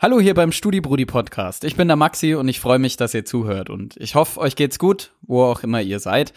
Hallo 0.00 0.20
hier 0.20 0.34
beim 0.34 0.52
StudiBrudi 0.52 1.06
Podcast. 1.06 1.64
Ich 1.64 1.74
bin 1.74 1.88
der 1.88 1.96
Maxi 1.96 2.36
und 2.36 2.46
ich 2.46 2.60
freue 2.60 2.78
mich, 2.78 2.96
dass 2.96 3.14
ihr 3.14 3.24
zuhört 3.24 3.68
und 3.68 3.96
ich 3.96 4.14
hoffe, 4.14 4.38
euch 4.38 4.54
geht's 4.54 4.78
gut, 4.78 5.10
wo 5.22 5.42
auch 5.42 5.64
immer 5.64 5.82
ihr 5.82 5.98
seid. 5.98 6.32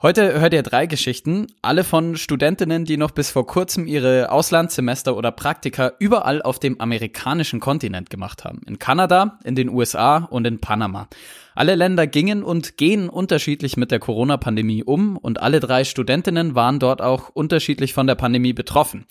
Heute 0.00 0.40
hört 0.40 0.54
ihr 0.54 0.62
drei 0.62 0.86
Geschichten, 0.86 1.48
alle 1.60 1.82
von 1.82 2.16
Studentinnen, 2.16 2.84
die 2.84 2.96
noch 2.96 3.10
bis 3.10 3.32
vor 3.32 3.48
kurzem 3.48 3.88
ihre 3.88 4.30
Auslandssemester 4.30 5.16
oder 5.16 5.32
Praktika 5.32 5.94
überall 5.98 6.40
auf 6.40 6.60
dem 6.60 6.80
amerikanischen 6.80 7.58
Kontinent 7.58 8.10
gemacht 8.10 8.44
haben. 8.44 8.60
In 8.64 8.78
Kanada, 8.78 9.40
in 9.42 9.56
den 9.56 9.70
USA 9.70 10.18
und 10.18 10.46
in 10.46 10.60
Panama. 10.60 11.08
Alle 11.56 11.74
Länder 11.74 12.06
gingen 12.06 12.44
und 12.44 12.76
gehen 12.76 13.08
unterschiedlich 13.08 13.76
mit 13.76 13.90
der 13.90 13.98
Corona-Pandemie 13.98 14.84
um 14.84 15.16
und 15.16 15.42
alle 15.42 15.58
drei 15.58 15.82
Studentinnen 15.82 16.54
waren 16.54 16.78
dort 16.78 17.02
auch 17.02 17.30
unterschiedlich 17.30 17.92
von 17.92 18.06
der 18.06 18.14
Pandemie 18.14 18.52
betroffen. 18.52 19.04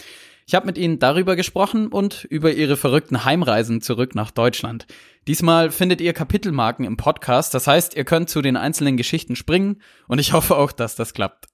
Ich 0.45 0.55
habe 0.55 0.65
mit 0.65 0.77
ihnen 0.77 0.99
darüber 0.99 1.35
gesprochen 1.35 1.87
und 1.87 2.25
über 2.25 2.51
ihre 2.51 2.75
verrückten 2.75 3.23
Heimreisen 3.23 3.81
zurück 3.81 4.13
nach 4.13 4.31
Deutschland. 4.31 4.85
Diesmal 5.27 5.71
findet 5.71 6.01
ihr 6.01 6.13
Kapitelmarken 6.13 6.85
im 6.85 6.97
Podcast, 6.97 7.53
das 7.53 7.67
heißt, 7.67 7.95
ihr 7.95 8.03
könnt 8.03 8.29
zu 8.29 8.41
den 8.41 8.57
einzelnen 8.57 8.97
Geschichten 8.97 9.35
springen 9.35 9.81
und 10.07 10.19
ich 10.19 10.33
hoffe 10.33 10.57
auch, 10.57 10.71
dass 10.71 10.95
das 10.95 11.13
klappt. 11.13 11.47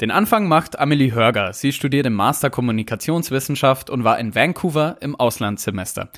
Den 0.00 0.10
Anfang 0.12 0.46
macht 0.46 0.78
Amelie 0.78 1.12
Hörger. 1.12 1.52
Sie 1.52 1.72
studiert 1.72 2.06
im 2.06 2.14
Master 2.14 2.50
Kommunikationswissenschaft 2.50 3.90
und 3.90 4.04
war 4.04 4.18
in 4.18 4.34
Vancouver 4.34 4.96
im 5.00 5.16
Auslandssemester. 5.16 6.10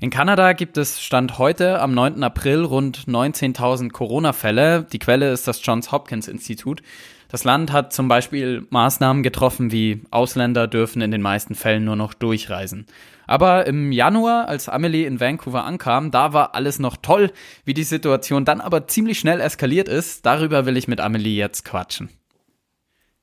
In 0.00 0.10
Kanada 0.10 0.52
gibt 0.52 0.76
es 0.76 1.02
Stand 1.02 1.38
heute 1.38 1.80
am 1.80 1.94
9. 1.94 2.22
April 2.22 2.64
rund 2.64 3.06
19.000 3.06 3.90
Corona-Fälle. 3.92 4.86
Die 4.90 4.98
Quelle 4.98 5.30
ist 5.32 5.48
das 5.48 5.64
Johns 5.64 5.92
Hopkins 5.92 6.28
Institut. 6.28 6.82
Das 7.28 7.44
Land 7.44 7.72
hat 7.72 7.92
zum 7.92 8.08
Beispiel 8.08 8.66
Maßnahmen 8.70 9.22
getroffen, 9.22 9.72
wie 9.72 10.02
Ausländer 10.10 10.68
dürfen 10.68 11.02
in 11.02 11.10
den 11.10 11.22
meisten 11.22 11.54
Fällen 11.54 11.84
nur 11.84 11.96
noch 11.96 12.14
durchreisen. 12.14 12.86
Aber 13.26 13.66
im 13.66 13.90
Januar, 13.90 14.48
als 14.48 14.68
Amelie 14.68 15.04
in 15.04 15.18
Vancouver 15.18 15.64
ankam, 15.64 16.12
da 16.12 16.32
war 16.32 16.54
alles 16.54 16.78
noch 16.78 16.96
toll. 16.96 17.32
Wie 17.64 17.74
die 17.74 17.82
Situation 17.82 18.44
dann 18.44 18.60
aber 18.60 18.86
ziemlich 18.86 19.18
schnell 19.18 19.40
eskaliert 19.40 19.88
ist, 19.88 20.24
darüber 20.24 20.66
will 20.66 20.76
ich 20.76 20.86
mit 20.86 21.00
Amelie 21.00 21.36
jetzt 21.36 21.64
quatschen. 21.64 22.10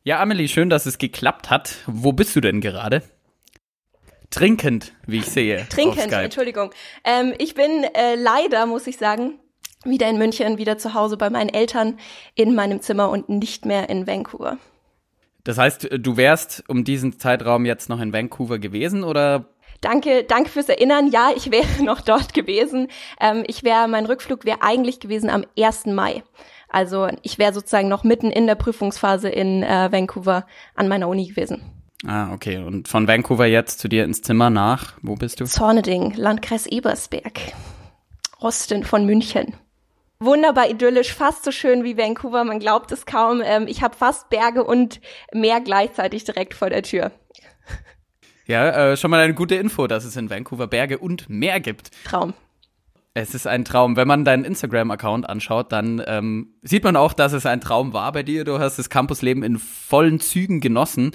Ja, 0.03 0.21
Amelie, 0.21 0.49
schön, 0.49 0.69
dass 0.69 0.85
es 0.85 0.97
geklappt 0.97 1.49
hat. 1.49 1.77
Wo 1.85 2.11
bist 2.11 2.35
du 2.35 2.41
denn 2.41 2.59
gerade? 2.59 3.01
Trinkend, 4.29 4.91
wie 5.05 5.19
ich 5.19 5.27
sehe. 5.27 5.65
Trinkend, 5.69 6.11
Entschuldigung. 6.11 6.71
Ähm, 7.05 7.33
ich 7.37 7.53
bin 7.53 7.85
äh, 7.93 8.15
leider, 8.15 8.65
muss 8.65 8.87
ich 8.87 8.97
sagen, 8.97 9.39
wieder 9.85 10.09
in 10.09 10.17
München, 10.17 10.57
wieder 10.57 10.77
zu 10.77 10.93
Hause 10.93 11.17
bei 11.17 11.29
meinen 11.29 11.49
Eltern 11.49 11.97
in 12.35 12.55
meinem 12.55 12.81
Zimmer 12.81 13.09
und 13.09 13.29
nicht 13.29 13.65
mehr 13.65 13.89
in 13.89 14.07
Vancouver. 14.07 14.57
Das 15.43 15.57
heißt, 15.57 15.89
du 15.99 16.17
wärst 16.17 16.63
um 16.67 16.83
diesen 16.83 17.19
Zeitraum 17.19 17.65
jetzt 17.65 17.89
noch 17.89 17.99
in 17.99 18.13
Vancouver 18.13 18.59
gewesen 18.59 19.03
oder? 19.03 19.45
Danke, 19.81 20.23
danke 20.23 20.49
fürs 20.49 20.69
Erinnern. 20.69 21.09
Ja, 21.11 21.31
ich 21.35 21.51
wäre 21.51 21.83
noch 21.83 22.01
dort 22.01 22.33
gewesen. 22.33 22.87
Ähm, 23.19 23.43
ich 23.47 23.63
wäre, 23.63 23.87
mein 23.87 24.05
Rückflug 24.05 24.45
wäre 24.45 24.61
eigentlich 24.61 24.99
gewesen 25.01 25.29
am 25.29 25.45
1. 25.57 25.87
Mai. 25.87 26.23
Also 26.69 27.07
ich 27.21 27.37
wäre 27.37 27.53
sozusagen 27.53 27.89
noch 27.89 28.03
mitten 28.03 28.31
in 28.31 28.47
der 28.47 28.55
Prüfungsphase 28.55 29.29
in 29.29 29.61
äh, 29.61 29.91
Vancouver 29.91 30.47
an 30.75 30.87
meiner 30.87 31.07
Uni 31.09 31.27
gewesen. 31.27 31.61
Ah, 32.07 32.33
okay. 32.33 32.57
Und 32.57 32.87
von 32.87 33.07
Vancouver 33.07 33.45
jetzt 33.45 33.79
zu 33.79 33.87
dir 33.87 34.05
ins 34.05 34.21
Zimmer 34.21 34.49
nach, 34.49 34.93
wo 35.01 35.15
bist 35.15 35.39
du? 35.39 35.45
Zorneding, 35.45 36.13
Landkreis 36.15 36.65
Ebersberg. 36.65 37.39
Osten 38.39 38.83
von 38.83 39.05
München 39.05 39.53
wunderbar 40.23 40.69
idyllisch, 40.69 41.13
fast 41.13 41.43
so 41.43 41.51
schön 41.51 41.83
wie 41.83 41.97
Vancouver, 41.97 42.43
man 42.43 42.59
glaubt 42.59 42.91
es 42.91 43.05
kaum. 43.05 43.41
Ähm, 43.43 43.67
ich 43.67 43.81
habe 43.81 43.95
fast 43.95 44.29
Berge 44.29 44.63
und 44.63 45.01
Meer 45.33 45.61
gleichzeitig 45.61 46.23
direkt 46.23 46.53
vor 46.53 46.69
der 46.69 46.83
Tür. 46.83 47.11
Ja, 48.45 48.91
äh, 48.91 48.97
schon 48.97 49.09
mal 49.09 49.21
eine 49.21 49.33
gute 49.33 49.55
Info, 49.55 49.87
dass 49.87 50.03
es 50.03 50.17
in 50.17 50.29
Vancouver 50.29 50.67
Berge 50.67 50.97
und 50.97 51.29
Meer 51.29 51.59
gibt. 51.59 51.91
Traum. 52.03 52.33
Es 53.13 53.35
ist 53.35 53.45
ein 53.45 53.63
Traum. 53.63 53.95
Wenn 53.95 54.07
man 54.07 54.25
deinen 54.25 54.43
Instagram-Account 54.43 55.29
anschaut, 55.29 55.71
dann 55.71 56.03
ähm, 56.07 56.55
sieht 56.63 56.83
man 56.83 56.95
auch, 56.95 57.13
dass 57.13 57.31
es 57.33 57.45
ein 57.45 57.61
Traum 57.61 57.93
war 57.93 58.11
bei 58.11 58.23
dir. 58.23 58.43
Du 58.43 58.59
hast 58.59 58.79
das 58.79 58.89
Campusleben 58.89 59.43
in 59.43 59.59
vollen 59.59 60.19
Zügen 60.19 60.59
genossen. 60.61 61.11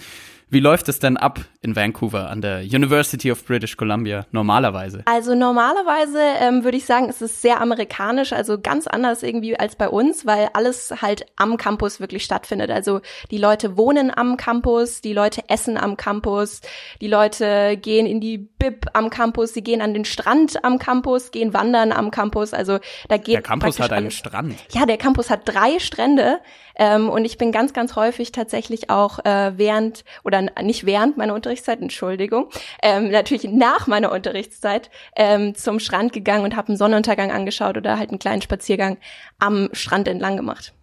Wie 0.51 0.61
läuft 0.61 0.89
es 0.89 0.99
denn 0.99 1.19
ab 1.19 1.41
in 1.61 1.77
Vancouver 1.77 2.31
an 2.31 2.41
der 2.41 2.61
University 2.61 3.31
of 3.31 3.45
British 3.45 3.77
Columbia 3.77 4.25
normalerweise? 4.31 5.03
Also 5.05 5.35
normalerweise 5.35 6.19
ähm, 6.41 6.65
würde 6.65 6.79
ich 6.79 6.87
sagen, 6.87 7.11
es 7.11 7.21
ist 7.21 7.43
sehr 7.43 7.61
amerikanisch, 7.61 8.33
also 8.33 8.59
ganz 8.59 8.87
anders 8.87 9.23
irgendwie 9.23 9.59
als 9.59 9.77
bei 9.77 9.91
uns, 9.91 10.25
weil 10.25 10.49
alles 10.55 11.03
halt 11.03 11.27
am 11.37 11.59
Campus 11.59 12.01
wirklich 12.01 12.25
stattfindet. 12.25 12.71
Also 12.71 13.03
die 13.31 13.37
Leute 13.37 13.77
wohnen 13.77 14.11
am 14.17 14.39
Campus, 14.39 15.03
die 15.03 15.13
Leute 15.13 15.43
essen 15.49 15.77
am 15.77 15.99
Campus, 15.99 16.63
die 17.03 17.09
Leute 17.09 17.77
gehen 17.77 18.07
in 18.07 18.23
die 18.23 18.39
Bib 18.59 18.87
am 18.95 19.11
Campus, 19.11 19.53
sie 19.53 19.63
gehen 19.63 19.83
an 19.83 19.93
den 19.93 20.05
Strand 20.05 20.65
am 20.65 20.79
Campus, 20.79 21.31
gehen 21.31 21.53
wandern 21.53 21.93
am 21.93 22.11
Campus. 22.11 22.55
Also 22.55 22.79
da 23.09 23.19
geht 23.19 23.35
der 23.35 23.43
Campus 23.43 23.79
hat 23.79 23.93
einen 23.93 24.11
Strand. 24.11 24.55
Ja, 24.71 24.87
der 24.87 24.97
Campus 24.97 25.31
hat 25.31 25.43
drei 25.45 25.79
Strände 25.79 26.39
ähm, 26.77 27.09
und 27.09 27.25
ich 27.25 27.39
bin 27.39 27.53
ganz, 27.53 27.73
ganz 27.73 27.97
häufig 27.97 28.33
tatsächlich 28.33 28.89
auch 28.89 29.19
äh, 29.25 29.53
während 29.57 30.05
oder 30.25 30.39
oder 30.39 30.63
nicht 30.63 30.87
während 30.87 31.17
meiner 31.17 31.35
Unterrichtszeit, 31.35 31.81
Entschuldigung, 31.81 32.49
ähm, 32.83 33.11
natürlich 33.11 33.45
nach 33.45 33.87
meiner 33.87 34.13
Unterrichtszeit 34.13 34.91
ähm, 35.17 35.55
zum 35.55 35.81
Strand 35.81 36.13
gegangen 36.13 36.45
und 36.45 36.57
habe 36.57 36.69
einen 36.69 36.77
Sonnenuntergang 36.77 37.31
angeschaut 37.31 37.77
oder 37.77 37.99
halt 37.99 38.11
einen 38.11 38.19
kleinen 38.19 38.43
Spaziergang 38.43 38.99
am 39.39 39.69
Strand 39.73 40.09
entlang 40.09 40.37
gemacht. 40.37 40.75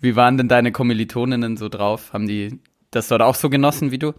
Wie 0.00 0.16
waren 0.16 0.36
denn 0.36 0.48
deine 0.48 0.72
Kommilitoninnen 0.72 1.56
so 1.56 1.68
drauf? 1.68 2.12
Haben 2.12 2.26
die 2.26 2.60
das 2.90 3.08
dort 3.08 3.22
auch 3.22 3.34
so 3.34 3.48
genossen 3.50 3.90
wie 3.90 3.98
du? 3.98 4.12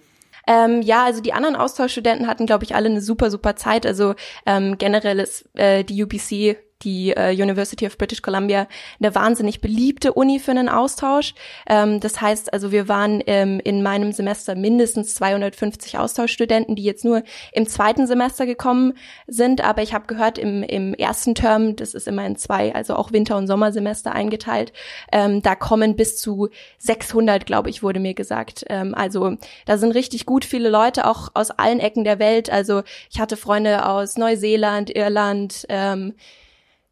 Ähm, 0.48 0.82
ja, 0.82 1.04
also 1.04 1.22
die 1.22 1.34
anderen 1.34 1.56
Austauschstudenten 1.56 2.28
hatten, 2.28 2.46
glaube 2.46 2.64
ich, 2.64 2.74
alle 2.74 2.88
eine 2.88 3.02
super, 3.02 3.30
super 3.30 3.56
Zeit. 3.56 3.86
Also 3.86 4.16
ähm, 4.46 4.78
generell 4.78 5.20
ist 5.20 5.46
äh, 5.56 5.84
die 5.84 6.04
UBC 6.04 6.58
die 6.84 7.12
äh, 7.12 7.32
University 7.32 7.86
of 7.88 7.98
British 7.98 8.22
Columbia 8.22 8.68
eine 9.00 9.16
wahnsinnig 9.16 9.62
beliebte 9.62 10.14
Uni 10.14 10.40
für 10.40 10.52
einen 10.52 10.70
Austausch. 10.70 11.34
Ähm, 11.68 12.00
das 12.00 12.22
heißt 12.22 12.54
also, 12.54 12.72
wir 12.72 12.88
waren 12.88 13.22
ähm, 13.26 13.60
in 13.64 13.82
meinem 13.82 14.12
Semester 14.12 14.56
mindestens 14.56 15.16
250 15.16 15.98
Austauschstudenten, 15.98 16.76
die 16.76 16.84
jetzt 16.84 17.04
nur 17.04 17.24
im 17.52 17.68
zweiten 17.68 18.06
Semester 18.08 18.46
gekommen 18.46 18.94
sind. 19.28 19.62
Aber 19.62 19.82
ich 19.82 19.94
habe 19.94 20.06
gehört, 20.08 20.38
im, 20.38 20.64
im 20.64 20.94
ersten 20.94 21.36
Term, 21.36 21.76
das 21.76 21.94
ist 21.94 22.08
immer 22.08 22.26
in 22.26 22.36
zwei, 22.36 22.76
also 22.76 22.96
auch 22.96 23.12
Winter- 23.12 23.38
und 23.38 23.48
Sommersemester 23.48 24.12
eingeteilt, 24.12 24.74
ähm, 25.12 25.42
da 25.42 25.56
kommen 25.56 25.96
bis 25.96 26.18
zu 26.18 26.50
600, 26.80 27.46
glaube 27.46 27.70
ich, 27.70 27.82
wurde 27.82 28.00
mir 28.00 28.14
gesagt. 28.14 28.66
Ähm, 28.70 28.94
also 28.94 29.38
da 29.66 29.78
sind 29.78 29.94
richtig 29.94 30.26
gut 30.26 30.46
viele 30.46 30.70
Leute, 30.70 31.08
auch 31.08 31.30
aus 31.34 31.52
allen 31.52 31.80
Ecken 31.80 32.04
der 32.04 32.20
Welt. 32.20 32.50
Also 32.50 32.84
ich 33.10 33.20
hatte 33.20 33.38
Freunde 33.38 33.86
aus 33.86 34.18
Neuseeland, 34.18 34.96
Irland, 34.96 35.66
ähm, 35.70 36.14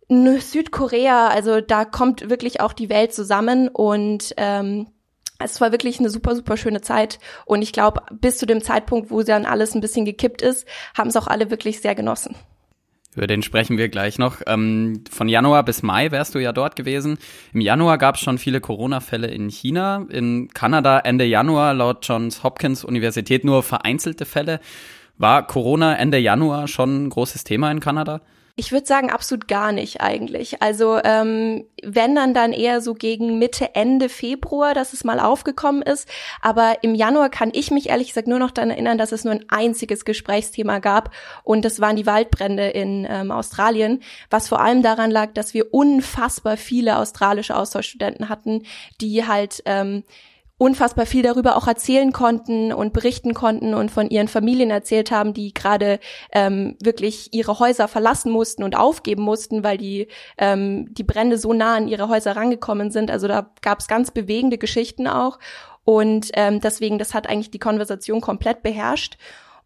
Südkorea, 0.09 1.27
also 1.29 1.61
da 1.61 1.85
kommt 1.85 2.29
wirklich 2.29 2.61
auch 2.61 2.73
die 2.73 2.89
Welt 2.89 3.13
zusammen 3.13 3.69
und 3.69 4.33
ähm, 4.37 4.87
es 5.39 5.59
war 5.59 5.71
wirklich 5.71 5.99
eine 5.99 6.09
super, 6.09 6.35
super 6.35 6.57
schöne 6.57 6.81
Zeit. 6.81 7.19
Und 7.45 7.61
ich 7.61 7.73
glaube, 7.73 8.01
bis 8.11 8.37
zu 8.37 8.45
dem 8.45 8.61
Zeitpunkt, 8.61 9.11
wo 9.11 9.23
dann 9.23 9.45
alles 9.45 9.75
ein 9.75 9.81
bisschen 9.81 10.05
gekippt 10.05 10.41
ist, 10.41 10.65
haben 10.97 11.09
es 11.09 11.17
auch 11.17 11.27
alle 11.27 11.49
wirklich 11.49 11.81
sehr 11.81 11.95
genossen. 11.95 12.35
Über 13.15 13.27
den 13.27 13.43
sprechen 13.43 13.77
wir 13.77 13.87
gleich 13.87 14.19
noch. 14.19 14.41
Ähm, 14.45 15.03
von 15.09 15.29
Januar 15.29 15.63
bis 15.63 15.83
Mai 15.83 16.11
wärst 16.11 16.35
du 16.35 16.39
ja 16.39 16.51
dort 16.51 16.75
gewesen. 16.75 17.17
Im 17.53 17.61
Januar 17.61 17.97
gab 17.97 18.15
es 18.15 18.21
schon 18.21 18.37
viele 18.37 18.59
Corona-Fälle 18.59 19.27
in 19.27 19.49
China. 19.49 20.05
In 20.09 20.49
Kanada 20.53 20.99
Ende 20.99 21.23
Januar 21.23 21.73
laut 21.73 22.05
Johns 22.05 22.43
Hopkins 22.43 22.83
Universität 22.83 23.45
nur 23.45 23.63
vereinzelte 23.63 24.25
Fälle. 24.25 24.59
War 25.17 25.47
Corona 25.47 25.95
Ende 25.95 26.17
Januar 26.17 26.67
schon 26.67 27.05
ein 27.05 27.09
großes 27.09 27.45
Thema 27.45 27.71
in 27.71 27.79
Kanada? 27.79 28.19
Ich 28.57 28.71
würde 28.71 28.85
sagen, 28.85 29.09
absolut 29.11 29.49
gar 29.49 29.73
nicht 29.73 29.99
eigentlich. 29.99 30.61
Also 30.61 30.97
ähm, 31.03 31.65
wenn 31.83 32.15
dann 32.15 32.33
dann 32.33 32.53
eher 32.53 32.79
so 32.79 32.93
gegen 32.93 33.37
Mitte, 33.37 33.75
Ende 33.75 34.07
Februar, 34.07 34.73
dass 34.73 34.93
es 34.93 35.03
mal 35.03 35.19
aufgekommen 35.19 35.81
ist. 35.81 36.07
Aber 36.41 36.81
im 36.81 36.95
Januar 36.95 37.29
kann 37.29 37.51
ich 37.53 37.69
mich 37.69 37.89
ehrlich 37.89 38.07
gesagt 38.09 38.29
nur 38.29 38.39
noch 38.39 38.51
daran 38.51 38.69
erinnern, 38.69 38.97
dass 38.97 39.11
es 39.11 39.25
nur 39.25 39.33
ein 39.33 39.45
einziges 39.49 40.05
Gesprächsthema 40.05 40.79
gab 40.79 41.11
und 41.43 41.65
das 41.65 41.81
waren 41.81 41.97
die 41.97 42.05
Waldbrände 42.05 42.67
in 42.69 43.05
ähm, 43.09 43.29
Australien, 43.29 44.01
was 44.29 44.47
vor 44.47 44.61
allem 44.61 44.81
daran 44.81 45.11
lag, 45.11 45.33
dass 45.33 45.53
wir 45.53 45.73
unfassbar 45.73 46.55
viele 46.55 46.97
australische 46.97 47.57
Austauschstudenten 47.57 48.29
hatten, 48.29 48.63
die 49.01 49.27
halt 49.27 49.63
ähm, 49.65 50.03
unfassbar 50.57 51.05
viel 51.05 51.21
darüber 51.21 51.57
auch 51.57 51.67
erzählen 51.67 52.13
konnten 52.13 52.71
und 52.71 52.93
berichten 52.93 53.33
konnten 53.33 53.73
und 53.73 53.91
von 53.91 54.09
ihren 54.09 54.29
Familien 54.29 54.71
erzählt 54.71 55.11
haben, 55.11 55.33
die 55.33 55.53
gerade 55.53 55.99
ähm, 56.31 56.77
wirklich 56.81 57.33
ihre 57.33 57.59
Häuser 57.59 57.87
verlassen 57.89 58.31
mussten 58.31 58.63
und 58.63 58.77
aufgeben 58.77 59.23
mussten, 59.23 59.63
weil 59.63 59.77
die 59.77 60.07
ähm, 60.37 60.93
die 60.93 61.03
Brände 61.03 61.37
so 61.37 61.51
nah 61.51 61.75
an 61.75 61.89
ihre 61.89 62.07
Häuser 62.07 62.35
rangekommen 62.37 62.89
sind. 62.89 63.11
Also 63.11 63.27
da 63.27 63.51
gab 63.61 63.79
es 63.79 63.87
ganz 63.87 64.11
bewegende 64.11 64.57
Geschichten 64.57 65.07
auch 65.07 65.39
und 65.83 66.29
ähm, 66.33 66.61
deswegen 66.61 66.99
das 66.99 67.13
hat 67.13 67.27
eigentlich 67.27 67.51
die 67.51 67.59
Konversation 67.59 68.21
komplett 68.21 68.63
beherrscht. 68.63 69.17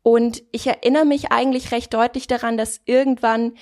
Und 0.02 0.44
ich 0.52 0.66
erinnere 0.66 1.06
mich 1.06 1.32
eigentlich 1.32 1.72
recht 1.72 1.94
deutlich 1.94 2.26
daran, 2.26 2.58
dass 2.58 2.82
irgendwann 2.86 3.54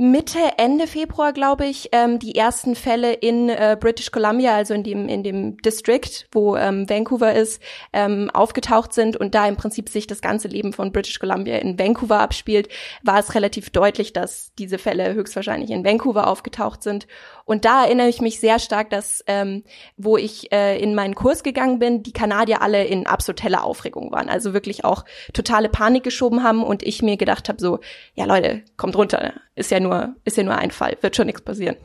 Mitte, 0.00 0.38
Ende 0.58 0.86
Februar, 0.86 1.32
glaube 1.32 1.66
ich, 1.66 1.88
ähm, 1.90 2.20
die 2.20 2.36
ersten 2.36 2.76
Fälle 2.76 3.14
in 3.14 3.48
äh, 3.48 3.76
British 3.78 4.12
Columbia, 4.12 4.54
also 4.54 4.72
in 4.72 4.84
dem, 4.84 5.08
in 5.08 5.24
dem 5.24 5.56
District, 5.56 6.08
wo 6.30 6.54
ähm, 6.54 6.88
Vancouver 6.88 7.34
ist, 7.34 7.60
ähm, 7.92 8.30
aufgetaucht 8.32 8.92
sind 8.92 9.16
und 9.16 9.34
da 9.34 9.48
im 9.48 9.56
Prinzip 9.56 9.88
sich 9.88 10.06
das 10.06 10.20
ganze 10.20 10.46
Leben 10.46 10.72
von 10.72 10.92
British 10.92 11.18
Columbia 11.18 11.56
in 11.56 11.80
Vancouver 11.80 12.20
abspielt, 12.20 12.68
war 13.02 13.18
es 13.18 13.34
relativ 13.34 13.70
deutlich, 13.70 14.12
dass 14.12 14.52
diese 14.56 14.78
Fälle 14.78 15.14
höchstwahrscheinlich 15.14 15.70
in 15.70 15.84
Vancouver 15.84 16.28
aufgetaucht 16.28 16.84
sind. 16.84 17.08
Und 17.44 17.64
da 17.64 17.82
erinnere 17.82 18.08
ich 18.08 18.20
mich 18.20 18.38
sehr 18.38 18.60
stark, 18.60 18.90
dass, 18.90 19.24
ähm, 19.26 19.64
wo 19.96 20.16
ich 20.16 20.52
äh, 20.52 20.78
in 20.78 20.94
meinen 20.94 21.16
Kurs 21.16 21.42
gegangen 21.42 21.80
bin, 21.80 22.04
die 22.04 22.12
Kanadier 22.12 22.62
alle 22.62 22.84
in 22.84 23.08
absolut 23.08 23.42
helle 23.42 23.64
Aufregung 23.64 24.12
waren. 24.12 24.28
Also 24.28 24.52
wirklich 24.54 24.84
auch 24.84 25.04
totale 25.32 25.68
Panik 25.68 26.04
geschoben 26.04 26.44
haben 26.44 26.62
und 26.62 26.84
ich 26.84 27.02
mir 27.02 27.16
gedacht 27.16 27.48
habe, 27.48 27.60
so, 27.60 27.80
ja 28.14 28.26
Leute, 28.26 28.62
kommt 28.76 28.94
runter, 28.94 29.32
ist 29.56 29.72
ja 29.72 29.80
nur, 29.80 29.87
ist 30.24 30.36
ja 30.36 30.42
nur 30.42 30.56
ein 30.56 30.70
Fall, 30.70 30.96
wird 31.00 31.16
schon 31.16 31.26
nichts 31.26 31.42
passieren. 31.42 31.76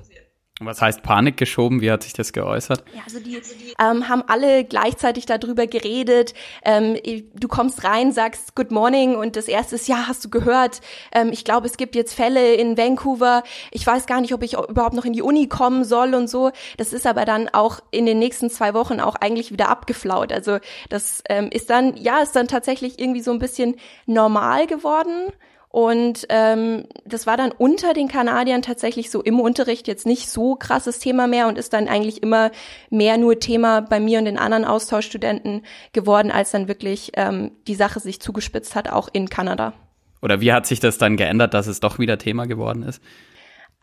Was 0.60 0.82
heißt 0.82 1.02
Panik 1.02 1.36
geschoben? 1.38 1.82
Wie 1.82 1.90
hat 1.90 2.04
sich 2.04 2.14
das 2.14 2.32
geäußert? 2.32 2.84
Ja, 2.94 3.02
also 3.06 3.20
die, 3.20 3.42
ähm, 3.80 4.08
haben 4.08 4.24
alle 4.28 4.64
gleichzeitig 4.64 5.26
darüber 5.26 5.66
geredet. 5.66 6.36
Ähm, 6.64 6.96
du 7.34 7.48
kommst 7.48 7.84
rein, 7.84 8.12
sagst 8.12 8.56
Good 8.56 8.70
Morning 8.70 9.16
und 9.16 9.36
das 9.36 9.48
erste 9.48 9.76
ist, 9.76 9.88
ja, 9.88 10.08
hast 10.08 10.24
du 10.24 10.30
gehört? 10.30 10.82
Ähm, 11.12 11.30
ich 11.32 11.44
glaube, 11.44 11.66
es 11.66 11.76
gibt 11.76 11.96
jetzt 11.96 12.14
Fälle 12.14 12.54
in 12.54 12.78
Vancouver. 12.78 13.44
Ich 13.72 13.86
weiß 13.86 14.06
gar 14.06 14.22
nicht, 14.22 14.34
ob 14.34 14.44
ich 14.44 14.54
überhaupt 14.54 14.94
noch 14.94 15.06
in 15.06 15.14
die 15.14 15.24
Uni 15.24 15.48
kommen 15.48 15.84
soll 15.86 16.14
und 16.14 16.30
so. 16.30 16.52
Das 16.78 16.94
ist 16.94 17.08
aber 17.08 17.26
dann 17.26 17.50
auch 17.50 17.80
in 17.90 18.06
den 18.06 18.20
nächsten 18.20 18.52
zwei 18.52 18.76
Wochen 18.76 19.00
auch 19.00 19.16
eigentlich 19.16 19.52
wieder 19.52 19.70
abgeflaut. 19.70 20.32
Also 20.32 20.60
das 20.90 21.24
ähm, 21.30 21.50
ist 21.52 21.72
dann, 21.72 21.98
ja, 21.98 22.20
ist 22.20 22.36
dann 22.36 22.48
tatsächlich 22.48 23.00
irgendwie 23.00 23.22
so 23.22 23.32
ein 23.32 23.40
bisschen 23.40 23.76
normal 24.06 24.68
geworden. 24.68 25.34
Und 25.74 26.28
ähm, 26.30 26.86
das 27.04 27.26
war 27.26 27.36
dann 27.36 27.52
unter 27.52 27.96
den 27.96 28.08
Kanadiern 28.08 28.62
tatsächlich 28.62 29.10
so 29.10 29.24
im 29.24 29.40
Unterricht 29.40 29.88
jetzt 29.88 30.06
nicht 30.06 30.30
so 30.30 30.54
krasses 30.54 31.00
Thema 31.00 31.26
mehr 31.26 31.48
und 31.48 31.58
ist 31.58 31.74
dann 31.74 31.88
eigentlich 31.88 32.22
immer 32.22 32.52
mehr 32.92 33.18
nur 33.18 33.40
Thema 33.40 33.82
bei 33.82 34.00
mir 34.00 34.20
und 34.20 34.26
den 34.26 34.38
anderen 34.38 34.66
Austauschstudenten 34.66 35.64
geworden, 35.92 36.30
als 36.30 36.52
dann 36.52 36.68
wirklich 36.68 37.14
ähm, 37.16 37.54
die 37.66 37.74
Sache 37.74 38.00
sich 38.00 38.22
zugespitzt 38.22 38.76
hat, 38.76 38.88
auch 38.88 39.10
in 39.14 39.32
Kanada. 39.32 39.74
Oder 40.22 40.42
wie 40.42 40.54
hat 40.54 40.68
sich 40.68 40.80
das 40.80 41.00
dann 41.00 41.18
geändert, 41.18 41.56
dass 41.56 41.66
es 41.66 41.80
doch 41.80 41.98
wieder 41.98 42.20
Thema 42.20 42.46
geworden 42.46 42.84
ist? 42.84 43.02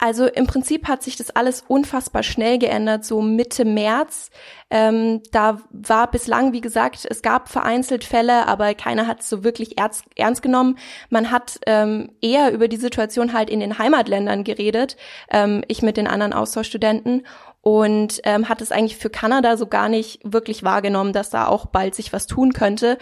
Also 0.03 0.27
im 0.27 0.47
Prinzip 0.47 0.89
hat 0.89 1.03
sich 1.03 1.17
das 1.17 1.29
alles 1.31 1.63
unfassbar 1.69 2.23
schnell 2.23 2.59
geändert, 2.59 3.05
so 3.05 3.21
Mitte 3.21 3.67
März. 3.67 4.31
Ähm, 4.71 5.23
da 5.31 5.59
war 5.71 6.11
bislang, 6.11 6.55
wie 6.55 6.63
gesagt, 6.63 7.07
es 7.09 7.21
gab 7.21 7.51
vereinzelt 7.51 8.05
Fälle, 8.05 8.49
aber 8.49 8.73
keiner 8.73 9.07
hat 9.07 9.21
es 9.21 9.29
so 9.29 9.45
wirklich 9.45 9.77
ernst, 9.77 10.05
ernst 10.17 10.41
genommen. 10.41 10.79
Man 11.11 11.31
hat 11.31 11.61
ähm, 11.67 12.13
eher 12.23 12.51
über 12.51 12.67
die 12.67 12.79
Situation 12.79 13.35
halt 13.35 13.51
in 13.51 13.61
den 13.61 13.79
Heimatländern 13.79 14.43
geredet, 14.43 14.97
ähm, 15.31 15.63
ich 15.69 15.83
mit 15.83 15.99
den 15.99 16.07
anderen 16.07 16.33
Austauschstudenten 16.33 17.27
und 17.61 18.23
ähm, 18.25 18.49
hat 18.49 18.63
es 18.63 18.73
eigentlich 18.73 18.97
für 18.97 19.11
Kanada 19.11 19.59
so 19.59 19.67
gar 19.67 19.91
nicht 19.91 20.21
wirklich 20.25 20.63
wahrgenommen, 20.63 21.13
dass 21.13 21.29
da 21.29 21.47
auch 21.47 21.67
bald 21.67 21.95
sich 21.95 22.11
was 22.15 22.27
tun 22.27 22.55
könnte. 22.55 22.97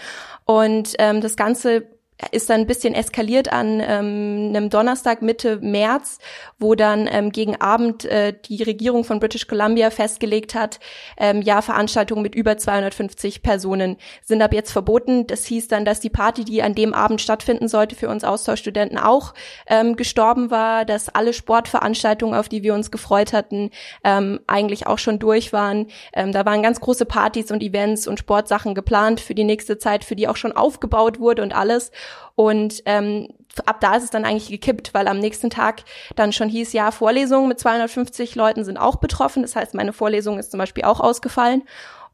Und 0.46 0.94
ähm, 0.98 1.20
das 1.20 1.36
Ganze 1.36 1.86
ist 2.32 2.50
dann 2.50 2.60
ein 2.60 2.66
bisschen 2.66 2.94
eskaliert 2.94 3.52
an 3.52 3.80
ähm, 3.80 4.48
einem 4.48 4.70
Donnerstag 4.70 5.22
Mitte 5.22 5.58
März, 5.60 6.18
wo 6.58 6.74
dann 6.74 7.08
ähm, 7.10 7.30
gegen 7.30 7.60
Abend 7.60 8.04
äh, 8.04 8.34
die 8.48 8.62
Regierung 8.62 9.04
von 9.04 9.20
British 9.20 9.46
Columbia 9.46 9.90
festgelegt 9.90 10.54
hat, 10.54 10.80
ähm, 11.16 11.42
ja, 11.42 11.62
Veranstaltungen 11.62 12.22
mit 12.22 12.34
über 12.34 12.58
250 12.58 13.42
Personen 13.42 13.96
sind 14.24 14.42
ab 14.42 14.52
jetzt 14.52 14.72
verboten. 14.72 15.26
Das 15.26 15.44
hieß 15.44 15.68
dann, 15.68 15.84
dass 15.84 16.00
die 16.00 16.10
Party, 16.10 16.44
die 16.44 16.62
an 16.62 16.74
dem 16.74 16.92
Abend 16.92 17.20
stattfinden 17.20 17.68
sollte, 17.68 17.94
für 17.94 18.08
uns 18.08 18.24
Austauschstudenten 18.24 18.98
auch 18.98 19.32
ähm, 19.68 19.94
gestorben 19.94 20.50
war, 20.50 20.84
dass 20.84 21.08
alle 21.08 21.32
Sportveranstaltungen, 21.32 22.38
auf 22.38 22.48
die 22.48 22.64
wir 22.64 22.74
uns 22.74 22.90
gefreut 22.90 23.32
hatten, 23.32 23.70
ähm, 24.02 24.40
eigentlich 24.48 24.86
auch 24.88 24.98
schon 24.98 25.20
durch 25.20 25.52
waren. 25.52 25.86
Ähm, 26.12 26.32
da 26.32 26.44
waren 26.44 26.62
ganz 26.62 26.80
große 26.80 27.04
Partys 27.04 27.52
und 27.52 27.62
Events 27.62 28.08
und 28.08 28.18
Sportsachen 28.18 28.74
geplant 28.74 29.20
für 29.20 29.34
die 29.34 29.44
nächste 29.44 29.78
Zeit, 29.78 30.04
für 30.04 30.16
die 30.16 30.26
auch 30.26 30.36
schon 30.36 30.52
aufgebaut 30.52 31.20
wurde 31.20 31.42
und 31.42 31.54
alles. 31.54 31.92
Und 32.34 32.82
ähm, 32.86 33.28
ab 33.66 33.80
da 33.80 33.96
ist 33.96 34.04
es 34.04 34.10
dann 34.10 34.24
eigentlich 34.24 34.48
gekippt, 34.48 34.94
weil 34.94 35.08
am 35.08 35.18
nächsten 35.18 35.50
Tag 35.50 35.82
dann 36.16 36.32
schon 36.32 36.48
hieß, 36.48 36.72
ja, 36.72 36.90
Vorlesungen 36.90 37.48
mit 37.48 37.58
250 37.58 38.34
Leuten 38.34 38.64
sind 38.64 38.76
auch 38.76 38.96
betroffen. 38.96 39.42
Das 39.42 39.56
heißt, 39.56 39.74
meine 39.74 39.92
Vorlesung 39.92 40.38
ist 40.38 40.50
zum 40.50 40.58
Beispiel 40.58 40.84
auch 40.84 41.00
ausgefallen. 41.00 41.62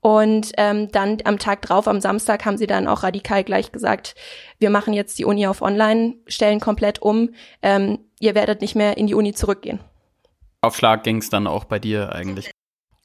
Und 0.00 0.52
ähm, 0.58 0.90
dann 0.92 1.18
am 1.24 1.38
Tag 1.38 1.62
drauf, 1.62 1.88
am 1.88 1.98
Samstag, 1.98 2.44
haben 2.44 2.58
sie 2.58 2.66
dann 2.66 2.88
auch 2.88 3.02
radikal 3.04 3.42
gleich 3.42 3.72
gesagt, 3.72 4.14
wir 4.58 4.68
machen 4.68 4.92
jetzt 4.92 5.18
die 5.18 5.24
Uni 5.24 5.46
auf 5.46 5.62
Online, 5.62 6.16
stellen 6.26 6.60
komplett 6.60 7.00
um. 7.00 7.30
Ähm, 7.62 8.00
ihr 8.20 8.34
werdet 8.34 8.60
nicht 8.60 8.74
mehr 8.74 8.98
in 8.98 9.06
die 9.06 9.14
Uni 9.14 9.32
zurückgehen. 9.32 9.80
Aufschlag 10.60 11.04
ging 11.04 11.18
es 11.18 11.30
dann 11.30 11.46
auch 11.46 11.64
bei 11.64 11.78
dir 11.78 12.12
eigentlich? 12.12 12.50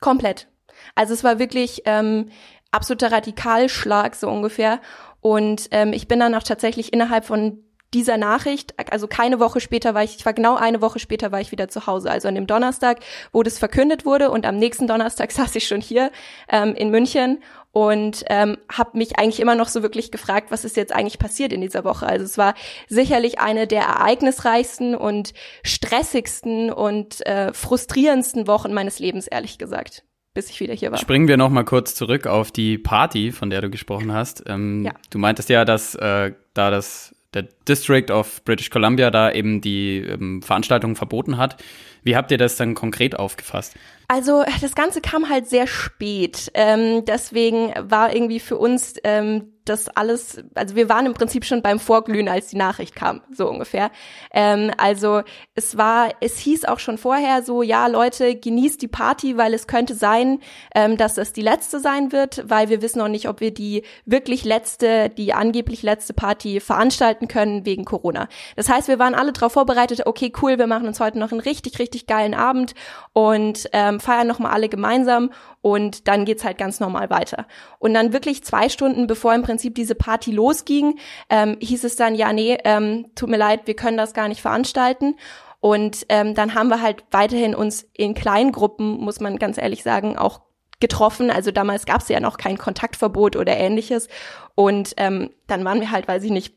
Komplett. 0.02 0.48
Also 0.94 1.14
es 1.14 1.24
war 1.24 1.40
wirklich 1.40 1.84
ähm, 1.86 2.32
absoluter 2.72 3.12
Radikalschlag 3.12 4.16
so 4.16 4.30
ungefähr. 4.30 4.82
Und 5.22 5.68
ähm, 5.72 5.94
ich 5.94 6.08
bin 6.08 6.20
dann 6.20 6.36
auch 6.36 6.44
tatsächlich 6.44 6.94
innerhalb 6.94 7.26
von 7.26 7.64
dieser 7.94 8.18
Nachricht, 8.18 8.76
also 8.92 9.08
keine 9.08 9.40
Woche 9.40 9.60
später 9.60 9.96
war 9.96 10.04
ich, 10.04 10.18
ich 10.18 10.26
war 10.26 10.34
genau 10.34 10.56
eine 10.56 10.82
Woche 10.82 11.00
später 11.00 11.32
war 11.32 11.42
ich 11.42 11.52
wieder 11.52 11.70
zu 11.70 11.88
Hause, 11.88 12.12
also 12.12 12.28
an 12.28 12.36
dem 12.36 12.46
Donnerstag, 12.46 13.00
wo 13.32 13.42
das 13.42 13.58
verkündet 13.58 14.06
wurde 14.06 14.30
und 14.30 14.46
am 14.46 14.58
nächsten 14.58 14.86
Donnerstag 14.86 15.32
saß 15.32 15.56
ich 15.56 15.68
schon 15.68 15.82
hier 15.82 16.12
ähm, 16.50 16.76
in 16.76 16.92
München 16.92 17.42
und 17.72 18.26
ähm, 18.28 18.58
habe 18.72 18.98
mich 18.98 19.18
eigentlich 19.18 19.40
immer 19.40 19.56
noch 19.56 19.70
so 19.70 19.82
wirklich 19.82 20.12
gefragt, 20.12 20.52
was 20.52 20.66
ist 20.66 20.78
jetzt 20.78 20.94
eigentlich 20.94 21.20
passiert 21.20 21.52
in 21.52 21.62
dieser 21.62 21.84
Woche. 21.84 22.06
Also 22.06 22.26
es 22.26 22.38
war 22.38 22.54
sicherlich 22.88 23.40
eine 23.40 23.68
der 23.68 23.82
ereignisreichsten 23.82 24.96
und 24.96 25.34
stressigsten 25.64 26.72
und 26.72 27.26
äh, 27.26 27.54
frustrierendsten 27.54 28.48
Wochen 28.48 28.74
meines 28.74 29.00
Lebens, 29.00 29.28
ehrlich 29.28 29.58
gesagt 29.58 30.04
bis 30.34 30.50
ich 30.50 30.60
wieder 30.60 30.74
hier 30.74 30.92
war. 30.92 30.98
Springen 30.98 31.28
wir 31.28 31.38
noch 31.38 31.50
mal 31.50 31.64
kurz 31.64 31.96
zurück 31.96 32.28
auf 32.28 32.52
die 32.52 32.78
Party, 32.78 33.32
von 33.32 33.50
der 33.50 33.62
du 33.62 33.70
gesprochen 33.70 34.14
hast. 34.14 34.44
Ähm, 34.48 34.86
ja. 34.86 34.94
Du 35.10 35.18
meintest 35.18 35.50
ja, 35.50 35.66
dass 35.66 35.96
äh, 35.96 36.34
da 36.54 36.72
das 36.72 37.16
der 37.34 37.44
District 37.68 38.10
of 38.10 38.44
British 38.44 38.70
Columbia 38.70 39.12
da 39.12 39.32
eben 39.32 39.62
die 39.62 39.98
ähm, 39.98 40.42
Veranstaltung 40.42 40.96
verboten 40.96 41.38
hat. 41.38 41.64
Wie 42.04 42.16
habt 42.16 42.32
ihr 42.32 42.38
das 42.38 42.56
dann 42.56 42.76
konkret 42.76 43.18
aufgefasst? 43.18 43.76
Also 44.08 44.44
das 44.62 44.74
Ganze 44.74 45.02
kam 45.02 45.30
halt 45.30 45.48
sehr 45.48 45.68
spät. 45.68 46.52
Ähm, 46.56 47.06
deswegen 47.06 47.74
war 47.78 48.14
irgendwie 48.14 48.40
für 48.40 48.58
uns 48.58 48.96
ähm, 49.04 49.54
das 49.66 49.88
alles, 49.88 50.42
also 50.56 50.76
wir 50.76 50.90
waren 50.90 51.06
im 51.06 51.14
Prinzip 51.14 51.46
schon 51.46 51.62
beim 51.62 51.80
Vorglühen, 51.80 52.28
als 52.28 52.48
die 52.48 52.58
Nachricht 52.58 52.96
kam, 52.96 53.22
so 53.32 53.48
ungefähr. 53.48 53.92
Ähm, 54.34 54.72
also 54.78 55.22
es 55.54 55.78
war, 55.78 56.10
es 56.22 56.40
hieß 56.40 56.66
auch 56.66 56.80
schon 56.80 56.98
vorher 56.98 57.44
so, 57.44 57.62
ja 57.62 57.88
Leute, 57.88 58.36
genießt 58.36 58.82
die 58.82 58.88
Party, 58.88 59.38
weil 59.38 59.54
es 59.54 59.68
könnte 59.68 59.94
sein, 59.94 60.40
ähm, 60.74 60.98
dass 60.98 61.14
das 61.14 61.34
die 61.34 61.42
letzte 61.42 61.80
sein 61.80 62.12
wird, 62.12 62.44
weil 62.50 62.70
wir 62.70 62.82
wissen 62.82 63.00
noch 63.00 63.08
nicht, 63.08 63.30
ob 63.30 63.42
wir 63.42 63.54
die 63.54 63.84
wirklich 64.06 64.44
letzte, 64.44 65.10
die 65.10 65.34
angeblich 65.34 65.84
letzte 65.84 66.14
Party 66.14 66.60
veranstalten 66.60 67.28
können 67.28 67.66
wegen 67.66 67.86
Corona. 67.86 68.28
Das 68.56 68.70
heißt, 68.70 68.88
wir 68.88 68.98
waren 68.98 69.14
alle 69.14 69.34
darauf 69.34 69.54
vorbereitet, 69.54 70.08
okay, 70.08 70.32
cool, 70.42 70.58
wir 70.58 70.68
machen 70.68 70.88
uns 70.88 71.00
heute 71.00 71.20
noch 71.20 71.32
einen 71.32 71.42
richtig, 71.42 71.78
richtig 71.78 71.89
geilen 72.08 72.34
Abend 72.34 72.74
und 73.14 73.70
ähm, 73.74 74.00
feiern 74.00 74.28
nochmal 74.28 74.52
alle 74.52 74.70
gemeinsam 74.70 75.32
und 75.62 76.08
dann 76.08 76.26
geht's 76.26 76.44
halt 76.44 76.58
ganz 76.58 76.80
normal 76.80 77.10
weiter. 77.10 77.46
Und 77.80 77.94
dann 77.94 78.14
wirklich 78.14 78.44
zwei 78.44 78.70
Stunden 78.70 79.08
bevor 79.08 79.34
im 79.34 79.42
Prinzip 79.42 79.76
diese 79.76 79.96
Party 79.96 80.32
losging, 80.32 80.98
ähm, 81.30 81.58
hieß 81.60 81.84
es 81.84 81.96
dann, 81.96 82.16
ja, 82.16 82.34
nee, 82.34 82.58
ähm, 82.64 83.08
tut 83.16 83.30
mir 83.30 83.38
leid, 83.38 83.62
wir 83.66 83.76
können 83.76 83.98
das 83.98 84.14
gar 84.14 84.28
nicht 84.28 84.42
veranstalten. 84.42 85.16
Und 85.60 86.06
ähm, 86.10 86.36
dann 86.36 86.56
haben 86.56 86.70
wir 86.70 86.82
halt 86.82 87.04
weiterhin 87.12 87.54
uns 87.54 87.86
in 87.94 88.14
kleinen 88.14 88.52
Gruppen, 88.52 88.98
muss 89.00 89.20
man 89.20 89.38
ganz 89.38 89.58
ehrlich 89.58 89.84
sagen, 89.84 90.18
auch 90.18 90.42
getroffen. 90.80 91.30
Also 91.30 91.52
damals 91.52 91.86
gab 91.86 92.02
es 92.02 92.10
ja 92.10 92.20
noch 92.20 92.38
kein 92.38 92.58
Kontaktverbot 92.58 93.36
oder 93.36 93.58
ähnliches. 93.58 94.08
Und 94.56 94.94
ähm, 94.98 95.32
dann 95.48 95.66
waren 95.66 95.82
wir 95.82 95.92
halt, 95.92 96.08
weiß 96.08 96.24
ich 96.24 96.32
nicht, 96.32 96.56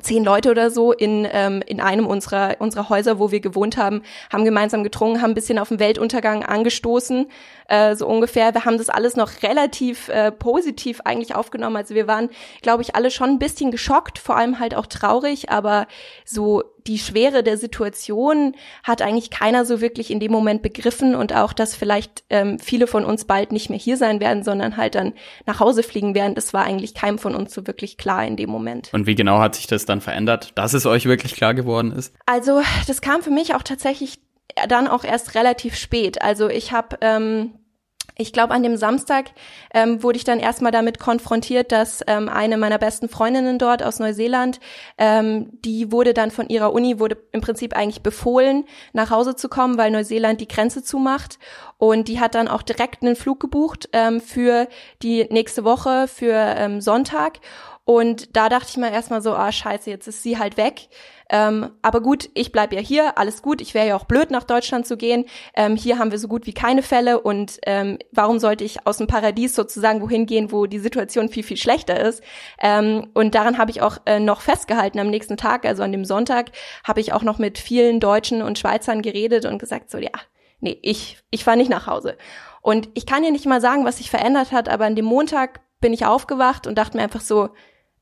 zehn 0.00 0.24
Leute 0.24 0.50
oder 0.50 0.70
so 0.70 0.92
in, 0.92 1.26
ähm, 1.30 1.62
in 1.66 1.80
einem 1.80 2.06
unserer, 2.06 2.56
unserer 2.58 2.88
Häuser, 2.88 3.18
wo 3.18 3.30
wir 3.30 3.40
gewohnt 3.40 3.76
haben, 3.76 4.02
haben 4.32 4.44
gemeinsam 4.44 4.84
getrunken, 4.84 5.22
haben 5.22 5.32
ein 5.32 5.34
bisschen 5.34 5.58
auf 5.58 5.68
den 5.68 5.78
Weltuntergang 5.78 6.44
angestoßen, 6.44 7.26
äh, 7.68 7.94
so 7.94 8.06
ungefähr. 8.06 8.54
Wir 8.54 8.64
haben 8.64 8.78
das 8.78 8.88
alles 8.88 9.16
noch 9.16 9.42
relativ 9.42 10.08
äh, 10.08 10.32
positiv 10.32 11.00
eigentlich 11.04 11.34
aufgenommen. 11.34 11.76
Also 11.76 11.94
wir 11.94 12.06
waren, 12.06 12.30
glaube 12.62 12.82
ich, 12.82 12.94
alle 12.94 13.10
schon 13.10 13.30
ein 13.30 13.38
bisschen 13.38 13.70
geschockt, 13.70 14.18
vor 14.18 14.36
allem 14.36 14.58
halt 14.58 14.74
auch 14.74 14.86
traurig, 14.86 15.50
aber 15.50 15.86
so 16.24 16.62
die 16.88 16.98
Schwere 16.98 17.42
der 17.42 17.58
Situation 17.58 18.54
hat 18.82 19.02
eigentlich 19.02 19.30
keiner 19.30 19.64
so 19.64 19.80
wirklich 19.80 20.10
in 20.10 20.20
dem 20.20 20.32
Moment 20.32 20.62
begriffen 20.62 21.14
und 21.14 21.34
auch, 21.34 21.52
dass 21.52 21.76
vielleicht 21.76 22.24
ähm, 22.30 22.58
viele 22.58 22.86
von 22.86 23.04
uns 23.04 23.26
bald 23.26 23.52
nicht 23.52 23.68
mehr 23.70 23.78
hier 23.78 23.96
sein 23.96 24.20
werden, 24.20 24.42
sondern 24.42 24.76
halt 24.76 24.94
dann 24.94 25.12
nach 25.46 25.60
Hause 25.60 25.82
fliegen 25.82 26.14
werden, 26.14 26.34
das 26.34 26.54
war 26.54 26.64
eigentlich 26.64 26.94
keinem 26.94 27.18
von 27.18 27.34
uns 27.34 27.52
so 27.52 27.66
wirklich 27.66 27.98
klar 27.98 28.26
in 28.26 28.36
dem 28.36 28.50
Moment. 28.50 28.90
Und 28.92 29.06
wie 29.06 29.14
genau 29.14 29.38
hat 29.38 29.54
sich 29.54 29.66
das 29.66 29.84
dann 29.84 30.00
verändert, 30.00 30.52
dass 30.54 30.72
es 30.72 30.86
euch 30.86 31.04
wirklich 31.04 31.34
klar 31.34 31.54
geworden 31.54 31.92
ist? 31.92 32.14
Also 32.26 32.62
das 32.86 33.00
kam 33.00 33.22
für 33.22 33.30
mich 33.30 33.54
auch 33.54 33.62
tatsächlich 33.62 34.18
dann 34.68 34.88
auch 34.88 35.04
erst 35.04 35.34
relativ 35.34 35.76
spät. 35.76 36.22
Also 36.22 36.48
ich 36.48 36.72
habe 36.72 36.96
ähm, 37.02 37.52
ich 38.20 38.32
glaube, 38.32 38.52
an 38.52 38.64
dem 38.64 38.76
Samstag 38.76 39.30
ähm, 39.72 40.02
wurde 40.02 40.18
ich 40.18 40.24
dann 40.24 40.40
erstmal 40.40 40.72
damit 40.72 40.98
konfrontiert, 40.98 41.70
dass 41.70 42.02
ähm, 42.08 42.28
eine 42.28 42.56
meiner 42.58 42.78
besten 42.78 43.08
Freundinnen 43.08 43.60
dort 43.60 43.80
aus 43.80 44.00
Neuseeland, 44.00 44.58
ähm, 44.98 45.50
die 45.64 45.92
wurde 45.92 46.14
dann 46.14 46.32
von 46.32 46.48
ihrer 46.48 46.72
Uni, 46.72 46.98
wurde 46.98 47.16
im 47.30 47.40
Prinzip 47.40 47.76
eigentlich 47.76 48.02
befohlen, 48.02 48.64
nach 48.92 49.10
Hause 49.10 49.36
zu 49.36 49.48
kommen, 49.48 49.78
weil 49.78 49.92
Neuseeland 49.92 50.40
die 50.40 50.48
Grenze 50.48 50.82
zumacht. 50.82 51.38
Und 51.78 52.08
die 52.08 52.18
hat 52.18 52.34
dann 52.34 52.48
auch 52.48 52.62
direkt 52.62 53.02
einen 53.02 53.14
Flug 53.14 53.38
gebucht 53.38 53.88
ähm, 53.92 54.20
für 54.20 54.66
die 55.00 55.28
nächste 55.30 55.62
Woche, 55.62 56.08
für 56.08 56.34
ähm, 56.34 56.80
Sonntag. 56.80 57.38
Und 57.88 58.36
da 58.36 58.50
dachte 58.50 58.66
ich 58.68 58.76
mir 58.76 58.92
erstmal 58.92 59.22
so, 59.22 59.32
ah 59.32 59.50
scheiße, 59.50 59.88
jetzt 59.88 60.06
ist 60.06 60.22
sie 60.22 60.38
halt 60.38 60.58
weg. 60.58 60.90
Ähm, 61.30 61.70
aber 61.80 62.02
gut, 62.02 62.28
ich 62.34 62.52
bleib 62.52 62.74
ja 62.74 62.80
hier, 62.80 63.16
alles 63.16 63.40
gut. 63.40 63.62
Ich 63.62 63.72
wäre 63.72 63.88
ja 63.88 63.96
auch 63.96 64.04
blöd, 64.04 64.30
nach 64.30 64.44
Deutschland 64.44 64.86
zu 64.86 64.98
gehen. 64.98 65.24
Ähm, 65.54 65.74
hier 65.74 65.98
haben 65.98 66.10
wir 66.10 66.18
so 66.18 66.28
gut 66.28 66.44
wie 66.44 66.52
keine 66.52 66.82
Fälle 66.82 67.18
und 67.18 67.58
ähm, 67.64 67.98
warum 68.12 68.40
sollte 68.40 68.62
ich 68.62 68.86
aus 68.86 68.98
dem 68.98 69.06
Paradies 69.06 69.54
sozusagen 69.54 70.02
wohin 70.02 70.26
gehen, 70.26 70.52
wo 70.52 70.66
die 70.66 70.80
Situation 70.80 71.30
viel, 71.30 71.42
viel 71.42 71.56
schlechter 71.56 71.98
ist? 71.98 72.22
Ähm, 72.60 73.08
und 73.14 73.34
daran 73.34 73.56
habe 73.56 73.70
ich 73.70 73.80
auch 73.80 73.96
äh, 74.04 74.20
noch 74.20 74.42
festgehalten 74.42 74.98
am 74.98 75.08
nächsten 75.08 75.38
Tag, 75.38 75.64
also 75.64 75.82
an 75.82 75.92
dem 75.92 76.04
Sonntag, 76.04 76.50
habe 76.84 77.00
ich 77.00 77.14
auch 77.14 77.22
noch 77.22 77.38
mit 77.38 77.56
vielen 77.56 78.00
Deutschen 78.00 78.42
und 78.42 78.58
Schweizern 78.58 79.00
geredet 79.00 79.46
und 79.46 79.58
gesagt 79.58 79.90
so, 79.90 79.96
ja, 79.96 80.10
nee, 80.60 80.78
ich, 80.82 81.22
ich 81.30 81.42
fahre 81.42 81.56
nicht 81.56 81.70
nach 81.70 81.86
Hause. 81.86 82.18
Und 82.60 82.90
ich 82.92 83.06
kann 83.06 83.22
dir 83.22 83.32
nicht 83.32 83.46
mal 83.46 83.62
sagen, 83.62 83.86
was 83.86 83.96
sich 83.96 84.10
verändert 84.10 84.52
hat, 84.52 84.68
aber 84.68 84.84
an 84.84 84.94
dem 84.94 85.06
Montag 85.06 85.60
bin 85.80 85.92
ich 85.92 86.04
aufgewacht 86.04 86.66
und 86.66 86.76
dachte 86.76 86.96
mir 86.98 87.02
einfach 87.02 87.20
so, 87.20 87.50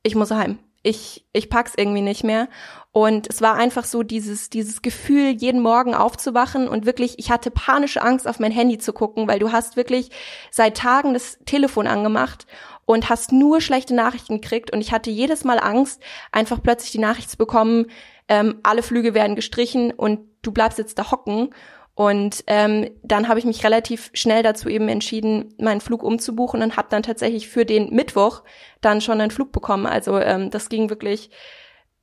ich 0.07 0.15
muss 0.15 0.31
heim. 0.31 0.59
Ich, 0.83 1.27
ich 1.33 1.51
pack's 1.51 1.73
irgendwie 1.77 2.01
nicht 2.01 2.23
mehr. 2.23 2.49
Und 2.93 3.29
es 3.29 3.43
war 3.43 3.57
einfach 3.57 3.85
so 3.85 4.05
dieses, 4.05 4.51
dieses 4.51 4.83
Gefühl, 4.83 5.31
jeden 5.31 5.61
Morgen 5.61 5.95
aufzuwachen 5.95 6.69
und 6.69 6.87
wirklich, 6.87 7.19
ich 7.19 7.31
hatte 7.31 7.51
panische 7.51 8.03
Angst, 8.03 8.29
auf 8.29 8.39
mein 8.39 8.53
Handy 8.53 8.79
zu 8.79 8.93
gucken, 8.93 9.27
weil 9.27 9.41
du 9.41 9.51
hast 9.51 9.77
wirklich 9.77 10.11
seit 10.53 10.77
Tagen 10.77 11.13
das 11.13 11.39
Telefon 11.45 11.89
angemacht 11.89 12.47
und 12.85 13.11
hast 13.11 13.33
nur 13.33 13.61
schlechte 13.61 13.95
Nachrichten 13.95 14.41
gekriegt 14.41 14.73
und 14.73 14.81
ich 14.81 14.93
hatte 14.93 15.11
jedes 15.11 15.43
Mal 15.43 15.59
Angst, 15.59 16.01
einfach 16.31 16.63
plötzlich 16.63 16.93
die 16.93 16.99
Nachricht 16.99 17.31
zu 17.31 17.37
bekommen, 17.37 17.87
ähm, 18.29 18.61
alle 18.63 18.85
Flüge 18.85 19.13
werden 19.13 19.37
gestrichen 19.37 19.91
und 19.91 20.21
du 20.43 20.53
bleibst 20.53 20.79
jetzt 20.79 20.99
da 20.99 21.11
hocken 21.11 21.51
und 21.97 22.45
ähm, 22.47 22.91
dann 23.03 23.27
habe 23.27 23.39
ich 23.39 23.47
mich 23.47 23.65
relativ 23.65 24.11
schnell 24.13 24.43
dazu 24.43 24.69
eben 24.69 24.87
entschieden, 24.87 25.55
meinen 25.59 25.81
Flug 25.81 26.03
umzubuchen 26.03 26.63
und 26.63 26.77
habe 26.77 26.89
dann 26.91 27.03
tatsächlich 27.03 27.49
für 27.49 27.65
den 27.65 27.89
Mittwoch 27.89 28.43
dann 28.83 29.01
schon 29.01 29.19
einen 29.19 29.31
Flug 29.31 29.51
bekommen. 29.51 29.87
Also 29.87 30.21
ähm, 30.21 30.51
das 30.51 30.69
ging 30.69 30.91
wirklich 30.91 31.31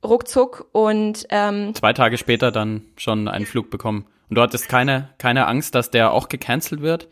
ruckzuck 0.04 0.68
und 0.72 1.26
ähm, 1.30 1.76
zwei 1.76 1.92
Tage 1.92 2.18
später 2.18 2.50
dann 2.50 2.82
schon 2.96 3.28
einen 3.28 3.46
Flug 3.46 3.70
bekommen. 3.70 4.06
Und 4.28 4.36
du 4.36 4.42
hattest 4.42 4.68
keine 4.68 5.10
keine 5.18 5.46
Angst, 5.46 5.76
dass 5.76 5.92
der 5.92 6.10
auch 6.10 6.28
gecancelt 6.28 6.82
wird? 6.82 7.08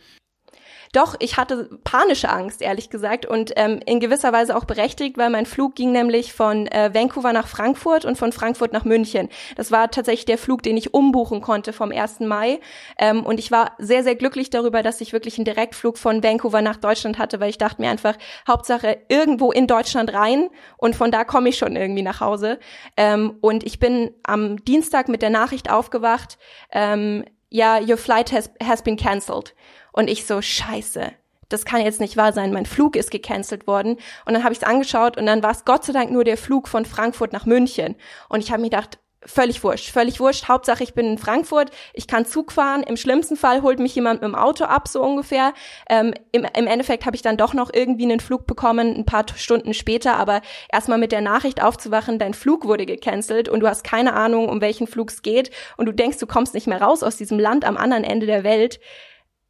Doch, 0.92 1.14
ich 1.20 1.38
hatte 1.38 1.70
panische 1.84 2.28
Angst, 2.28 2.60
ehrlich 2.60 2.90
gesagt, 2.90 3.24
und 3.24 3.52
ähm, 3.56 3.80
in 3.86 3.98
gewisser 3.98 4.30
Weise 4.30 4.54
auch 4.54 4.66
berechtigt, 4.66 5.16
weil 5.16 5.30
mein 5.30 5.46
Flug 5.46 5.74
ging 5.74 5.90
nämlich 5.90 6.34
von 6.34 6.66
äh, 6.66 6.90
Vancouver 6.92 7.32
nach 7.32 7.48
Frankfurt 7.48 8.04
und 8.04 8.18
von 8.18 8.30
Frankfurt 8.30 8.74
nach 8.74 8.84
München. 8.84 9.30
Das 9.56 9.70
war 9.70 9.90
tatsächlich 9.90 10.26
der 10.26 10.36
Flug, 10.36 10.62
den 10.62 10.76
ich 10.76 10.92
umbuchen 10.92 11.40
konnte 11.40 11.72
vom 11.72 11.92
1. 11.92 12.20
Mai. 12.20 12.60
Ähm, 12.98 13.24
und 13.24 13.38
ich 13.38 13.50
war 13.50 13.72
sehr, 13.78 14.04
sehr 14.04 14.16
glücklich 14.16 14.50
darüber, 14.50 14.82
dass 14.82 15.00
ich 15.00 15.14
wirklich 15.14 15.38
einen 15.38 15.46
Direktflug 15.46 15.96
von 15.96 16.22
Vancouver 16.22 16.60
nach 16.60 16.76
Deutschland 16.76 17.18
hatte, 17.18 17.40
weil 17.40 17.48
ich 17.48 17.58
dachte 17.58 17.80
mir 17.80 17.88
einfach, 17.88 18.18
Hauptsache 18.46 18.98
irgendwo 19.08 19.50
in 19.50 19.66
Deutschland 19.66 20.12
rein 20.12 20.50
und 20.76 20.94
von 20.94 21.10
da 21.10 21.24
komme 21.24 21.48
ich 21.48 21.56
schon 21.56 21.74
irgendwie 21.74 22.02
nach 22.02 22.20
Hause. 22.20 22.58
Ähm, 22.98 23.38
und 23.40 23.64
ich 23.64 23.78
bin 23.78 24.10
am 24.24 24.62
Dienstag 24.66 25.08
mit 25.08 25.22
der 25.22 25.30
Nachricht 25.30 25.70
aufgewacht, 25.70 26.36
ähm, 26.70 27.24
ja, 27.48 27.80
your 27.80 27.96
flight 27.96 28.30
has, 28.30 28.50
has 28.62 28.82
been 28.82 28.96
cancelled. 28.96 29.54
Und 29.92 30.08
ich 30.08 30.26
so, 30.26 30.42
scheiße, 30.42 31.12
das 31.48 31.64
kann 31.64 31.82
jetzt 31.82 32.00
nicht 32.00 32.16
wahr 32.16 32.32
sein, 32.32 32.52
mein 32.52 32.66
Flug 32.66 32.96
ist 32.96 33.10
gecancelt 33.10 33.66
worden. 33.66 33.98
Und 34.24 34.32
dann 34.32 34.42
habe 34.42 34.52
ich 34.52 34.60
es 34.60 34.64
angeschaut 34.64 35.16
und 35.16 35.26
dann 35.26 35.42
war 35.42 35.50
es 35.50 35.64
Gott 35.64 35.84
sei 35.84 35.92
Dank 35.92 36.10
nur 36.10 36.24
der 36.24 36.38
Flug 36.38 36.66
von 36.68 36.84
Frankfurt 36.84 37.32
nach 37.32 37.46
München. 37.46 37.94
Und 38.28 38.40
ich 38.40 38.50
habe 38.50 38.62
mir 38.62 38.70
gedacht, 38.70 38.98
völlig 39.24 39.62
wurscht, 39.62 39.90
völlig 39.90 40.20
wurscht. 40.20 40.48
Hauptsache, 40.48 40.82
ich 40.82 40.94
bin 40.94 41.06
in 41.06 41.18
Frankfurt, 41.18 41.70
ich 41.92 42.06
kann 42.06 42.26
Zug 42.26 42.52
fahren. 42.52 42.82
Im 42.82 42.96
schlimmsten 42.96 43.36
Fall 43.36 43.62
holt 43.62 43.78
mich 43.78 43.94
jemand 43.94 44.20
mit 44.20 44.28
dem 44.28 44.34
Auto 44.34 44.64
ab, 44.64 44.88
so 44.88 45.02
ungefähr. 45.02 45.52
Ähm, 45.88 46.14
im, 46.32 46.46
Im 46.56 46.66
Endeffekt 46.66 47.06
habe 47.06 47.16
ich 47.16 47.22
dann 47.22 47.36
doch 47.36 47.54
noch 47.54 47.70
irgendwie 47.72 48.04
einen 48.04 48.20
Flug 48.20 48.46
bekommen, 48.46 48.94
ein 48.94 49.06
paar 49.06 49.26
Stunden 49.36 49.74
später. 49.74 50.16
Aber 50.16 50.40
erstmal 50.70 50.98
mit 50.98 51.12
der 51.12 51.20
Nachricht 51.20 51.62
aufzuwachen, 51.62 52.18
dein 52.18 52.34
Flug 52.34 52.66
wurde 52.66 52.86
gecancelt 52.86 53.48
und 53.48 53.60
du 53.60 53.68
hast 53.68 53.84
keine 53.84 54.14
Ahnung, 54.14 54.48
um 54.48 54.60
welchen 54.60 54.86
Flug 54.86 55.10
es 55.10 55.22
geht 55.22 55.50
und 55.76 55.86
du 55.86 55.92
denkst, 55.92 56.18
du 56.18 56.26
kommst 56.26 56.54
nicht 56.54 56.66
mehr 56.66 56.82
raus 56.82 57.02
aus 57.02 57.16
diesem 57.16 57.38
Land 57.38 57.64
am 57.64 57.76
anderen 57.76 58.04
Ende 58.04 58.26
der 58.26 58.44
Welt 58.44 58.80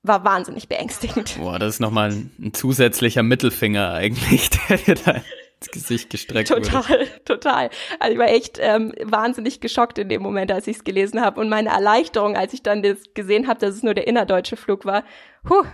war 0.03 0.25
wahnsinnig 0.25 0.69
beängstigend. 0.69 1.37
Boah, 1.39 1.59
das 1.59 1.75
ist 1.75 1.81
nochmal 1.81 2.11
ein, 2.11 2.53
zusätzlicher 2.55 3.23
Mittelfinger 3.23 3.93
eigentlich, 3.93 4.51
der 4.69 4.79
dir 4.79 4.95
da 4.97 5.23
ins 5.59 5.71
Gesicht 5.71 6.11
gestreckt 6.11 6.49
total, 6.49 6.65
wurde. 6.65 6.81
Total, 6.83 7.09
total. 7.25 7.71
Also 8.01 8.13
ich 8.13 8.19
war 8.19 8.29
echt 8.29 8.59
ähm, 8.61 8.93
wahnsinnig 9.03 9.61
geschockt 9.61 9.99
in 9.99 10.09
dem 10.09 10.23
Moment, 10.23 10.51
als 10.51 10.67
ich 10.67 10.79
es 10.79 10.85
gelesen 10.85 11.21
habe. 11.21 11.41
Und 11.41 11.49
meine 11.49 11.71
Erleichterung, 11.71 12.37
als 12.37 12.53
ich 12.53 12.63
dann 12.63 12.83
das 12.83 12.99
gesehen 13.15 13.47
habe, 13.47 13.61
dass 13.61 13.77
es 13.77 13.83
nur 13.83 13.95
der 13.95 14.07
innerdeutsche 14.07 14.57
Flug 14.57 14.85
war. 14.85 15.05
Puh. 15.45 15.65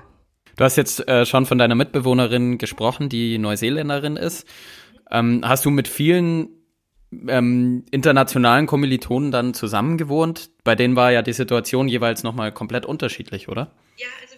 Du 0.56 0.64
hast 0.64 0.76
jetzt 0.76 1.06
äh, 1.08 1.25
schon 1.25 1.47
von 1.47 1.56
deiner 1.56 1.76
Mitbewohnerin 1.76 2.58
gesprochen, 2.58 3.08
die 3.08 3.38
Neuseeländerin 3.38 4.16
ist. 4.16 4.47
Ähm, 5.11 5.42
hast 5.44 5.64
du 5.64 5.70
mit 5.70 5.88
vielen 5.88 6.57
ähm, 7.28 7.84
internationalen 7.90 8.66
Kommilitonen 8.66 9.30
dann 9.30 9.54
zusammengewohnt? 9.54 10.50
Bei 10.64 10.74
denen 10.74 10.96
war 10.96 11.12
ja 11.12 11.22
die 11.22 11.32
Situation 11.32 11.88
jeweils 11.88 12.22
nochmal 12.22 12.52
komplett 12.52 12.86
unterschiedlich, 12.86 13.48
oder? 13.48 13.72
Ja, 13.96 14.06
also 14.22 14.36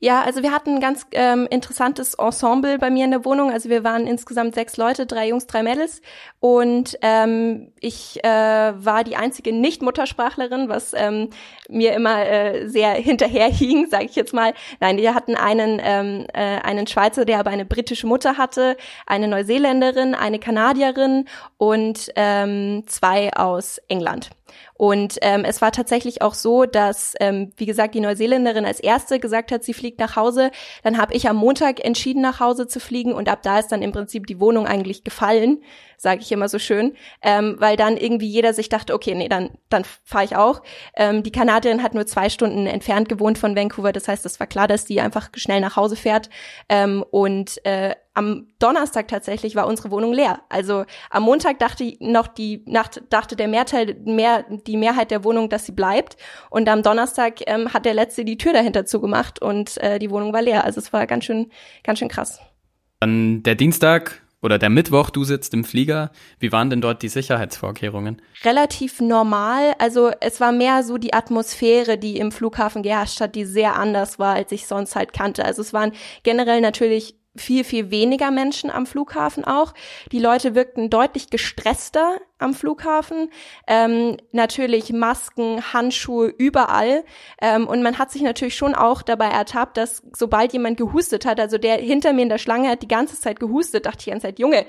ja, 0.00 0.22
also 0.22 0.42
wir 0.44 0.52
hatten 0.52 0.76
ein 0.76 0.80
ganz 0.80 1.06
ähm, 1.10 1.48
interessantes 1.50 2.14
Ensemble 2.14 2.78
bei 2.78 2.88
mir 2.88 3.04
in 3.04 3.10
der 3.10 3.24
Wohnung. 3.24 3.50
Also 3.50 3.68
wir 3.68 3.82
waren 3.82 4.06
insgesamt 4.06 4.54
sechs 4.54 4.76
Leute, 4.76 5.06
drei 5.06 5.28
Jungs, 5.28 5.48
drei 5.48 5.64
Mädels. 5.64 6.02
Und 6.38 6.96
ähm, 7.02 7.72
ich 7.80 8.22
äh, 8.22 8.28
war 8.28 9.02
die 9.02 9.16
einzige 9.16 9.52
Nicht-Muttersprachlerin, 9.52 10.68
was 10.68 10.92
ähm, 10.94 11.30
mir 11.68 11.94
immer 11.94 12.24
äh, 12.24 12.68
sehr 12.68 12.92
hinterherhing, 12.92 13.88
sage 13.90 14.04
ich 14.04 14.14
jetzt 14.14 14.32
mal. 14.32 14.54
Nein, 14.78 14.98
wir 14.98 15.14
hatten 15.16 15.34
einen, 15.34 15.80
ähm, 15.82 16.26
äh, 16.32 16.60
einen 16.60 16.86
Schweizer, 16.86 17.24
der 17.24 17.40
aber 17.40 17.50
eine 17.50 17.64
britische 17.64 18.06
Mutter 18.06 18.38
hatte, 18.38 18.76
eine 19.04 19.26
Neuseeländerin, 19.26 20.14
eine 20.14 20.38
Kanadierin 20.38 21.24
und 21.56 22.12
ähm, 22.14 22.84
zwei 22.86 23.32
aus 23.32 23.78
England. 23.88 24.30
Und 24.78 25.18
ähm, 25.22 25.44
es 25.44 25.60
war 25.60 25.72
tatsächlich 25.72 26.22
auch 26.22 26.34
so, 26.34 26.64
dass, 26.64 27.14
ähm, 27.18 27.50
wie 27.56 27.66
gesagt, 27.66 27.96
die 27.96 28.00
Neuseeländerin 28.00 28.64
als 28.64 28.78
erste 28.78 29.18
gesagt 29.18 29.50
hat, 29.50 29.64
sie 29.64 29.74
fliegt 29.74 29.98
nach 29.98 30.14
Hause. 30.14 30.52
Dann 30.84 30.98
habe 30.98 31.14
ich 31.14 31.28
am 31.28 31.36
Montag 31.36 31.84
entschieden, 31.84 32.22
nach 32.22 32.38
Hause 32.38 32.68
zu 32.68 32.78
fliegen 32.78 33.12
und 33.12 33.28
ab 33.28 33.42
da 33.42 33.58
ist 33.58 33.68
dann 33.68 33.82
im 33.82 33.90
Prinzip 33.90 34.28
die 34.28 34.38
Wohnung 34.38 34.68
eigentlich 34.68 35.02
gefallen, 35.02 35.62
sage 35.96 36.20
ich 36.20 36.30
immer 36.30 36.48
so 36.48 36.60
schön, 36.60 36.96
ähm, 37.22 37.56
weil 37.58 37.76
dann 37.76 37.96
irgendwie 37.96 38.28
jeder 38.28 38.54
sich 38.54 38.68
dachte, 38.68 38.94
okay, 38.94 39.16
nee, 39.16 39.28
dann 39.28 39.50
dann 39.68 39.84
fahre 40.04 40.24
ich 40.24 40.36
auch. 40.36 40.62
Ähm, 40.94 41.24
die 41.24 41.32
Kanadierin 41.32 41.82
hat 41.82 41.94
nur 41.94 42.06
zwei 42.06 42.30
Stunden 42.30 42.68
entfernt 42.68 43.08
gewohnt 43.08 43.36
von 43.36 43.56
Vancouver, 43.56 43.92
das 43.92 44.06
heißt, 44.06 44.24
es 44.26 44.38
war 44.38 44.46
klar, 44.46 44.68
dass 44.68 44.84
die 44.84 45.00
einfach 45.00 45.30
schnell 45.34 45.60
nach 45.60 45.74
Hause 45.74 45.96
fährt. 45.96 46.30
Ähm, 46.68 47.04
und 47.10 47.64
äh, 47.66 47.96
am 48.18 48.48
Donnerstag 48.58 49.06
tatsächlich 49.06 49.54
war 49.54 49.68
unsere 49.68 49.92
Wohnung 49.92 50.12
leer. 50.12 50.40
Also 50.48 50.84
am 51.08 51.22
Montag 51.22 51.60
dachte 51.60 51.94
noch 52.00 52.26
die 52.26 52.64
Nacht 52.66 53.00
dachte 53.10 53.36
der 53.36 53.46
Mehrteil 53.46 53.96
mehr 54.04 54.44
die 54.66 54.76
Mehrheit 54.76 55.12
der 55.12 55.22
Wohnung, 55.22 55.48
dass 55.48 55.66
sie 55.66 55.72
bleibt 55.72 56.16
und 56.50 56.68
am 56.68 56.82
Donnerstag 56.82 57.40
ähm, 57.46 57.72
hat 57.72 57.84
der 57.84 57.94
letzte 57.94 58.24
die 58.24 58.36
Tür 58.36 58.52
dahinter 58.52 58.86
zugemacht 58.86 59.40
und 59.40 59.78
äh, 59.78 60.00
die 60.00 60.10
Wohnung 60.10 60.32
war 60.32 60.42
leer. 60.42 60.64
Also 60.64 60.80
es 60.80 60.92
war 60.92 61.06
ganz 61.06 61.26
schön 61.26 61.52
ganz 61.84 62.00
schön 62.00 62.08
krass. 62.08 62.40
Dann 62.98 63.44
der 63.44 63.54
Dienstag 63.54 64.20
oder 64.40 64.58
der 64.58 64.70
Mittwoch, 64.70 65.10
du 65.10 65.24
sitzt 65.24 65.52
im 65.54 65.64
Flieger. 65.64 66.10
Wie 66.38 66.52
waren 66.52 66.70
denn 66.70 66.80
dort 66.80 67.02
die 67.02 67.08
Sicherheitsvorkehrungen? 67.08 68.22
Relativ 68.44 69.00
normal. 69.00 69.74
Also 69.78 70.10
es 70.20 70.40
war 70.40 70.52
mehr 70.52 70.84
so 70.84 70.96
die 70.96 71.12
Atmosphäre, 71.12 71.98
die 71.98 72.18
im 72.18 72.30
Flughafen 72.30 72.82
geherrscht 72.82 73.20
hat, 73.20 73.34
die 73.34 73.44
sehr 73.44 73.76
anders 73.76 74.18
war, 74.18 74.34
als 74.34 74.52
ich 74.52 74.66
sonst 74.66 74.94
halt 74.94 75.12
kannte. 75.12 75.44
Also 75.44 75.62
es 75.62 75.72
waren 75.72 75.92
generell 76.22 76.60
natürlich 76.60 77.17
viel, 77.36 77.64
viel 77.64 77.90
weniger 77.90 78.30
Menschen 78.30 78.70
am 78.70 78.86
Flughafen 78.86 79.44
auch. 79.44 79.74
Die 80.12 80.18
Leute 80.18 80.54
wirkten 80.54 80.90
deutlich 80.90 81.30
gestresster 81.30 82.18
am 82.38 82.54
Flughafen. 82.54 83.30
Ähm, 83.66 84.16
natürlich 84.32 84.92
Masken, 84.92 85.72
Handschuhe 85.72 86.28
überall. 86.28 87.04
Ähm, 87.40 87.66
und 87.66 87.82
man 87.82 87.98
hat 87.98 88.10
sich 88.10 88.22
natürlich 88.22 88.56
schon 88.56 88.74
auch 88.74 89.02
dabei 89.02 89.28
ertappt, 89.28 89.76
dass 89.76 90.02
sobald 90.16 90.52
jemand 90.52 90.76
gehustet 90.76 91.26
hat, 91.26 91.40
also 91.40 91.58
der 91.58 91.76
hinter 91.76 92.12
mir 92.12 92.22
in 92.22 92.28
der 92.28 92.38
Schlange 92.38 92.68
hat 92.68 92.82
die 92.82 92.88
ganze 92.88 93.18
Zeit 93.18 93.40
gehustet, 93.40 93.86
dachte 93.86 93.98
ich 93.98 94.04
die 94.04 94.10
ganze 94.10 94.26
Zeit, 94.26 94.38
Junge, 94.38 94.66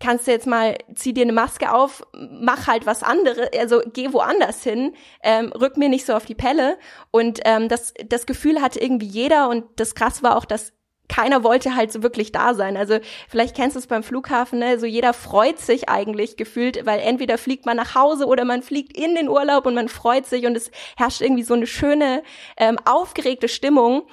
kannst 0.00 0.26
du 0.26 0.32
jetzt 0.32 0.46
mal, 0.46 0.76
zieh 0.94 1.12
dir 1.12 1.22
eine 1.22 1.32
Maske 1.32 1.72
auf, 1.72 2.02
mach 2.12 2.66
halt 2.66 2.86
was 2.86 3.02
anderes, 3.02 3.48
also 3.58 3.80
geh 3.92 4.12
woanders 4.12 4.62
hin, 4.62 4.94
ähm, 5.22 5.52
rück 5.52 5.76
mir 5.76 5.88
nicht 5.88 6.04
so 6.04 6.14
auf 6.14 6.24
die 6.24 6.34
Pelle. 6.34 6.76
Und 7.10 7.40
ähm, 7.44 7.68
das, 7.68 7.94
das 8.06 8.26
Gefühl 8.26 8.60
hatte 8.60 8.80
irgendwie 8.80 9.06
jeder 9.06 9.48
und 9.48 9.64
das 9.76 9.94
krass 9.94 10.22
war 10.22 10.36
auch, 10.36 10.44
dass 10.44 10.72
keiner 11.08 11.44
wollte 11.44 11.76
halt 11.76 11.92
so 11.92 12.02
wirklich 12.02 12.32
da 12.32 12.54
sein. 12.54 12.76
Also 12.76 12.98
vielleicht 13.28 13.54
kennst 13.56 13.76
du 13.76 13.80
es 13.80 13.86
beim 13.86 14.02
Flughafen, 14.02 14.58
ne? 14.58 14.78
So 14.78 14.86
jeder 14.86 15.12
freut 15.12 15.58
sich 15.58 15.88
eigentlich 15.88 16.36
gefühlt, 16.36 16.86
weil 16.86 17.00
entweder 17.00 17.38
fliegt 17.38 17.66
man 17.66 17.76
nach 17.76 17.94
Hause 17.94 18.26
oder 18.26 18.44
man 18.44 18.62
fliegt 18.62 18.96
in 18.96 19.14
den 19.14 19.28
Urlaub 19.28 19.66
und 19.66 19.74
man 19.74 19.88
freut 19.88 20.26
sich 20.26 20.46
und 20.46 20.56
es 20.56 20.70
herrscht 20.96 21.20
irgendwie 21.20 21.42
so 21.42 21.54
eine 21.54 21.66
schöne, 21.66 22.22
ähm, 22.56 22.78
aufgeregte 22.84 23.48
Stimmung. 23.48 24.04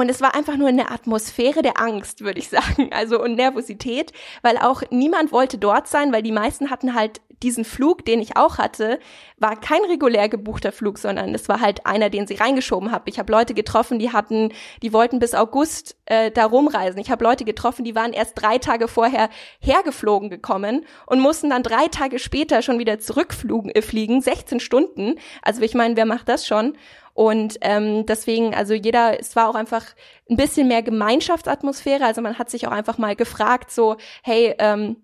Und 0.00 0.08
es 0.08 0.22
war 0.22 0.34
einfach 0.34 0.56
nur 0.56 0.68
eine 0.68 0.90
Atmosphäre 0.90 1.60
der 1.60 1.78
Angst, 1.78 2.22
würde 2.22 2.38
ich 2.38 2.48
sagen, 2.48 2.90
also 2.92 3.20
und 3.22 3.34
Nervosität, 3.34 4.12
weil 4.40 4.56
auch 4.56 4.82
niemand 4.90 5.30
wollte 5.30 5.58
dort 5.58 5.88
sein, 5.88 6.10
weil 6.10 6.22
die 6.22 6.32
meisten 6.32 6.70
hatten 6.70 6.94
halt 6.94 7.20
diesen 7.42 7.64
Flug, 7.64 8.04
den 8.04 8.20
ich 8.20 8.36
auch 8.36 8.58
hatte, 8.58 8.98
war 9.38 9.58
kein 9.58 9.82
regulär 9.82 10.28
gebuchter 10.28 10.72
Flug, 10.72 10.98
sondern 10.98 11.34
es 11.34 11.48
war 11.48 11.60
halt 11.60 11.86
einer, 11.86 12.10
den 12.10 12.26
sie 12.26 12.34
reingeschoben 12.34 12.92
haben. 12.92 13.04
Ich 13.06 13.18
habe 13.18 13.32
Leute 13.32 13.54
getroffen, 13.54 13.98
die 13.98 14.12
hatten, 14.12 14.52
die 14.82 14.92
wollten 14.92 15.18
bis 15.18 15.34
August 15.34 15.96
äh, 16.06 16.30
da 16.30 16.46
rumreisen. 16.46 17.00
Ich 17.00 17.10
habe 17.10 17.24
Leute 17.24 17.44
getroffen, 17.44 17.84
die 17.84 17.94
waren 17.94 18.12
erst 18.12 18.40
drei 18.40 18.58
Tage 18.58 18.88
vorher 18.88 19.30
hergeflogen 19.58 20.28
gekommen 20.28 20.84
und 21.06 21.20
mussten 21.20 21.50
dann 21.50 21.62
drei 21.62 21.88
Tage 21.88 22.18
später 22.18 22.60
schon 22.60 22.78
wieder 22.78 22.98
zurückfliegen, 22.98 23.70
äh, 23.70 23.82
fliegen, 23.82 24.20
16 24.20 24.60
Stunden. 24.60 25.14
Also 25.40 25.62
ich 25.62 25.74
meine, 25.74 25.96
wer 25.96 26.06
macht 26.06 26.28
das 26.28 26.46
schon? 26.46 26.74
Und 27.14 27.58
ähm, 27.60 28.06
deswegen, 28.06 28.54
also 28.54 28.74
jeder, 28.74 29.18
es 29.18 29.36
war 29.36 29.48
auch 29.48 29.54
einfach 29.54 29.84
ein 30.28 30.36
bisschen 30.36 30.68
mehr 30.68 30.82
Gemeinschaftsatmosphäre. 30.82 32.04
Also 32.04 32.22
man 32.22 32.38
hat 32.38 32.50
sich 32.50 32.66
auch 32.66 32.72
einfach 32.72 32.98
mal 32.98 33.16
gefragt, 33.16 33.70
so, 33.70 33.96
hey, 34.22 34.54
ähm, 34.58 34.96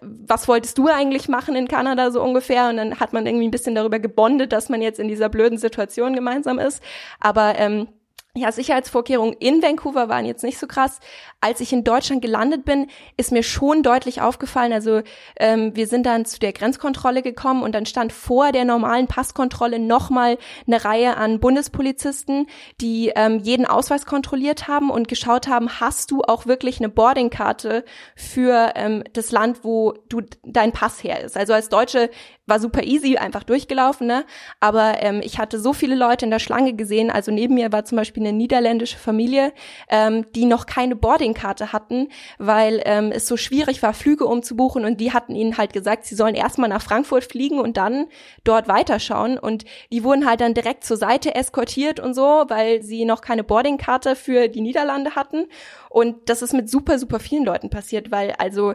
was 0.00 0.48
wolltest 0.48 0.78
du 0.78 0.88
eigentlich 0.88 1.28
machen 1.28 1.54
in 1.54 1.68
Kanada 1.68 2.10
so 2.10 2.22
ungefähr? 2.22 2.68
Und 2.68 2.76
dann 2.76 3.00
hat 3.00 3.12
man 3.12 3.26
irgendwie 3.26 3.48
ein 3.48 3.50
bisschen 3.50 3.74
darüber 3.74 3.98
gebondet, 3.98 4.52
dass 4.52 4.68
man 4.68 4.80
jetzt 4.80 4.98
in 4.98 5.08
dieser 5.08 5.28
blöden 5.28 5.58
Situation 5.58 6.14
gemeinsam 6.14 6.58
ist. 6.58 6.82
Aber 7.20 7.58
ähm, 7.58 7.88
ja, 8.34 8.50
Sicherheitsvorkehrungen 8.50 9.34
in 9.40 9.62
Vancouver 9.62 10.08
waren 10.08 10.24
jetzt 10.24 10.42
nicht 10.42 10.58
so 10.58 10.66
krass. 10.66 11.00
Als 11.42 11.60
ich 11.60 11.70
in 11.70 11.84
Deutschland 11.84 12.22
gelandet 12.22 12.64
bin, 12.64 12.86
ist 13.18 13.30
mir 13.30 13.42
schon 13.42 13.82
deutlich 13.82 14.22
aufgefallen. 14.22 14.72
Also 14.72 15.02
ähm, 15.38 15.76
wir 15.76 15.86
sind 15.86 16.06
dann 16.06 16.24
zu 16.24 16.38
der 16.38 16.54
Grenzkontrolle 16.54 17.20
gekommen 17.20 17.62
und 17.62 17.74
dann 17.74 17.84
stand 17.84 18.10
vor 18.10 18.50
der 18.50 18.64
normalen 18.64 19.06
Passkontrolle 19.06 19.78
nochmal 19.78 20.38
eine 20.66 20.82
Reihe 20.82 21.18
an 21.18 21.40
Bundespolizisten, 21.40 22.46
die 22.80 23.12
ähm, 23.14 23.40
jeden 23.40 23.66
Ausweis 23.66 24.06
kontrolliert 24.06 24.66
haben 24.66 24.90
und 24.90 25.08
geschaut 25.08 25.46
haben, 25.46 25.80
hast 25.80 26.10
du 26.10 26.22
auch 26.22 26.46
wirklich 26.46 26.78
eine 26.78 26.88
Boardingkarte 26.88 27.84
für 28.16 28.72
ähm, 28.76 29.04
das 29.12 29.30
Land, 29.30 29.62
wo 29.62 29.92
du 30.08 30.22
dein 30.42 30.72
Pass 30.72 31.04
her 31.04 31.22
ist. 31.22 31.36
Also 31.36 31.52
als 31.52 31.68
Deutsche 31.68 32.08
war 32.46 32.60
super 32.60 32.82
easy, 32.82 33.18
einfach 33.18 33.44
durchgelaufen, 33.44 34.06
ne? 34.06 34.24
Aber 34.58 35.02
ähm, 35.02 35.20
ich 35.22 35.38
hatte 35.38 35.60
so 35.60 35.72
viele 35.72 35.94
Leute 35.94 36.24
in 36.24 36.30
der 36.30 36.38
Schlange 36.38 36.72
gesehen. 36.72 37.10
Also 37.10 37.30
neben 37.30 37.54
mir 37.54 37.72
war 37.72 37.84
zum 37.84 37.96
Beispiel 37.96 38.21
eine 38.26 38.32
niederländische 38.32 38.98
Familie, 38.98 39.52
ähm, 39.88 40.26
die 40.34 40.46
noch 40.46 40.66
keine 40.66 40.96
Boardingkarte 40.96 41.72
hatten, 41.72 42.08
weil 42.38 42.82
ähm, 42.84 43.12
es 43.12 43.26
so 43.26 43.36
schwierig 43.36 43.82
war, 43.82 43.94
Flüge 43.94 44.26
umzubuchen 44.26 44.84
und 44.84 45.00
die 45.00 45.12
hatten 45.12 45.34
ihnen 45.34 45.58
halt 45.58 45.72
gesagt, 45.72 46.06
sie 46.06 46.14
sollen 46.14 46.34
erstmal 46.34 46.68
nach 46.68 46.82
Frankfurt 46.82 47.24
fliegen 47.24 47.58
und 47.58 47.76
dann 47.76 48.06
dort 48.44 48.68
weiterschauen. 48.68 49.38
Und 49.38 49.64
die 49.90 50.04
wurden 50.04 50.26
halt 50.26 50.40
dann 50.40 50.54
direkt 50.54 50.84
zur 50.84 50.96
Seite 50.96 51.34
eskortiert 51.34 52.00
und 52.00 52.14
so, 52.14 52.44
weil 52.48 52.82
sie 52.82 53.04
noch 53.04 53.20
keine 53.20 53.44
Boardingkarte 53.44 54.16
für 54.16 54.48
die 54.48 54.60
Niederlande 54.60 55.14
hatten. 55.14 55.46
Und 55.88 56.28
das 56.28 56.42
ist 56.42 56.52
mit 56.52 56.70
super, 56.70 56.98
super 56.98 57.20
vielen 57.20 57.44
Leuten 57.44 57.70
passiert, 57.70 58.10
weil 58.10 58.32
also 58.38 58.74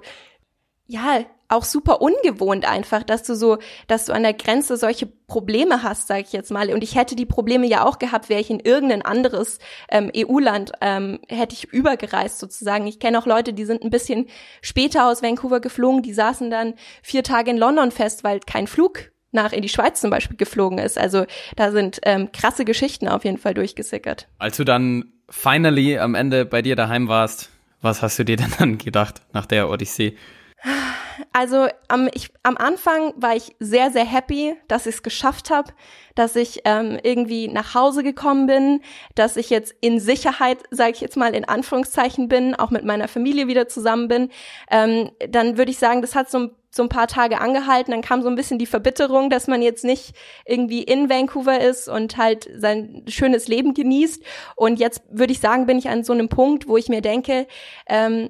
ja, 0.88 1.26
auch 1.50 1.64
super 1.64 2.02
ungewohnt 2.02 2.66
einfach, 2.66 3.04
dass 3.04 3.24
du 3.24 3.36
so, 3.36 3.58
dass 3.88 4.06
du 4.06 4.14
an 4.14 4.24
der 4.24 4.34
Grenze 4.34 4.76
solche 4.76 5.06
Probleme 5.06 5.82
hast, 5.82 6.08
sage 6.08 6.22
ich 6.22 6.34
jetzt 6.34 6.52
mal. 6.52 6.74
Und 6.74 6.84
ich 6.84 6.96
hätte 6.96 7.16
die 7.16 7.26
Probleme 7.26 7.68
ja 7.68 7.86
auch 7.86 8.00
gehabt, 8.00 8.30
wäre 8.30 8.42
ich 8.42 8.50
in 8.50 8.60
irgendein 8.60 9.02
anderes 9.02 9.60
ähm, 9.90 10.12
EU-Land, 10.16 10.74
ähm, 10.82 11.20
hätte 11.30 11.56
ich 11.56 11.72
übergereist 11.72 12.40
sozusagen. 12.40 12.86
Ich 12.88 13.00
kenne 13.00 13.18
auch 13.20 13.26
Leute, 13.26 13.54
die 13.54 13.66
sind 13.66 13.84
ein 13.84 13.90
bisschen 13.90 14.28
später 14.62 15.08
aus 15.08 15.24
Vancouver 15.24 15.62
geflogen, 15.62 16.02
die 16.02 16.14
saßen 16.14 16.50
dann 16.50 16.74
vier 17.02 17.24
Tage 17.24 17.52
in 17.52 17.58
London 17.58 17.92
fest, 17.92 18.24
weil 18.24 18.40
kein 18.42 18.68
Flug 18.68 19.12
nach 19.32 19.54
in 19.54 19.62
die 19.62 19.70
Schweiz 19.70 20.02
zum 20.02 20.10
Beispiel 20.10 20.38
geflogen 20.38 20.80
ist. 20.80 20.98
Also 20.98 21.26
da 21.56 21.72
sind 21.72 22.00
ähm, 22.04 22.32
krasse 22.32 22.66
Geschichten 22.66 23.08
auf 23.08 23.24
jeden 23.24 23.38
Fall 23.38 23.54
durchgesickert. 23.54 24.28
Als 24.38 24.58
du 24.58 24.64
dann 24.64 25.14
finally 25.30 25.98
am 25.98 26.16
Ende 26.16 26.46
bei 26.46 26.62
dir 26.62 26.76
daheim 26.76 27.08
warst, 27.08 27.50
was 27.82 28.02
hast 28.02 28.20
du 28.20 28.26
dir 28.26 28.36
denn 28.36 28.52
dann 28.60 28.78
gedacht 28.78 29.22
nach 29.32 29.46
der 29.46 29.70
Odyssee? 29.70 30.18
Also 31.34 31.68
am, 31.88 32.10
ich, 32.14 32.30
am 32.44 32.58
Anfang 32.58 33.14
war 33.16 33.36
ich 33.36 33.56
sehr, 33.60 33.92
sehr 33.92 34.06
happy, 34.06 34.56
dass 34.68 34.88
ich 34.88 34.96
es 34.96 35.04
geschafft 35.04 35.50
habe, 35.50 35.72
dass 36.16 36.36
ich 36.36 36.62
ähm, 36.66 37.00
irgendwie 37.04 37.48
nach 37.48 37.76
Hause 37.76 38.04
gekommen 38.04 38.48
bin, 38.48 38.82
dass 39.16 39.38
ich 39.38 39.50
jetzt 39.50 39.76
in 39.82 40.00
Sicherheit, 40.00 40.60
sage 40.72 40.92
ich 40.92 41.02
jetzt 41.02 41.16
mal 41.16 41.36
in 41.36 41.46
Anführungszeichen 41.46 42.28
bin, 42.28 42.56
auch 42.56 42.72
mit 42.72 42.86
meiner 42.86 43.08
Familie 43.08 43.48
wieder 43.48 43.68
zusammen 43.68 44.08
bin. 44.08 44.30
Ähm, 44.72 45.12
dann 45.30 45.58
würde 45.58 45.72
ich 45.72 45.78
sagen, 45.78 46.02
das 46.02 46.16
hat 46.16 46.30
so 46.30 46.50
so 46.70 46.84
ein 46.84 46.90
paar 46.90 47.08
Tage 47.08 47.42
angehalten, 47.42 47.92
dann 47.92 48.02
kam 48.02 48.22
so 48.22 48.30
ein 48.30 48.36
bisschen 48.36 48.60
die 48.60 48.66
Verbitterung, 48.66 49.30
dass 49.30 49.48
man 49.48 49.62
jetzt 49.62 49.84
nicht 49.84 50.14
irgendwie 50.46 50.84
in 50.84 51.10
Vancouver 51.10 51.60
ist 51.60 51.90
und 51.90 52.18
halt 52.18 52.48
sein 52.56 53.04
schönes 53.08 53.48
Leben 53.48 53.74
genießt. 53.74 54.24
Und 54.56 54.80
jetzt 54.80 55.02
würde 55.10 55.34
ich 55.34 55.40
sagen, 55.40 55.66
bin 55.66 55.80
ich 55.80 55.90
an 55.90 56.04
so 56.04 56.14
einem 56.14 56.30
Punkt, 56.30 56.68
wo 56.68 56.78
ich 56.78 56.88
mir 56.88 57.02
denke, 57.02 57.48
ähm, 57.88 58.30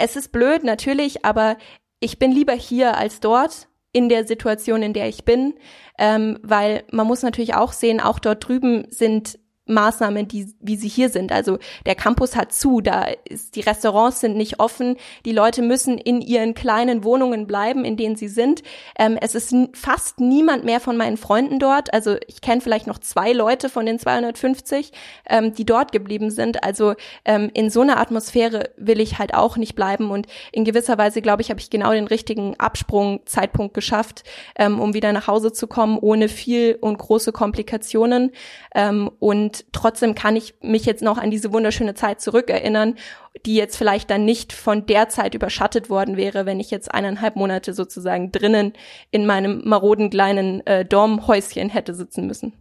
es 0.00 0.16
ist 0.16 0.32
blöd, 0.32 0.64
natürlich, 0.64 1.24
aber 1.24 1.56
ich 2.00 2.18
bin 2.18 2.32
lieber 2.32 2.54
hier 2.54 2.96
als 2.96 3.20
dort 3.20 3.68
in 3.92 4.08
der 4.08 4.26
Situation, 4.26 4.82
in 4.82 4.92
der 4.92 5.08
ich 5.08 5.24
bin, 5.24 5.54
ähm, 5.98 6.38
weil 6.42 6.84
man 6.92 7.06
muss 7.06 7.22
natürlich 7.22 7.54
auch 7.54 7.72
sehen, 7.72 8.00
auch 8.00 8.18
dort 8.18 8.46
drüben 8.46 8.86
sind 8.90 9.38
Maßnahmen, 9.70 10.28
die, 10.28 10.54
wie 10.60 10.76
sie 10.76 10.88
hier 10.88 11.08
sind. 11.08 11.32
Also 11.32 11.58
der 11.86 11.94
Campus 11.94 12.36
hat 12.36 12.52
zu, 12.52 12.80
da 12.80 13.06
ist, 13.24 13.56
die 13.56 13.60
Restaurants 13.60 14.20
sind 14.20 14.36
nicht 14.36 14.60
offen, 14.60 14.96
die 15.24 15.32
Leute 15.32 15.62
müssen 15.62 15.98
in 15.98 16.20
ihren 16.20 16.54
kleinen 16.54 17.04
Wohnungen 17.04 17.46
bleiben, 17.46 17.84
in 17.84 17.96
denen 17.96 18.16
sie 18.16 18.28
sind. 18.28 18.62
Ähm, 18.98 19.18
es 19.20 19.34
ist 19.34 19.54
fast 19.72 20.20
niemand 20.20 20.64
mehr 20.64 20.80
von 20.80 20.96
meinen 20.96 21.16
Freunden 21.16 21.58
dort. 21.58 21.92
Also 21.92 22.16
ich 22.26 22.40
kenne 22.40 22.60
vielleicht 22.60 22.86
noch 22.86 22.98
zwei 22.98 23.32
Leute 23.32 23.68
von 23.68 23.86
den 23.86 23.98
250, 23.98 24.92
ähm, 25.28 25.54
die 25.54 25.64
dort 25.64 25.92
geblieben 25.92 26.30
sind. 26.30 26.62
Also 26.64 26.94
ähm, 27.24 27.50
in 27.54 27.70
so 27.70 27.80
einer 27.80 27.98
Atmosphäre 27.98 28.70
will 28.76 29.00
ich 29.00 29.18
halt 29.18 29.34
auch 29.34 29.56
nicht 29.56 29.74
bleiben. 29.74 30.10
Und 30.10 30.26
in 30.52 30.64
gewisser 30.64 30.98
Weise, 30.98 31.22
glaube 31.22 31.42
ich, 31.42 31.50
habe 31.50 31.60
ich 31.60 31.70
genau 31.70 31.92
den 31.92 32.06
richtigen 32.06 32.58
Absprungzeitpunkt 32.58 33.74
geschafft, 33.74 34.24
ähm, 34.56 34.80
um 34.80 34.94
wieder 34.94 35.12
nach 35.12 35.26
Hause 35.26 35.52
zu 35.52 35.66
kommen, 35.66 35.98
ohne 35.98 36.28
viel 36.28 36.76
und 36.80 36.98
große 36.98 37.32
Komplikationen. 37.32 38.32
Ähm, 38.74 39.10
und 39.60 39.72
trotzdem 39.72 40.14
kann 40.14 40.36
ich 40.36 40.54
mich 40.62 40.84
jetzt 40.84 41.02
noch 41.02 41.18
an 41.18 41.30
diese 41.30 41.52
wunderschöne 41.52 41.94
Zeit 41.94 42.20
zurückerinnern, 42.20 42.96
die 43.46 43.54
jetzt 43.54 43.76
vielleicht 43.76 44.10
dann 44.10 44.24
nicht 44.24 44.52
von 44.52 44.86
der 44.86 45.08
Zeit 45.08 45.34
überschattet 45.34 45.90
worden 45.90 46.16
wäre, 46.16 46.46
wenn 46.46 46.60
ich 46.60 46.70
jetzt 46.70 46.92
eineinhalb 46.92 47.36
Monate 47.36 47.72
sozusagen 47.72 48.32
drinnen 48.32 48.72
in 49.10 49.26
meinem 49.26 49.62
maroden 49.64 50.10
kleinen 50.10 50.66
äh, 50.66 50.84
Dormhäuschen 50.84 51.70
hätte 51.70 51.94
sitzen 51.94 52.26
müssen. 52.26 52.54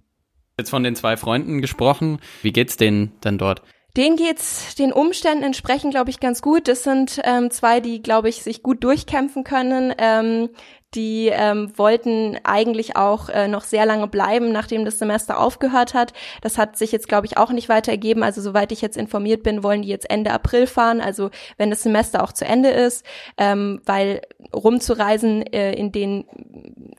Jetzt 0.58 0.70
von 0.70 0.84
den 0.84 0.96
zwei 0.96 1.16
Freunden 1.16 1.62
gesprochen. 1.62 2.20
Wie 2.42 2.52
geht's 2.52 2.78
denen 2.78 3.14
denn 3.24 3.38
dort? 3.38 3.62
Den 3.98 4.18
geht's 4.18 4.76
den 4.76 4.94
Umständen 4.94 5.44
entsprechend, 5.44 5.92
glaube 5.92 6.12
ich, 6.12 6.20
ganz 6.20 6.42
gut. 6.42 6.68
Das 6.68 6.84
sind 6.84 7.20
ähm, 7.24 7.50
zwei, 7.50 7.80
die, 7.80 8.04
glaube 8.04 8.30
ich, 8.30 8.44
sich 8.44 8.62
gut 8.62 8.84
durchkämpfen 8.84 9.44
können. 9.44 9.94
Ähm, 9.98 10.50
die 10.96 11.28
ähm, 11.32 11.72
wollten 11.78 12.40
eigentlich 12.44 12.96
auch 12.96 13.30
äh, 13.30 13.48
noch 13.48 13.64
sehr 13.64 13.86
lange 13.86 14.08
bleiben, 14.08 14.52
nachdem 14.52 14.86
das 14.86 14.98
Semester 14.98 15.40
aufgehört 15.40 15.94
hat. 15.94 16.14
Das 16.42 16.58
hat 16.58 16.78
sich 16.78 16.92
jetzt, 16.92 17.08
glaube 17.08 17.28
ich, 17.28 17.38
auch 17.38 17.52
nicht 17.52 17.70
weiter 17.70 17.92
ergeben. 17.92 18.24
Also 18.24 18.42
soweit 18.42 18.72
ich 18.72 18.82
jetzt 18.82 18.98
informiert 18.98 19.44
bin, 19.44 19.64
wollen 19.64 19.84
die 19.84 19.88
jetzt 19.88 20.10
Ende 20.10 20.32
April 20.32 20.66
fahren, 20.66 21.00
also 21.00 21.30
wenn 21.58 21.70
das 21.70 21.84
Semester 21.84 22.24
auch 22.24 22.32
zu 22.32 22.46
Ende 22.46 22.70
ist, 22.70 23.06
ähm, 23.38 23.82
weil 23.86 24.22
rumzureisen 24.54 25.44
äh, 25.54 25.74
in 25.74 25.92
den 25.92 26.26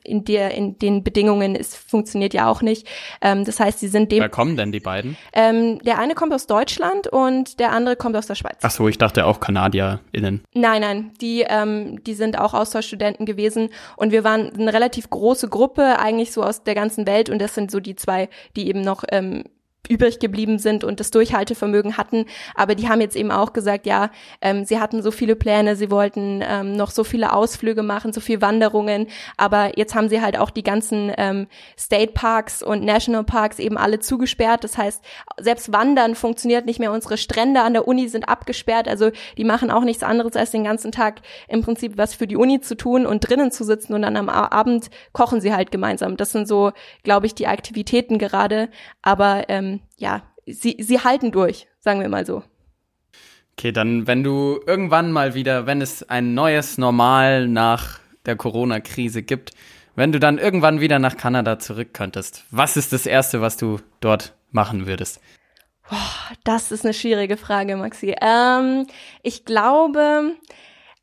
in 0.03 0.23
der 0.23 0.51
in 0.53 0.77
den 0.79 1.03
Bedingungen 1.03 1.55
ist 1.55 1.75
funktioniert 1.75 2.33
ja 2.33 2.49
auch 2.49 2.61
nicht. 2.61 2.87
Ähm, 3.21 3.43
das 3.43 3.59
heißt, 3.59 3.79
sie 3.79 3.87
sind 3.87 4.11
dem. 4.11 4.19
Wer 4.19 4.29
kommen 4.29 4.55
denn 4.55 4.71
die 4.71 4.79
beiden? 4.79 5.17
Ähm, 5.33 5.79
der 5.79 5.99
eine 5.99 6.15
kommt 6.15 6.33
aus 6.33 6.47
Deutschland 6.47 7.07
und 7.07 7.59
der 7.59 7.71
andere 7.71 7.95
kommt 7.97 8.15
aus 8.15 8.27
der 8.27 8.35
Schweiz. 8.35 8.57
Ach 8.61 8.71
so, 8.71 8.87
ich 8.87 8.97
dachte 8.97 9.25
auch 9.25 9.39
KanadierInnen. 9.39 10.43
Nein, 10.53 10.81
nein, 10.81 11.11
die 11.19 11.45
ähm, 11.47 12.01
die 12.03 12.13
sind 12.13 12.39
auch 12.39 12.53
Austauschstudenten 12.53 13.25
gewesen 13.25 13.69
und 13.97 14.11
wir 14.11 14.23
waren 14.23 14.51
eine 14.53 14.73
relativ 14.73 15.09
große 15.09 15.49
Gruppe 15.49 15.99
eigentlich 15.99 16.31
so 16.31 16.43
aus 16.43 16.63
der 16.63 16.75
ganzen 16.75 17.05
Welt. 17.07 17.29
Und 17.29 17.39
das 17.39 17.55
sind 17.55 17.71
so 17.71 17.79
die 17.79 17.95
zwei, 17.95 18.29
die 18.55 18.67
eben 18.67 18.81
noch 18.81 19.03
ähm, 19.11 19.43
übrig 19.89 20.19
geblieben 20.19 20.59
sind 20.59 20.83
und 20.83 20.99
das 20.99 21.11
Durchhaltevermögen 21.11 21.97
hatten. 21.97 22.25
Aber 22.55 22.75
die 22.75 22.87
haben 22.87 23.01
jetzt 23.01 23.15
eben 23.15 23.31
auch 23.31 23.53
gesagt, 23.53 23.85
ja, 23.85 24.09
ähm, 24.41 24.63
sie 24.63 24.79
hatten 24.79 25.01
so 25.01 25.11
viele 25.11 25.35
Pläne, 25.35 25.75
sie 25.75 25.91
wollten 25.91 26.43
ähm, 26.47 26.73
noch 26.73 26.91
so 26.91 27.03
viele 27.03 27.33
Ausflüge 27.33 27.83
machen, 27.83 28.13
so 28.13 28.21
viele 28.21 28.41
Wanderungen. 28.41 29.07
Aber 29.37 29.77
jetzt 29.77 29.95
haben 29.95 30.09
sie 30.09 30.21
halt 30.21 30.37
auch 30.37 30.49
die 30.49 30.63
ganzen 30.63 31.11
ähm, 31.17 31.47
State 31.77 32.13
Parks 32.13 32.61
und 32.63 32.83
National 32.83 33.23
Parks 33.23 33.59
eben 33.59 33.77
alle 33.77 33.99
zugesperrt. 33.99 34.63
Das 34.63 34.77
heißt, 34.77 35.03
selbst 35.39 35.73
Wandern 35.73 36.15
funktioniert 36.15 36.65
nicht 36.65 36.79
mehr. 36.79 36.91
Unsere 36.91 37.17
Strände 37.17 37.61
an 37.61 37.73
der 37.73 37.87
Uni 37.87 38.07
sind 38.07 38.29
abgesperrt. 38.29 38.87
Also 38.87 39.11
die 39.37 39.43
machen 39.43 39.71
auch 39.71 39.83
nichts 39.83 40.03
anderes, 40.03 40.35
als 40.35 40.51
den 40.51 40.63
ganzen 40.63 40.91
Tag 40.91 41.21
im 41.47 41.61
Prinzip 41.61 41.97
was 41.97 42.13
für 42.13 42.27
die 42.27 42.37
Uni 42.37 42.61
zu 42.61 42.75
tun 42.75 43.05
und 43.05 43.27
drinnen 43.27 43.51
zu 43.51 43.63
sitzen 43.63 43.93
und 43.93 44.03
dann 44.03 44.15
am 44.15 44.29
Abend 44.29 44.89
kochen 45.11 45.41
sie 45.41 45.53
halt 45.53 45.71
gemeinsam. 45.71 46.17
Das 46.17 46.31
sind 46.31 46.47
so, 46.47 46.71
glaube 47.03 47.25
ich, 47.25 47.35
die 47.35 47.47
Aktivitäten 47.47 48.17
gerade. 48.17 48.69
Aber 49.01 49.45
ähm, 49.49 49.70
ja, 49.97 50.23
sie, 50.45 50.77
sie 50.79 50.99
halten 50.99 51.31
durch, 51.31 51.67
sagen 51.79 52.01
wir 52.01 52.09
mal 52.09 52.25
so. 52.25 52.43
Okay, 53.53 53.71
dann, 53.71 54.07
wenn 54.07 54.23
du 54.23 54.59
irgendwann 54.65 55.11
mal 55.11 55.33
wieder, 55.33 55.65
wenn 55.67 55.81
es 55.81 56.09
ein 56.09 56.33
neues 56.33 56.77
Normal 56.77 57.47
nach 57.47 57.99
der 58.25 58.35
Corona-Krise 58.35 59.23
gibt, 59.23 59.51
wenn 59.95 60.11
du 60.11 60.19
dann 60.19 60.37
irgendwann 60.37 60.79
wieder 60.79 60.99
nach 60.99 61.17
Kanada 61.17 61.59
zurück 61.59 61.93
könntest, 61.93 62.45
was 62.49 62.77
ist 62.77 62.93
das 62.93 63.05
Erste, 63.05 63.41
was 63.41 63.57
du 63.57 63.79
dort 63.99 64.33
machen 64.51 64.87
würdest? 64.87 65.19
Boah, 65.89 65.97
das 66.43 66.71
ist 66.71 66.85
eine 66.85 66.93
schwierige 66.93 67.37
Frage, 67.37 67.75
Maxi. 67.75 68.15
Ähm, 68.21 68.87
ich 69.23 69.43
glaube, 69.43 70.37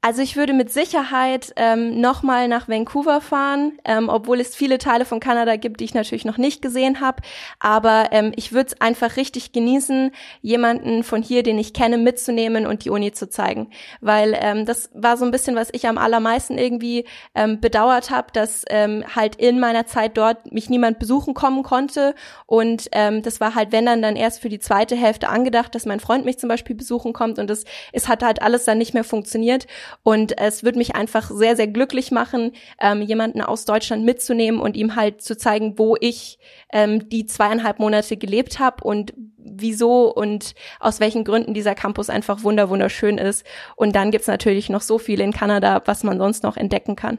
also 0.01 0.23
ich 0.23 0.37
würde 0.37 0.53
mit 0.53 0.73
Sicherheit 0.73 1.53
ähm, 1.57 2.01
nochmal 2.01 2.47
nach 2.47 2.69
Vancouver 2.69 3.21
fahren, 3.21 3.79
ähm, 3.85 4.09
obwohl 4.09 4.39
es 4.41 4.55
viele 4.55 4.79
Teile 4.79 5.05
von 5.05 5.19
Kanada 5.19 5.57
gibt, 5.57 5.81
die 5.81 5.85
ich 5.85 5.95
natürlich 5.95 6.25
noch 6.25 6.39
nicht 6.39 6.63
gesehen 6.63 7.01
habe. 7.01 7.21
Aber 7.59 8.11
ähm, 8.13 8.33
ich 8.37 8.53
würde 8.53 8.69
es 8.69 8.81
einfach 8.81 9.17
richtig 9.17 9.51
genießen, 9.51 10.13
jemanden 10.41 11.03
von 11.03 11.21
hier, 11.21 11.43
den 11.43 11.59
ich 11.59 11.75
kenne, 11.75 11.99
mitzunehmen 11.99 12.65
und 12.65 12.85
die 12.85 12.91
Uni 12.91 13.11
zu 13.11 13.29
zeigen. 13.29 13.71
Weil 14.01 14.39
ähm, 14.41 14.67
das 14.67 14.89
war 14.95 15.17
so 15.17 15.25
ein 15.25 15.33
bisschen, 15.33 15.57
was 15.57 15.69
ich 15.73 15.89
am 15.89 15.99
allermeisten 15.99 16.59
irgendwie 16.59 17.05
ähm, 17.35 17.61
bedauert 17.61 18.11
habe, 18.11 18.29
dass 18.33 18.65
ähm, 18.71 19.05
halt 19.17 19.35
in 19.35 19.59
meiner 19.59 19.87
Zeit 19.87 20.17
dort 20.17 20.53
mich 20.53 20.71
niemand 20.71 21.01
besuchen 21.01 21.35
kommen 21.35 21.65
konnte. 21.65 22.15
Und 22.47 22.89
ähm, 22.93 23.23
das 23.23 23.41
war 23.41 23.57
halt, 23.57 23.73
wenn 23.73 23.87
dann, 23.87 24.01
dann 24.01 24.15
erst 24.15 24.43
für 24.43 24.49
die 24.49 24.61
zweite 24.61 24.95
Hälfte 24.95 25.29
angedacht, 25.29 25.75
dass 25.75 25.87
mein 25.87 25.99
Freund 25.99 26.25
mich 26.25 26.39
zum 26.39 26.49
Beispiel 26.49 26.77
besuchen 26.77 27.13
kommt. 27.13 27.41
Und 27.41 27.51
das, 27.51 27.65
es 27.93 28.07
hat 28.07 28.23
halt 28.23 28.43
alles 28.43 28.65
dann 28.65 28.79
nicht 28.79 28.95
mehr 28.95 29.03
funktioniert. 29.03 29.67
Und 30.03 30.38
es 30.38 30.64
würde 30.64 30.79
mich 30.79 30.94
einfach 30.94 31.31
sehr, 31.31 31.57
sehr 31.57 31.66
glücklich 31.66 32.11
machen, 32.11 32.53
ähm, 32.81 33.03
jemanden 33.03 33.40
aus 33.40 33.64
Deutschland 33.64 34.05
mitzunehmen 34.05 34.61
und 34.61 34.77
ihm 34.77 34.96
halt 34.96 35.22
zu 35.22 35.37
zeigen, 35.37 35.79
wo 35.79 35.96
ich 36.01 36.38
ähm, 36.72 37.09
die 37.09 37.27
zweieinhalb 37.27 37.79
Monate 37.79 38.16
gelebt 38.16 38.59
habe 38.59 38.85
und 38.85 39.12
wieso 39.37 40.12
und 40.14 40.55
aus 40.81 41.01
welchen 41.01 41.24
Gründen 41.24 41.55
dieser 41.55 41.74
Campus 41.74 42.11
einfach 42.11 42.42
wunder 42.42 42.68
wunderschön 42.68 43.18
ist. 43.18 43.44
Und 43.77 43.94
dann 43.96 44.11
gibt's 44.11 44.27
natürlich 44.27 44.68
noch 44.68 44.83
so 44.83 44.98
viel 44.98 45.20
in 45.20 45.33
Kanada, 45.33 45.83
was 45.85 46.05
man 46.05 46.18
sonst 46.18 46.42
noch 46.42 46.57
entdecken 46.57 46.96
kann. 46.96 47.18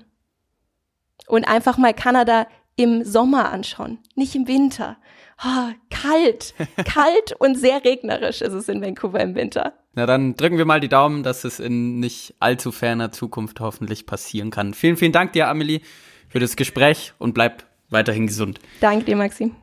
Und 1.28 1.48
einfach 1.48 1.78
mal 1.78 1.94
Kanada 1.94 2.48
im 2.76 3.04
Sommer 3.04 3.52
anschauen, 3.52 4.00
nicht 4.16 4.36
im 4.36 4.48
Winter 4.48 4.98
oh, 5.44 5.72
kalt, 5.90 6.54
kalt 6.86 7.34
und 7.40 7.58
sehr 7.58 7.84
regnerisch 7.84 8.42
ist 8.42 8.54
es 8.54 8.70
in 8.70 8.82
Vancouver 8.82 9.20
im 9.20 9.36
Winter. 9.36 9.74
Na 9.96 10.06
dann 10.06 10.36
drücken 10.36 10.58
wir 10.58 10.66
mal 10.66 10.80
die 10.80 10.90
Daumen, 10.90 11.24
dass 11.24 11.44
es 11.44 11.60
in 11.60 12.00
nicht 12.00 12.36
allzu 12.40 12.72
ferner 12.72 13.12
Zukunft 13.12 13.60
hoffentlich 13.60 14.06
passieren 14.06 14.52
kann. 14.52 14.74
Vielen, 14.74 14.98
vielen 14.98 15.12
Dank 15.12 15.34
dir, 15.34 15.48
Amelie, 15.48 15.82
für 16.28 16.40
das 16.40 16.56
Gespräch 16.56 17.14
und 17.18 17.34
bleib 17.34 17.66
weiterhin 17.90 18.28
gesund. 18.28 18.60
Danke 18.82 19.06
dir, 19.06 19.16
Maxim. 19.16 19.56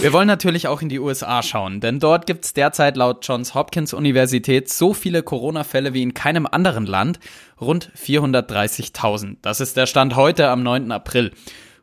Wir 0.00 0.12
wollen 0.12 0.26
natürlich 0.26 0.68
auch 0.68 0.82
in 0.82 0.88
die 0.88 0.98
USA 0.98 1.42
schauen, 1.42 1.80
denn 1.80 2.00
dort 2.00 2.26
gibt 2.26 2.44
es 2.44 2.52
derzeit 2.52 2.96
laut 2.96 3.26
Johns 3.26 3.54
Hopkins 3.54 3.94
Universität 3.94 4.68
so 4.68 4.92
viele 4.92 5.22
Corona-Fälle 5.22 5.94
wie 5.94 6.02
in 6.02 6.12
keinem 6.12 6.46
anderen 6.46 6.86
Land, 6.86 7.18
rund 7.60 7.90
430.000. 7.96 9.36
Das 9.40 9.60
ist 9.60 9.76
der 9.76 9.86
Stand 9.86 10.14
heute 10.14 10.48
am 10.50 10.62
9. 10.62 10.92
April. 10.92 11.32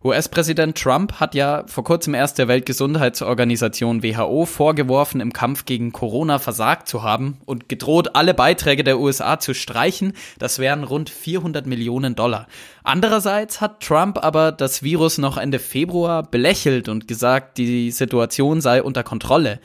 US-Präsident 0.03 0.77
Trump 0.77 1.13
hat 1.21 1.33
ja 1.33 1.63
vor 1.67 1.85
kurzem 1.85 2.13
erst 2.13 2.37
der 2.37 2.49
Weltgesundheitsorganisation 2.49 4.03
WHO 4.03 4.45
vorgeworfen, 4.45 5.21
im 5.21 5.31
Kampf 5.31 5.63
gegen 5.63 5.93
Corona 5.93 6.39
versagt 6.39 6.89
zu 6.89 7.03
haben 7.03 7.37
und 7.45 7.69
gedroht, 7.69 8.09
alle 8.13 8.33
Beiträge 8.33 8.83
der 8.83 8.99
USA 8.99 9.39
zu 9.39 9.53
streichen. 9.53 10.11
Das 10.37 10.59
wären 10.59 10.83
rund 10.83 11.09
400 11.09 11.65
Millionen 11.65 12.15
Dollar. 12.15 12.47
Andererseits 12.83 13.61
hat 13.61 13.79
Trump 13.81 14.21
aber 14.21 14.51
das 14.51 14.83
Virus 14.83 15.19
noch 15.19 15.37
Ende 15.37 15.59
Februar 15.59 16.23
belächelt 16.23 16.89
und 16.89 17.07
gesagt, 17.07 17.57
die 17.57 17.89
Situation 17.91 18.59
sei 18.59 18.83
unter 18.83 19.03
Kontrolle. 19.03 19.61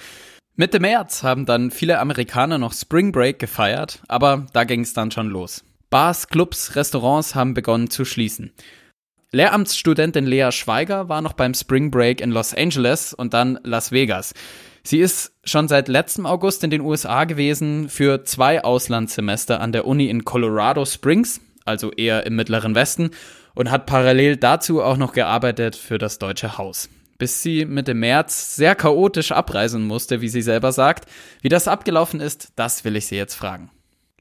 Mitte 0.54 0.78
März 0.78 1.24
haben 1.24 1.46
dann 1.46 1.72
viele 1.72 1.98
Amerikaner 1.98 2.58
noch 2.58 2.72
Spring 2.72 3.10
Break 3.10 3.40
gefeiert, 3.40 4.02
aber 4.06 4.46
da 4.52 4.62
ging 4.62 4.82
es 4.82 4.92
dann 4.92 5.10
schon 5.10 5.28
los. 5.28 5.64
Bars, 5.90 6.28
Clubs, 6.28 6.76
Restaurants 6.76 7.34
haben 7.34 7.54
begonnen 7.54 7.90
zu 7.90 8.04
schließen. 8.04 8.52
Lehramtsstudentin 9.30 10.26
Lea 10.26 10.50
Schweiger 10.52 11.10
war 11.10 11.20
noch 11.20 11.34
beim 11.34 11.52
Spring 11.52 11.90
Break 11.90 12.22
in 12.22 12.30
Los 12.30 12.54
Angeles 12.54 13.12
und 13.12 13.34
dann 13.34 13.58
Las 13.62 13.92
Vegas. 13.92 14.32
Sie 14.82 15.00
ist 15.00 15.32
schon 15.44 15.68
seit 15.68 15.88
letztem 15.88 16.24
August 16.24 16.64
in 16.64 16.70
den 16.70 16.80
USA 16.80 17.24
gewesen 17.24 17.90
für 17.90 18.24
zwei 18.24 18.64
Auslandssemester 18.64 19.60
an 19.60 19.72
der 19.72 19.86
Uni 19.86 20.08
in 20.08 20.24
Colorado 20.24 20.86
Springs, 20.86 21.42
also 21.66 21.92
eher 21.92 22.24
im 22.24 22.36
mittleren 22.36 22.74
Westen, 22.74 23.10
und 23.54 23.70
hat 23.70 23.84
parallel 23.84 24.38
dazu 24.38 24.82
auch 24.82 24.96
noch 24.96 25.12
gearbeitet 25.12 25.76
für 25.76 25.98
das 25.98 26.18
Deutsche 26.18 26.56
Haus. 26.56 26.88
Bis 27.18 27.42
sie 27.42 27.66
Mitte 27.66 27.92
März 27.92 28.56
sehr 28.56 28.74
chaotisch 28.74 29.32
abreisen 29.32 29.86
musste, 29.86 30.22
wie 30.22 30.28
sie 30.28 30.40
selber 30.40 30.72
sagt. 30.72 31.06
Wie 31.42 31.50
das 31.50 31.68
abgelaufen 31.68 32.20
ist, 32.20 32.52
das 32.56 32.82
will 32.84 32.96
ich 32.96 33.08
sie 33.08 33.16
jetzt 33.16 33.34
fragen. 33.34 33.70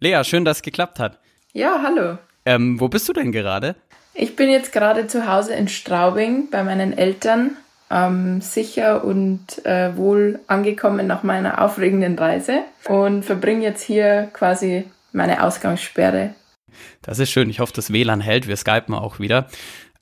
Lea, 0.01 0.21
schön, 0.25 0.43
dass 0.43 0.57
es 0.57 0.63
geklappt 0.63 0.99
hat. 0.99 1.19
Ja, 1.53 1.79
hallo. 1.81 2.17
Ähm, 2.45 2.79
wo 2.79 2.89
bist 2.89 3.07
du 3.07 3.13
denn 3.13 3.31
gerade? 3.31 3.75
Ich 4.19 4.35
bin 4.35 4.49
jetzt 4.49 4.71
gerade 4.71 5.05
zu 5.05 5.31
Hause 5.31 5.53
in 5.53 5.67
Straubing 5.67 6.49
bei 6.49 6.63
meinen 6.63 6.97
Eltern, 6.97 7.51
ähm, 7.91 8.41
sicher 8.41 9.03
und 9.03 9.63
äh, 9.63 9.95
wohl 9.95 10.39
angekommen 10.47 11.05
nach 11.05 11.21
meiner 11.21 11.61
aufregenden 11.61 12.17
Reise 12.17 12.61
und 12.89 13.23
verbringe 13.23 13.61
jetzt 13.61 13.83
hier 13.83 14.27
quasi 14.33 14.85
meine 15.11 15.43
Ausgangssperre. 15.43 16.33
Das 17.03 17.19
ist 17.19 17.29
schön. 17.29 17.47
Ich 17.51 17.59
hoffe, 17.59 17.73
das 17.75 17.93
WLAN 17.93 18.19
hält. 18.19 18.47
Wir 18.47 18.57
skypen 18.57 18.95
auch 18.95 19.19
wieder. 19.19 19.49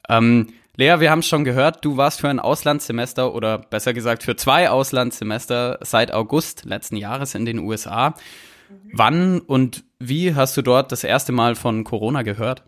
Ähm, 0.07 0.47
Lea, 0.77 1.01
wir 1.01 1.11
haben 1.11 1.19
es 1.19 1.27
schon 1.27 1.43
gehört, 1.43 1.83
du 1.83 1.97
warst 1.97 2.21
für 2.21 2.29
ein 2.29 2.39
Auslandssemester 2.39 3.35
oder 3.35 3.57
besser 3.57 3.93
gesagt 3.93 4.23
für 4.23 4.37
zwei 4.37 4.69
Auslandssemester 4.69 5.79
seit 5.81 6.13
August 6.13 6.63
letzten 6.63 6.95
Jahres 6.95 7.35
in 7.35 7.45
den 7.45 7.59
USA. 7.59 8.13
Wann 8.93 9.41
und 9.41 9.83
wie 9.99 10.35
hast 10.35 10.55
du 10.55 10.61
dort 10.61 10.93
das 10.93 11.03
erste 11.03 11.33
Mal 11.33 11.55
von 11.55 11.83
Corona 11.83 12.21
gehört? 12.21 12.63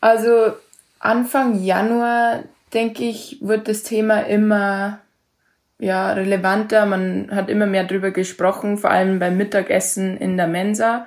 Also 0.00 0.52
Anfang 0.98 1.62
Januar, 1.62 2.44
denke 2.72 3.04
ich, 3.04 3.38
wird 3.40 3.68
das 3.68 3.82
Thema 3.82 4.20
immer 4.20 5.00
ja, 5.78 6.12
relevanter. 6.12 6.86
Man 6.86 7.30
hat 7.32 7.48
immer 7.48 7.66
mehr 7.66 7.84
drüber 7.84 8.10
gesprochen, 8.10 8.78
vor 8.78 8.90
allem 8.90 9.18
beim 9.18 9.36
Mittagessen 9.36 10.16
in 10.16 10.36
der 10.36 10.46
Mensa. 10.46 11.06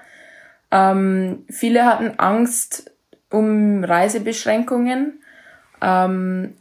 Ähm, 0.72 1.46
viele 1.50 1.86
hatten 1.86 2.20
Angst 2.20 2.92
um 3.30 3.84
Reisebeschränkungen, 3.84 5.22
ähm, 5.82 6.56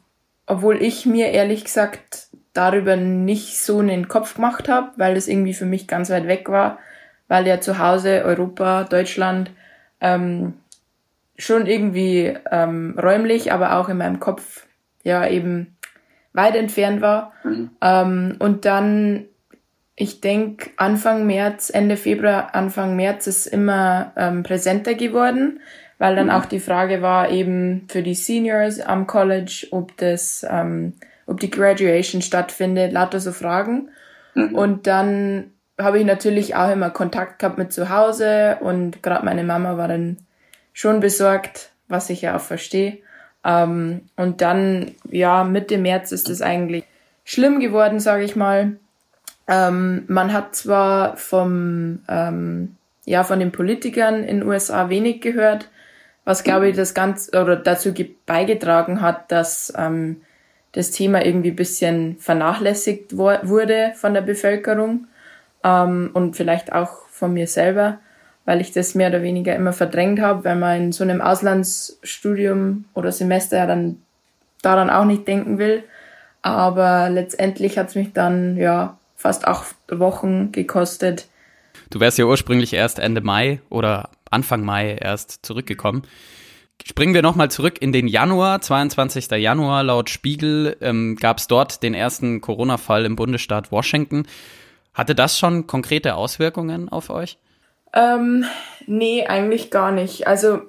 obwohl 0.47 0.83
ich 0.83 1.07
mir 1.07 1.31
ehrlich 1.31 1.65
gesagt 1.65 2.29
darüber 2.53 2.97
nicht 2.97 3.59
so 3.59 3.79
einen 3.79 4.09
Kopf 4.09 4.35
gemacht 4.35 4.69
habe, 4.69 4.91
weil 4.97 5.15
das 5.15 5.29
irgendwie 5.29 5.55
für 5.55 5.65
mich 5.65 5.89
ganz 5.89 6.11
weit 6.11 6.27
weg 6.29 6.51
war, 6.51 6.79
weil 7.29 7.47
ja 7.47 7.61
zu 7.61 7.79
Hause 7.79 8.23
Europa, 8.25 8.85
Deutschland 8.85 9.51
ähm, 10.01 10.55
schon 11.39 11.67
irgendwie 11.67 12.35
ähm, 12.51 12.99
räumlich, 13.01 13.53
aber 13.53 13.77
auch 13.77 13.89
in 13.89 13.99
meinem 13.99 14.21
Kopf 14.21 14.67
ja 15.03 15.27
eben 15.27 15.77
weit 16.33 16.57
entfernt 16.57 17.01
war. 17.01 17.33
Mhm. 17.45 17.71
Ähm, 17.81 18.37
und 18.39 18.65
dann, 18.65 19.27
ich 19.97 20.21
denke, 20.21 20.71
Anfang 20.77 21.27
März, 21.27 21.71
Ende 21.71 21.97
Februar, 21.97 22.55
Anfang 22.55 22.97
März 22.97 23.27
ist 23.27 23.47
immer 23.47 24.13
ähm, 24.17 24.43
präsenter 24.43 24.95
geworden, 24.95 25.61
weil 25.99 26.17
dann 26.17 26.27
mhm. 26.27 26.33
auch 26.33 26.47
die 26.47 26.61
Frage 26.61 27.03
war 27.03 27.31
eben 27.31 27.87
für 27.89 28.03
die 28.03 28.15
Seniors 28.15 28.81
am 28.81 29.07
College, 29.07 29.69
ob 29.71 29.97
das, 29.97 30.47
ähm, 30.49 30.95
ob 31.27 31.41
die 31.41 31.51
Graduation 31.51 32.23
stattfindet, 32.23 32.93
lauter 32.93 33.21
so 33.21 33.33
Fragen. 33.33 33.91
Mhm. 34.35 34.55
Und 34.55 34.87
dann 34.87 35.51
habe 35.79 35.99
ich 35.99 36.05
natürlich 36.05 36.55
auch 36.55 36.71
immer 36.71 36.91
Kontakt 36.91 37.39
gehabt 37.39 37.59
mit 37.59 37.73
zu 37.73 37.89
Hause 37.89 38.59
und 38.61 39.03
gerade 39.03 39.25
meine 39.25 39.43
Mama 39.45 39.77
war 39.77 39.89
dann 39.89 40.19
schon 40.73 41.01
besorgt, 41.01 41.71
was 41.89 42.11
ich 42.11 42.23
ja 42.23 42.37
auch 42.37 42.41
verstehe. 42.41 42.99
Ähm, 43.45 44.03
und 44.17 44.41
dann, 44.41 44.93
ja, 45.11 45.45
Mitte 45.45 45.79
März 45.79 46.13
ist 46.13 46.29
es 46.29 46.43
eigentlich 46.43 46.85
schlimm 47.25 47.61
geworden, 47.61 48.01
sage 48.01 48.25
ich 48.25 48.37
mal. 48.37 48.77
Ähm, 49.49 50.05
man 50.09 50.33
hat 50.33 50.55
zwar 50.55 51.17
vom, 51.17 52.01
ähm, 52.09 52.77
ja, 53.05 53.25
von 53.25 53.41
den 53.41 53.53
Politikern 53.53 54.23
in 54.23 54.41
den 54.41 54.49
USA 54.49 54.89
wenig 54.89 55.21
gehört, 55.21 55.69
was 56.25 56.45
glaube 56.45 56.69
ich 56.69 56.77
das 56.77 56.95
Ganze 56.95 57.41
oder 57.41 57.57
dazu 57.57 57.93
beigetragen 58.27 59.01
hat, 59.01 59.33
dass 59.33 59.73
ähm, 59.77 60.23
das 60.73 60.91
Thema 60.91 61.25
irgendwie 61.25 61.51
bisschen 61.51 62.17
vernachlässigt 62.19 63.17
wurde 63.17 63.93
von 63.97 64.15
der 64.15 64.23
Bevölkerung 64.23 65.09
ähm, 65.65 66.11
und 66.13 66.37
vielleicht 66.37 66.73
auch 66.73 67.07
von 67.09 67.35
mir 67.35 67.47
selber 67.47 67.99
weil 68.45 68.61
ich 68.61 68.73
das 68.73 68.95
mehr 68.95 69.09
oder 69.09 69.23
weniger 69.23 69.55
immer 69.55 69.73
verdrängt 69.73 70.21
habe, 70.21 70.45
weil 70.45 70.57
man 70.57 70.81
in 70.81 70.93
so 70.93 71.05
einem 71.05 71.21
Auslandsstudium 71.21 72.87
oder 72.95 73.13
Semester 73.13 73.59
ja 73.59 73.67
dann 73.67 74.03
daran 74.63 74.91
auch 74.91 75.05
nicht 75.05 75.29
denken 75.29 75.59
will. 75.59 75.85
Aber 76.43 77.09
letztendlich 77.09 77.79
hat 77.79 77.91
es 77.91 77.95
mich 77.95 78.13
dann 78.13 78.57
ja 78.57 78.99
fast 79.17 79.47
acht 79.47 79.77
Wochen 79.89 80.51
gekostet. 80.51 81.29
Du 81.91 82.01
wärst 82.01 82.19
ja 82.19 82.25
ursprünglich 82.25 82.73
erst 82.73 82.99
Ende 82.99 83.21
Mai 83.21 83.61
oder 83.69 84.11
Anfang 84.31 84.65
Mai 84.65 84.97
erst 85.01 85.47
zurückgekommen. 85.47 86.03
Springen 86.85 87.15
wir 87.15 87.23
nochmal 87.23 87.51
zurück 87.51 87.81
in 87.81 87.93
den 87.93 88.09
Januar, 88.09 88.61
22. 88.61 89.31
Januar. 89.31 89.85
Laut 89.85 90.11
Spiegel 90.11 90.77
ähm, 90.81 91.15
gab 91.15 91.39
es 91.39 91.47
dort 91.47 91.85
den 91.85 91.95
ersten 91.95 92.41
Corona-Fall 92.41 93.05
im 93.05 93.15
Bundesstaat 93.15 93.71
Washington. 93.71 94.25
Hatte 94.93 95.15
das 95.15 95.39
schon 95.39 95.69
konkrete 95.69 96.17
Auswirkungen 96.17 96.89
auf 96.89 97.09
euch? 97.09 97.39
Ähm, 97.93 98.45
nee, 98.87 99.27
eigentlich 99.27 99.71
gar 99.71 99.93
nicht. 99.93 100.27
Also 100.27 100.63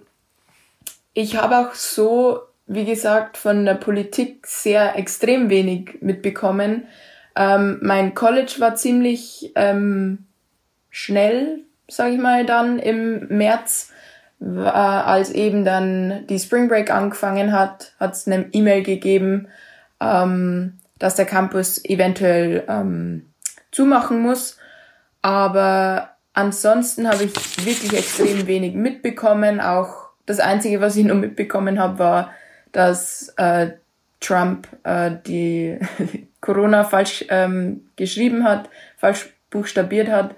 ich 1.14 1.38
habe 1.38 1.58
auch 1.58 1.74
so, 1.74 2.42
wie 2.66 2.86
gesagt, 2.86 3.38
von 3.38 3.66
der 3.66 3.76
Politik 3.76 4.48
sehr 4.48 4.98
extrem 4.98 5.50
wenig 5.50 5.98
mitbekommen. 6.02 6.88
Ähm, 7.36 7.80
mein 7.82 8.14
College 8.14 8.56
war 8.60 8.76
ziemlich 8.76 9.52
ähm, 9.56 10.26
schnell, 10.90 11.60
sage 11.88 12.14
ich 12.14 12.20
mal, 12.20 12.46
dann 12.46 12.80
im 12.80 13.28
März, 13.28 13.92
äh, 14.42 14.46
als 14.46 15.32
eben 15.32 15.66
dann 15.66 16.26
die 16.28 16.40
Spring 16.40 16.68
Break 16.68 16.92
angefangen 16.92 17.52
hat, 17.52 17.94
hat 18.00 18.14
es 18.14 18.28
eine 18.28 18.50
E-Mail 18.52 18.84
gegeben, 18.84 19.48
ähm, 20.00 20.80
dass 21.00 21.16
der 21.16 21.26
Campus 21.26 21.84
eventuell 21.86 22.64
ähm, 22.68 23.34
zumachen 23.72 24.20
muss. 24.20 24.58
Aber 25.22 26.13
ansonsten 26.34 27.08
habe 27.08 27.24
ich 27.26 27.66
wirklich 27.66 27.94
extrem 27.94 28.48
wenig 28.48 28.74
mitbekommen. 28.76 29.62
Auch 29.62 30.10
das 30.26 30.40
Einzige, 30.40 30.82
was 30.82 30.96
ich 30.96 31.06
nur 31.06 31.16
mitbekommen 31.16 31.80
habe, 31.80 32.00
war, 32.00 32.32
dass 32.72 33.30
äh, 33.38 33.72
Trump 34.20 34.68
äh, 34.84 35.12
die 35.28 35.78
Corona 36.42 36.84
falsch 36.84 37.26
ähm, 37.30 37.82
geschrieben 37.96 38.44
hat, 38.44 38.70
falsch 38.98 39.34
buchstabiert 39.50 40.10
hat. 40.10 40.36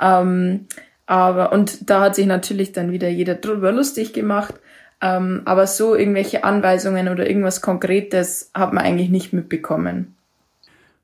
Ähm, 0.00 0.66
aber 1.06 1.52
und 1.52 1.88
da 1.88 2.00
hat 2.00 2.16
sich 2.16 2.26
natürlich 2.26 2.72
dann 2.72 2.90
wieder 2.90 3.08
jeder 3.08 3.36
drüber 3.36 3.72
lustig 3.72 4.12
gemacht. 4.12 4.54
Ähm, 5.00 5.42
aber 5.44 5.66
so 5.66 5.94
irgendwelche 5.94 6.42
Anweisungen 6.42 7.08
oder 7.08 7.28
irgendwas 7.28 7.60
Konkretes 7.60 8.50
hat 8.54 8.72
man 8.72 8.84
eigentlich 8.84 9.10
nicht 9.10 9.32
mitbekommen. 9.32 10.16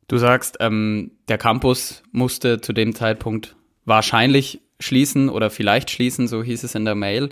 Du 0.09 0.17
sagst, 0.19 0.57
ähm, 0.61 1.13
der 1.29 1.39
Campus 1.39 2.03
musste 2.11 2.61
zu 2.61 2.73
dem 2.73 2.95
Zeitpunkt 2.95 3.55
wahrscheinlich 3.85 4.61
schließen 4.81 5.29
oder 5.29 5.51
vielleicht 5.51 5.91
schließen, 5.91 6.29
so 6.29 6.43
hieß 6.43 6.65
es 6.65 6.75
in 6.75 6.85
der 6.85 6.95
Mail. 6.95 7.31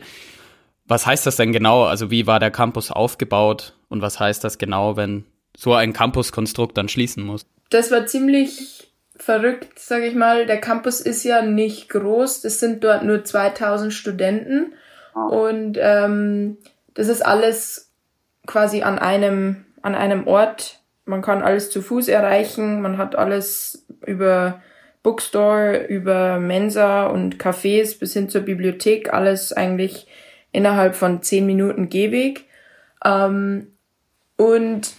Was 0.87 1.07
heißt 1.07 1.27
das 1.27 1.37
denn 1.37 1.53
genau? 1.53 1.85
Also 1.85 2.11
wie 2.11 2.27
war 2.27 2.41
der 2.41 2.51
Campus 2.51 2.91
aufgebaut 2.91 3.75
und 3.89 4.03
was 4.03 4.19
heißt 4.19 4.43
das 4.43 4.59
genau, 4.59 4.97
wenn 4.97 5.25
so 5.57 5.75
ein 5.75 5.93
Campuskonstrukt 5.93 6.77
dann 6.77 6.89
schließen 6.89 7.25
muss? 7.25 7.47
Das 7.71 7.91
war 7.91 8.07
ziemlich 8.07 8.93
verrückt, 9.17 9.79
sage 9.79 10.07
ich 10.07 10.15
mal. 10.15 10.47
Der 10.47 10.61
Campus 10.61 11.01
ist 11.01 11.25
ja 11.25 11.43
nicht 11.43 11.91
groß, 11.91 12.45
es 12.45 12.59
sind 12.59 12.83
dort 12.83 13.05
nur 13.05 13.25
2000 13.25 13.93
Studenten 13.93 14.73
und 15.15 15.79
ähm, 15.81 16.57
das 16.95 17.09
ist 17.09 17.25
alles 17.25 17.93
quasi 18.47 18.83
an 18.83 18.99
einem 18.99 19.65
an 19.83 19.95
einem 19.95 20.27
Ort. 20.27 20.81
Man 21.05 21.23
kann 21.23 21.43
alles 21.43 21.71
zu 21.71 21.83
Fuß 21.83 22.09
erreichen, 22.09 22.83
man 22.83 22.99
hat 22.99 23.17
alles 23.17 23.87
über 24.07 24.63
Bookstore, 25.03 25.87
über 25.87 26.39
Mensa 26.39 27.07
und 27.07 27.39
Cafés 27.39 27.99
bis 27.99 28.13
hin 28.13 28.29
zur 28.29 28.43
Bibliothek, 28.43 29.13
alles 29.13 29.53
eigentlich 29.53 30.07
innerhalb 30.53 30.95
von 30.95 31.23
zehn 31.23 31.47
Minuten 31.47 31.89
Gehweg. 31.89 32.47
Ähm, 33.05 33.69
und 34.37 34.95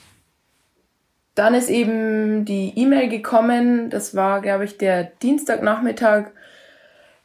dann 1.35 1.53
ist 1.53 1.69
eben 1.69 2.45
die 2.45 2.73
E-Mail 2.75 3.09
gekommen, 3.09 3.89
das 3.89 4.15
war, 4.15 4.41
glaube 4.41 4.65
ich, 4.65 4.77
der 4.77 5.03
Dienstagnachmittag, 5.03 6.31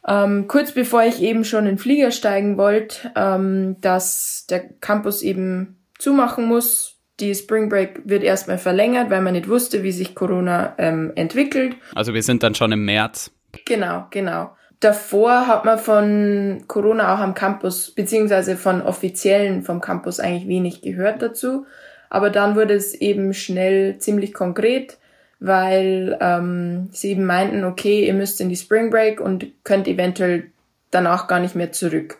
ähm, 0.07 0.47
kurz 0.47 0.71
bevor 0.71 1.03
ich 1.03 1.21
eben 1.21 1.43
schon 1.43 1.65
in 1.65 1.73
den 1.73 1.77
Flieger 1.77 2.11
steigen 2.11 2.57
wollte, 2.57 3.11
ähm, 3.15 3.75
dass 3.81 4.45
der 4.49 4.61
Campus 4.79 5.21
eben 5.21 5.77
zumachen 5.99 6.45
muss. 6.45 6.96
Die 7.19 7.33
Spring 7.33 7.69
Break 7.69 8.01
wird 8.05 8.23
erstmal 8.23 8.57
verlängert, 8.57 9.09
weil 9.09 9.21
man 9.21 9.33
nicht 9.33 9.49
wusste, 9.49 9.83
wie 9.83 9.91
sich 9.91 10.13
Corona 10.13 10.75
ähm, 10.77 11.11
entwickelt. 11.15 11.75
Also 11.95 12.13
wir 12.13 12.21
sind 12.21 12.43
dann 12.43 12.53
schon 12.53 12.71
im 12.71 12.85
März. 12.85 13.31
Genau, 13.65 14.05
genau 14.11 14.51
davor 14.79 15.47
hat 15.47 15.65
man 15.65 15.79
von 15.79 16.63
Corona 16.67 17.13
auch 17.13 17.19
am 17.19 17.33
Campus, 17.33 17.91
beziehungsweise 17.91 18.57
von 18.57 18.81
Offiziellen 18.81 19.63
vom 19.63 19.81
Campus 19.81 20.19
eigentlich 20.19 20.47
wenig 20.47 20.81
gehört 20.81 21.21
dazu. 21.21 21.65
Aber 22.09 22.29
dann 22.29 22.55
wurde 22.55 22.73
es 22.73 22.93
eben 22.93 23.33
schnell 23.33 23.97
ziemlich 23.97 24.33
konkret, 24.33 24.97
weil 25.39 26.17
ähm, 26.21 26.89
sie 26.91 27.11
eben 27.11 27.25
meinten, 27.25 27.63
okay, 27.63 28.05
ihr 28.05 28.13
müsst 28.13 28.39
in 28.39 28.49
die 28.49 28.55
Spring 28.55 28.89
Break 28.89 29.19
und 29.19 29.47
könnt 29.63 29.87
eventuell 29.87 30.51
danach 30.89 31.27
gar 31.27 31.39
nicht 31.39 31.55
mehr 31.55 31.71
zurück. 31.71 32.17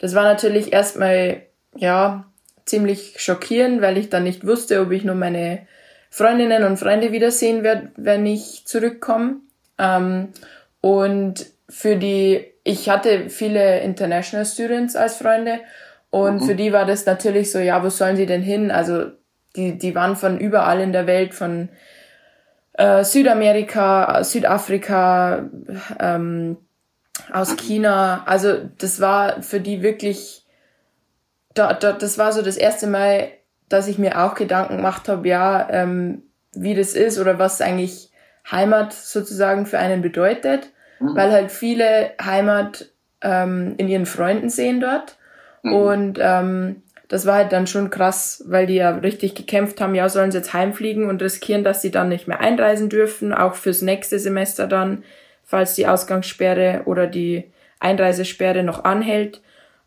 Das 0.00 0.14
war 0.14 0.24
natürlich 0.24 0.72
erstmal, 0.72 1.42
ja, 1.76 2.24
ziemlich 2.68 3.14
schockierend, 3.18 3.82
weil 3.82 3.98
ich 3.98 4.10
dann 4.10 4.24
nicht 4.24 4.46
wusste, 4.46 4.80
ob 4.80 4.92
ich 4.92 5.04
nur 5.04 5.14
meine 5.14 5.66
Freundinnen 6.10 6.64
und 6.64 6.78
Freunde 6.78 7.12
wiedersehen 7.12 7.62
werde, 7.62 7.90
wenn 7.96 8.26
ich 8.26 8.62
zurückkomme. 8.66 9.36
Ähm, 9.78 10.28
und 10.80 11.46
für 11.68 11.96
die, 11.96 12.46
ich 12.64 12.88
hatte 12.88 13.28
viele 13.30 13.80
International 13.80 14.46
Students 14.46 14.96
als 14.96 15.16
Freunde 15.16 15.60
und 16.10 16.42
mhm. 16.42 16.46
für 16.46 16.54
die 16.54 16.72
war 16.72 16.86
das 16.86 17.04
natürlich 17.06 17.50
so, 17.50 17.58
ja, 17.58 17.82
wo 17.84 17.90
sollen 17.90 18.16
sie 18.16 18.26
denn 18.26 18.42
hin? 18.42 18.70
Also 18.70 19.06
die, 19.56 19.76
die 19.76 19.94
waren 19.94 20.16
von 20.16 20.38
überall 20.38 20.80
in 20.80 20.92
der 20.92 21.06
Welt, 21.06 21.34
von 21.34 21.68
äh, 22.74 23.04
Südamerika, 23.04 24.22
Südafrika, 24.24 25.48
ähm, 25.98 26.56
aus 27.32 27.56
China. 27.56 28.22
Also 28.26 28.54
das 28.78 29.00
war 29.00 29.42
für 29.42 29.60
die 29.60 29.82
wirklich, 29.82 30.46
da, 31.58 31.72
da, 31.74 31.92
das 31.92 32.18
war 32.18 32.32
so 32.32 32.42
das 32.42 32.56
erste 32.56 32.86
Mal, 32.86 33.28
dass 33.68 33.88
ich 33.88 33.98
mir 33.98 34.22
auch 34.22 34.34
Gedanken 34.34 34.76
gemacht 34.76 35.08
habe, 35.08 35.28
ja, 35.28 35.68
ähm, 35.70 36.22
wie 36.52 36.74
das 36.74 36.94
ist 36.94 37.18
oder 37.18 37.38
was 37.38 37.60
eigentlich 37.60 38.10
Heimat 38.50 38.92
sozusagen 38.92 39.66
für 39.66 39.78
einen 39.78 40.00
bedeutet 40.00 40.70
mhm. 41.00 41.16
weil 41.16 41.32
halt 41.32 41.50
viele 41.50 42.10
Heimat 42.22 42.86
ähm, 43.20 43.74
in 43.78 43.88
ihren 43.88 44.06
Freunden 44.06 44.48
sehen 44.48 44.80
dort. 44.80 45.16
Mhm. 45.62 45.72
Und 45.72 46.18
ähm, 46.20 46.82
das 47.08 47.24
war 47.24 47.36
halt 47.36 47.52
dann 47.52 47.66
schon 47.66 47.90
krass, 47.90 48.44
weil 48.46 48.66
die 48.66 48.74
ja 48.74 48.90
richtig 48.90 49.34
gekämpft 49.34 49.80
haben, 49.80 49.94
ja, 49.94 50.08
sollen 50.08 50.30
sie 50.30 50.38
jetzt 50.38 50.52
heimfliegen 50.52 51.08
und 51.08 51.22
riskieren, 51.22 51.64
dass 51.64 51.80
sie 51.80 51.90
dann 51.90 52.08
nicht 52.08 52.28
mehr 52.28 52.40
einreisen 52.40 52.88
dürfen, 52.88 53.32
auch 53.32 53.54
fürs 53.54 53.82
nächste 53.82 54.18
Semester 54.18 54.66
dann, 54.66 55.04
falls 55.44 55.74
die 55.74 55.86
Ausgangssperre 55.86 56.82
oder 56.84 57.06
die 57.06 57.50
Einreisesperre 57.80 58.62
noch 58.62 58.84
anhält. 58.84 59.40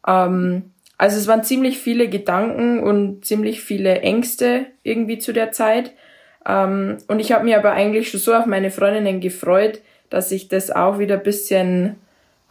Ähm, 0.08 0.72
also 1.02 1.18
es 1.18 1.26
waren 1.26 1.44
ziemlich 1.44 1.80
viele 1.80 2.10
Gedanken 2.10 2.80
und 2.80 3.26
ziemlich 3.26 3.64
viele 3.64 4.02
Ängste 4.02 4.68
irgendwie 4.84 5.18
zu 5.18 5.34
der 5.34 5.52
Zeit. 5.52 5.94
Ähm, 6.46 7.00
und 7.08 7.20
ich 7.20 7.32
habe 7.32 7.44
mich 7.44 7.56
aber 7.56 7.72
eigentlich 7.72 8.12
schon 8.12 8.20
so 8.20 8.36
auf 8.36 8.46
meine 8.46 8.70
Freundinnen 8.70 9.20
gefreut, 9.20 9.82
dass 10.12 10.32
ich 10.32 10.48
das 10.48 10.70
auch 10.70 11.00
wieder 11.00 11.18
bisschen 11.18 11.96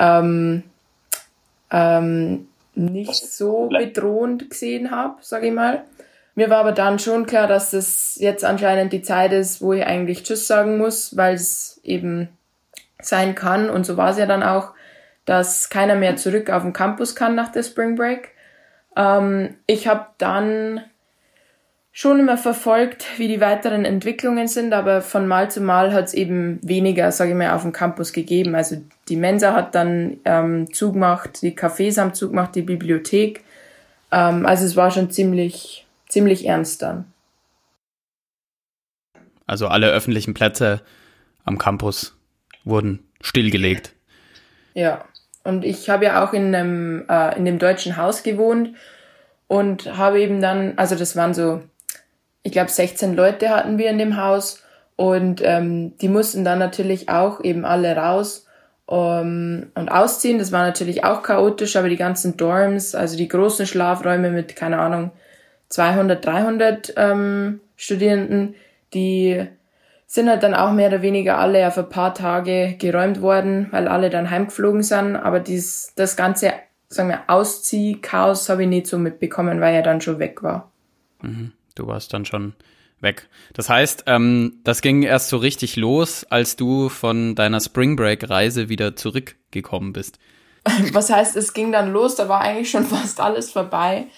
ähm, 0.00 0.64
ähm, 1.70 2.48
nicht 2.74 3.14
so 3.14 3.68
bedrohend 3.68 4.50
gesehen 4.50 4.90
habe, 4.90 5.18
sage 5.20 5.46
ich 5.46 5.52
mal. 5.52 5.84
Mir 6.34 6.50
war 6.50 6.58
aber 6.58 6.72
dann 6.72 6.98
schon 6.98 7.26
klar, 7.26 7.46
dass 7.46 7.70
das 7.70 8.16
jetzt 8.18 8.44
anscheinend 8.44 8.92
die 8.92 9.02
Zeit 9.02 9.32
ist, 9.32 9.62
wo 9.62 9.74
ich 9.74 9.86
eigentlich 9.86 10.24
Tschüss 10.24 10.48
sagen 10.48 10.76
muss, 10.76 11.16
weil 11.16 11.36
es 11.36 11.80
eben 11.84 12.28
sein 13.00 13.36
kann, 13.36 13.70
und 13.70 13.86
so 13.86 13.96
war 13.96 14.10
es 14.10 14.18
ja 14.18 14.26
dann 14.26 14.42
auch, 14.42 14.72
dass 15.24 15.70
keiner 15.70 15.94
mehr 15.94 16.16
zurück 16.16 16.50
auf 16.50 16.64
den 16.64 16.72
Campus 16.72 17.14
kann 17.14 17.36
nach 17.36 17.52
der 17.52 17.62
Spring 17.62 17.94
Break. 17.94 18.30
Ähm, 18.96 19.56
ich 19.66 19.86
habe 19.86 20.06
dann 20.18 20.82
schon 21.92 22.20
immer 22.20 22.36
verfolgt, 22.36 23.18
wie 23.18 23.28
die 23.28 23.40
weiteren 23.40 23.84
Entwicklungen 23.84 24.48
sind, 24.48 24.72
aber 24.72 25.02
von 25.02 25.26
Mal 25.26 25.50
zu 25.50 25.60
Mal 25.60 25.92
hat 25.92 26.06
es 26.06 26.14
eben 26.14 26.58
weniger, 26.62 27.10
sage 27.12 27.32
ich 27.32 27.36
mal, 27.36 27.50
auf 27.50 27.62
dem 27.62 27.72
Campus 27.72 28.12
gegeben. 28.12 28.54
Also 28.54 28.76
die 29.08 29.16
Mensa 29.16 29.54
hat 29.54 29.74
dann 29.74 30.18
ähm, 30.24 30.72
zugemacht, 30.72 31.42
die 31.42 31.56
Cafés 31.56 31.98
haben 31.98 32.14
zugemacht, 32.14 32.54
die 32.54 32.62
Bibliothek. 32.62 33.44
Ähm, 34.12 34.46
also 34.46 34.64
es 34.64 34.76
war 34.76 34.90
schon 34.90 35.10
ziemlich, 35.10 35.86
ziemlich 36.08 36.46
ernst 36.46 36.82
dann. 36.82 37.06
Also 39.46 39.66
alle 39.66 39.90
öffentlichen 39.90 40.32
Plätze 40.32 40.80
am 41.44 41.58
Campus 41.58 42.16
wurden 42.64 43.00
stillgelegt. 43.20 43.92
Ja, 44.74 45.04
und 45.44 45.64
ich 45.64 45.88
habe 45.90 46.06
ja 46.06 46.24
auch 46.24 46.32
in 46.32 46.54
einem, 46.54 47.04
äh, 47.08 47.36
in 47.36 47.44
dem 47.44 47.58
deutschen 47.58 47.96
Haus 47.96 48.22
gewohnt 48.22 48.74
und 49.48 49.96
habe 49.96 50.20
eben 50.20 50.40
dann, 50.40 50.74
also 50.76 50.94
das 50.94 51.16
waren 51.16 51.34
so 51.34 51.62
ich 52.42 52.52
glaube, 52.52 52.70
16 52.70 53.14
Leute 53.14 53.50
hatten 53.50 53.78
wir 53.78 53.90
in 53.90 53.98
dem 53.98 54.16
Haus 54.16 54.62
und 54.96 55.40
ähm, 55.44 55.96
die 55.98 56.08
mussten 56.08 56.44
dann 56.44 56.58
natürlich 56.58 57.08
auch 57.08 57.42
eben 57.42 57.64
alle 57.64 57.96
raus 57.96 58.46
um, 58.86 59.66
und 59.74 59.88
ausziehen. 59.90 60.38
Das 60.38 60.52
war 60.52 60.64
natürlich 60.64 61.04
auch 61.04 61.22
chaotisch, 61.22 61.76
aber 61.76 61.88
die 61.88 61.96
ganzen 61.96 62.36
Dorms, 62.36 62.94
also 62.94 63.16
die 63.16 63.28
großen 63.28 63.66
Schlafräume 63.66 64.30
mit, 64.30 64.56
keine 64.56 64.78
Ahnung, 64.78 65.10
200, 65.68 66.24
300 66.24 66.94
ähm, 66.96 67.60
Studierenden, 67.76 68.54
die 68.92 69.46
sind 70.10 70.28
halt 70.28 70.42
dann 70.42 70.54
auch 70.54 70.72
mehr 70.72 70.88
oder 70.88 71.02
weniger 71.02 71.38
alle 71.38 71.68
auf 71.68 71.78
ein 71.78 71.88
paar 71.88 72.12
Tage 72.14 72.74
geräumt 72.80 73.22
worden, 73.22 73.68
weil 73.70 73.86
alle 73.86 74.10
dann 74.10 74.28
heimgeflogen 74.28 74.82
sind. 74.82 75.14
Aber 75.14 75.38
dies, 75.38 75.92
das 75.94 76.16
ganze, 76.16 76.52
sagen 76.88 77.10
wir, 77.10 77.22
Auszieh-Chaos 77.28 78.48
habe 78.48 78.64
ich 78.64 78.68
nicht 78.68 78.88
so 78.88 78.98
mitbekommen, 78.98 79.60
weil 79.60 79.72
er 79.72 79.82
dann 79.82 80.00
schon 80.00 80.18
weg 80.18 80.42
war. 80.42 80.72
Mhm. 81.22 81.52
Du 81.76 81.86
warst 81.86 82.12
dann 82.12 82.24
schon 82.24 82.54
weg. 82.98 83.28
Das 83.54 83.68
heißt, 83.68 84.02
ähm, 84.08 84.58
das 84.64 84.82
ging 84.82 85.04
erst 85.04 85.28
so 85.28 85.36
richtig 85.36 85.76
los, 85.76 86.26
als 86.28 86.56
du 86.56 86.88
von 86.88 87.36
deiner 87.36 87.60
Spring 87.60 87.94
Break 87.94 88.28
Reise 88.28 88.68
wieder 88.68 88.96
zurückgekommen 88.96 89.92
bist. 89.92 90.18
Was 90.92 91.08
heißt, 91.10 91.36
es 91.36 91.52
ging 91.52 91.70
dann 91.70 91.92
los? 91.92 92.16
Da 92.16 92.28
war 92.28 92.40
eigentlich 92.40 92.68
schon 92.68 92.84
fast 92.84 93.20
alles 93.20 93.52
vorbei, 93.52 94.08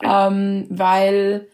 ähm, 0.00 0.66
weil 0.70 1.48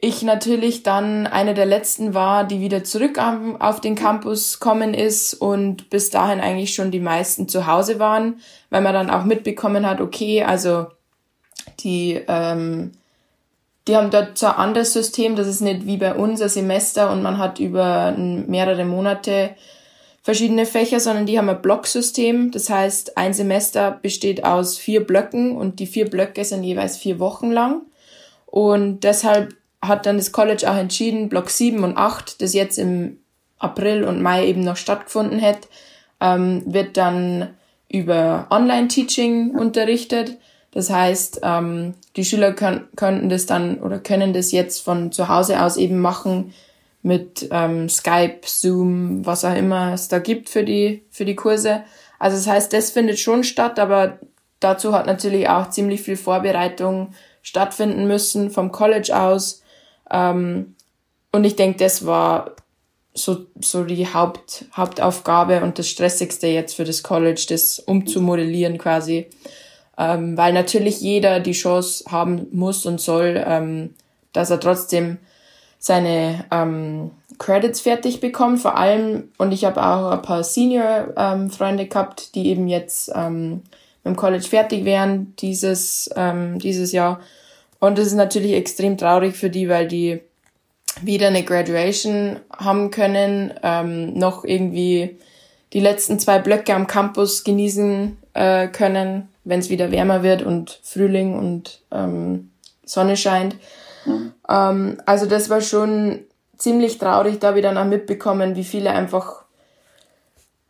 ich 0.00 0.22
natürlich 0.22 0.84
dann 0.84 1.26
eine 1.26 1.54
der 1.54 1.66
letzten 1.66 2.14
war, 2.14 2.44
die 2.44 2.60
wieder 2.60 2.84
zurück 2.84 3.18
auf 3.58 3.80
den 3.80 3.96
Campus 3.96 4.60
kommen 4.60 4.94
ist 4.94 5.34
und 5.34 5.90
bis 5.90 6.10
dahin 6.10 6.40
eigentlich 6.40 6.72
schon 6.72 6.92
die 6.92 7.00
meisten 7.00 7.48
zu 7.48 7.66
Hause 7.66 7.98
waren, 7.98 8.40
weil 8.70 8.80
man 8.80 8.94
dann 8.94 9.10
auch 9.10 9.24
mitbekommen 9.24 9.84
hat, 9.84 10.00
okay, 10.00 10.44
also 10.44 10.86
die, 11.80 12.20
ähm, 12.28 12.92
die 13.88 13.96
haben 13.96 14.10
dort 14.10 14.38
so 14.38 14.46
ein 14.46 14.54
anderes 14.54 14.92
System, 14.92 15.34
das 15.34 15.48
ist 15.48 15.62
nicht 15.62 15.84
wie 15.84 15.96
bei 15.96 16.14
uns 16.14 16.40
ein 16.40 16.48
Semester 16.48 17.10
und 17.10 17.22
man 17.22 17.38
hat 17.38 17.58
über 17.58 18.12
mehrere 18.16 18.84
Monate 18.84 19.56
verschiedene 20.22 20.66
Fächer, 20.66 21.00
sondern 21.00 21.26
die 21.26 21.38
haben 21.38 21.48
ein 21.48 21.62
Blocksystem. 21.62 22.52
Das 22.52 22.70
heißt, 22.70 23.16
ein 23.16 23.34
Semester 23.34 23.98
besteht 24.00 24.44
aus 24.44 24.78
vier 24.78 25.04
Blöcken 25.04 25.56
und 25.56 25.80
die 25.80 25.86
vier 25.86 26.08
Blöcke 26.08 26.44
sind 26.44 26.62
jeweils 26.62 26.98
vier 26.98 27.18
Wochen 27.18 27.50
lang. 27.50 27.82
Und 28.46 29.00
deshalb 29.04 29.57
hat 29.82 30.06
dann 30.06 30.16
das 30.16 30.32
College 30.32 30.70
auch 30.70 30.76
entschieden, 30.76 31.28
Block 31.28 31.50
7 31.50 31.84
und 31.84 31.96
8, 31.96 32.42
das 32.42 32.52
jetzt 32.54 32.78
im 32.78 33.18
April 33.58 34.04
und 34.04 34.22
Mai 34.22 34.46
eben 34.46 34.62
noch 34.62 34.76
stattgefunden 34.76 35.40
hat, 35.40 35.68
ähm, 36.20 36.62
wird 36.66 36.96
dann 36.96 37.50
über 37.88 38.46
Online-Teaching 38.50 39.54
unterrichtet. 39.54 40.38
Das 40.72 40.90
heißt, 40.90 41.40
ähm, 41.42 41.94
die 42.16 42.24
Schüler 42.24 42.52
könnten 42.52 43.28
das 43.28 43.46
dann 43.46 43.78
oder 43.80 43.98
können 43.98 44.32
das 44.32 44.52
jetzt 44.52 44.82
von 44.82 45.12
zu 45.12 45.28
Hause 45.28 45.62
aus 45.62 45.76
eben 45.76 46.00
machen 46.00 46.52
mit 47.02 47.48
ähm, 47.50 47.88
Skype, 47.88 48.40
Zoom, 48.44 49.24
was 49.24 49.44
auch 49.44 49.56
immer 49.56 49.94
es 49.94 50.08
da 50.08 50.18
gibt 50.18 50.48
für 50.48 50.64
die, 50.64 51.04
für 51.10 51.24
die 51.24 51.36
Kurse. 51.36 51.84
Also 52.18 52.36
das 52.36 52.46
heißt, 52.46 52.72
das 52.72 52.90
findet 52.90 53.18
schon 53.18 53.44
statt, 53.44 53.78
aber 53.78 54.18
dazu 54.60 54.92
hat 54.92 55.06
natürlich 55.06 55.48
auch 55.48 55.70
ziemlich 55.70 56.02
viel 56.02 56.16
Vorbereitung 56.16 57.14
stattfinden 57.42 58.06
müssen 58.06 58.50
vom 58.50 58.72
College 58.72 59.16
aus. 59.18 59.62
Ähm, 60.10 60.74
und 61.32 61.44
ich 61.44 61.56
denke, 61.56 61.78
das 61.78 62.06
war 62.06 62.56
so, 63.14 63.46
so 63.60 63.84
die 63.84 64.12
Haupt, 64.12 64.66
Hauptaufgabe 64.76 65.62
und 65.62 65.78
das 65.78 65.88
Stressigste 65.88 66.46
jetzt 66.46 66.76
für 66.76 66.84
das 66.84 67.02
College, 67.02 67.46
das 67.48 67.78
umzumodellieren 67.78 68.78
quasi. 68.78 69.26
Ähm, 69.96 70.36
weil 70.36 70.52
natürlich 70.52 71.00
jeder 71.00 71.40
die 71.40 71.52
Chance 71.52 72.04
haben 72.08 72.46
muss 72.52 72.86
und 72.86 73.00
soll, 73.00 73.42
ähm, 73.44 73.94
dass 74.32 74.50
er 74.50 74.60
trotzdem 74.60 75.18
seine 75.80 76.44
ähm, 76.50 77.10
Credits 77.38 77.80
fertig 77.80 78.20
bekommt. 78.20 78.60
Vor 78.60 78.76
allem, 78.76 79.30
und 79.38 79.52
ich 79.52 79.64
habe 79.64 79.82
auch 79.84 80.10
ein 80.10 80.22
paar 80.22 80.44
Senior-Freunde 80.44 81.82
ähm, 81.84 81.88
gehabt, 81.88 82.34
die 82.34 82.48
eben 82.48 82.68
jetzt 82.68 83.10
ähm, 83.14 83.62
mit 84.04 84.14
dem 84.14 84.16
College 84.16 84.46
fertig 84.46 84.84
wären 84.84 85.34
dieses, 85.38 86.10
ähm, 86.16 86.58
dieses 86.58 86.92
Jahr. 86.92 87.20
Und 87.80 87.98
das 87.98 88.06
ist 88.06 88.14
natürlich 88.14 88.54
extrem 88.54 88.96
traurig 88.96 89.36
für 89.36 89.50
die, 89.50 89.68
weil 89.68 89.86
die 89.86 90.20
weder 91.02 91.28
eine 91.28 91.44
Graduation 91.44 92.40
haben 92.56 92.90
können, 92.90 93.54
ähm, 93.62 94.14
noch 94.14 94.44
irgendwie 94.44 95.16
die 95.72 95.80
letzten 95.80 96.18
zwei 96.18 96.38
Blöcke 96.38 96.74
am 96.74 96.86
Campus 96.86 97.44
genießen 97.44 98.16
äh, 98.34 98.68
können, 98.68 99.28
wenn 99.44 99.60
es 99.60 99.70
wieder 99.70 99.92
wärmer 99.92 100.22
wird 100.22 100.42
und 100.42 100.80
Frühling 100.82 101.38
und 101.38 101.82
ähm, 101.92 102.50
Sonne 102.84 103.16
scheint. 103.16 103.56
Mhm. 104.06 104.32
Ähm, 104.48 105.02
also 105.06 105.26
das 105.26 105.50
war 105.50 105.60
schon 105.60 106.20
ziemlich 106.56 106.98
traurig, 106.98 107.38
da 107.38 107.54
wir 107.54 107.62
dann 107.62 107.78
auch 107.78 107.84
mitbekommen, 107.84 108.56
wie 108.56 108.64
viele 108.64 108.90
einfach 108.90 109.44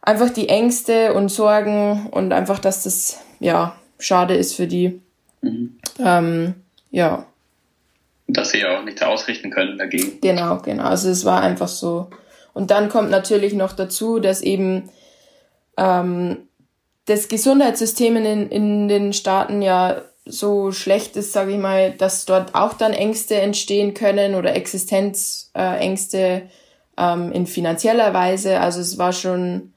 einfach 0.03 0.31
die 0.31 0.49
Ängste 0.49 1.13
und 1.15 1.29
Sorgen 1.29 2.09
und 2.11 2.33
einfach, 2.33 2.59
dass 2.59 2.85
das 2.85 3.19
ja 3.41 3.77
schade 3.99 4.35
ist 4.35 4.55
für 4.55 4.67
die. 4.67 5.01
Mhm. 5.43 5.79
Ähm, 5.99 6.55
ja. 6.91 7.27
Dass 8.27 8.51
sie 8.51 8.61
ja 8.61 8.79
auch 8.79 8.85
nichts 8.85 9.03
ausrichten 9.03 9.51
können 9.51 9.79
dagegen. 9.79 10.21
Genau, 10.21 10.59
genau. 10.59 10.85
Also 10.85 11.09
es 11.09 11.25
war 11.25 11.41
einfach 11.41 11.69
so. 11.69 12.09
Und 12.53 12.71
dann 12.71 12.89
kommt 12.89 13.11
natürlich 13.11 13.55
noch 13.55 13.73
dazu, 13.73 14.19
dass 14.19 14.43
eben 14.43 14.91
ähm, 15.77 16.49
das 17.07 17.29
Gesundheitssystem 17.29 18.17
in, 18.17 18.51
in 18.51 18.89
den 18.89 19.13
Staaten 19.13 19.63
ja 19.63 20.03
so 20.27 20.73
schlecht 20.73 21.17
ist, 21.17 21.33
sage 21.33 21.53
ich 21.53 21.59
mal, 21.59 21.93
dass 21.93 22.27
dort 22.27 22.55
auch 22.55 22.75
dann 22.75 22.93
Ängste 22.93 23.37
entstehen 23.37 23.95
können 23.95 24.35
oder 24.35 24.55
Existenzängste 24.55 26.19
äh, 26.19 26.43
ähm, 26.99 27.33
in 27.33 27.47
finanzieller 27.47 28.13
Weise. 28.13 28.61
Also 28.61 28.81
es 28.81 28.99
war 28.99 29.15
schon 29.15 29.73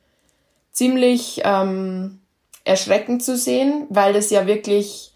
ziemlich 0.73 1.41
ähm, 1.45 2.19
erschreckend 2.65 3.23
zu 3.23 3.37
sehen, 3.37 3.85
weil 3.89 4.13
das 4.13 4.29
ja 4.29 4.45
wirklich 4.45 5.10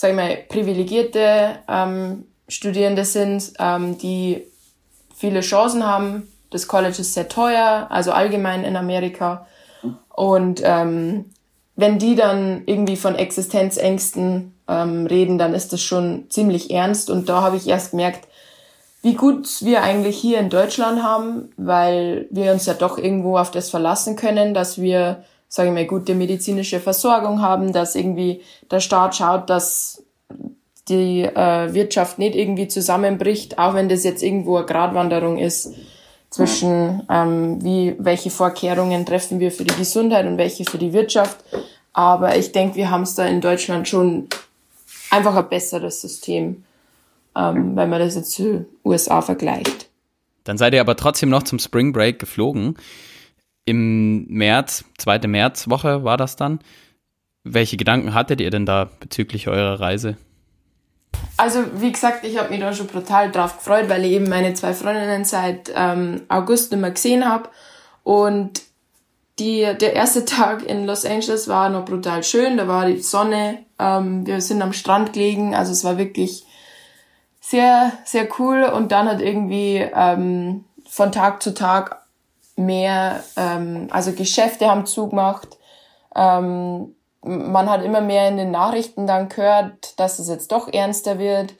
sag 0.00 0.10
ich 0.10 0.16
mal, 0.16 0.36
privilegierte 0.48 1.56
ähm, 1.68 2.24
Studierende 2.46 3.04
sind, 3.04 3.52
ähm, 3.58 3.98
die 3.98 4.46
viele 5.12 5.40
Chancen 5.40 5.84
haben. 5.84 6.28
Das 6.50 6.68
College 6.68 7.00
ist 7.00 7.14
sehr 7.14 7.28
teuer, 7.28 7.88
also 7.90 8.12
allgemein 8.12 8.62
in 8.62 8.76
Amerika. 8.76 9.48
Und 10.10 10.62
ähm, 10.62 11.24
wenn 11.74 11.98
die 11.98 12.14
dann 12.14 12.62
irgendwie 12.66 12.94
von 12.94 13.16
Existenzängsten 13.16 14.54
ähm, 14.68 15.06
reden, 15.06 15.36
dann 15.36 15.52
ist 15.52 15.72
das 15.72 15.82
schon 15.82 16.26
ziemlich 16.30 16.70
ernst. 16.70 17.10
Und 17.10 17.28
da 17.28 17.42
habe 17.42 17.56
ich 17.56 17.66
erst 17.66 17.90
gemerkt, 17.90 18.28
wie 19.02 19.14
gut 19.14 19.48
wir 19.62 19.82
eigentlich 19.82 20.16
hier 20.16 20.38
in 20.38 20.48
Deutschland 20.48 21.02
haben, 21.02 21.50
weil 21.56 22.28
wir 22.30 22.52
uns 22.52 22.66
ja 22.66 22.74
doch 22.74 22.98
irgendwo 22.98 23.36
auf 23.36 23.50
das 23.50 23.68
verlassen 23.68 24.14
können, 24.14 24.54
dass 24.54 24.80
wir 24.80 25.24
sage 25.48 25.68
ich 25.68 25.74
mal, 25.74 25.86
gute 25.86 26.14
medizinische 26.14 26.78
Versorgung 26.78 27.40
haben, 27.40 27.72
dass 27.72 27.94
irgendwie 27.94 28.42
der 28.70 28.80
Staat 28.80 29.16
schaut, 29.16 29.48
dass 29.48 30.04
die 30.88 31.22
äh, 31.22 31.74
Wirtschaft 31.74 32.18
nicht 32.18 32.34
irgendwie 32.34 32.68
zusammenbricht, 32.68 33.58
auch 33.58 33.74
wenn 33.74 33.88
das 33.88 34.04
jetzt 34.04 34.22
irgendwo 34.22 34.56
eine 34.56 34.66
Gratwanderung 34.66 35.38
ist 35.38 35.74
zwischen 36.30 37.02
ähm, 37.10 37.62
wie 37.62 37.96
welche 37.98 38.30
Vorkehrungen 38.30 39.06
treffen 39.06 39.40
wir 39.40 39.50
für 39.50 39.64
die 39.64 39.76
Gesundheit 39.76 40.26
und 40.26 40.38
welche 40.38 40.64
für 40.64 40.78
die 40.78 40.92
Wirtschaft. 40.92 41.38
Aber 41.92 42.36
ich 42.36 42.52
denke, 42.52 42.76
wir 42.76 42.90
haben 42.90 43.02
es 43.02 43.14
da 43.14 43.26
in 43.26 43.40
Deutschland 43.40 43.88
schon 43.88 44.28
einfach 45.10 45.34
ein 45.34 45.48
besseres 45.48 46.00
System, 46.00 46.64
ähm, 47.34 47.76
wenn 47.76 47.88
man 47.88 48.00
das 48.00 48.14
jetzt 48.14 48.32
zu 48.32 48.66
USA 48.84 49.22
vergleicht. 49.22 49.88
Dann 50.44 50.58
seid 50.58 50.74
ihr 50.74 50.80
aber 50.80 50.96
trotzdem 50.96 51.28
noch 51.28 51.42
zum 51.42 51.58
Spring 51.58 51.92
Break 51.92 52.18
geflogen 52.18 52.76
im 53.68 54.26
März, 54.28 54.84
zweite 54.96 55.28
Märzwoche 55.28 56.02
war 56.02 56.16
das 56.16 56.36
dann. 56.36 56.60
Welche 57.44 57.76
Gedanken 57.76 58.14
hattet 58.14 58.40
ihr 58.40 58.50
denn 58.50 58.66
da 58.66 58.88
bezüglich 59.00 59.48
eurer 59.48 59.78
Reise? 59.78 60.16
Also, 61.36 61.60
wie 61.74 61.92
gesagt, 61.92 62.24
ich 62.24 62.38
habe 62.38 62.50
mich 62.50 62.60
da 62.60 62.72
schon 62.72 62.86
brutal 62.86 63.30
drauf 63.30 63.58
gefreut, 63.58 63.88
weil 63.88 64.04
ich 64.04 64.12
eben 64.12 64.28
meine 64.28 64.54
zwei 64.54 64.72
Freundinnen 64.72 65.24
seit 65.24 65.70
ähm, 65.74 66.22
August 66.28 66.72
nicht 66.72 66.80
mehr 66.80 66.90
gesehen 66.90 67.28
habe. 67.28 67.50
Und 68.02 68.62
die, 69.38 69.60
der 69.78 69.92
erste 69.94 70.24
Tag 70.24 70.64
in 70.64 70.86
Los 70.86 71.04
Angeles 71.04 71.46
war 71.48 71.68
noch 71.68 71.84
brutal 71.84 72.24
schön. 72.24 72.56
Da 72.56 72.66
war 72.66 72.86
die 72.86 73.00
Sonne. 73.00 73.58
Ähm, 73.78 74.26
wir 74.26 74.40
sind 74.40 74.62
am 74.62 74.72
Strand 74.72 75.12
gelegen. 75.12 75.54
Also, 75.54 75.72
es 75.72 75.84
war 75.84 75.98
wirklich 75.98 76.44
sehr, 77.40 77.92
sehr 78.04 78.28
cool. 78.38 78.64
Und 78.64 78.92
dann 78.92 79.08
hat 79.08 79.20
irgendwie 79.20 79.86
ähm, 79.94 80.64
von 80.88 81.12
Tag 81.12 81.42
zu 81.42 81.54
Tag 81.54 81.97
mehr, 82.58 83.22
ähm, 83.36 83.88
also 83.90 84.12
Geschäfte 84.12 84.68
haben 84.68 84.86
zugemacht. 84.86 85.58
Ähm, 86.14 86.94
man 87.22 87.70
hat 87.70 87.82
immer 87.82 88.00
mehr 88.00 88.28
in 88.28 88.36
den 88.36 88.50
Nachrichten 88.50 89.06
dann 89.06 89.28
gehört, 89.28 89.98
dass 89.98 90.18
es 90.18 90.28
jetzt 90.28 90.52
doch 90.52 90.72
ernster 90.72 91.18
wird. 91.18 91.54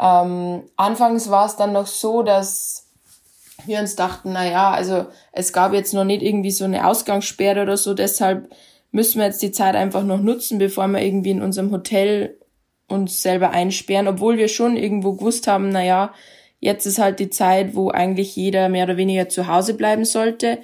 Ähm, 0.00 0.64
anfangs 0.76 1.30
war 1.30 1.46
es 1.46 1.56
dann 1.56 1.72
noch 1.72 1.86
so, 1.86 2.22
dass 2.22 2.86
wir 3.64 3.80
uns 3.80 3.96
dachten, 3.96 4.32
na 4.32 4.46
ja, 4.46 4.70
also 4.70 5.06
es 5.32 5.52
gab 5.52 5.72
jetzt 5.72 5.94
noch 5.94 6.04
nicht 6.04 6.22
irgendwie 6.22 6.50
so 6.50 6.64
eine 6.64 6.86
Ausgangssperre 6.86 7.62
oder 7.62 7.76
so, 7.76 7.94
deshalb 7.94 8.50
müssen 8.92 9.18
wir 9.18 9.26
jetzt 9.26 9.42
die 9.42 9.52
Zeit 9.52 9.74
einfach 9.74 10.04
noch 10.04 10.20
nutzen, 10.20 10.58
bevor 10.58 10.86
wir 10.88 11.00
irgendwie 11.00 11.30
in 11.30 11.42
unserem 11.42 11.72
Hotel 11.72 12.38
uns 12.88 13.22
selber 13.22 13.50
einsperren, 13.50 14.08
obwohl 14.08 14.36
wir 14.36 14.48
schon 14.48 14.76
irgendwo 14.76 15.14
gewusst 15.14 15.46
haben, 15.46 15.70
na 15.70 15.82
ja, 15.82 16.12
Jetzt 16.60 16.86
ist 16.86 16.98
halt 16.98 17.20
die 17.20 17.30
Zeit, 17.30 17.74
wo 17.74 17.90
eigentlich 17.90 18.34
jeder 18.34 18.68
mehr 18.68 18.84
oder 18.84 18.96
weniger 18.96 19.28
zu 19.28 19.46
Hause 19.46 19.74
bleiben 19.74 20.04
sollte. 20.04 20.58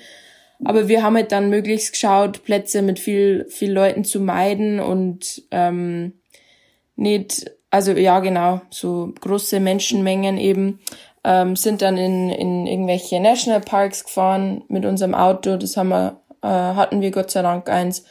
Aber 0.65 0.89
wir 0.89 1.03
haben 1.03 1.17
halt 1.17 1.33
dann 1.33 1.51
möglichst 1.51 1.93
geschaut, 1.93 2.45
Plätze 2.45 2.83
mit 2.83 2.99
viel, 2.99 3.47
viel 3.49 3.73
Leuten 3.73 4.05
zu 4.05 4.21
meiden 4.21 4.81
und 4.81 5.43
ähm, 5.51 6.15
nicht, 6.97 7.51
also 7.71 7.93
ja 7.93 8.21
genau, 8.21 8.61
so 8.71 9.13
große 9.21 9.59
Menschenmengen 9.59 10.39
eben, 10.39 10.81
ähm, 11.25 11.57
sind 11.57 11.83
dann 11.83 11.97
in, 11.97 12.31
in 12.31 12.67
irgendwelche 12.67 13.21
Nationalparks 13.21 14.05
gefahren 14.05 14.63
mit 14.69 14.85
unserem 14.85 15.15
Auto. 15.15 15.57
Das 15.57 15.77
haben 15.77 15.89
wir, 15.89 16.21
äh, 16.43 16.49
hatten 16.49 17.01
wir 17.01 17.11
Gott 17.11 17.31
sei 17.31 17.43
Dank 17.43 17.69
eins, 17.69 18.05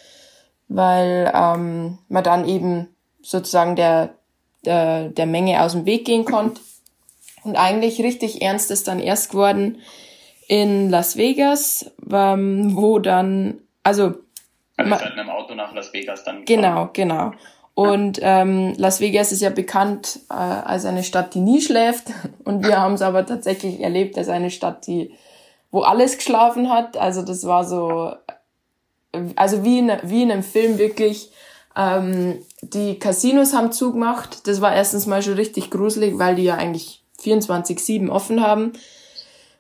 weil 0.68 1.32
ähm, 1.34 2.00
man 2.10 2.24
dann 2.24 2.48
eben 2.48 2.88
sozusagen 3.22 3.76
der, 3.76 4.16
der, 4.66 5.10
der 5.10 5.26
Menge 5.26 5.62
aus 5.62 5.74
dem 5.74 5.86
Weg 5.86 6.06
gehen 6.06 6.26
konnte. 6.26 6.62
Und 7.44 7.56
eigentlich 7.56 8.02
richtig 8.02 8.42
ernst 8.42 8.72
ist 8.72 8.88
dann 8.88 9.00
erst 9.00 9.32
geworden 9.32 9.82
in 10.48 10.90
Las 10.90 11.16
Vegas, 11.16 11.92
ähm, 12.12 12.76
wo 12.76 13.00
dann, 13.00 13.60
also. 13.84 14.16
Also 14.78 14.90
mit 14.90 15.02
einem 15.02 15.30
Auto 15.30 15.56
nach 15.56 15.74
Las 15.74 15.94
Vegas 15.94 16.24
dann. 16.24 16.46
Genau, 16.46 16.90
genau. 16.92 17.32
Und 17.74 18.20
ähm, 18.22 18.74
Las 18.78 19.00
Vegas 19.00 19.32
ist 19.32 19.42
ja 19.42 19.50
bekannt 19.50 20.20
äh, 20.30 20.34
als 20.34 20.86
eine 20.86 21.04
Stadt, 21.04 21.34
die 21.34 21.40
nie 21.40 21.62
schläft. 21.62 22.08
Und 22.44 22.66
wir 22.66 22.80
haben 22.80 22.96
es 22.96 23.02
aber 23.02 23.26
tatsächlich 23.26 23.80
erlebt 23.80 24.18
als 24.18 24.30
eine 24.30 24.52
Stadt, 24.52 24.88
die, 24.88 25.14
wo 25.72 25.82
alles 25.82 26.18
geschlafen 26.18 26.70
hat. 26.70 26.98
Also 26.98 27.22
das 27.22 27.46
war 27.46 27.64
so, 27.64 28.14
also 29.36 29.64
wie 29.64 29.80
in, 29.80 29.92
wie 30.04 30.24
in 30.24 30.32
einem 30.32 30.44
Film 30.44 30.78
wirklich. 30.78 31.32
Ähm, 31.78 32.40
die 32.62 33.00
Casinos 33.00 33.54
haben 33.54 33.72
zugemacht. 33.72 34.46
Das 34.48 34.60
war 34.60 34.76
erstens 34.76 35.08
mal 35.08 35.24
schon 35.24 35.36
richtig 35.36 35.72
gruselig, 35.72 36.20
weil 36.20 36.36
die 36.36 36.44
ja 36.44 36.56
eigentlich 36.56 37.01
24-7 37.22 38.10
offen 38.10 38.42
haben. 38.42 38.74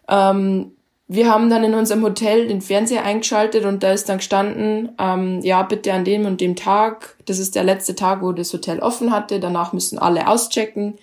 Ähm, 0.08 0.72
wir 1.08 1.30
haben 1.30 1.50
dann 1.50 1.66
in 1.66 1.74
unserem 1.74 2.04
Hotel 2.04 2.48
den 2.48 2.62
Fernseher 2.62 3.04
eingeschaltet 3.04 3.66
und 3.66 3.84
da 3.84 3.92
ist 3.92 4.08
dann 4.08 4.20
gestanden, 4.20 4.94
ähm, 4.98 5.42
ja, 5.42 5.62
bitte 5.64 5.92
an 5.92 6.06
dem 6.06 6.26
und 6.26 6.40
dem 6.40 6.56
Tag, 6.56 7.18
das 7.26 7.38
ist 7.38 7.56
der 7.56 7.66
letzte 7.66 7.96
Tag, 7.96 8.22
wo 8.22 8.32
das 8.32 8.54
Hotel 8.54 8.80
offen 8.80 9.12
hatte, 9.12 9.42
danach 9.42 9.74
müssen 9.74 10.00
alle 10.00 10.28
auschecken. 10.28 10.98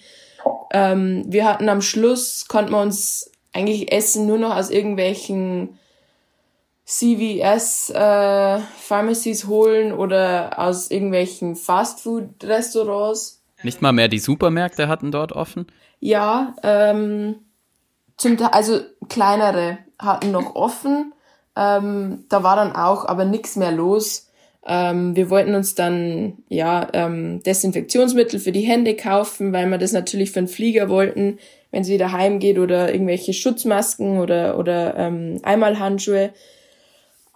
Ähm, 0.72 1.24
wir 1.26 1.44
hatten 1.44 1.68
am 1.68 1.82
Schluss, 1.82 2.46
konnten 2.48 2.72
wir 2.72 2.80
uns 2.80 3.30
eigentlich 3.52 3.92
Essen 3.92 4.26
nur 4.26 4.38
noch 4.38 4.56
aus 4.56 4.70
irgendwelchen 4.70 5.78
CVS 6.86 7.90
äh, 7.90 8.60
Pharmacies 8.80 9.46
holen 9.46 9.92
oder 9.92 10.58
aus 10.58 10.90
irgendwelchen 10.90 11.54
Fastfood-Restaurants. 11.54 13.37
Nicht 13.62 13.82
mal 13.82 13.92
mehr 13.92 14.08
die 14.08 14.18
Supermärkte 14.18 14.88
hatten 14.88 15.10
dort 15.10 15.32
offen? 15.32 15.66
Ja, 16.00 16.54
ähm, 16.62 17.36
zum 18.16 18.36
also 18.52 18.80
kleinere 19.08 19.78
hatten 19.98 20.30
noch 20.30 20.54
offen. 20.54 21.12
Ähm, 21.56 22.24
da 22.28 22.42
war 22.42 22.56
dann 22.56 22.74
auch 22.76 23.04
aber 23.04 23.24
nichts 23.24 23.56
mehr 23.56 23.72
los. 23.72 24.28
Ähm, 24.66 25.16
wir 25.16 25.30
wollten 25.30 25.54
uns 25.54 25.74
dann 25.74 26.38
ja 26.48 26.88
ähm, 26.92 27.42
Desinfektionsmittel 27.42 28.38
für 28.38 28.52
die 28.52 28.60
Hände 28.60 28.94
kaufen, 28.94 29.52
weil 29.52 29.68
wir 29.68 29.78
das 29.78 29.92
natürlich 29.92 30.30
für 30.30 30.40
den 30.40 30.48
Flieger 30.48 30.88
wollten, 30.88 31.38
wenn 31.70 31.82
es 31.82 31.88
wieder 31.88 32.12
heimgeht 32.12 32.58
oder 32.58 32.92
irgendwelche 32.92 33.32
Schutzmasken 33.32 34.18
oder 34.18 34.58
oder 34.58 34.96
ähm, 34.96 35.40
Einmalhandschuhe. 35.42 36.30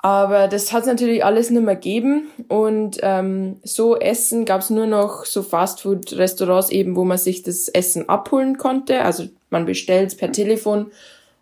Aber 0.04 0.48
das 0.48 0.72
hat 0.72 0.84
natürlich 0.86 1.24
alles 1.24 1.50
nicht 1.50 1.62
mehr 1.62 1.76
gegeben 1.76 2.26
und 2.48 2.98
ähm, 3.02 3.60
so 3.62 3.96
Essen 3.96 4.44
gab 4.44 4.60
es 4.60 4.68
nur 4.68 4.86
noch 4.86 5.24
so 5.24 5.44
Fastfood-Restaurants 5.44 6.70
eben, 6.70 6.96
wo 6.96 7.04
man 7.04 7.18
sich 7.18 7.44
das 7.44 7.68
Essen 7.68 8.08
abholen 8.08 8.58
konnte. 8.58 9.02
Also 9.02 9.28
man 9.50 9.64
bestellt 9.64 10.18
per 10.18 10.32
Telefon 10.32 10.90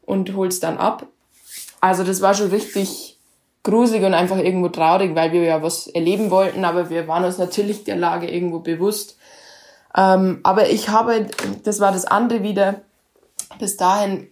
und 0.03 0.37
hol's 0.37 0.61
dann 0.61 0.77
ab. 0.77 1.07
Also 1.81 2.05
das 2.05 2.21
war 2.21 2.35
schon 2.35 2.51
richtig 2.51 3.19
gruselig 3.63 4.05
und 4.05 4.13
einfach 4.13 4.37
irgendwo 4.37 4.69
traurig, 4.69 5.15
weil 5.15 5.33
wir 5.33 5.43
ja 5.43 5.63
was 5.63 5.87
erleben 5.87 6.31
wollten, 6.31 6.67
aber 6.67 6.91
wir 6.91 7.09
waren 7.09 7.25
uns 7.25 7.39
natürlich 7.39 7.85
der 7.85 7.97
Lage 7.97 8.31
irgendwo 8.31 8.59
bewusst. 8.59 9.17
Ähm, 9.97 10.41
aber 10.43 10.69
ich 10.69 10.91
habe, 10.91 11.27
das 11.65 11.81
war 11.81 11.93
das 11.93 12.05
andere 12.05 12.43
wieder, 12.43 12.83
bis 13.59 13.79
dahin 13.79 14.29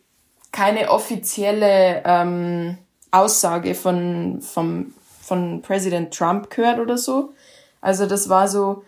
keine 0.53 0.91
offizielle 0.91 2.03
ähm, 2.05 2.79
Aussage 3.11 3.74
von, 3.74 4.40
vom, 4.40 4.94
von 5.20 5.62
Präsident 5.62 6.14
Trump 6.14 6.50
gehört 6.50 6.78
oder 6.78 6.98
so. 6.98 7.30
Also 7.80 8.06
das 8.06 8.28
war 8.28 8.48
so, 8.48 8.82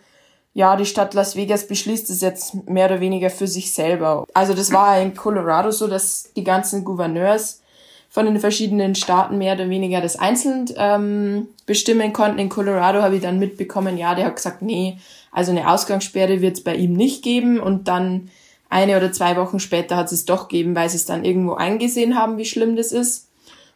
ja, 0.53 0.75
die 0.75 0.85
Stadt 0.85 1.13
Las 1.13 1.35
Vegas 1.35 1.67
beschließt 1.67 2.09
es 2.09 2.21
jetzt 2.21 2.67
mehr 2.67 2.87
oder 2.87 2.99
weniger 2.99 3.29
für 3.29 3.47
sich 3.47 3.73
selber. 3.73 4.25
Also 4.33 4.53
das 4.53 4.71
war 4.71 4.99
in 4.99 5.15
Colorado 5.15 5.71
so, 5.71 5.87
dass 5.87 6.29
die 6.35 6.43
ganzen 6.43 6.83
Gouverneurs 6.83 7.61
von 8.09 8.25
den 8.25 8.39
verschiedenen 8.41 8.93
Staaten 8.93 9.37
mehr 9.37 9.55
oder 9.55 9.69
weniger 9.69 10.01
das 10.01 10.19
einzeln 10.19 10.65
ähm, 10.75 11.47
bestimmen 11.65 12.11
konnten. 12.11 12.39
In 12.39 12.49
Colorado 12.49 13.01
habe 13.01 13.15
ich 13.15 13.21
dann 13.21 13.39
mitbekommen, 13.39 13.97
ja, 13.97 14.15
der 14.15 14.25
hat 14.25 14.35
gesagt, 14.35 14.61
nee, 14.61 14.97
also 15.31 15.51
eine 15.51 15.71
Ausgangssperre 15.71 16.41
wird 16.41 16.57
es 16.57 16.63
bei 16.63 16.75
ihm 16.75 16.91
nicht 16.91 17.23
geben. 17.23 17.61
Und 17.61 17.87
dann 17.87 18.29
eine 18.69 18.97
oder 18.97 19.13
zwei 19.13 19.37
Wochen 19.37 19.61
später 19.61 19.95
hat 19.95 20.11
es 20.11 20.25
doch 20.25 20.49
gegeben, 20.49 20.75
weil 20.75 20.89
sie 20.89 20.97
es 20.97 21.05
dann 21.05 21.23
irgendwo 21.23 21.53
eingesehen 21.53 22.17
haben, 22.19 22.37
wie 22.37 22.45
schlimm 22.45 22.75
das 22.75 22.91
ist. 22.91 23.29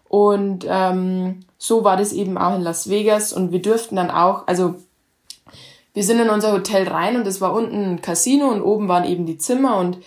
Und 0.07 0.65
ähm, 0.67 1.41
so 1.57 1.83
war 1.83 1.97
das 1.97 2.13
eben 2.13 2.37
auch 2.37 2.55
in 2.55 2.61
Las 2.61 2.89
Vegas. 2.89 3.33
Und 3.33 3.51
wir 3.51 3.61
durften 3.61 3.95
dann 3.95 4.11
auch, 4.11 4.47
also 4.47 4.75
wir 5.93 6.03
sind 6.03 6.19
in 6.19 6.29
unser 6.29 6.51
Hotel 6.51 6.87
rein 6.87 7.15
und 7.15 7.25
es 7.25 7.41
war 7.41 7.53
unten 7.53 7.93
ein 7.93 8.01
Casino 8.01 8.49
und 8.49 8.61
oben 8.61 8.87
waren 8.87 9.05
eben 9.05 9.25
die 9.25 9.37
Zimmer 9.37 9.77
und 9.77 9.97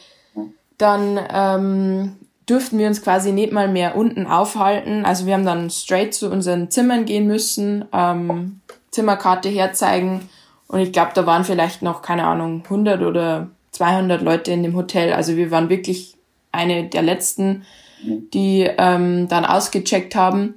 dann 0.77 1.19
ähm, 1.33 2.17
durften 2.47 2.79
wir 2.79 2.87
uns 2.87 3.03
quasi 3.03 3.33
nicht 3.33 3.53
mal 3.53 3.69
mehr 3.69 3.97
unten 3.97 4.27
aufhalten. 4.27 5.05
Also 5.05 5.27
wir 5.27 5.35
haben 5.35 5.47
dann 5.47 5.71
straight 5.71 6.15
zu 6.15 6.31
unseren 6.31 6.71
Zimmern 6.71 7.05
gehen 7.05 7.27
müssen, 7.27 7.87
ähm, 7.93 8.61
Zimmerkarte 8.91 9.49
herzeigen 9.49 10.29
und 10.69 10.81
ich 10.81 10.93
glaube, 10.93 11.13
da 11.15 11.27
waren 11.27 11.45
vielleicht 11.45 11.83
noch, 11.83 12.03
keine 12.03 12.25
Ahnung, 12.25 12.63
100 12.65 13.03
oder 13.03 13.49
200 13.73 14.23
Leute 14.23 14.53
in 14.53 14.63
dem 14.63 14.77
Hotel. 14.77 15.15
Also 15.15 15.37
wir 15.37 15.51
waren 15.51 15.71
wirklich 15.71 16.17
eine 16.53 16.85
der 16.85 17.03
letzten, 17.03 17.65
die 18.03 18.63
ähm, 18.63 19.29
dann 19.29 19.45
ausgecheckt 19.45 20.15
haben. 20.15 20.55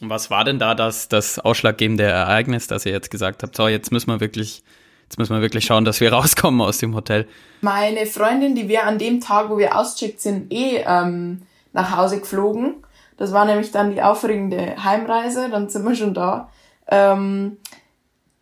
Was 0.00 0.30
war 0.30 0.44
denn 0.44 0.58
da 0.58 0.74
das, 0.74 1.08
das 1.08 1.38
ausschlaggebende 1.38 2.04
Ereignis, 2.04 2.66
dass 2.66 2.84
ihr 2.84 2.92
jetzt 2.92 3.10
gesagt 3.10 3.42
habt, 3.42 3.56
so, 3.56 3.68
jetzt 3.68 3.92
müssen 3.92 4.10
wir 4.10 4.20
wirklich, 4.20 4.62
jetzt 5.04 5.18
müssen 5.18 5.34
wir 5.34 5.40
wirklich 5.40 5.64
schauen, 5.64 5.84
dass 5.84 6.00
wir 6.00 6.12
rauskommen 6.12 6.60
aus 6.60 6.78
dem 6.78 6.94
Hotel? 6.94 7.26
Meine 7.60 8.06
Freundin, 8.06 8.54
die 8.54 8.68
wir 8.68 8.84
an 8.84 8.98
dem 8.98 9.20
Tag, 9.20 9.50
wo 9.50 9.58
wir 9.58 9.78
auscheckt 9.78 10.20
sind, 10.20 10.52
eh 10.52 10.84
ähm, 10.86 11.42
nach 11.72 11.96
Hause 11.96 12.20
geflogen. 12.20 12.76
Das 13.16 13.32
war 13.32 13.44
nämlich 13.44 13.70
dann 13.70 13.92
die 13.92 14.02
aufregende 14.02 14.82
Heimreise, 14.82 15.48
dann 15.48 15.68
sind 15.68 15.84
wir 15.84 15.94
schon 15.94 16.14
da. 16.14 16.50
Ähm, 16.88 17.58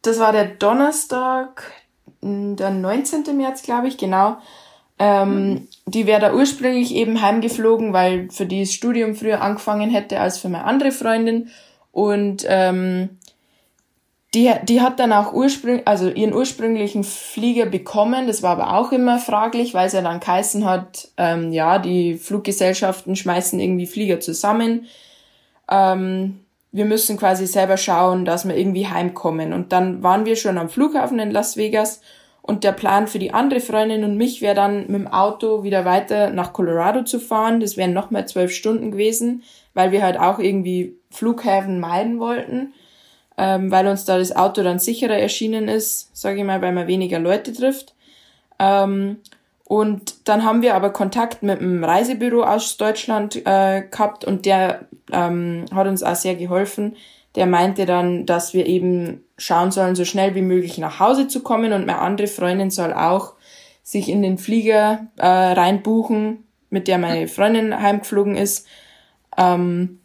das 0.00 0.18
war 0.18 0.32
der 0.32 0.46
Donnerstag, 0.46 1.70
der 2.22 2.70
19. 2.70 3.36
März, 3.36 3.62
glaube 3.62 3.88
ich, 3.88 3.98
genau. 3.98 4.38
Ähm, 5.04 5.66
die 5.86 6.06
wäre 6.06 6.20
da 6.20 6.32
ursprünglich 6.32 6.94
eben 6.94 7.20
heimgeflogen, 7.20 7.92
weil 7.92 8.30
für 8.30 8.46
die 8.46 8.60
das 8.60 8.72
Studium 8.72 9.16
früher 9.16 9.42
angefangen 9.42 9.90
hätte 9.90 10.20
als 10.20 10.38
für 10.38 10.48
meine 10.48 10.64
andere 10.64 10.92
Freundin. 10.92 11.48
Und 11.90 12.46
ähm, 12.48 13.18
die, 14.32 14.48
die 14.62 14.80
hat 14.80 15.00
dann 15.00 15.12
auch 15.12 15.32
ursprünglich, 15.32 15.88
also 15.88 16.08
ihren 16.08 16.32
ursprünglichen 16.32 17.02
Flieger 17.02 17.66
bekommen. 17.66 18.28
Das 18.28 18.44
war 18.44 18.52
aber 18.52 18.78
auch 18.78 18.92
immer 18.92 19.18
fraglich, 19.18 19.74
weil 19.74 19.88
es 19.88 19.92
ja 19.92 20.02
dann 20.02 20.20
geheißen 20.20 20.64
hat, 20.64 21.08
ähm, 21.16 21.52
ja, 21.52 21.80
die 21.80 22.14
Fluggesellschaften 22.14 23.16
schmeißen 23.16 23.58
irgendwie 23.58 23.86
Flieger 23.88 24.20
zusammen. 24.20 24.86
Ähm, 25.68 26.38
wir 26.70 26.84
müssen 26.84 27.16
quasi 27.16 27.48
selber 27.48 27.76
schauen, 27.76 28.24
dass 28.24 28.46
wir 28.46 28.56
irgendwie 28.56 28.86
heimkommen. 28.86 29.52
Und 29.52 29.72
dann 29.72 30.04
waren 30.04 30.26
wir 30.26 30.36
schon 30.36 30.58
am 30.58 30.68
Flughafen 30.68 31.18
in 31.18 31.32
Las 31.32 31.56
Vegas 31.56 32.00
und 32.42 32.64
der 32.64 32.72
Plan 32.72 33.06
für 33.06 33.20
die 33.20 33.32
andere 33.32 33.60
Freundin 33.60 34.02
und 34.02 34.16
mich 34.16 34.42
wäre 34.42 34.56
dann 34.56 34.80
mit 34.80 34.90
dem 34.90 35.08
Auto 35.08 35.62
wieder 35.62 35.84
weiter 35.84 36.30
nach 36.30 36.52
Colorado 36.52 37.04
zu 37.04 37.20
fahren. 37.20 37.60
Das 37.60 37.76
wären 37.76 37.92
nochmal 37.92 38.26
zwölf 38.26 38.52
Stunden 38.52 38.90
gewesen, 38.90 39.44
weil 39.74 39.92
wir 39.92 40.02
halt 40.02 40.18
auch 40.18 40.40
irgendwie 40.40 40.96
Flughäfen 41.10 41.78
meiden 41.78 42.18
wollten, 42.18 42.74
ähm, 43.38 43.70
weil 43.70 43.86
uns 43.86 44.04
da 44.04 44.18
das 44.18 44.34
Auto 44.34 44.64
dann 44.64 44.80
sicherer 44.80 45.16
erschienen 45.16 45.68
ist, 45.68 46.14
sage 46.16 46.40
ich 46.40 46.44
mal, 46.44 46.60
weil 46.60 46.72
man 46.72 46.88
weniger 46.88 47.20
Leute 47.20 47.52
trifft. 47.52 47.94
Ähm, 48.58 49.18
und 49.64 50.28
dann 50.28 50.44
haben 50.44 50.62
wir 50.62 50.74
aber 50.74 50.90
Kontakt 50.90 51.42
mit 51.42 51.60
einem 51.60 51.84
Reisebüro 51.84 52.42
aus 52.42 52.76
Deutschland 52.76 53.36
äh, 53.46 53.82
gehabt 53.88 54.24
und 54.24 54.46
der 54.46 54.86
ähm, 55.12 55.64
hat 55.72 55.86
uns 55.86 56.02
auch 56.02 56.16
sehr 56.16 56.34
geholfen. 56.34 56.96
Der 57.36 57.46
meinte 57.46 57.86
dann, 57.86 58.26
dass 58.26 58.52
wir 58.52 58.66
eben 58.66 59.24
schauen 59.42 59.72
sollen, 59.72 59.96
so 59.96 60.04
schnell 60.04 60.34
wie 60.34 60.42
möglich 60.42 60.78
nach 60.78 61.00
Hause 61.00 61.26
zu 61.26 61.42
kommen 61.42 61.72
und 61.72 61.86
meine 61.86 61.98
andere 61.98 62.28
Freundin 62.28 62.70
soll 62.70 62.92
auch 62.92 63.34
sich 63.82 64.08
in 64.08 64.22
den 64.22 64.38
Flieger 64.38 65.08
äh, 65.16 65.26
reinbuchen, 65.26 66.44
mit 66.70 66.86
der 66.86 66.98
meine 66.98 67.26
Freundin 67.26 67.76
heimgeflogen 67.76 68.36
ist. 68.36 68.66
Ähm, 69.36 70.00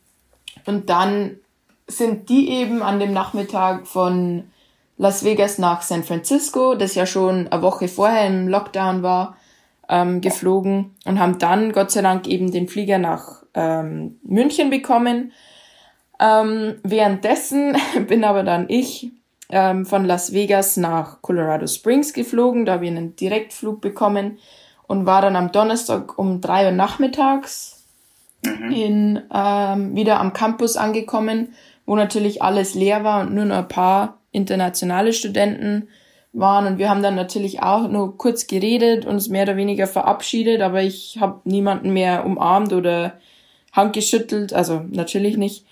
und 0.66 0.90
dann 0.90 1.38
sind 1.86 2.30
die 2.30 2.50
eben 2.50 2.82
an 2.82 3.00
dem 3.00 3.14
Nachmittag 3.14 3.88
von 3.88 4.46
Las 4.98 5.24
Vegas 5.24 5.60
nach 5.60 5.84
San 5.84 6.04
Francisco, 6.04 6.74
das 6.74 6.96
ja 6.96 7.06
schon 7.06 7.48
eine 7.48 7.62
Woche 7.62 7.88
vorher 7.88 8.26
im 8.26 8.48
Lockdown 8.48 9.04
war, 9.04 9.38
ähm, 9.88 10.20
geflogen 10.20 10.96
und 11.06 11.20
haben 11.20 11.38
dann 11.38 11.72
Gott 11.72 11.92
sei 11.92 12.02
Dank 12.02 12.28
eben 12.28 12.52
den 12.52 12.68
Flieger 12.68 12.98
nach 12.98 13.44
ähm, 13.54 14.20
München 14.24 14.72
bekommen. 14.72 15.32
Ähm, 16.20 16.80
währenddessen 16.82 17.78
bin 18.08 18.24
aber 18.24 18.42
dann 18.42 18.66
ich 18.70 19.12
ähm, 19.50 19.86
von 19.86 20.06
Las 20.06 20.34
Vegas 20.34 20.78
nach 20.78 21.22
Colorado 21.22 21.68
Springs 21.68 22.14
geflogen. 22.14 22.66
Da 22.66 22.74
habe 22.74 22.86
ich 22.86 22.92
einen 22.92 23.16
Direktflug 23.16 23.82
bekommen 23.82 24.38
und 24.88 25.06
war 25.06 25.22
dann 25.22 25.36
am 25.36 25.52
Donnerstag 25.52 26.18
um 26.18 26.42
drei 26.42 26.66
Uhr 26.66 26.72
nachmittags 26.72 27.84
mhm. 28.44 28.72
in, 28.72 29.22
ähm, 29.34 29.96
wieder 29.96 30.20
am 30.20 30.34
Campus 30.34 30.78
angekommen, 30.78 31.54
wo 31.86 31.96
natürlich 31.96 32.42
alles 32.42 32.76
leer 32.76 33.04
war 33.04 33.22
und 33.22 33.34
nur 33.34 33.46
noch 33.46 33.58
ein 33.58 33.68
paar 33.68 34.18
internationale 34.32 35.14
Studenten 35.14 35.88
waren. 36.34 36.68
Und 36.68 36.78
wir 36.78 36.90
haben 36.90 37.02
dann 37.02 37.16
natürlich 37.16 37.62
auch 37.62 37.88
nur 37.88 38.18
kurz 38.18 38.48
geredet, 38.48 39.06
uns 39.06 39.30
mehr 39.30 39.44
oder 39.44 39.58
weniger 39.58 39.88
verabschiedet, 39.88 40.62
aber 40.62 40.84
ich 40.84 41.18
habe 41.20 41.42
niemanden 41.46 41.92
mehr 41.92 42.26
umarmt 42.26 42.74
oder 42.74 43.14
Hand 43.74 43.94
geschüttelt, 43.94 44.54
also 44.54 44.82
natürlich 44.90 45.38
nicht. 45.38 45.66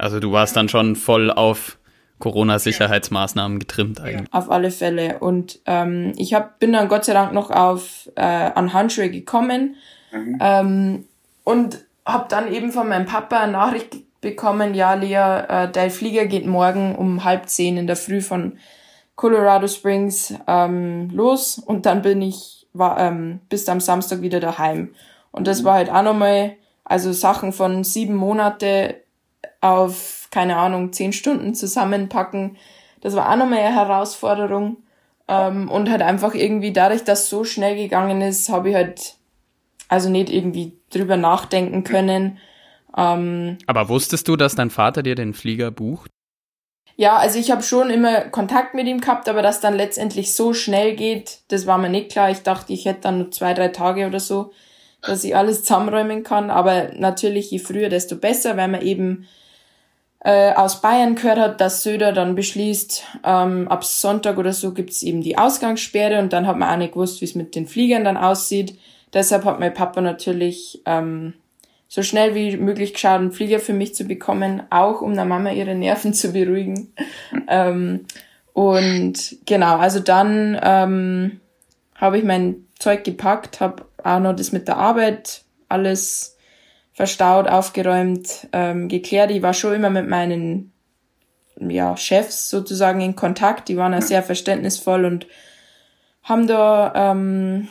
Also 0.00 0.20
du 0.20 0.32
warst 0.32 0.56
dann 0.56 0.68
schon 0.68 0.96
voll 0.96 1.30
auf 1.30 1.78
Corona-Sicherheitsmaßnahmen 2.18 3.58
getrimmt 3.58 4.00
eigentlich. 4.00 4.32
Auf 4.32 4.50
alle 4.50 4.70
Fälle. 4.70 5.18
Und 5.18 5.60
ähm, 5.66 6.12
ich 6.16 6.34
hab, 6.34 6.58
bin 6.58 6.72
dann 6.72 6.88
Gott 6.88 7.04
sei 7.04 7.12
Dank 7.12 7.32
noch 7.32 7.50
auf 7.50 8.10
äh, 8.14 8.22
an 8.22 8.72
Handschuhe 8.72 9.10
gekommen 9.10 9.76
mhm. 10.12 10.38
ähm, 10.40 11.04
und 11.44 11.84
habe 12.06 12.26
dann 12.28 12.52
eben 12.52 12.72
von 12.72 12.88
meinem 12.88 13.06
Papa 13.06 13.40
eine 13.40 13.52
Nachricht 13.52 13.96
bekommen, 14.20 14.74
ja, 14.74 14.94
Lea, 14.94 15.14
äh, 15.48 15.70
dein 15.70 15.90
Flieger 15.90 16.26
geht 16.26 16.46
morgen 16.46 16.94
um 16.94 17.24
halb 17.24 17.48
zehn 17.48 17.76
in 17.78 17.86
der 17.86 17.96
Früh 17.96 18.20
von 18.20 18.58
Colorado 19.16 19.66
Springs 19.66 20.34
ähm, 20.46 21.10
los 21.10 21.58
und 21.58 21.86
dann 21.86 22.02
bin 22.02 22.22
ich 22.22 22.60
war 22.72 22.98
ähm, 23.00 23.40
bis 23.48 23.68
am 23.68 23.80
Samstag 23.80 24.22
wieder 24.22 24.40
daheim. 24.40 24.94
Und 25.32 25.46
das 25.46 25.62
mhm. 25.62 25.66
war 25.66 25.74
halt 25.74 25.90
auch 25.90 26.02
nochmal, 26.02 26.56
also 26.84 27.12
Sachen 27.12 27.52
von 27.52 27.84
sieben 27.84 28.14
Monate 28.14 29.02
auf, 29.60 30.28
keine 30.30 30.56
Ahnung, 30.56 30.92
zehn 30.92 31.12
Stunden 31.12 31.54
zusammenpacken. 31.54 32.56
Das 33.00 33.16
war 33.16 33.30
auch 33.30 33.36
nochmal 33.36 33.60
eine 33.60 33.74
Herausforderung. 33.74 34.78
Ähm, 35.28 35.70
und 35.70 35.90
halt 35.90 36.02
einfach 36.02 36.34
irgendwie 36.34 36.72
dadurch, 36.72 37.04
dass 37.04 37.30
so 37.30 37.44
schnell 37.44 37.76
gegangen 37.76 38.20
ist, 38.20 38.48
habe 38.48 38.70
ich 38.70 38.74
halt 38.74 39.14
also 39.88 40.08
nicht 40.08 40.30
irgendwie 40.30 40.78
drüber 40.90 41.16
nachdenken 41.16 41.84
können. 41.84 42.38
Ähm, 42.96 43.58
Aber 43.66 43.88
wusstest 43.88 44.26
du, 44.28 44.36
dass 44.36 44.54
dein 44.54 44.70
Vater 44.70 45.02
dir 45.02 45.14
den 45.14 45.34
Flieger 45.34 45.70
bucht? 45.70 46.10
Ja, 46.96 47.16
also 47.16 47.38
ich 47.38 47.50
habe 47.50 47.62
schon 47.62 47.90
immer 47.90 48.22
Kontakt 48.22 48.74
mit 48.74 48.86
ihm 48.86 49.00
gehabt, 49.00 49.28
aber 49.28 49.40
dass 49.42 49.60
dann 49.60 49.74
letztendlich 49.74 50.34
so 50.34 50.52
schnell 50.52 50.96
geht, 50.96 51.40
das 51.48 51.66
war 51.66 51.78
mir 51.78 51.88
nicht 51.88 52.10
klar. 52.10 52.30
Ich 52.30 52.42
dachte, 52.42 52.72
ich 52.72 52.84
hätte 52.84 53.02
dann 53.02 53.18
nur 53.18 53.30
zwei, 53.30 53.54
drei 53.54 53.68
Tage 53.68 54.06
oder 54.06 54.20
so, 54.20 54.52
dass 55.02 55.24
ich 55.24 55.34
alles 55.34 55.62
zusammenräumen 55.62 56.24
kann. 56.24 56.50
Aber 56.50 56.90
natürlich, 56.94 57.50
je 57.50 57.58
früher, 57.58 57.88
desto 57.88 58.16
besser, 58.16 58.56
weil 58.56 58.68
man 58.68 58.82
eben 58.82 59.26
äh, 60.22 60.52
aus 60.52 60.82
Bayern 60.82 61.14
gehört 61.14 61.38
hat, 61.38 61.60
dass 61.60 61.82
Söder 61.82 62.12
dann 62.12 62.34
beschließt, 62.34 63.04
ähm, 63.24 63.68
ab 63.68 63.84
Sonntag 63.84 64.36
oder 64.38 64.52
so 64.52 64.72
gibt's 64.72 65.02
eben 65.02 65.22
die 65.22 65.38
Ausgangssperre 65.38 66.18
und 66.18 66.32
dann 66.32 66.46
hat 66.46 66.58
man 66.58 66.68
auch 66.68 66.76
nicht 66.76 66.92
gewusst, 66.92 67.20
wie 67.20 67.24
es 67.24 67.34
mit 67.34 67.54
den 67.54 67.66
Fliegern 67.66 68.04
dann 68.04 68.16
aussieht. 68.16 68.78
Deshalb 69.14 69.44
hat 69.44 69.58
mein 69.58 69.74
Papa 69.74 70.00
natürlich 70.00 70.82
ähm, 70.84 71.34
so 71.88 72.02
schnell 72.02 72.34
wie 72.34 72.56
möglich 72.56 72.92
geschaut, 72.92 73.18
einen 73.18 73.32
Flieger 73.32 73.60
für 73.60 73.72
mich 73.72 73.94
zu 73.94 74.04
bekommen, 74.04 74.62
auch 74.70 75.00
um 75.00 75.14
der 75.14 75.24
Mama 75.24 75.52
ihre 75.52 75.74
Nerven 75.74 76.12
zu 76.14 76.32
beruhigen. 76.32 76.92
ähm, 77.48 78.06
und 78.52 79.36
genau, 79.46 79.78
also 79.78 80.00
dann 80.00 80.58
ähm, 80.62 81.40
habe 81.94 82.18
ich 82.18 82.24
mein 82.24 82.66
Zeug 82.78 83.04
gepackt, 83.04 83.60
habe 83.60 83.86
auch 84.04 84.20
noch 84.20 84.34
das 84.34 84.52
mit 84.52 84.68
der 84.68 84.76
Arbeit 84.76 85.42
alles 85.68 86.36
verstaut, 87.00 87.48
aufgeräumt, 87.48 88.46
ähm, 88.52 88.90
geklärt. 88.90 89.30
Ich 89.30 89.40
war 89.40 89.54
schon 89.54 89.72
immer 89.72 89.88
mit 89.88 90.06
meinen 90.06 90.70
ja, 91.58 91.96
Chefs 91.96 92.50
sozusagen 92.50 93.00
in 93.00 93.16
Kontakt. 93.16 93.70
Die 93.70 93.78
waren 93.78 93.94
auch 93.94 94.02
sehr 94.02 94.22
verständnisvoll 94.22 95.06
und 95.06 95.26
haben 96.24 96.46
da 96.46 96.92
ähm, 96.94 97.68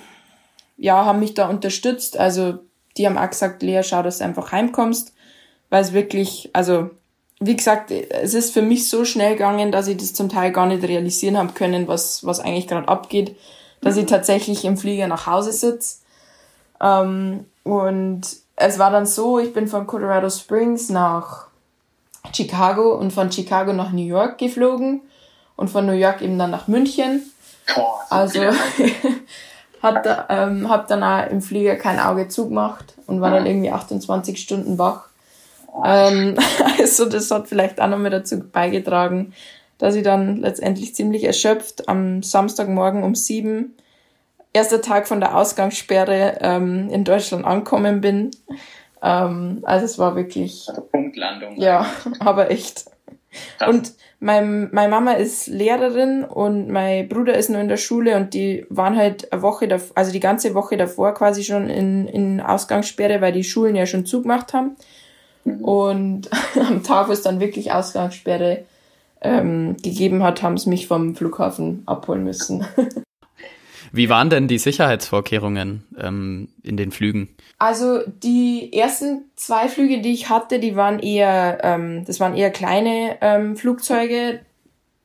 ja 0.77 1.05
haben 1.05 1.19
mich 1.19 1.35
da 1.35 1.47
unterstützt. 1.47 2.17
Also 2.17 2.57
die 2.97 3.05
haben 3.05 3.19
auch 3.19 3.29
gesagt, 3.29 3.61
Lea, 3.61 3.83
schau, 3.83 4.01
dass 4.01 4.17
du 4.17 4.23
einfach 4.23 4.51
heimkommst, 4.51 5.13
weil 5.69 5.83
es 5.83 5.93
wirklich, 5.93 6.49
also 6.53 6.89
wie 7.39 7.55
gesagt, 7.55 7.91
es 7.91 8.33
ist 8.33 8.51
für 8.51 8.63
mich 8.63 8.89
so 8.89 9.05
schnell 9.05 9.33
gegangen, 9.33 9.71
dass 9.71 9.87
ich 9.87 9.97
das 9.97 10.15
zum 10.15 10.29
Teil 10.29 10.51
gar 10.51 10.65
nicht 10.65 10.81
realisieren 10.81 11.37
habe 11.37 11.53
können, 11.53 11.87
was, 11.87 12.25
was 12.25 12.39
eigentlich 12.39 12.65
gerade 12.65 12.87
abgeht, 12.87 13.35
dass 13.79 13.95
ich 13.95 14.07
tatsächlich 14.07 14.65
im 14.65 14.75
Flieger 14.75 15.05
nach 15.05 15.27
Hause 15.27 15.51
sitze. 15.51 15.97
Ähm, 16.81 17.45
und 17.63 18.23
es 18.59 18.77
war 18.77 18.91
dann 18.91 19.05
so, 19.05 19.39
ich 19.39 19.53
bin 19.53 19.67
von 19.67 19.87
Colorado 19.87 20.29
Springs 20.29 20.89
nach 20.89 21.47
Chicago 22.33 22.95
und 22.95 23.11
von 23.11 23.31
Chicago 23.31 23.73
nach 23.73 23.91
New 23.91 24.05
York 24.05 24.37
geflogen 24.37 25.01
und 25.55 25.69
von 25.69 25.85
New 25.85 25.93
York 25.93 26.21
eben 26.21 26.37
dann 26.37 26.51
nach 26.51 26.67
München. 26.67 27.31
Boah, 27.73 28.01
also 28.09 28.41
hat 29.81 30.05
da, 30.05 30.25
ähm, 30.29 30.69
hab 30.69 30.87
dann 30.87 31.03
auch 31.03 31.29
im 31.29 31.41
Flieger 31.41 31.77
kein 31.77 31.99
Auge 31.99 32.27
zugemacht 32.27 32.93
und 33.07 33.21
war 33.21 33.31
dann 33.31 33.45
irgendwie 33.45 33.71
28 33.71 34.39
Stunden 34.39 34.77
wach. 34.77 35.07
Ähm, 35.85 36.35
also 36.79 37.05
das 37.05 37.31
hat 37.31 37.47
vielleicht 37.47 37.79
auch 37.79 37.87
nochmal 37.87 38.11
dazu 38.11 38.39
beigetragen, 38.39 39.33
dass 39.77 39.95
ich 39.95 40.03
dann 40.03 40.37
letztendlich 40.37 40.95
ziemlich 40.95 41.23
erschöpft 41.23 41.87
am 41.87 42.23
Samstagmorgen 42.23 43.03
um 43.03 43.15
sieben, 43.15 43.75
erster 44.53 44.81
Tag 44.81 45.07
von 45.07 45.19
der 45.19 45.35
Ausgangssperre 45.35 46.39
ähm, 46.41 46.89
in 46.89 47.03
Deutschland 47.03 47.45
angekommen 47.45 48.01
bin. 48.01 48.31
Ähm, 49.01 49.59
also 49.63 49.85
es 49.85 49.97
war 49.99 50.15
wirklich... 50.15 50.65
Also 50.69 50.81
Punktlandung. 50.81 51.57
Ja, 51.57 51.85
aber 52.19 52.51
echt. 52.51 52.85
Krass. 53.57 53.69
Und 53.69 53.93
mein, 54.19 54.69
meine 54.73 54.89
Mama 54.89 55.13
ist 55.13 55.47
Lehrerin 55.47 56.23
und 56.23 56.69
mein 56.69 57.07
Bruder 57.07 57.35
ist 57.35 57.49
nur 57.49 57.61
in 57.61 57.69
der 57.69 57.77
Schule 57.77 58.17
und 58.17 58.33
die 58.33 58.65
waren 58.69 58.97
halt 58.97 59.31
eine 59.31 59.41
Woche 59.41 59.67
davor, 59.67 59.95
also 59.95 60.11
die 60.11 60.19
ganze 60.19 60.55
Woche 60.55 60.77
davor 60.77 61.13
quasi 61.13 61.43
schon 61.43 61.69
in, 61.69 62.07
in 62.07 62.41
Ausgangssperre, 62.41 63.21
weil 63.21 63.31
die 63.31 63.43
Schulen 63.43 63.75
ja 63.75 63.85
schon 63.85 64.05
zugemacht 64.05 64.53
haben. 64.53 64.75
Mhm. 65.45 65.63
Und 65.63 66.29
am 66.67 66.83
Tag, 66.83 67.07
wo 67.07 67.11
es 67.11 67.21
dann 67.21 67.39
wirklich 67.39 67.71
Ausgangssperre 67.71 68.65
ähm, 69.21 69.77
gegeben 69.77 70.23
hat, 70.23 70.41
haben 70.41 70.57
sie 70.57 70.69
mich 70.69 70.87
vom 70.87 71.15
Flughafen 71.15 71.83
abholen 71.85 72.23
müssen. 72.23 72.65
Wie 73.91 74.09
waren 74.09 74.29
denn 74.29 74.47
die 74.47 74.57
Sicherheitsvorkehrungen 74.57 75.83
ähm, 75.99 76.49
in 76.63 76.77
den 76.77 76.91
Flügen? 76.91 77.29
Also 77.57 78.01
die 78.05 78.71
ersten 78.73 79.25
zwei 79.35 79.67
Flüge, 79.67 80.01
die 80.01 80.13
ich 80.13 80.29
hatte, 80.29 80.59
die 80.59 80.75
waren 80.75 80.99
eher, 80.99 81.59
ähm, 81.63 82.05
das 82.05 82.19
waren 82.19 82.35
eher 82.35 82.51
kleine 82.51 83.17
ähm, 83.21 83.57
Flugzeuge 83.57 84.41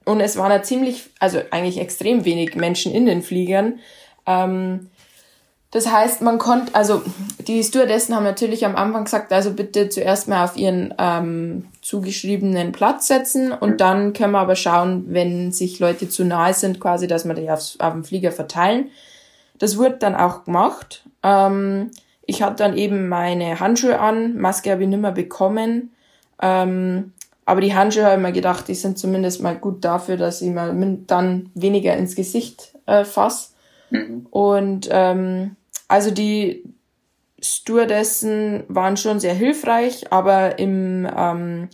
und 0.04 0.20
es 0.20 0.36
waren 0.36 0.50
ja 0.50 0.62
ziemlich, 0.62 1.10
also 1.18 1.40
eigentlich 1.50 1.78
extrem 1.78 2.24
wenig 2.24 2.54
Menschen 2.54 2.92
in 2.92 3.06
den 3.06 3.22
Fliegern. 3.22 3.80
Ähm, 4.26 4.90
das 5.74 5.90
heißt, 5.90 6.22
man 6.22 6.38
konnte, 6.38 6.72
also 6.72 7.02
die 7.48 7.64
Stewardessen 7.64 8.14
haben 8.14 8.22
natürlich 8.22 8.64
am 8.64 8.76
Anfang 8.76 9.06
gesagt, 9.06 9.32
also 9.32 9.52
bitte 9.52 9.88
zuerst 9.88 10.28
mal 10.28 10.44
auf 10.44 10.56
ihren 10.56 10.94
ähm, 10.98 11.64
zugeschriebenen 11.82 12.70
Platz 12.70 13.08
setzen 13.08 13.50
und 13.50 13.80
dann 13.80 14.12
können 14.12 14.30
wir 14.30 14.38
aber 14.38 14.54
schauen, 14.54 15.06
wenn 15.08 15.50
sich 15.50 15.80
Leute 15.80 16.08
zu 16.08 16.24
nahe 16.24 16.54
sind, 16.54 16.78
quasi, 16.78 17.08
dass 17.08 17.24
wir 17.24 17.34
die 17.34 17.50
aufs, 17.50 17.80
auf 17.80 17.92
dem 17.92 18.04
Flieger 18.04 18.30
verteilen. 18.30 18.90
Das 19.58 19.76
wurde 19.76 19.96
dann 19.96 20.14
auch 20.14 20.44
gemacht. 20.44 21.02
Ähm, 21.24 21.90
ich 22.24 22.40
hatte 22.40 22.62
dann 22.62 22.78
eben 22.78 23.08
meine 23.08 23.58
Handschuhe 23.58 23.98
an, 23.98 24.36
Maske 24.36 24.70
habe 24.70 24.84
ich 24.84 24.88
nicht 24.88 25.02
mehr 25.02 25.10
bekommen. 25.10 25.90
Ähm, 26.40 27.14
aber 27.46 27.60
die 27.60 27.74
Handschuhe 27.74 28.04
habe 28.04 28.14
ich 28.14 28.22
mir 28.22 28.32
gedacht, 28.32 28.68
die 28.68 28.76
sind 28.76 28.96
zumindest 28.96 29.42
mal 29.42 29.56
gut 29.56 29.84
dafür, 29.84 30.18
dass 30.18 30.40
ich 30.40 30.52
mal 30.52 30.72
dann 31.08 31.50
weniger 31.54 31.96
ins 31.96 32.14
Gesicht 32.14 32.74
äh, 32.86 33.04
fasse. 33.04 33.48
Mhm. 33.90 34.26
Und 34.30 34.88
ähm, 34.92 35.56
also 35.88 36.10
die 36.10 36.64
Stewardessen 37.40 38.64
waren 38.68 38.96
schon 38.96 39.20
sehr 39.20 39.34
hilfreich, 39.34 40.12
aber 40.12 40.58
im 40.58 41.08
ähm, 41.16 41.68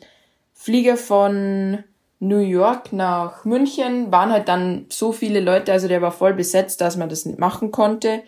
Flieger 0.52 0.96
von 0.96 1.84
New 2.18 2.38
York 2.38 2.92
nach 2.92 3.44
München 3.44 4.12
waren 4.12 4.30
halt 4.30 4.48
dann 4.48 4.86
so 4.90 5.12
viele 5.12 5.40
Leute, 5.40 5.72
also 5.72 5.88
der 5.88 6.02
war 6.02 6.12
voll 6.12 6.34
besetzt, 6.34 6.80
dass 6.80 6.96
man 6.96 7.08
das 7.08 7.24
nicht 7.24 7.38
machen 7.38 7.70
konnte. 7.70 8.22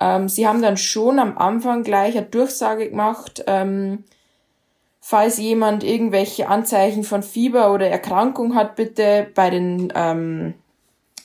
Ähm, 0.00 0.28
sie 0.28 0.48
haben 0.48 0.62
dann 0.62 0.78
schon 0.78 1.18
am 1.18 1.36
Anfang 1.36 1.82
gleich 1.82 2.16
eine 2.16 2.26
Durchsage 2.26 2.88
gemacht, 2.88 3.44
ähm, 3.46 4.04
falls 5.00 5.38
jemand 5.38 5.84
irgendwelche 5.84 6.48
Anzeichen 6.48 7.04
von 7.04 7.22
Fieber 7.22 7.74
oder 7.74 7.88
Erkrankung 7.88 8.54
hat, 8.54 8.76
bitte 8.76 9.26
bei 9.34 9.50
den 9.50 9.92
ähm, 9.94 10.54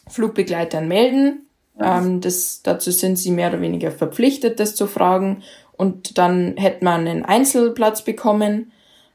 Flugbegleitern 0.08 0.88
melden. 0.88 1.45
Ähm, 1.80 2.22
das, 2.22 2.62
dazu 2.64 2.92
sind 2.92 3.18
sie 3.18 3.32
mehr 3.32 3.50
oder 3.50 3.62
weniger 3.62 3.92
verpflichtet, 3.92 4.60
das 4.60 4.76
zu 4.76 4.88
fragen. 4.88 5.44
Und 5.74 6.18
dann 6.18 6.56
hätte 6.58 6.86
man 6.86 7.08
einen 7.08 7.26
Einzelplatz 7.26 8.04
bekommen. 8.04 8.72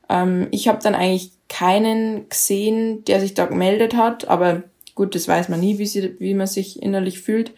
Ähm, 0.09 0.49
ich 0.51 0.69
habe 0.69 0.83
dann 0.83 0.95
eigentlich 0.95 1.33
keinen 1.49 2.29
gesehen, 2.29 3.05
der 3.05 3.21
sich 3.21 3.35
da 3.35 3.47
gemeldet 3.47 3.97
hat, 3.97 4.29
aber 4.29 4.63
gut, 4.95 5.15
das 5.15 5.27
weiß 5.27 5.49
man 5.49 5.61
nie, 5.61 5.79
wie, 5.79 5.87
sie, 5.87 6.17
wie 6.21 6.35
man 6.35 6.47
sich 6.47 6.83
innerlich 6.83 7.21
fühlt. 7.21 7.53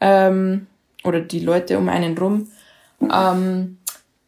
Ähm, 0.00 0.66
oder 1.04 1.20
die 1.20 1.40
Leute 1.40 1.78
um 1.78 1.88
einen 1.88 2.18
rum. 2.18 2.48
Ähm, 3.00 3.78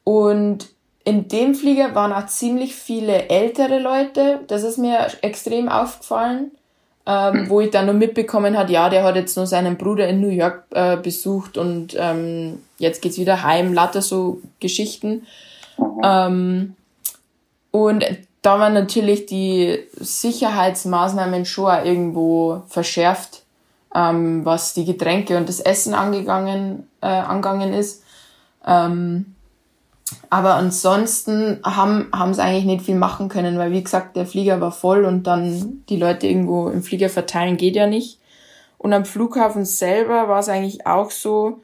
und 0.05 0.69
in 1.05 1.29
dem 1.29 1.55
Flieger 1.55 1.95
waren 1.95 2.13
auch 2.13 2.27
ziemlich 2.27 2.75
viele 2.75 3.29
ältere 3.29 3.81
Leute. 3.81 4.41
Das 4.47 4.63
ist 4.63 4.79
mir 4.79 5.07
extrem 5.23 5.69
aufgefallen 5.69 6.53
ähm, 7.07 7.49
wo 7.49 7.61
ich 7.61 7.71
dann 7.71 7.87
nur 7.87 7.95
mitbekommen 7.95 8.59
hat, 8.59 8.69
ja, 8.69 8.89
der 8.89 9.05
hat 9.05 9.15
jetzt 9.15 9.37
nur 9.37 9.47
seinen 9.47 9.77
Bruder 9.77 10.09
in 10.09 10.21
New 10.21 10.29
York 10.29 10.65
äh, 10.71 10.97
besucht 10.97 11.57
und 11.57 11.97
ähm, 11.97 12.61
jetzt 12.79 13.01
geht's 13.01 13.19
wieder 13.19 13.45
heim, 13.45 13.73
lauter 13.73 14.03
so 14.03 14.41
Geschichten. 14.59 15.27
Ähm, 16.03 16.75
und 17.71 18.05
da 18.43 18.59
waren 18.59 18.75
natürlich 18.75 19.27
die 19.27 19.85
Sicherheitsmaßnahmen 19.93 21.45
schon 21.45 21.71
auch 21.71 21.85
irgendwo 21.85 22.63
verschärft, 22.67 23.45
ähm, 23.95 24.45
was 24.45 24.75
die 24.75 24.85
Getränke 24.85 25.37
und 25.37 25.49
das 25.49 25.61
Essen 25.61 25.95
angegangen, 25.95 26.89
äh, 27.03 27.07
angegangen 27.07 27.73
ist. 27.73 28.03
Ähm, 28.67 29.36
aber 30.31 30.55
ansonsten 30.55 31.61
haben, 31.65 32.09
haben 32.15 32.35
sie 32.35 32.43
eigentlich 32.43 32.65
nicht 32.65 32.85
viel 32.85 32.95
machen 32.95 33.29
können, 33.29 33.59
weil 33.59 33.73
wie 33.73 33.83
gesagt, 33.83 34.17
der 34.17 34.27
Flieger 34.27 34.61
war 34.61 34.73
voll 34.73 35.05
und 35.05 35.25
dann 35.27 35.85
die 35.89 35.97
Leute 35.97 36.27
irgendwo 36.27 36.69
im 36.69 36.83
Flieger 36.83 37.09
verteilen 37.09 37.57
geht 37.57 37.77
ja 37.77 37.87
nicht. 37.87 38.21
Und 38.79 38.93
am 38.93 39.05
Flughafen 39.05 39.65
selber 39.65 40.29
war 40.29 40.41
es 40.41 40.49
eigentlich 40.49 40.87
auch 40.87 41.11
so, 41.11 41.61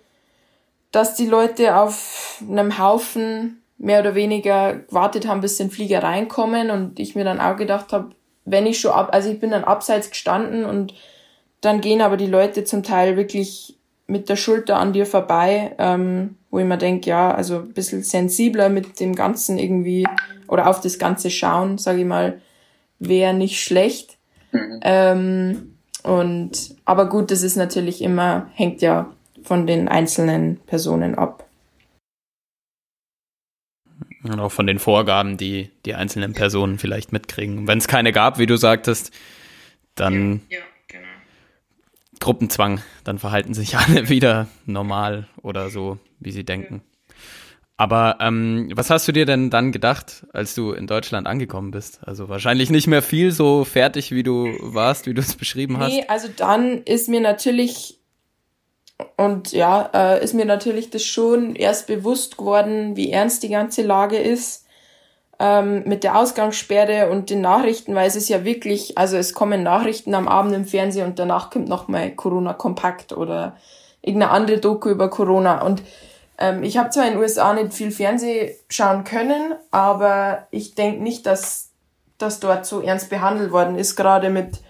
dass 0.90 1.14
die 1.14 1.26
Leute 1.26 1.76
auf 1.76 2.42
einem 2.48 2.78
Haufen 2.78 3.62
mehr 3.78 4.00
oder 4.00 4.14
weniger 4.14 4.74
gewartet 4.74 5.26
haben, 5.26 5.40
bis 5.40 5.56
den 5.56 5.70
Flieger 5.70 6.02
reinkommen 6.02 6.70
und 6.70 7.00
ich 7.00 7.14
mir 7.14 7.24
dann 7.24 7.40
auch 7.40 7.56
gedacht 7.56 7.92
habe, 7.92 8.10
wenn 8.44 8.66
ich 8.66 8.80
schon 8.80 8.92
ab, 8.92 9.10
also 9.12 9.30
ich 9.30 9.40
bin 9.40 9.50
dann 9.50 9.64
abseits 9.64 10.10
gestanden 10.10 10.64
und 10.64 10.94
dann 11.60 11.80
gehen 11.80 12.00
aber 12.00 12.16
die 12.16 12.26
Leute 12.26 12.64
zum 12.64 12.82
Teil 12.82 13.16
wirklich 13.16 13.76
mit 14.06 14.28
der 14.28 14.36
Schulter 14.36 14.78
an 14.78 14.92
dir 14.92 15.06
vorbei, 15.06 15.74
ähm, 15.78 16.36
wo 16.52 16.58
ich 16.58 16.66
mir 16.66 16.78
denke, 16.78 17.08
ja, 17.08 17.34
also 17.34 17.60
ein 17.60 17.72
bisschen 17.72 18.02
sensibler 18.02 18.68
mit 18.68 19.00
dem 19.00 19.14
Ganzen 19.14 19.58
irgendwie 19.58 20.06
oder 20.46 20.68
auf 20.68 20.80
das 20.80 20.98
Ganze 20.98 21.30
schauen, 21.30 21.78
sage 21.78 22.00
ich 22.00 22.06
mal, 22.06 22.42
wäre 22.98 23.32
nicht 23.32 23.60
schlecht. 23.60 24.18
Mhm. 24.52 24.80
Ähm, 24.82 25.76
und 26.02 26.76
aber 26.84 27.08
gut, 27.08 27.30
das 27.30 27.42
ist 27.42 27.56
natürlich 27.56 28.02
immer, 28.02 28.50
hängt 28.54 28.82
ja 28.82 29.10
von 29.42 29.66
den 29.66 29.88
einzelnen 29.88 30.58
Personen 30.66 31.14
ab. 31.14 31.48
Und 34.22 34.38
auch 34.38 34.52
von 34.52 34.66
den 34.66 34.78
Vorgaben, 34.78 35.38
die 35.38 35.70
die 35.86 35.94
einzelnen 35.94 36.34
Personen 36.34 36.78
vielleicht 36.78 37.12
mitkriegen. 37.12 37.66
Wenn 37.66 37.78
es 37.78 37.88
keine 37.88 38.12
gab, 38.12 38.38
wie 38.38 38.46
du 38.46 38.56
sagtest, 38.56 39.10
dann 39.94 40.42
ja, 40.50 40.58
ja, 40.58 40.64
genau. 40.86 41.08
Gruppenzwang, 42.20 42.82
dann 43.04 43.18
verhalten 43.18 43.54
sich 43.54 43.76
alle 43.78 44.10
wieder 44.10 44.48
normal 44.66 45.28
oder 45.40 45.70
so, 45.70 45.98
wie 46.24 46.32
sie 46.32 46.44
denken. 46.44 46.82
Aber 47.76 48.18
ähm, 48.20 48.70
was 48.74 48.90
hast 48.90 49.08
du 49.08 49.12
dir 49.12 49.26
denn 49.26 49.50
dann 49.50 49.72
gedacht, 49.72 50.26
als 50.32 50.54
du 50.54 50.72
in 50.72 50.86
Deutschland 50.86 51.26
angekommen 51.26 51.70
bist? 51.70 52.00
Also 52.02 52.28
wahrscheinlich 52.28 52.70
nicht 52.70 52.86
mehr 52.86 53.02
viel 53.02 53.32
so 53.32 53.64
fertig, 53.64 54.12
wie 54.12 54.22
du 54.22 54.56
warst, 54.60 55.06
wie 55.06 55.14
du 55.14 55.20
es 55.20 55.34
beschrieben 55.34 55.78
hast. 55.78 55.92
Nee, 55.92 56.04
also 56.06 56.28
dann 56.36 56.82
ist 56.84 57.08
mir 57.08 57.20
natürlich 57.20 57.98
und 59.16 59.52
ja, 59.52 59.90
äh, 59.94 60.22
ist 60.22 60.34
mir 60.34 60.44
natürlich 60.44 60.90
das 60.90 61.04
schon 61.04 61.56
erst 61.56 61.86
bewusst 61.86 62.38
geworden, 62.38 62.96
wie 62.96 63.10
ernst 63.10 63.42
die 63.42 63.48
ganze 63.48 63.82
Lage 63.82 64.16
ist 64.16 64.66
ähm, 65.42 65.82
mit 65.86 66.04
der 66.04 66.16
Ausgangssperre 66.16 67.10
und 67.10 67.30
den 67.30 67.40
Nachrichten, 67.40 67.94
weil 67.96 68.06
es 68.06 68.16
ist 68.16 68.28
ja 68.28 68.44
wirklich, 68.44 68.96
also 68.96 69.16
es 69.16 69.34
kommen 69.34 69.62
Nachrichten 69.62 70.14
am 70.14 70.28
Abend 70.28 70.54
im 70.54 70.64
Fernsehen 70.64 71.06
und 71.06 71.18
danach 71.18 71.50
kommt 71.50 71.68
nochmal 71.68 72.12
Corona 72.12 72.52
Kompakt 72.52 73.12
oder 73.12 73.56
irgendeine 74.02 74.32
andere 74.32 74.58
Doku 74.58 74.88
über 74.88 75.10
Corona. 75.10 75.62
Und 75.62 75.82
ähm, 76.42 76.64
ich 76.64 76.76
habe 76.76 76.90
zwar 76.90 77.06
in 77.06 77.12
den 77.12 77.20
USA 77.20 77.54
nicht 77.54 77.72
viel 77.72 77.92
Fernsehen 77.92 78.50
schauen 78.68 79.04
können, 79.04 79.54
aber 79.70 80.48
ich 80.50 80.74
denke 80.74 81.00
nicht, 81.00 81.24
dass 81.24 81.70
das 82.18 82.40
dort 82.40 82.66
so 82.66 82.80
ernst 82.80 83.10
behandelt 83.10 83.52
worden 83.52 83.78
ist, 83.78 83.94
gerade 83.94 84.28
mit, 84.28 84.60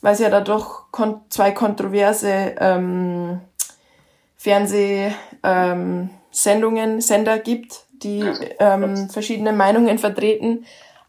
weil 0.00 0.14
es 0.14 0.20
ja 0.20 0.30
da 0.30 0.40
doch 0.40 0.90
kon 0.90 1.20
zwei 1.28 1.50
kontroverse 1.50 2.54
ähm, 2.58 3.40
Fernsehsendungen, 4.38 6.10
ähm, 6.90 7.00
Sender 7.00 7.38
gibt, 7.38 7.84
die 8.02 8.24
ähm, 8.58 9.10
verschiedene 9.10 9.52
Meinungen 9.52 9.98
vertreten. 9.98 10.64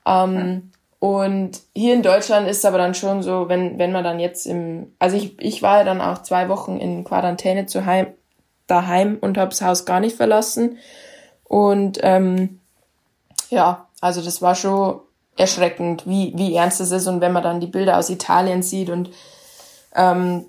Ähm, 0.05 0.71
und 0.99 1.61
hier 1.73 1.93
in 1.93 2.03
Deutschland 2.03 2.49
ist 2.49 2.57
es 2.57 2.65
aber 2.65 2.77
dann 2.77 2.95
schon 2.95 3.23
so, 3.23 3.47
wenn, 3.47 3.79
wenn 3.79 3.93
man 3.93 4.03
dann 4.03 4.19
jetzt 4.19 4.45
im, 4.45 4.93
also 4.99 5.15
ich, 5.15 5.41
ich 5.41 5.61
war 5.61 5.79
ja 5.79 5.83
dann 5.85 6.01
auch 6.01 6.21
zwei 6.21 6.49
Wochen 6.49 6.77
in 6.77 7.05
Quarantäne 7.05 7.65
zu 7.65 7.85
heim, 7.85 8.07
daheim 8.71 9.17
und 9.19 9.37
habe 9.37 9.49
das 9.49 9.61
Haus 9.61 9.85
gar 9.85 9.99
nicht 9.99 10.15
verlassen. 10.15 10.77
Und 11.43 11.99
ähm, 12.01 12.59
ja, 13.49 13.87
also 13.99 14.21
das 14.21 14.41
war 14.41 14.55
schon 14.55 15.01
erschreckend, 15.37 16.07
wie, 16.07 16.33
wie 16.35 16.55
ernst 16.55 16.81
es 16.81 16.91
ist. 16.91 17.07
Und 17.07 17.21
wenn 17.21 17.33
man 17.33 17.43
dann 17.43 17.59
die 17.59 17.67
Bilder 17.67 17.97
aus 17.97 18.09
Italien 18.09 18.63
sieht 18.63 18.89
und 18.89 19.09
ähm, 19.95 20.45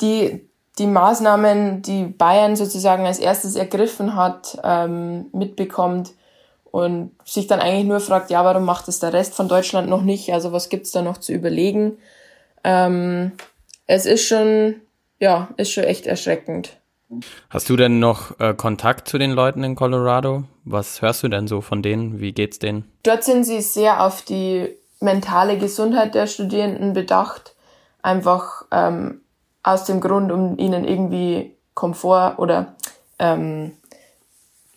die, 0.00 0.48
die 0.78 0.86
Maßnahmen, 0.86 1.82
die 1.82 2.04
Bayern 2.04 2.56
sozusagen 2.56 3.06
als 3.06 3.18
erstes 3.18 3.54
ergriffen 3.54 4.16
hat, 4.16 4.58
ähm, 4.64 5.26
mitbekommt 5.32 6.12
und 6.64 7.12
sich 7.24 7.46
dann 7.46 7.60
eigentlich 7.60 7.86
nur 7.86 8.00
fragt, 8.00 8.30
ja, 8.30 8.44
warum 8.44 8.64
macht 8.64 8.88
es 8.88 8.98
der 8.98 9.12
Rest 9.12 9.34
von 9.34 9.48
Deutschland 9.48 9.88
noch 9.88 10.02
nicht? 10.02 10.32
Also 10.32 10.52
was 10.52 10.68
gibt's 10.68 10.90
da 10.90 11.02
noch 11.02 11.18
zu 11.18 11.32
überlegen? 11.32 11.98
Ähm, 12.64 13.32
es 13.86 14.06
ist 14.06 14.26
schon, 14.26 14.80
ja, 15.20 15.48
ist 15.56 15.70
schon 15.70 15.84
echt 15.84 16.06
erschreckend. 16.06 16.76
Hast 17.50 17.68
du 17.68 17.76
denn 17.76 17.98
noch 17.98 18.38
äh, 18.40 18.54
Kontakt 18.54 19.08
zu 19.08 19.18
den 19.18 19.32
Leuten 19.32 19.64
in 19.64 19.74
Colorado? 19.74 20.44
Was 20.64 21.02
hörst 21.02 21.22
du 21.22 21.28
denn 21.28 21.46
so 21.46 21.60
von 21.60 21.82
denen? 21.82 22.20
Wie 22.20 22.32
geht's 22.32 22.58
denen? 22.58 22.90
Dort 23.02 23.24
sind 23.24 23.44
sie 23.44 23.60
sehr 23.60 24.02
auf 24.04 24.22
die 24.22 24.68
mentale 25.00 25.58
Gesundheit 25.58 26.14
der 26.14 26.26
Studierenden 26.26 26.92
bedacht. 26.92 27.54
Einfach 28.02 28.64
ähm, 28.70 29.20
aus 29.62 29.84
dem 29.84 30.00
Grund, 30.00 30.32
um 30.32 30.58
ihnen 30.58 30.84
irgendwie 30.84 31.56
Komfort 31.74 32.38
oder 32.38 32.74
ähm, 33.18 33.72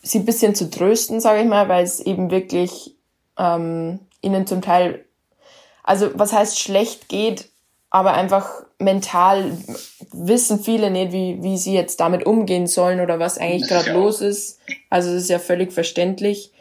sie 0.02 0.20
ein 0.20 0.26
bisschen 0.26 0.56
zu 0.56 0.70
trösten, 0.70 1.20
sage 1.20 1.42
ich 1.42 1.48
mal, 1.48 1.70
weil 1.70 1.84
es 1.84 2.00
eben 2.00 2.32
wirklich 2.32 2.96
ähm, 3.38 4.00
ihnen 4.22 4.48
zum 4.48 4.62
Teil, 4.62 5.06
also 5.84 6.10
was 6.14 6.34
heißt 6.34 6.60
schlecht 6.60 7.10
geht, 7.10 7.50
aber 7.90 8.14
einfach 8.14 8.64
mental 8.80 9.58
wissen 10.12 10.60
viele 10.60 10.92
nicht, 10.92 11.12
wie, 11.12 11.42
wie 11.42 11.58
sie 11.58 11.74
jetzt 11.74 12.00
damit 12.00 12.26
umgehen 12.26 12.68
sollen 12.68 13.00
oder 13.00 13.20
was 13.20 13.38
eigentlich 13.38 13.68
gerade 13.68 13.92
los 13.92 14.22
ist. 14.22 14.60
Also 14.90 15.10
es 15.10 15.24
ist 15.24 15.30
ja 15.30 15.40
völlig 15.40 15.74
verständlich. 15.74 16.52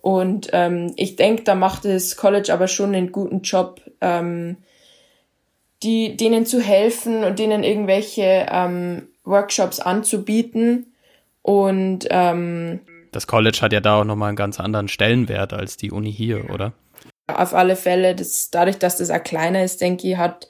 Und 0.00 0.50
ähm, 0.52 0.92
ich 0.96 1.16
denke, 1.16 1.44
da 1.44 1.54
macht 1.54 1.84
das 1.84 2.16
College 2.16 2.52
aber 2.52 2.68
schon 2.68 2.94
einen 2.94 3.10
guten 3.10 3.40
Job, 3.40 3.80
ähm, 4.00 4.58
die, 5.82 6.16
denen 6.16 6.46
zu 6.46 6.60
helfen 6.60 7.24
und 7.24 7.38
denen 7.38 7.64
irgendwelche 7.64 8.46
ähm, 8.50 9.08
Workshops 9.24 9.80
anzubieten. 9.80 10.92
Und 11.42 12.06
ähm, 12.10 12.80
das 13.12 13.26
College 13.26 13.58
hat 13.60 13.72
ja 13.72 13.80
da 13.80 14.00
auch 14.00 14.04
nochmal 14.04 14.28
einen 14.28 14.36
ganz 14.36 14.60
anderen 14.60 14.88
Stellenwert 14.88 15.52
als 15.52 15.76
die 15.76 15.90
Uni 15.90 16.12
hier, 16.12 16.50
oder? 16.50 16.72
Auf 17.26 17.54
alle 17.54 17.76
Fälle, 17.76 18.14
das, 18.14 18.50
dadurch, 18.50 18.78
dass 18.78 18.98
das 18.98 19.10
auch 19.10 19.22
kleiner 19.22 19.64
ist, 19.64 19.80
denke 19.80 20.08
ich, 20.08 20.16
hat, 20.16 20.48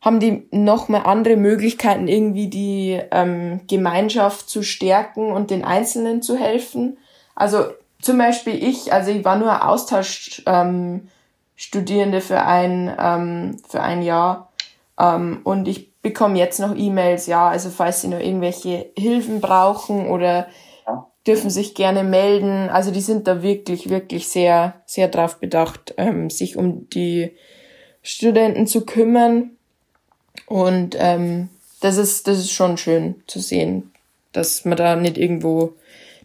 haben 0.00 0.20
die 0.20 0.48
noch 0.50 0.88
mal 0.88 1.00
andere 1.00 1.36
Möglichkeiten, 1.36 2.08
irgendwie 2.08 2.48
die 2.48 3.00
ähm, 3.10 3.60
Gemeinschaft 3.68 4.48
zu 4.48 4.62
stärken 4.62 5.32
und 5.32 5.50
den 5.50 5.64
Einzelnen 5.64 6.22
zu 6.22 6.36
helfen. 6.36 6.98
Also 7.34 7.64
zum 8.00 8.16
Beispiel 8.18 8.54
ich, 8.54 8.92
also 8.92 9.10
ich 9.10 9.24
war 9.24 9.36
nur 9.36 9.68
Austausch, 9.68 10.42
ähm, 10.46 11.08
für 11.56 12.42
ein, 12.42 12.96
ähm, 12.98 13.56
für 13.68 13.82
ein 13.82 14.02
Jahr. 14.02 14.50
Ähm, 14.98 15.40
und 15.44 15.68
ich 15.68 16.00
bekomme 16.00 16.38
jetzt 16.38 16.60
noch 16.60 16.74
E-Mails, 16.74 17.26
ja, 17.26 17.48
also 17.48 17.68
falls 17.68 18.00
Sie 18.00 18.08
noch 18.08 18.20
irgendwelche 18.20 18.90
Hilfen 18.96 19.40
brauchen 19.42 20.08
oder 20.08 20.46
dürfen 21.26 21.50
sich 21.50 21.74
gerne 21.74 22.02
melden. 22.02 22.70
Also 22.70 22.90
die 22.90 23.00
sind 23.00 23.26
da 23.26 23.42
wirklich, 23.42 23.90
wirklich 23.90 24.28
sehr, 24.28 24.82
sehr 24.86 25.08
drauf 25.08 25.38
bedacht, 25.38 25.94
ähm, 25.96 26.30
sich 26.30 26.56
um 26.56 26.88
die 26.90 27.36
Studenten 28.02 28.66
zu 28.66 28.86
kümmern. 28.86 29.56
Und 30.46 30.96
ähm, 30.98 31.48
das 31.80 31.96
ist, 31.96 32.26
das 32.26 32.38
ist 32.38 32.52
schon 32.52 32.76
schön 32.76 33.22
zu 33.26 33.40
sehen, 33.40 33.92
dass 34.32 34.64
man 34.64 34.76
da 34.76 34.96
nicht 34.96 35.18
irgendwo 35.18 35.74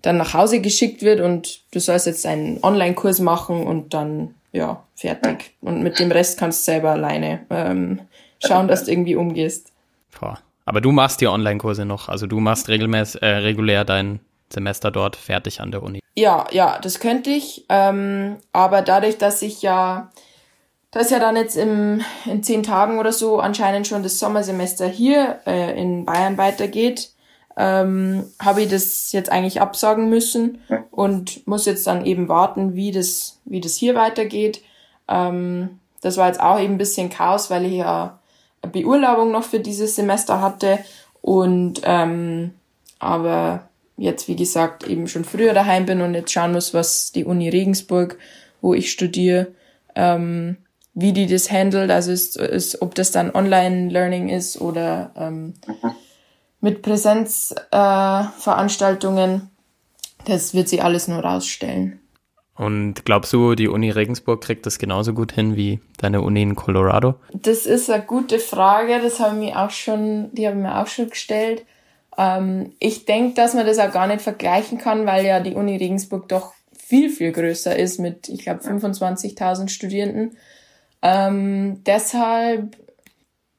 dann 0.02 0.18
nach 0.18 0.34
Hause 0.34 0.62
geschickt 0.62 1.02
wird 1.02 1.20
und 1.20 1.62
du 1.72 1.80
sollst 1.80 2.06
jetzt 2.06 2.26
einen 2.26 2.64
Online-Kurs 2.64 3.20
machen 3.20 3.66
und 3.66 3.94
dann 3.94 4.36
ja, 4.52 4.84
fertig. 4.96 5.54
Und 5.62 5.84
mit 5.84 6.00
dem 6.00 6.12
Rest 6.12 6.40
kannst 6.40 6.62
du 6.62 6.72
selber 6.72 6.92
alleine 6.92 7.46
ähm, 7.50 8.02
schauen, 8.46 8.68
dass 8.68 8.86
du 8.86 8.92
irgendwie 8.92 9.16
umgehst. 9.16 9.72
Boah. 10.18 10.40
Aber 10.66 10.82
du 10.82 10.92
machst 10.92 11.22
die 11.22 11.28
Online-Kurse 11.28 11.86
noch, 11.86 12.10
also 12.10 12.26
du 12.26 12.40
machst 12.40 12.70
regelmäßig, 12.70 13.22
äh, 13.22 13.28
regulär 13.28 13.86
dein 13.86 14.20
Semester 14.50 14.92
dort 14.92 15.16
fertig 15.16 15.62
an 15.62 15.72
der 15.72 15.84
Uni. 15.84 16.00
Ja, 16.16 16.48
ja, 16.52 16.80
das 16.80 17.00
könnte 17.00 17.30
ich. 17.30 17.66
Ähm, 17.70 18.38
aber 18.54 18.82
dadurch, 18.82 19.18
dass 19.18 19.42
ich 19.42 19.62
ja, 19.62 20.12
dass 20.96 21.10
ja 21.10 21.20
dann 21.20 21.36
jetzt 21.36 21.58
im, 21.58 22.00
in 22.26 22.42
zehn 22.42 22.64
Tagen 22.64 23.00
oder 23.00 23.12
so 23.12 23.40
anscheinend 23.40 23.86
schon 23.86 24.02
das 24.02 24.18
Sommersemester 24.18 24.88
hier 24.88 25.40
äh, 25.46 25.78
in 25.78 26.06
Bayern 26.06 26.38
weitergeht, 26.38 27.12
ähm, 27.58 28.24
habe 28.42 28.62
ich 28.62 28.70
das 28.70 29.12
jetzt 29.12 29.30
eigentlich 29.30 29.60
absagen 29.60 30.08
müssen 30.08 30.60
und 30.92 31.46
muss 31.48 31.66
jetzt 31.66 31.86
dann 31.86 32.06
eben 32.06 32.30
warten, 32.30 32.76
wie 32.76 32.94
das, 32.94 33.42
wie 33.44 33.60
das 33.60 33.76
hier 33.76 33.94
weitergeht. 33.94 34.62
Ähm, 35.10 35.82
das 36.00 36.16
war 36.16 36.28
jetzt 36.28 36.40
auch 36.40 36.62
eben 36.62 36.76
ein 36.76 36.78
bisschen 36.78 37.10
Chaos, 37.10 37.50
weil 37.50 37.66
ich 37.66 37.74
ja 37.74 38.18
eine 38.62 38.72
Beurlaubung 38.72 39.32
noch 39.32 39.44
für 39.44 39.60
dieses 39.60 39.98
Semester 39.98 40.40
hatte 40.40 40.80
und 41.22 41.82
ähm, 41.84 42.54
aber 43.00 43.68
jetzt, 43.98 44.30
wie 44.30 44.38
gesagt, 44.38 44.88
eben 44.88 45.10
schon 45.10 45.26
früher 45.26 45.54
daheim 45.54 45.86
bin 45.86 46.00
und 46.00 46.14
jetzt 46.14 46.32
schauen 46.32 46.54
muss, 46.54 46.74
was 46.74 47.12
die 47.12 47.26
Uni 47.26 47.50
Regensburg, 47.50 48.18
wo 48.62 48.74
ich 48.74 48.90
studiere, 48.90 49.48
ähm, 49.94 50.56
wie 50.96 51.14
die 51.14 51.28
das 51.28 51.52
handelt, 51.52 51.92
also 51.92 52.12
ist, 52.12 52.38
ist, 52.38 52.82
ob 52.82 52.96
das 52.96 53.12
dann 53.12 53.36
Online-Learning 53.36 54.30
ist 54.30 54.60
oder 54.60 55.12
ähm, 55.16 55.54
mhm 55.68 55.96
mit 56.66 56.82
Präsenzveranstaltungen. 56.82 59.36
Äh, 59.36 59.40
Das 60.26 60.54
wird 60.56 60.68
sie 60.68 60.82
alles 60.82 61.08
nur 61.08 61.20
rausstellen. 61.20 62.00
Und 62.58 63.06
glaubst 63.06 63.32
du, 63.32 63.54
die 63.54 63.68
Uni 63.68 63.92
Regensburg 63.92 64.42
kriegt 64.42 64.66
das 64.66 64.80
genauso 64.80 65.14
gut 65.14 65.34
hin 65.34 65.56
wie 65.56 65.80
deine 65.98 66.22
Uni 66.22 66.42
in 66.42 66.56
Colorado? 66.56 67.14
Das 67.34 67.68
ist 67.68 67.92
eine 67.92 68.04
gute 68.04 68.40
Frage, 68.40 69.00
das 69.02 69.20
haben 69.20 69.38
mir 69.40 69.60
auch 69.60 69.70
schon, 69.70 70.34
die 70.34 70.48
haben 70.48 70.64
mir 70.64 70.82
auch 70.82 70.88
schon 70.88 71.10
gestellt. 71.10 71.66
Ähm, 72.18 72.72
ich 72.80 73.06
denke, 73.06 73.36
dass 73.36 73.54
man 73.54 73.68
das 73.68 73.78
auch 73.78 73.92
gar 73.92 74.08
nicht 74.08 74.22
vergleichen 74.22 74.80
kann, 74.80 75.06
weil 75.06 75.24
ja 75.26 75.42
die 75.42 75.54
Uni 75.54 75.78
Regensburg 75.78 76.28
doch 76.30 76.54
viel, 76.76 77.10
viel 77.10 77.32
größer 77.32 77.78
ist 77.78 78.00
mit, 78.00 78.30
ich 78.30 78.40
glaube, 78.40 78.62
25.000 78.62 79.68
Studierenden. 79.68 80.38
Ähm, 81.06 81.84
deshalb 81.84 82.76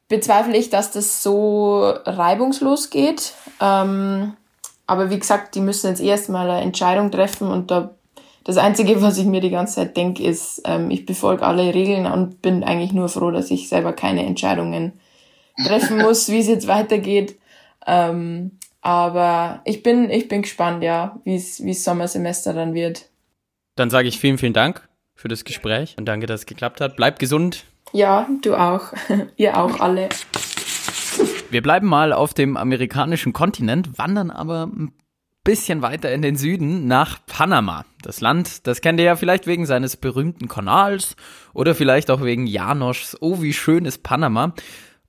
bezweifle 0.09 0.57
ich, 0.57 0.69
dass 0.69 0.91
das 0.91 1.23
so 1.23 1.81
reibungslos 2.05 2.91
geht. 2.91 3.35
Ähm, 3.61 4.33
aber 4.89 5.11
wie 5.11 5.19
gesagt, 5.21 5.55
die 5.55 5.61
müssen 5.61 5.89
jetzt 5.89 6.03
erstmal 6.03 6.51
eine 6.51 6.63
Entscheidung 6.63 7.13
treffen 7.13 7.49
und 7.49 7.71
da 7.71 7.95
das 8.43 8.57
Einzige, 8.57 9.01
was 9.03 9.19
ich 9.19 9.27
mir 9.27 9.41
die 9.41 9.51
ganze 9.51 9.77
Zeit 9.77 9.97
denke, 9.97 10.25
ist, 10.25 10.63
ähm, 10.65 10.91
ich 10.91 11.07
befolge 11.07 11.47
alle 11.47 11.73
Regeln 11.73 12.07
und 12.07 12.43
bin 12.43 12.65
eigentlich 12.65 12.93
nur 12.93 13.09
froh, 13.09 13.31
dass 13.31 13.53
ich 13.53 13.69
selber 13.69 13.93
keine 13.93 14.27
Entscheidungen 14.27 14.95
treffen 15.65 15.99
muss, 16.03 16.29
wie 16.29 16.41
es 16.41 16.49
jetzt 16.49 16.67
weitergeht. 16.67 17.39
Ähm, 17.87 18.59
aber 18.81 19.61
ich 19.65 19.85
bin, 19.85 20.11
ich 20.11 20.27
bin 20.27 20.43
gespannt, 20.43 20.83
ja, 20.83 21.21
wie 21.23 21.37
es 21.37 21.63
wie 21.63 21.71
es 21.71 21.85
Sommersemester 21.85 22.53
dann 22.55 22.75
wird. 22.75 23.09
Dann 23.77 23.91
sage 23.91 24.09
ich 24.09 24.19
vielen, 24.19 24.39
vielen 24.39 24.53
Dank 24.53 24.89
für 25.17 25.29
das 25.29 25.45
Gespräch 25.45 25.97
und 25.99 26.05
danke, 26.05 26.27
dass 26.27 26.41
es 26.41 26.47
geklappt 26.47 26.81
hat. 26.81 26.97
Bleib 26.97 27.19
gesund. 27.19 27.65
Ja, 27.93 28.29
du 28.43 28.55
auch. 28.55 28.93
Ihr 29.37 29.57
auch 29.57 29.81
alle. 29.81 30.09
Wir 31.51 31.63
bleiben 31.63 31.89
mal 31.89 32.13
auf 32.13 32.35
dem 32.35 32.57
amerikanischen 32.57 33.33
Kontinent, 33.33 33.99
wandern 33.99 34.31
aber 34.31 34.67
ein 34.67 34.93
bisschen 35.43 35.81
weiter 35.81 36.13
in 36.13 36.23
den 36.23 36.37
Süden 36.37 36.87
nach 36.89 37.25
Panama. 37.25 37.85
Das 38.03 38.21
Land, 38.21 38.67
das 38.67 38.81
kennt 38.81 38.99
ihr 38.99 39.07
ja 39.07 39.17
vielleicht 39.17 39.47
wegen 39.47 39.65
seines 39.65 39.97
berühmten 39.97 40.49
Kanals 40.49 41.15
oder 41.55 41.75
vielleicht 41.75 42.11
auch 42.11 42.23
wegen 42.23 42.47
Janoschs 42.47 43.17
Oh, 43.21 43.41
wie 43.41 43.53
schön 43.53 43.85
ist 43.85 44.03
Panama. 44.03 44.55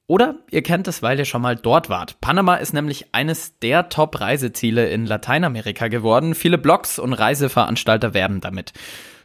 Oder 0.05 0.35
ihr 0.51 0.61
kennt 0.61 0.87
es, 0.87 1.01
weil 1.01 1.19
ihr 1.19 1.25
schon 1.25 1.41
mal 1.41 1.55
dort 1.55 1.89
wart. 1.89 2.21
Panama 2.21 2.55
ist 2.55 2.73
nämlich 2.73 3.13
eines 3.13 3.59
der 3.59 3.89
Top-Reiseziele 3.89 4.87
in 4.87 5.05
Lateinamerika 5.05 5.89
geworden. 5.89 6.33
Viele 6.33 6.57
Blogs 6.57 6.97
und 6.97 7.13
Reiseveranstalter 7.13 8.13
werben 8.13 8.39
damit. 8.39 8.71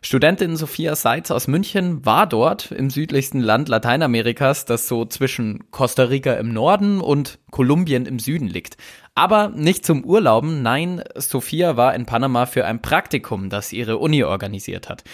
Studentin 0.04 0.56
Sophia 0.56 0.96
Seitz 0.96 1.30
aus 1.30 1.46
München 1.46 2.04
war 2.04 2.26
dort 2.26 2.72
im 2.72 2.90
südlichsten 2.90 3.38
Land 3.38 3.68
Lateinamerikas, 3.68 4.64
das 4.64 4.88
so 4.88 5.04
zwischen 5.04 5.70
Costa 5.70 6.02
Rica 6.02 6.32
im 6.34 6.52
Norden 6.52 7.00
und 7.00 7.38
Kolumbien 7.52 8.06
im 8.06 8.18
Süden 8.18 8.48
liegt. 8.48 8.76
Aber 9.14 9.50
nicht 9.50 9.86
zum 9.86 10.04
Urlauben, 10.04 10.60
nein, 10.60 11.04
Sophia 11.14 11.76
war 11.76 11.94
in 11.94 12.04
Panama 12.04 12.46
für 12.46 12.66
ein 12.66 12.82
Praktikum, 12.82 13.48
das 13.48 13.72
ihre 13.72 13.98
Uni 13.98 14.24
organisiert 14.24 14.88
hat. 14.88 15.04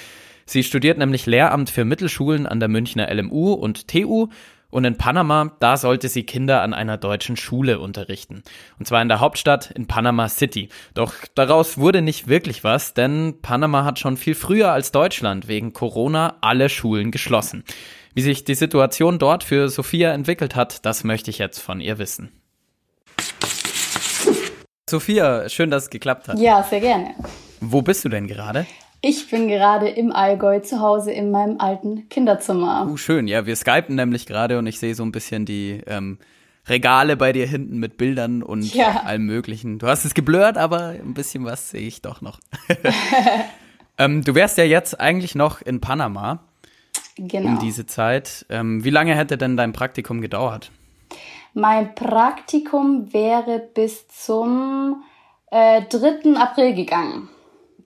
Sie 0.46 0.64
studiert 0.64 0.96
nämlich 0.96 1.26
Lehramt 1.26 1.68
für 1.68 1.84
Mittelschulen 1.84 2.46
an 2.46 2.58
der 2.58 2.70
Münchner 2.70 3.12
LMU 3.14 3.52
und 3.52 3.88
TU 3.88 4.28
und 4.70 4.84
in 4.84 4.98
Panama, 4.98 5.52
da 5.60 5.76
sollte 5.76 6.08
sie 6.08 6.24
Kinder 6.24 6.62
an 6.62 6.74
einer 6.74 6.98
deutschen 6.98 7.36
Schule 7.36 7.78
unterrichten. 7.78 8.42
Und 8.78 8.86
zwar 8.86 9.00
in 9.00 9.08
der 9.08 9.20
Hauptstadt 9.20 9.70
in 9.70 9.86
Panama 9.86 10.28
City. 10.28 10.68
Doch 10.94 11.14
daraus 11.34 11.78
wurde 11.78 12.02
nicht 12.02 12.28
wirklich 12.28 12.64
was, 12.64 12.92
denn 12.92 13.40
Panama 13.40 13.84
hat 13.84 13.98
schon 13.98 14.16
viel 14.16 14.34
früher 14.34 14.72
als 14.72 14.92
Deutschland 14.92 15.48
wegen 15.48 15.72
Corona 15.72 16.36
alle 16.42 16.68
Schulen 16.68 17.10
geschlossen. 17.10 17.64
Wie 18.14 18.22
sich 18.22 18.44
die 18.44 18.54
Situation 18.54 19.18
dort 19.18 19.44
für 19.44 19.68
Sophia 19.68 20.12
entwickelt 20.12 20.54
hat, 20.54 20.84
das 20.84 21.04
möchte 21.04 21.30
ich 21.30 21.38
jetzt 21.38 21.60
von 21.60 21.80
ihr 21.80 21.98
wissen. 21.98 22.32
Sophia, 24.90 25.48
schön, 25.48 25.70
dass 25.70 25.84
es 25.84 25.90
geklappt 25.90 26.28
hat. 26.28 26.38
Ja, 26.38 26.62
sehr 26.62 26.80
gerne. 26.80 27.14
Wo 27.60 27.82
bist 27.82 28.04
du 28.04 28.08
denn 28.08 28.26
gerade? 28.26 28.66
Ich 29.00 29.30
bin 29.30 29.46
gerade 29.46 29.88
im 29.88 30.10
Allgäu 30.10 30.58
zu 30.60 30.80
Hause 30.80 31.12
in 31.12 31.30
meinem 31.30 31.60
alten 31.60 32.08
Kinderzimmer. 32.08 32.88
Uh, 32.88 32.96
schön. 32.96 33.28
Ja, 33.28 33.46
wir 33.46 33.54
skypen 33.54 33.94
nämlich 33.94 34.26
gerade 34.26 34.58
und 34.58 34.66
ich 34.66 34.80
sehe 34.80 34.94
so 34.94 35.04
ein 35.04 35.12
bisschen 35.12 35.44
die 35.44 35.82
ähm, 35.86 36.18
Regale 36.66 37.16
bei 37.16 37.32
dir 37.32 37.46
hinten 37.46 37.78
mit 37.78 37.96
Bildern 37.96 38.42
und 38.42 38.74
ja. 38.74 39.02
allem 39.04 39.24
Möglichen. 39.24 39.78
Du 39.78 39.86
hast 39.86 40.04
es 40.04 40.14
geblurrt, 40.14 40.58
aber 40.58 40.88
ein 40.88 41.14
bisschen 41.14 41.44
was 41.44 41.70
sehe 41.70 41.86
ich 41.86 42.02
doch 42.02 42.20
noch. 42.22 42.40
ähm, 43.98 44.24
du 44.24 44.34
wärst 44.34 44.58
ja 44.58 44.64
jetzt 44.64 45.00
eigentlich 45.00 45.36
noch 45.36 45.62
in 45.62 45.80
Panama. 45.80 46.40
Genau. 47.16 47.50
Um 47.50 47.58
diese 47.60 47.86
Zeit. 47.86 48.46
Ähm, 48.48 48.84
wie 48.84 48.90
lange 48.90 49.14
hätte 49.14 49.38
denn 49.38 49.56
dein 49.56 49.72
Praktikum 49.72 50.20
gedauert? 50.20 50.72
Mein 51.54 51.94
Praktikum 51.94 53.12
wäre 53.12 53.60
bis 53.74 54.06
zum 54.08 55.02
äh, 55.50 55.82
3. 55.82 56.36
April 56.36 56.74
gegangen. 56.74 57.28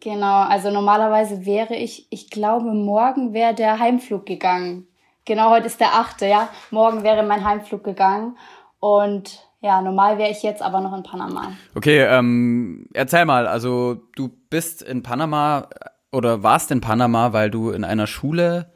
Genau, 0.02 0.42
also 0.42 0.70
normalerweise 0.72 1.46
wäre 1.46 1.76
ich, 1.76 2.08
ich 2.10 2.28
glaube, 2.28 2.72
morgen 2.72 3.32
wäre 3.32 3.54
der 3.54 3.78
Heimflug 3.78 4.26
gegangen. 4.26 4.88
Genau, 5.24 5.50
heute 5.50 5.66
ist 5.66 5.78
der 5.78 5.94
achte, 5.94 6.26
ja. 6.26 6.48
Morgen 6.72 7.04
wäre 7.04 7.22
mein 7.22 7.44
Heimflug 7.44 7.84
gegangen. 7.84 8.36
Und 8.80 9.46
ja, 9.60 9.80
normal 9.80 10.18
wäre 10.18 10.30
ich 10.30 10.42
jetzt 10.42 10.60
aber 10.60 10.80
noch 10.80 10.92
in 10.92 11.04
Panama. 11.04 11.52
Okay, 11.76 12.00
ähm, 12.00 12.88
erzähl 12.92 13.24
mal, 13.26 13.46
also 13.46 14.02
du 14.16 14.28
bist 14.50 14.82
in 14.82 15.04
Panama 15.04 15.68
oder 16.10 16.42
warst 16.42 16.72
in 16.72 16.80
Panama, 16.80 17.32
weil 17.32 17.48
du 17.48 17.70
in 17.70 17.84
einer 17.84 18.08
Schule 18.08 18.72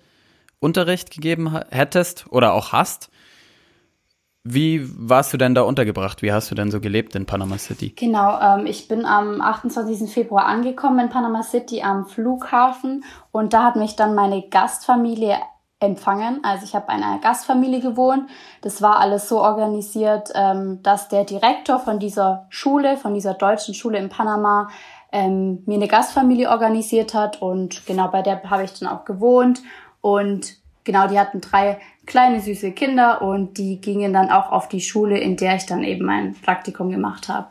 Unterricht 0.60 1.10
gegeben 1.10 1.58
hättest 1.70 2.26
oder 2.30 2.54
auch 2.54 2.70
hast. 2.70 3.10
Wie 4.48 4.88
warst 4.96 5.32
du 5.32 5.36
denn 5.36 5.56
da 5.56 5.62
untergebracht? 5.62 6.22
Wie 6.22 6.32
hast 6.32 6.50
du 6.50 6.54
denn 6.54 6.70
so 6.70 6.80
gelebt 6.80 7.16
in 7.16 7.26
Panama 7.26 7.58
City? 7.58 7.90
Genau, 7.90 8.38
ähm, 8.40 8.66
ich 8.66 8.86
bin 8.86 9.04
am 9.04 9.40
28. 9.40 10.08
Februar 10.08 10.46
angekommen 10.46 11.00
in 11.00 11.08
Panama 11.08 11.42
City 11.42 11.82
am 11.82 12.06
Flughafen 12.06 13.04
und 13.32 13.52
da 13.52 13.64
hat 13.64 13.76
mich 13.76 13.96
dann 13.96 14.14
meine 14.14 14.48
Gastfamilie 14.48 15.36
empfangen. 15.80 16.44
Also 16.44 16.64
ich 16.64 16.76
habe 16.76 16.92
in 16.92 17.02
einer 17.02 17.18
Gastfamilie 17.18 17.80
gewohnt. 17.80 18.30
Das 18.62 18.80
war 18.82 19.00
alles 19.00 19.28
so 19.28 19.40
organisiert, 19.40 20.30
ähm, 20.34 20.80
dass 20.82 21.08
der 21.08 21.24
Direktor 21.24 21.80
von 21.80 21.98
dieser 21.98 22.46
Schule, 22.48 22.96
von 22.96 23.14
dieser 23.14 23.34
deutschen 23.34 23.74
Schule 23.74 23.98
in 23.98 24.08
Panama, 24.08 24.68
ähm, 25.10 25.64
mir 25.66 25.74
eine 25.74 25.88
Gastfamilie 25.88 26.50
organisiert 26.50 27.14
hat 27.14 27.42
und 27.42 27.84
genau 27.86 28.08
bei 28.08 28.22
der 28.22 28.42
habe 28.48 28.62
ich 28.62 28.78
dann 28.78 28.88
auch 28.88 29.04
gewohnt 29.04 29.60
und 30.00 30.54
genau, 30.86 31.06
die 31.08 31.18
hatten 31.18 31.42
drei 31.42 31.78
kleine 32.06 32.40
süße 32.40 32.72
Kinder 32.72 33.20
und 33.20 33.58
die 33.58 33.78
gingen 33.80 34.14
dann 34.14 34.30
auch 34.30 34.50
auf 34.50 34.68
die 34.68 34.80
Schule, 34.80 35.18
in 35.18 35.36
der 35.36 35.56
ich 35.56 35.66
dann 35.66 35.84
eben 35.84 36.06
mein 36.06 36.34
Praktikum 36.34 36.90
gemacht 36.90 37.28
habe. 37.28 37.48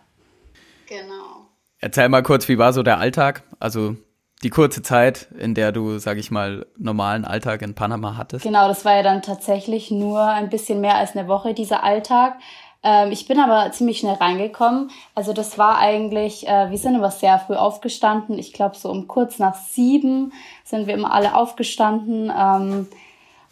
Genau. 0.88 1.50
Erzähl 1.80 2.10
mal 2.10 2.24
kurz, 2.24 2.48
wie 2.48 2.58
war 2.58 2.74
so 2.74 2.82
der 2.82 2.98
Alltag? 2.98 3.44
Also 3.60 3.96
die 4.44 4.50
kurze 4.50 4.82
Zeit, 4.82 5.28
in 5.38 5.54
der 5.54 5.72
du, 5.72 5.98
sag 6.00 6.18
ich 6.18 6.32
mal, 6.32 6.66
normalen 6.78 7.26
Alltag 7.26 7.62
in 7.62 7.76
Panama 7.76 8.18
hattest? 8.18 8.44
Genau, 8.44 8.68
das 8.68 8.86
war 8.86 8.96
ja 8.96 9.04
dann 9.04 9.22
tatsächlich 9.22 9.92
nur 9.92 10.22
ein 10.22 10.50
bisschen 10.50 10.82
mehr 10.82 10.96
als 10.96 11.16
eine 11.16 11.28
Woche, 11.28 11.54
dieser 11.54 11.84
Alltag. 11.84 12.36
Ähm, 12.84 13.12
ich 13.12 13.28
bin 13.28 13.40
aber 13.40 13.72
ziemlich 13.72 14.00
schnell 14.00 14.14
reingekommen. 14.14 14.92
Also 15.16 15.34
das 15.34 15.58
war 15.58 15.80
eigentlich, 15.80 16.48
äh, 16.48 16.70
wir 16.70 16.78
sind 16.78 16.96
immer 16.96 17.12
sehr 17.12 17.40
früh 17.40 17.56
aufgestanden. 17.56 18.38
Ich 18.38 18.54
glaube, 18.54 18.78
so 18.78 18.90
um 18.92 19.08
kurz 19.08 19.40
nach 19.40 19.56
sieben 19.56 20.32
sind 20.64 20.86
wir 20.86 20.94
immer 20.94 21.12
alle 21.12 21.36
aufgestanden. 21.36 22.32
Ähm, 22.38 22.88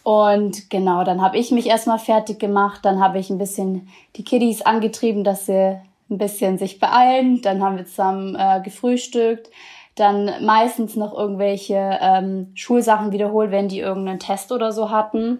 und 0.03 0.69
genau, 0.69 1.05
dann 1.05 1.21
habe 1.21 1.37
ich 1.37 1.51
mich 1.51 1.67
erstmal 1.67 1.99
fertig 1.99 2.39
gemacht, 2.39 2.81
dann 2.83 2.99
habe 2.99 3.19
ich 3.19 3.29
ein 3.29 3.37
bisschen 3.37 3.87
die 4.17 4.25
Kiddies 4.25 4.61
angetrieben, 4.61 5.23
dass 5.23 5.45
sie 5.45 5.79
ein 6.09 6.17
bisschen 6.17 6.57
sich 6.57 6.79
beeilen, 6.79 7.41
dann 7.41 7.63
haben 7.63 7.77
wir 7.77 7.85
zusammen 7.85 8.35
äh, 8.35 8.61
gefrühstückt, 8.61 9.49
dann 9.95 10.29
meistens 10.45 10.97
noch 10.97 11.17
irgendwelche 11.17 11.99
ähm, 12.01 12.51
Schulsachen 12.53 13.13
wiederholt, 13.13 13.51
wenn 13.51 13.69
die 13.69 13.79
irgendeinen 13.79 14.19
Test 14.19 14.51
oder 14.51 14.73
so 14.73 14.89
hatten. 14.89 15.39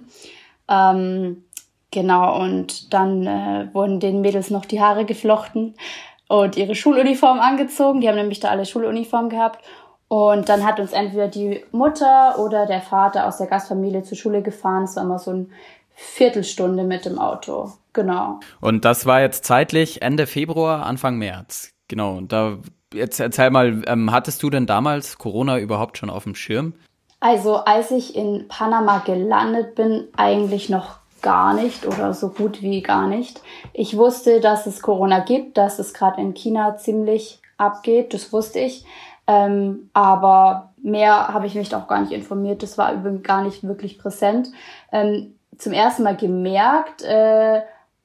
Ähm, 0.70 1.44
genau, 1.92 2.40
und 2.42 2.94
dann 2.94 3.28
äh, 3.28 3.68
wurden 3.74 4.00
den 4.00 4.22
Mädels 4.22 4.50
noch 4.50 4.66
die 4.66 4.80
Haare 4.80 5.04
geflochten 5.04 5.76
und 6.30 6.56
ihre 6.56 6.76
Schuluniform 6.76 7.40
angezogen. 7.40 8.00
Die 8.00 8.08
haben 8.08 8.16
nämlich 8.16 8.40
da 8.40 8.50
alle 8.50 8.66
Schuluniform 8.66 9.30
gehabt. 9.30 9.64
Und 10.08 10.50
dann 10.50 10.66
hat 10.66 10.80
uns 10.80 10.92
entweder 10.92 11.28
die 11.28 11.64
Mutter 11.72 12.38
oder 12.40 12.66
der 12.66 12.82
Vater 12.82 13.28
aus 13.28 13.38
der 13.38 13.48
Gastfamilie 13.48 14.04
zur 14.04 14.18
Schule 14.18 14.42
gefahren. 14.42 14.84
Es 14.84 14.96
war 14.96 15.04
immer 15.04 15.20
so 15.20 15.32
eine 15.32 15.48
Viertelstunde 15.96 16.84
mit 16.84 17.06
dem 17.06 17.20
Auto. 17.20 17.72
Genau. 17.94 18.40
Und 18.62 18.86
das 18.86 19.06
war 19.06 19.22
jetzt 19.22 19.46
zeitlich 19.46 20.02
Ende 20.02 20.28
Februar, 20.28 20.86
Anfang 20.86 21.18
März. 21.18 21.74
Genau. 21.88 22.16
Und 22.18 22.32
da 22.32 22.58
jetzt 22.94 23.20
erzähl 23.20 23.50
mal, 23.50 23.84
ähm, 23.88 24.12
hattest 24.12 24.42
du 24.44 24.50
denn 24.50 24.66
damals 24.66 25.18
Corona 25.18 25.60
überhaupt 25.60 25.98
schon 25.98 26.10
auf 26.10 26.24
dem 26.24 26.36
Schirm? 26.36 26.74
Also 27.20 27.56
als 27.56 27.92
ich 27.92 28.16
in 28.16 28.48
Panama 28.48 29.00
gelandet 29.00 29.76
bin, 29.76 30.08
eigentlich 30.18 30.70
noch 30.70 30.98
gar 31.22 31.54
nicht 31.54 31.88
oder 31.88 32.14
so 32.14 32.30
gut 32.30 32.62
wie 32.62 32.82
gar 32.82 33.08
nicht. 33.08 33.42
Ich 33.72 33.98
wusste, 33.98 34.42
dass 34.42 34.68
es 34.68 34.82
Corona 34.82 35.20
gibt, 35.20 35.58
dass 35.58 35.80
es 35.80 35.94
gerade 35.94 36.22
in 36.22 36.34
China 36.34 36.78
ziemlich 36.78 37.40
abgeht, 37.58 38.14
das 38.14 38.34
wusste 38.34 38.60
ich. 38.60 38.86
Ähm, 39.28 39.90
aber 39.94 40.74
mehr 40.82 41.30
habe 41.30 41.48
ich 41.48 41.56
mich 41.56 41.74
auch 41.76 41.88
gar 41.88 42.02
nicht 42.02 42.12
informiert. 42.12 42.64
Das 42.64 42.78
war 42.78 42.94
übrigens 42.94 43.24
gar 43.24 43.44
nicht 43.44 43.64
wirklich 43.64 43.98
präsent. 43.98 44.50
Ähm, 44.92 45.36
zum 45.58 45.74
ersten 45.74 46.04
Mal 46.04 46.18
gemerkt 46.18 47.04
äh, 47.04 47.62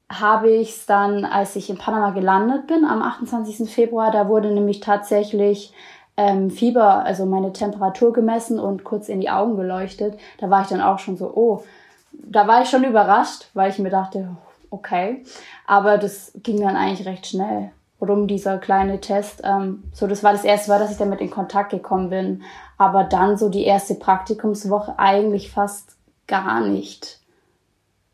habe 0.09 0.49
ich 0.49 0.69
es 0.71 0.85
dann, 0.85 1.25
als 1.25 1.55
ich 1.55 1.69
in 1.69 1.77
Panama 1.77 2.11
gelandet 2.11 2.67
bin, 2.67 2.85
am 2.85 3.01
28. 3.01 3.69
Februar. 3.69 4.11
Da 4.11 4.27
wurde 4.27 4.51
nämlich 4.51 4.79
tatsächlich 4.79 5.73
ähm, 6.17 6.49
Fieber, 6.49 7.05
also 7.05 7.25
meine 7.25 7.53
Temperatur 7.53 8.11
gemessen 8.13 8.59
und 8.59 8.83
kurz 8.83 9.07
in 9.07 9.21
die 9.21 9.29
Augen 9.29 9.55
geleuchtet. 9.55 10.19
Da 10.39 10.49
war 10.49 10.63
ich 10.63 10.67
dann 10.67 10.81
auch 10.81 10.99
schon 10.99 11.17
so, 11.17 11.31
oh, 11.33 11.63
da 12.11 12.47
war 12.47 12.61
ich 12.61 12.69
schon 12.69 12.83
überrascht, 12.83 13.49
weil 13.53 13.69
ich 13.69 13.79
mir 13.79 13.89
dachte, 13.89 14.29
okay. 14.69 15.23
Aber 15.67 15.97
das 15.97 16.31
ging 16.43 16.59
dann 16.61 16.75
eigentlich 16.75 17.07
recht 17.07 17.27
schnell. 17.27 17.71
Warum 17.99 18.27
dieser 18.27 18.57
kleine 18.57 19.01
Test. 19.01 19.41
Ähm, 19.43 19.83
so, 19.93 20.07
das 20.07 20.23
war 20.23 20.31
das 20.31 20.45
erste 20.45 20.71
Mal, 20.71 20.79
dass 20.79 20.91
ich 20.91 20.97
damit 20.97 21.19
in 21.19 21.29
Kontakt 21.29 21.71
gekommen 21.71 22.09
bin. 22.09 22.43
Aber 22.77 23.03
dann 23.03 23.37
so 23.37 23.49
die 23.49 23.65
erste 23.65 23.95
Praktikumswoche 23.95 24.97
eigentlich 24.97 25.51
fast 25.51 25.97
gar 26.27 26.61
nicht. 26.61 27.19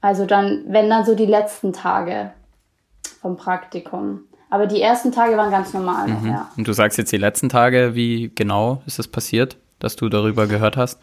Also 0.02 0.26
dann, 0.26 0.64
wenn 0.68 0.90
dann 0.90 1.06
so 1.06 1.16
die 1.16 1.26
letzten 1.26 1.74
Tage 1.74 2.32
vom 3.22 3.38
Praktikum. 3.38 4.22
Aber 4.50 4.68
die 4.68 4.82
ersten 4.82 5.12
Tage 5.12 5.36
waren 5.38 5.52
ganz 5.52 5.74
normal 5.74 6.08
noch, 6.08 6.22
mhm. 6.22 6.30
ja. 6.30 6.52
Und 6.56 6.68
du 6.68 6.74
sagst 6.74 6.98
jetzt 6.98 7.12
die 7.12 7.18
letzten 7.18 7.50
Tage, 7.50 7.96
wie 7.96 8.32
genau 8.34 8.82
ist 8.86 9.00
das 9.00 9.08
passiert, 9.08 9.58
dass 9.80 9.96
du 9.96 10.08
darüber 10.10 10.48
gehört 10.48 10.78
hast? 10.78 11.00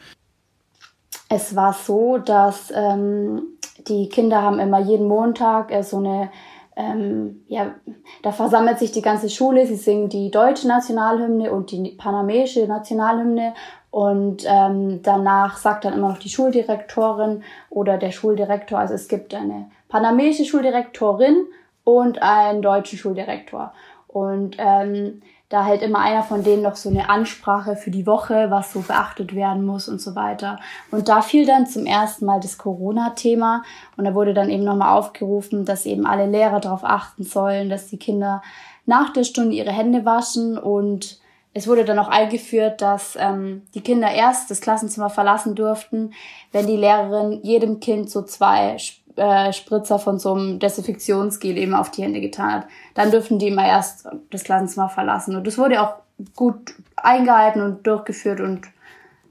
Es 1.29 1.57
war 1.57 1.73
so, 1.73 2.19
dass 2.19 2.73
ähm, 2.75 3.43
die 3.89 4.09
Kinder 4.09 4.43
haben 4.43 4.59
immer 4.59 4.81
jeden 4.81 5.09
Montag 5.09 5.73
äh, 5.73 5.83
so 5.83 5.99
eine, 5.99 6.31
ähm, 6.77 7.45
ja, 7.49 7.75
da 8.23 8.33
versammelt 8.33 8.79
sich 8.79 8.93
die 8.93 9.03
ganze 9.03 9.29
Schule, 9.29 9.67
sie 9.67 9.77
singen 9.77 10.09
die 10.09 10.31
deutsche 10.31 10.69
Nationalhymne 10.69 11.53
und 11.53 11.71
die 11.71 11.91
panamäische 11.91 12.67
Nationalhymne. 12.67 13.55
Und 13.91 14.45
ähm, 14.47 15.03
danach 15.03 15.59
sagt 15.59 15.85
dann 15.85 15.93
immer 15.93 16.09
noch 16.09 16.19
die 16.19 16.31
Schuldirektorin 16.31 17.43
oder 17.69 17.99
der 17.99 18.11
Schuldirektor, 18.11 18.79
also 18.79 18.95
es 18.95 19.07
gibt 19.07 19.35
eine 19.35 19.71
panamäische 19.91 20.47
Schuldirektorin 20.47 21.45
und 21.85 22.23
einen 22.23 22.63
deutschen 22.63 22.99
Schuldirektor. 22.99 23.75
Und 24.09 24.57
ähm, 24.59 25.21
da 25.53 25.67
hält 25.67 25.83
immer 25.83 25.99
einer 25.99 26.23
von 26.23 26.43
denen 26.43 26.63
noch 26.63 26.77
so 26.77 26.89
eine 26.89 27.11
Ansprache 27.11 27.77
für 27.77 27.91
die 27.91 28.07
Woche, 28.07 28.47
was 28.49 28.73
so 28.73 28.81
beachtet 28.81 29.35
werden 29.35 29.67
muss 29.67 29.87
und 29.87 30.01
so 30.01 30.15
weiter. 30.15 30.59
Und 30.91 31.11
da 31.11 31.21
fiel 31.21 31.45
dann 31.45 31.67
zum 31.67 31.85
ersten 31.85 32.25
Mal 32.25 32.41
das 32.41 32.57
Corona-Thema 32.57 33.63
und 33.99 34.07
da 34.07 34.15
wurde 34.15 34.33
dann 34.33 34.49
eben 34.49 34.65
nochmal 34.65 34.97
aufgerufen, 34.97 35.67
dass 35.67 35.85
eben 35.85 36.07
alle 36.07 36.25
Lehrer 36.25 36.59
darauf 36.59 36.85
achten 36.85 37.23
sollen, 37.23 37.69
dass 37.69 37.89
die 37.89 37.99
Kinder 37.99 38.41
nach 38.87 39.13
der 39.13 39.25
Stunde 39.25 39.55
ihre 39.55 39.73
Hände 39.73 40.07
waschen 40.07 40.57
und 40.57 41.21
es 41.53 41.69
wurde 41.69 41.85
dann 41.85 41.99
auch 41.99 42.09
eingeführt, 42.09 42.81
dass 42.81 43.15
ähm, 43.21 43.61
die 43.75 43.83
Kinder 43.83 44.11
erst 44.11 44.51
das 44.51 44.63
Klassenzimmer 44.63 45.11
verlassen 45.11 45.55
durften, 45.55 46.15
wenn 46.51 46.67
die 46.67 46.79
Lehrerin 46.79 47.41
jedem 47.43 47.79
Kind 47.79 48.11
so 48.11 48.23
zwei 48.23 48.79
äh, 49.17 49.53
Spritzer 49.53 49.99
von 49.99 50.19
so 50.19 50.35
einem 50.35 50.59
Desinfektionsgel 50.59 51.57
eben 51.57 51.75
auf 51.75 51.91
die 51.91 52.03
Hände 52.03 52.21
getan 52.21 52.53
hat. 52.53 52.67
Dann 52.95 53.11
dürften 53.11 53.39
die 53.39 53.49
immer 53.49 53.67
erst 53.67 54.09
das 54.31 54.45
Klassenzimmer 54.45 54.89
verlassen. 54.89 55.37
Und 55.37 55.47
das 55.47 55.59
wurde 55.59 55.83
auch 55.83 55.95
gut 56.37 56.75
eingehalten 56.97 57.63
und 57.63 57.87
durchgeführt 57.87 58.41
und 58.41 58.63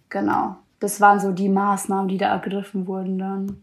genau. 0.10 0.56
Das 0.80 1.00
waren 1.00 1.20
so 1.20 1.32
die 1.32 1.50
Maßnahmen, 1.50 2.08
die 2.08 2.18
da 2.18 2.30
ergriffen 2.30 2.88
wurden 2.88 3.20
dann. 3.20 3.62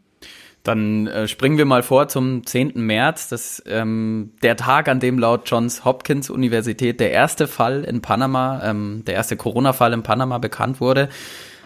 Dann 0.62 1.06
äh, 1.06 1.28
springen 1.28 1.56
wir 1.56 1.64
mal 1.64 1.82
vor 1.82 2.08
zum 2.08 2.44
10. 2.44 2.72
März, 2.74 3.28
das 3.28 3.62
ähm, 3.66 4.32
der 4.42 4.56
Tag, 4.56 4.88
an 4.88 5.00
dem 5.00 5.18
laut 5.18 5.48
Johns 5.48 5.84
Hopkins 5.84 6.30
Universität 6.30 7.00
der 7.00 7.10
erste 7.10 7.46
Fall 7.46 7.84
in 7.84 8.02
Panama, 8.02 8.60
ähm, 8.62 9.02
der 9.06 9.14
erste 9.14 9.36
Corona-Fall 9.36 9.92
in 9.92 10.02
Panama 10.02 10.38
bekannt 10.38 10.80
wurde. 10.80 11.08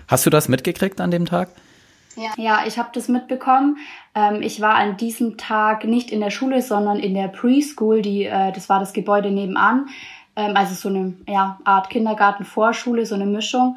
Hast 0.09 0.25
du 0.25 0.31
das 0.31 0.49
mitgekriegt 0.49 1.01
an 1.01 1.11
dem 1.11 1.27
Tag? 1.27 1.49
Ja, 2.17 2.31
ja 2.37 2.67
ich 2.67 2.79
habe 2.79 2.91
das 2.93 3.09
mitbekommen. 3.09 3.79
Ähm, 4.15 4.43
ich 4.43 4.61
war 4.61 4.75
an 4.75 4.97
diesem 4.97 5.37
Tag 5.37 5.85
nicht 5.85 6.11
in 6.11 6.21
der 6.21 6.31
Schule, 6.31 6.63
sondern 6.63 6.99
in 6.99 7.15
der 7.15 7.29
Preschool. 7.29 8.03
Die, 8.03 8.25
äh, 8.25 8.53
das 8.53 8.69
war 8.69 8.81
das 8.81 8.93
Gebäude 8.93 9.31
nebenan. 9.31 9.89
Ähm, 10.37 10.57
also 10.57 10.75
so 10.75 10.89
eine 10.89 11.15
ja, 11.27 11.59
Art 11.65 11.91
Kindergarten-Vorschule, 11.91 13.07
so 13.07 13.15
eine 13.15 13.27
Mischung. 13.27 13.77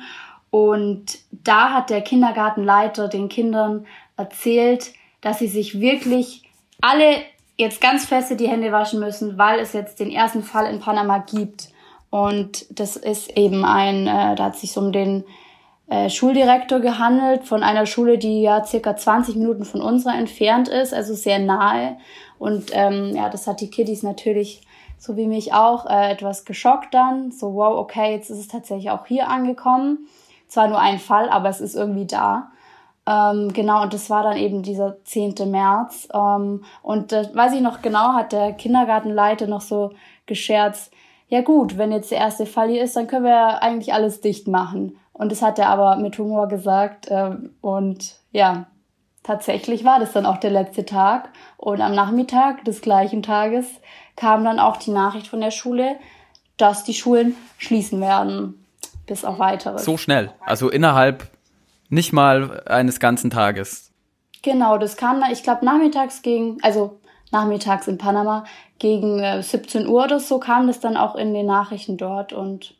Und 0.50 1.20
da 1.32 1.74
hat 1.74 1.90
der 1.90 2.02
Kindergartenleiter 2.02 3.08
den 3.08 3.28
Kindern 3.28 3.86
erzählt, 4.16 4.94
dass 5.22 5.40
sie 5.40 5.48
sich 5.48 5.80
wirklich 5.82 6.44
alle 6.82 7.18
jetzt 7.58 7.82
ganz 7.82 8.06
feste 8.06 8.36
die 8.36 8.48
Hände 8.48 8.72
waschen 8.72 9.00
müssen, 9.00 9.38
weil 9.38 9.60
es 9.60 9.74
jetzt 9.74 10.00
den 10.00 10.12
ersten 10.12 10.44
Fall 10.44 10.72
in 10.72 10.80
Panama 10.80 11.20
gibt. 11.20 11.70
Und 12.10 12.66
das 12.70 12.96
ist 12.96 13.36
eben 13.38 13.66
ein, 13.66 14.08
äh, 14.08 14.36
da 14.36 14.46
hat 14.46 14.58
sich 14.58 14.78
um 14.78 14.92
den 14.92 15.26
äh, 15.88 16.10
Schuldirektor 16.10 16.80
gehandelt 16.80 17.44
von 17.44 17.64
einer 17.64 17.86
Schule, 17.86 18.18
die 18.18 18.42
ja 18.42 18.64
circa 18.64 18.96
20 18.96 19.36
Minuten 19.36 19.66
von 19.66 19.82
unserer 19.82 20.16
entfernt 20.16 20.68
ist, 20.68 20.94
also 20.94 21.14
sehr 21.14 21.40
nahe. 21.40 21.98
Und 22.40 22.72
ähm, 22.74 23.14
ja, 23.16 23.30
das 23.30 23.48
hat 23.48 23.62
die 23.62 23.70
Kiddies 23.70 24.04
natürlich, 24.04 24.62
so 24.98 25.16
wie 25.16 25.28
mich 25.28 25.54
auch, 25.54 25.86
äh, 25.86 26.12
etwas 26.12 26.46
geschockt 26.46 26.94
dann. 26.94 27.32
So, 27.32 27.54
wow, 27.54 27.78
okay, 27.78 28.14
jetzt 28.14 28.30
ist 28.30 28.40
es 28.40 28.48
tatsächlich 28.48 28.90
auch 28.90 29.06
hier 29.06 29.30
angekommen. 29.30 30.08
Zwar 30.48 30.68
nur 30.68 30.80
ein 30.80 31.00
Fall, 31.00 31.30
aber 31.30 31.50
es 31.50 31.62
ist 31.62 31.76
irgendwie 31.76 32.06
da. 32.06 32.52
Ähm, 33.08 33.54
genau, 33.54 33.84
und 33.84 33.94
das 33.94 34.10
war 34.10 34.24
dann 34.24 34.38
eben 34.38 34.64
dieser 34.64 35.04
10. 35.04 35.36
März. 35.46 36.08
Ähm, 36.14 36.64
und 36.82 37.14
äh, 37.14 37.30
weiß 37.34 37.54
ich 37.54 37.62
noch 37.62 37.82
genau, 37.82 38.14
hat 38.14 38.32
der 38.32 38.54
Kindergartenleiter 38.54 39.46
noch 39.48 39.62
so 39.62 39.92
gescherzt, 40.26 40.92
ja 41.28 41.42
gut, 41.42 41.78
wenn 41.78 41.92
jetzt 41.92 42.12
der 42.12 42.20
erste 42.20 42.46
Fall 42.46 42.70
hier 42.70 42.84
ist, 42.84 42.96
dann 42.96 43.08
können 43.08 43.26
wir 43.26 43.32
ja 43.32 43.58
eigentlich 43.58 43.94
alles 43.94 44.22
dicht 44.22 44.48
machen. 44.48 44.98
Und 45.18 45.32
das 45.32 45.42
hat 45.42 45.60
er 45.60 45.70
aber 45.70 45.96
mit 45.96 46.18
Humor 46.18 46.50
gesagt. 46.50 47.08
Ähm, 47.10 47.52
und 47.62 48.16
ja, 48.32 48.66
tatsächlich 49.24 49.86
war 49.86 50.00
das 50.00 50.12
dann 50.12 50.26
auch 50.26 50.38
der 50.38 50.52
letzte 50.52 50.86
Tag. 50.86 51.30
Und 51.56 51.80
am 51.80 51.96
Nachmittag 51.96 52.66
des 52.66 52.82
gleichen 52.82 53.24
Tages 53.24 53.66
kam 54.18 54.44
dann 54.44 54.60
auch 54.60 54.76
die 54.76 54.92
Nachricht 54.92 55.28
von 55.28 55.40
der 55.40 55.52
Schule, 55.52 55.96
dass 56.58 56.84
die 56.84 56.94
Schulen 56.94 57.36
schließen 57.58 58.02
werden. 58.02 58.66
Bis 59.08 59.24
auf 59.24 59.40
weiteres. 59.40 59.86
So 59.86 59.96
schnell. 59.98 60.34
Also 60.42 60.70
innerhalb 60.70 61.30
nicht 61.90 62.12
mal 62.12 62.64
eines 62.66 63.00
ganzen 63.00 63.30
Tages. 63.30 63.92
Genau, 64.42 64.78
das 64.78 64.98
kam 64.98 65.22
dann, 65.22 65.32
ich 65.32 65.44
glaube, 65.44 65.64
nachmittags 65.64 66.24
gegen, 66.24 66.58
also 66.62 67.00
nachmittags 67.32 67.88
in 67.88 67.98
Panama, 67.98 68.44
gegen 68.80 69.20
äh, 69.20 69.42
17 69.42 69.88
Uhr 69.88 70.04
oder 70.04 70.20
so 70.20 70.40
kam 70.40 70.68
das 70.68 70.82
dann 70.82 70.98
auch 70.98 71.16
in 71.16 71.34
den 71.34 71.46
Nachrichten 71.46 71.98
dort 71.98 72.34
und 72.34 72.76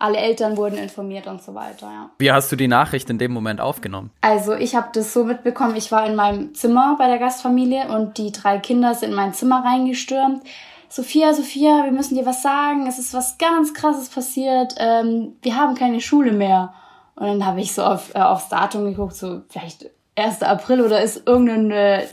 alle 0.00 0.18
Eltern 0.18 0.56
wurden 0.56 0.78
informiert 0.78 1.26
und 1.26 1.42
so 1.42 1.54
weiter, 1.54 1.86
ja. 1.86 2.10
Wie 2.18 2.32
hast 2.32 2.50
du 2.50 2.56
die 2.56 2.68
Nachricht 2.68 3.10
in 3.10 3.18
dem 3.18 3.32
Moment 3.32 3.60
aufgenommen? 3.60 4.10
Also 4.22 4.54
ich 4.54 4.74
habe 4.74 4.88
das 4.92 5.12
so 5.12 5.24
mitbekommen, 5.24 5.76
ich 5.76 5.92
war 5.92 6.06
in 6.06 6.16
meinem 6.16 6.54
Zimmer 6.54 6.96
bei 6.98 7.06
der 7.06 7.18
Gastfamilie 7.18 7.88
und 7.88 8.18
die 8.18 8.32
drei 8.32 8.58
Kinder 8.58 8.94
sind 8.94 9.10
in 9.10 9.16
mein 9.16 9.34
Zimmer 9.34 9.62
reingestürmt. 9.64 10.42
Sophia, 10.88 11.34
Sophia, 11.34 11.84
wir 11.84 11.92
müssen 11.92 12.16
dir 12.16 12.26
was 12.26 12.42
sagen, 12.42 12.86
es 12.88 12.98
ist 12.98 13.14
was 13.14 13.38
ganz 13.38 13.74
krasses 13.74 14.08
passiert, 14.08 14.74
ähm, 14.78 15.36
wir 15.42 15.56
haben 15.56 15.76
keine 15.76 16.00
Schule 16.00 16.32
mehr. 16.32 16.72
Und 17.14 17.26
dann 17.26 17.46
habe 17.46 17.60
ich 17.60 17.74
so 17.74 17.84
auf, 17.84 18.14
äh, 18.14 18.20
aufs 18.20 18.48
Datum 18.48 18.86
geguckt, 18.86 19.14
so 19.14 19.42
vielleicht 19.48 19.90
1. 20.16 20.42
April 20.42 20.80
oder 20.80 21.02
ist 21.02 21.26
irgendeine 21.26 22.08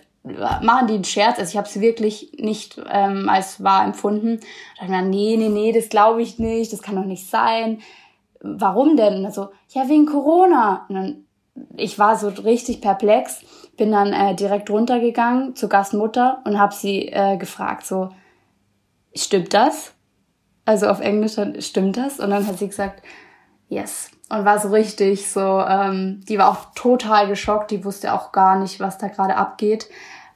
machen 0.61 0.87
die 0.87 0.95
einen 0.95 1.03
Scherz. 1.03 1.39
Also 1.39 1.51
ich 1.51 1.57
habe 1.57 1.67
es 1.67 1.79
wirklich 1.79 2.33
nicht 2.37 2.81
ähm, 2.89 3.29
als 3.29 3.63
wahr 3.63 3.85
empfunden. 3.85 4.39
Da 4.79 4.85
dachte 4.85 4.85
ich 4.85 4.89
mir, 4.89 5.03
nee, 5.03 5.37
nee, 5.37 5.49
nee, 5.49 5.71
das 5.71 5.89
glaube 5.89 6.21
ich 6.21 6.39
nicht, 6.39 6.73
das 6.73 6.81
kann 6.81 6.95
doch 6.95 7.05
nicht 7.05 7.29
sein. 7.29 7.79
Warum 8.41 8.97
denn? 8.97 9.25
Also, 9.25 9.49
ja, 9.69 9.89
wegen 9.89 10.05
Corona. 10.05 10.85
Und 10.89 10.95
dann, 10.95 11.25
ich 11.75 11.97
war 11.97 12.17
so 12.17 12.29
richtig 12.29 12.81
perplex, 12.81 13.41
bin 13.77 13.91
dann 13.91 14.13
äh, 14.13 14.35
direkt 14.35 14.69
runtergegangen 14.69 15.55
zur 15.55 15.69
Gastmutter 15.69 16.41
und 16.45 16.59
habe 16.59 16.73
sie 16.73 17.07
äh, 17.07 17.37
gefragt, 17.37 17.85
so, 17.85 18.09
stimmt 19.15 19.53
das? 19.53 19.93
Also 20.65 20.87
auf 20.87 20.99
Englisch 20.99 21.35
stimmt 21.59 21.97
das? 21.97 22.19
Und 22.19 22.29
dann 22.29 22.45
hat 22.45 22.59
sie 22.59 22.67
gesagt, 22.67 23.01
yes. 23.69 24.11
Und 24.29 24.43
war 24.43 24.59
so 24.59 24.69
richtig 24.69 25.29
so, 25.29 25.61
ähm, 25.61 26.21
die 26.27 26.37
war 26.37 26.49
auch 26.49 26.73
total 26.75 27.27
geschockt, 27.27 27.71
die 27.71 27.85
wusste 27.85 28.13
auch 28.13 28.33
gar 28.33 28.59
nicht, 28.59 28.79
was 28.79 28.97
da 28.97 29.07
gerade 29.07 29.37
abgeht. 29.37 29.87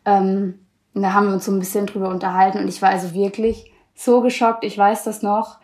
Ähm, 0.06 0.60
und 0.93 1.04
da 1.04 1.14
haben 1.14 1.28
wir 1.28 1.34
uns 1.34 1.45
so 1.45 1.52
ein 1.52 1.60
bisschen 1.60 1.86
drüber 1.86 2.10
unterhalten 2.10 2.60
und 2.60 2.68
ich 2.68 2.82
war 2.82 2.89
also 2.89 3.14
wirklich 3.14 3.72
so 3.95 4.22
geschockt, 4.22 4.64
ich 4.64 4.78
weiß 4.78 5.04
das 5.04 5.22
noch. 5.22 5.60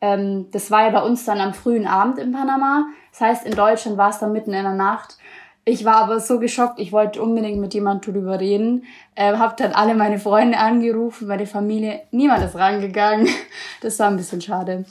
Ähm, 0.00 0.46
das 0.50 0.70
war 0.70 0.82
ja 0.82 0.90
bei 0.90 1.02
uns 1.02 1.24
dann 1.24 1.40
am 1.40 1.54
frühen 1.54 1.86
Abend 1.86 2.18
in 2.18 2.32
Panama. 2.32 2.86
Das 3.12 3.20
heißt, 3.20 3.46
in 3.46 3.54
Deutschland 3.54 3.96
war 3.96 4.10
es 4.10 4.18
dann 4.18 4.32
mitten 4.32 4.52
in 4.52 4.64
der 4.64 4.74
Nacht. 4.74 5.16
Ich 5.64 5.84
war 5.84 5.96
aber 5.96 6.18
so 6.18 6.40
geschockt, 6.40 6.80
ich 6.80 6.90
wollte 6.90 7.22
unbedingt 7.22 7.60
mit 7.60 7.72
jemandem 7.72 8.14
drüber 8.14 8.40
reden. 8.40 8.84
Äh, 9.14 9.36
hab 9.36 9.56
dann 9.56 9.72
alle 9.72 9.94
meine 9.94 10.18
Freunde 10.18 10.58
angerufen, 10.58 11.28
meine 11.28 11.46
Familie. 11.46 12.00
Niemand 12.10 12.44
ist 12.44 12.56
rangegangen. 12.56 13.28
Das 13.80 13.98
war 13.98 14.08
ein 14.08 14.16
bisschen 14.16 14.40
schade. 14.40 14.84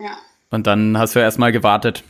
Ja. 0.00 0.12
Und 0.50 0.66
dann 0.66 0.96
hast 0.96 1.14
du 1.14 1.18
erstmal 1.18 1.52
gewartet, 1.52 2.04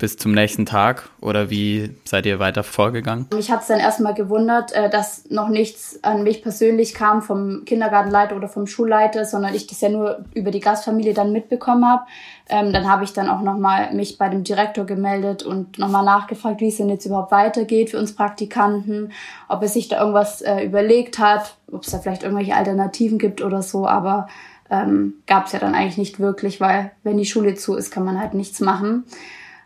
bis 0.00 0.16
zum 0.16 0.32
nächsten 0.32 0.66
Tag 0.66 1.08
oder 1.20 1.50
wie 1.50 1.94
seid 2.04 2.26
ihr 2.26 2.38
weiter 2.40 2.64
vorgegangen? 2.64 3.26
Mich 3.34 3.50
hat 3.50 3.60
es 3.60 3.68
dann 3.68 3.78
erstmal 3.78 4.14
gewundert, 4.14 4.72
äh, 4.72 4.90
dass 4.90 5.30
noch 5.30 5.48
nichts 5.48 6.02
an 6.02 6.24
mich 6.24 6.42
persönlich 6.42 6.94
kam 6.94 7.22
vom 7.22 7.64
Kindergartenleiter 7.66 8.34
oder 8.34 8.48
vom 8.48 8.66
Schulleiter, 8.66 9.24
sondern 9.24 9.54
ich 9.54 9.66
das 9.66 9.80
ja 9.82 9.90
nur 9.90 10.24
über 10.34 10.50
die 10.50 10.60
Gastfamilie 10.60 11.14
dann 11.14 11.32
mitbekommen 11.32 11.86
habe. 11.86 12.02
Ähm, 12.48 12.72
dann 12.72 12.90
habe 12.90 13.04
ich 13.04 13.12
dann 13.12 13.28
auch 13.28 13.42
nochmal 13.42 13.92
mich 13.92 14.18
bei 14.18 14.28
dem 14.28 14.42
Direktor 14.42 14.86
gemeldet 14.86 15.42
und 15.42 15.78
nochmal 15.78 16.04
nachgefragt, 16.04 16.60
wie 16.60 16.68
es 16.68 16.78
denn 16.78 16.88
jetzt 16.88 17.06
überhaupt 17.06 17.30
weitergeht 17.30 17.90
für 17.90 17.98
uns 17.98 18.14
Praktikanten, 18.14 19.12
ob 19.48 19.62
er 19.62 19.68
sich 19.68 19.88
da 19.88 20.00
irgendwas 20.00 20.40
äh, 20.40 20.64
überlegt 20.64 21.18
hat, 21.18 21.56
ob 21.70 21.84
es 21.84 21.90
da 21.90 21.98
vielleicht 21.98 22.22
irgendwelche 22.22 22.56
Alternativen 22.56 23.18
gibt 23.18 23.42
oder 23.42 23.62
so. 23.62 23.86
Aber 23.86 24.28
ähm, 24.70 25.14
gab 25.26 25.46
es 25.46 25.52
ja 25.52 25.58
dann 25.58 25.74
eigentlich 25.74 25.98
nicht 25.98 26.20
wirklich, 26.20 26.60
weil 26.60 26.92
wenn 27.02 27.18
die 27.18 27.26
Schule 27.26 27.54
zu 27.54 27.74
ist, 27.74 27.90
kann 27.90 28.04
man 28.04 28.18
halt 28.18 28.34
nichts 28.34 28.60
machen. 28.60 29.04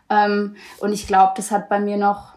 Ähm, 0.09 0.55
und 0.79 0.93
ich 0.93 1.07
glaube, 1.07 1.33
das 1.35 1.51
hat 1.51 1.69
bei 1.69 1.79
mir 1.79 1.97
noch 1.97 2.33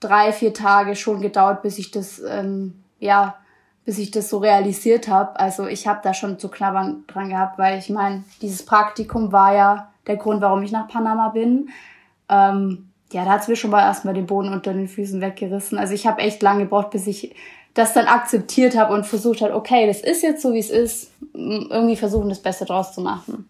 drei, 0.00 0.32
vier 0.32 0.54
Tage 0.54 0.96
schon 0.96 1.20
gedauert, 1.20 1.62
bis 1.62 1.78
ich 1.78 1.90
das, 1.90 2.20
ähm, 2.20 2.82
ja, 2.98 3.36
bis 3.84 3.98
ich 3.98 4.10
das 4.10 4.28
so 4.28 4.38
realisiert 4.38 5.08
habe. 5.08 5.38
Also 5.38 5.66
ich 5.66 5.86
habe 5.86 6.00
da 6.02 6.14
schon 6.14 6.38
zu 6.38 6.48
knabbern 6.48 7.04
dran 7.06 7.28
gehabt, 7.28 7.58
weil 7.58 7.78
ich 7.78 7.90
meine, 7.90 8.24
dieses 8.40 8.64
Praktikum 8.64 9.32
war 9.32 9.54
ja 9.54 9.92
der 10.06 10.16
Grund, 10.16 10.40
warum 10.40 10.62
ich 10.62 10.72
nach 10.72 10.88
Panama 10.88 11.28
bin. 11.28 11.68
Ähm, 12.28 12.88
ja, 13.12 13.24
da 13.24 13.32
hat's 13.32 13.48
mir 13.48 13.56
schon 13.56 13.70
mal 13.70 13.82
erstmal 13.82 14.14
den 14.14 14.26
Boden 14.26 14.52
unter 14.52 14.72
den 14.72 14.88
Füßen 14.88 15.20
weggerissen. 15.20 15.78
Also 15.78 15.94
ich 15.94 16.06
habe 16.06 16.22
echt 16.22 16.42
lange 16.42 16.64
gebraucht, 16.64 16.90
bis 16.90 17.06
ich 17.06 17.34
das 17.74 17.92
dann 17.94 18.06
akzeptiert 18.06 18.76
habe 18.76 18.92
und 18.94 19.06
versucht 19.06 19.40
habe, 19.40 19.54
okay, 19.54 19.86
das 19.86 20.00
ist 20.00 20.22
jetzt 20.22 20.42
so, 20.42 20.52
wie 20.52 20.58
es 20.58 20.70
ist, 20.70 21.10
irgendwie 21.32 21.96
versuchen, 21.96 22.28
das 22.28 22.40
Beste 22.40 22.64
draus 22.64 22.92
zu 22.92 23.00
machen. 23.00 23.48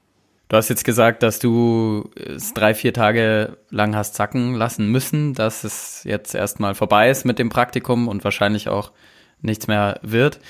Du 0.52 0.58
hast 0.58 0.68
jetzt 0.68 0.84
gesagt, 0.84 1.22
dass 1.22 1.38
du 1.38 2.10
es 2.14 2.52
drei, 2.52 2.74
vier 2.74 2.92
Tage 2.92 3.56
lang 3.70 3.96
hast 3.96 4.14
zacken 4.14 4.54
lassen 4.54 4.86
müssen, 4.86 5.32
dass 5.32 5.64
es 5.64 6.04
jetzt 6.04 6.34
erstmal 6.34 6.74
vorbei 6.74 7.08
ist 7.08 7.24
mit 7.24 7.38
dem 7.38 7.48
Praktikum 7.48 8.06
und 8.06 8.22
wahrscheinlich 8.22 8.68
auch 8.68 8.92
nichts 9.40 9.66
mehr 9.66 9.98
wird. 10.02 10.40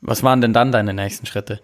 Was 0.00 0.22
waren 0.22 0.40
denn 0.40 0.52
dann 0.52 0.70
deine 0.70 0.94
nächsten 0.94 1.26
Schritte? 1.26 1.60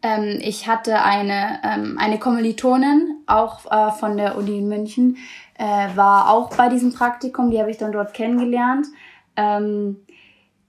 Ähm, 0.00 0.38
ich 0.40 0.68
hatte 0.68 1.02
eine, 1.02 1.58
ähm, 1.64 1.98
eine 1.98 2.20
Kommilitonin, 2.20 3.16
auch 3.26 3.66
äh, 3.68 3.90
von 3.90 4.16
der 4.16 4.38
Uni 4.38 4.58
in 4.58 4.68
München, 4.68 5.16
äh, 5.58 5.88
war 5.96 6.30
auch 6.30 6.54
bei 6.54 6.68
diesem 6.68 6.94
Praktikum, 6.94 7.50
die 7.50 7.58
habe 7.58 7.72
ich 7.72 7.78
dann 7.78 7.90
dort 7.90 8.14
kennengelernt. 8.14 8.86
Ähm, 9.34 9.96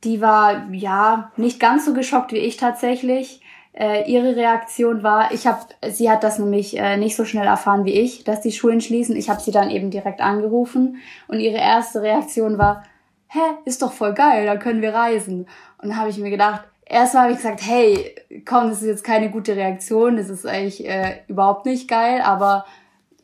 die 0.03 0.19
war 0.19 0.67
ja 0.71 1.31
nicht 1.37 1.59
ganz 1.59 1.85
so 1.85 1.93
geschockt 1.93 2.31
wie 2.31 2.37
ich 2.37 2.57
tatsächlich. 2.57 3.40
Äh, 3.73 4.11
ihre 4.11 4.35
Reaktion 4.35 5.01
war, 5.01 5.31
ich 5.31 5.47
habe, 5.47 5.61
sie 5.89 6.09
hat 6.09 6.23
das 6.23 6.39
nämlich 6.39 6.77
äh, 6.77 6.97
nicht 6.97 7.15
so 7.15 7.23
schnell 7.23 7.47
erfahren 7.47 7.85
wie 7.85 7.93
ich, 7.93 8.25
dass 8.25 8.41
die 8.41 8.51
Schulen 8.51 8.81
schließen. 8.81 9.15
Ich 9.15 9.29
habe 9.29 9.39
sie 9.39 9.51
dann 9.51 9.69
eben 9.69 9.91
direkt 9.91 10.19
angerufen 10.19 10.97
und 11.27 11.39
ihre 11.39 11.57
erste 11.57 12.01
Reaktion 12.01 12.57
war, 12.57 12.83
hä, 13.27 13.39
ist 13.63 13.81
doch 13.81 13.93
voll 13.93 14.13
geil, 14.13 14.45
da 14.45 14.57
können 14.57 14.81
wir 14.81 14.93
reisen. 14.93 15.47
Und 15.81 15.89
dann 15.89 15.97
habe 15.97 16.09
ich 16.09 16.17
mir 16.17 16.29
gedacht, 16.29 16.63
erstmal 16.85 17.23
habe 17.23 17.31
ich 17.33 17.37
gesagt, 17.37 17.61
hey, 17.65 18.15
komm, 18.45 18.69
das 18.69 18.81
ist 18.81 18.87
jetzt 18.87 19.03
keine 19.05 19.29
gute 19.29 19.55
Reaktion, 19.55 20.17
das 20.17 20.29
ist 20.29 20.45
eigentlich 20.45 20.85
äh, 20.85 21.21
überhaupt 21.27 21.65
nicht 21.65 21.87
geil, 21.87 22.21
aber 22.21 22.65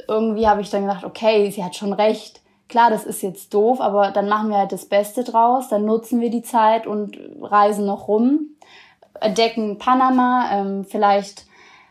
irgendwie 0.08 0.48
habe 0.48 0.62
ich 0.62 0.70
dann 0.70 0.84
gedacht, 0.84 1.04
okay, 1.04 1.52
sie 1.52 1.64
hat 1.64 1.76
schon 1.76 1.91
recht. 1.91 2.41
Klar, 2.70 2.89
das 2.89 3.06
ist 3.06 3.22
jetzt 3.22 3.54
doof, 3.54 3.82
aber 3.82 4.12
dann 4.12 4.30
machen 4.30 4.50
wir 4.50 4.58
halt 4.58 4.72
das 4.72 4.86
Beste 4.86 5.24
draus, 5.24 5.68
dann 5.70 5.86
nutzen 5.86 6.22
wir 6.22 6.30
die 6.30 6.41
Zeit 6.41 6.88
und 6.88 7.18
reisen 7.41 7.86
noch 7.86 8.08
rum, 8.08 8.52
entdecken 9.22 9.78
Panama, 9.78 10.49
ähm, 10.51 10.86
vielleicht 10.86 11.45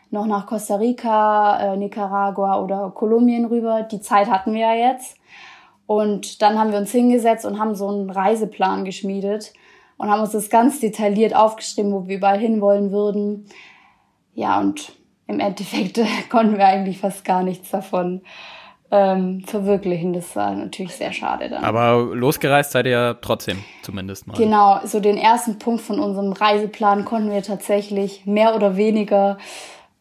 noch 0.09 0.25
nach 0.25 0.45
Costa 0.45 0.75
Rica, 0.75 1.73
äh, 1.73 1.77
Nicaragua 1.77 2.61
oder 2.61 2.91
Kolumbien 2.95 3.45
rüber. 3.45 3.83
Die 3.83 3.99
Zeit 3.99 4.29
hatten 4.29 4.53
wir 4.53 4.61
ja 4.61 4.91
jetzt. 4.91 5.17
Und 5.85 6.41
dann 6.41 6.59
haben 6.59 6.71
wir 6.71 6.79
uns 6.79 6.91
hingesetzt 6.91 7.45
und 7.45 7.59
haben 7.59 7.75
so 7.75 7.87
einen 7.87 8.09
Reiseplan 8.09 8.85
geschmiedet 8.85 9.53
und 9.97 10.09
haben 10.09 10.21
uns 10.21 10.31
das 10.31 10.49
ganz 10.49 10.79
detailliert 10.79 11.35
aufgeschrieben, 11.35 11.93
wo 11.93 12.07
wir 12.07 12.17
überall 12.17 12.39
hinwollen 12.39 12.91
würden. 12.91 13.45
Ja, 14.33 14.59
und 14.59 14.93
im 15.27 15.39
Endeffekt 15.39 15.99
konnten 16.29 16.57
wir 16.57 16.65
eigentlich 16.65 16.99
fast 16.99 17.25
gar 17.25 17.43
nichts 17.43 17.71
davon 17.71 18.21
ähm, 18.91 19.43
verwirklichen. 19.45 20.13
Das 20.13 20.35
war 20.35 20.53
natürlich 20.53 20.95
sehr 20.95 21.11
schade 21.11 21.49
dann. 21.49 21.63
Aber 21.63 22.15
losgereist 22.15 22.71
seid 22.71 22.85
ihr 22.85 22.91
ja 22.91 23.13
trotzdem 23.15 23.63
zumindest 23.81 24.27
mal. 24.27 24.37
Genau, 24.37 24.79
so 24.85 24.99
den 24.99 25.17
ersten 25.17 25.59
Punkt 25.59 25.81
von 25.81 25.99
unserem 25.99 26.31
Reiseplan 26.31 27.05
konnten 27.05 27.31
wir 27.31 27.43
tatsächlich 27.43 28.25
mehr 28.25 28.55
oder 28.55 28.77
weniger 28.77 29.37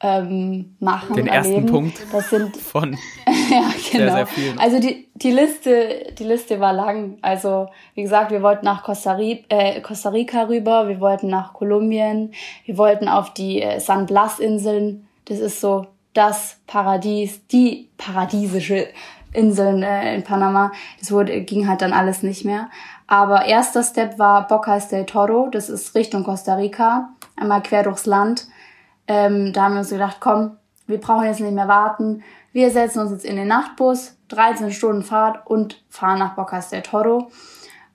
ähm, 0.00 0.76
machen. 0.78 1.16
Den 1.16 1.26
ersten 1.26 1.54
erleben. 1.54 1.72
Punkt 1.72 2.06
das 2.12 2.30
sind, 2.30 2.56
von 2.56 2.92
ja, 3.50 3.62
genau. 3.90 4.04
sehr, 4.04 4.12
sehr 4.12 4.26
vielen. 4.26 4.58
Also 4.58 4.78
die, 4.78 5.08
die, 5.14 5.30
Liste, 5.30 6.12
die 6.18 6.24
Liste 6.24 6.60
war 6.60 6.72
lang. 6.72 7.18
Also 7.22 7.68
wie 7.94 8.02
gesagt, 8.02 8.30
wir 8.30 8.42
wollten 8.42 8.66
nach 8.66 8.84
Costa, 8.84 9.12
Rica, 9.12 9.44
äh, 9.48 9.80
Costa 9.80 10.10
Rica 10.10 10.44
rüber, 10.44 10.88
wir 10.88 11.00
wollten 11.00 11.28
nach 11.28 11.54
Kolumbien, 11.54 12.32
wir 12.66 12.76
wollten 12.76 13.08
auf 13.08 13.32
die 13.32 13.62
äh, 13.62 13.80
San 13.80 14.06
Blas-Inseln. 14.06 15.08
Das 15.24 15.40
ist 15.40 15.60
so 15.60 15.86
das 16.16 16.58
Paradies, 16.66 17.46
die 17.48 17.90
paradiesische 17.98 18.88
Inseln 19.32 19.82
äh, 19.82 20.14
in 20.14 20.24
Panama. 20.24 20.72
Das 20.98 21.12
wurde, 21.12 21.42
ging 21.42 21.68
halt 21.68 21.82
dann 21.82 21.92
alles 21.92 22.22
nicht 22.22 22.44
mehr. 22.44 22.70
Aber 23.06 23.44
erster 23.44 23.82
Step 23.82 24.18
war 24.18 24.46
Bocas 24.48 24.88
del 24.88 25.06
Toro, 25.06 25.48
das 25.50 25.68
ist 25.68 25.94
Richtung 25.94 26.24
Costa 26.24 26.54
Rica, 26.54 27.10
einmal 27.36 27.62
quer 27.62 27.82
durchs 27.84 28.06
Land. 28.06 28.48
Ähm, 29.06 29.52
da 29.52 29.64
haben 29.64 29.74
wir 29.74 29.80
uns 29.80 29.90
gedacht, 29.90 30.16
komm, 30.20 30.56
wir 30.86 30.98
brauchen 30.98 31.26
jetzt 31.26 31.40
nicht 31.40 31.52
mehr 31.52 31.68
warten. 31.68 32.22
Wir 32.52 32.70
setzen 32.70 33.00
uns 33.00 33.12
jetzt 33.12 33.24
in 33.24 33.36
den 33.36 33.48
Nachtbus, 33.48 34.16
13 34.28 34.72
Stunden 34.72 35.02
Fahrt 35.02 35.46
und 35.46 35.84
fahren 35.88 36.18
nach 36.18 36.34
Bocas 36.34 36.70
del 36.70 36.82
Toro. 36.82 37.30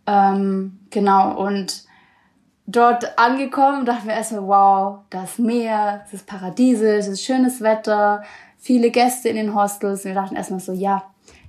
Ähm, 0.08 0.80
genau, 0.90 1.36
und 1.38 1.84
dort 2.68 3.18
angekommen, 3.18 3.86
dachten 3.86 4.08
wir 4.08 4.16
erstmal, 4.16 4.48
wow, 4.48 5.00
das 5.10 5.38
Meer, 5.38 6.02
es 6.06 6.14
ist 6.14 6.28
paradiesisch, 6.28 7.00
es 7.00 7.08
ist 7.08 7.24
schönes 7.24 7.62
Wetter, 7.62 8.24
viele 8.58 8.92
Gäste 8.92 9.30
in 9.30 9.36
den 9.36 9.56
Hostels. 9.56 10.06
Wir 10.06 10.14
dachten 10.14 10.36
erstmal 10.36 10.60
so, 10.60 10.74
ja, 10.74 11.04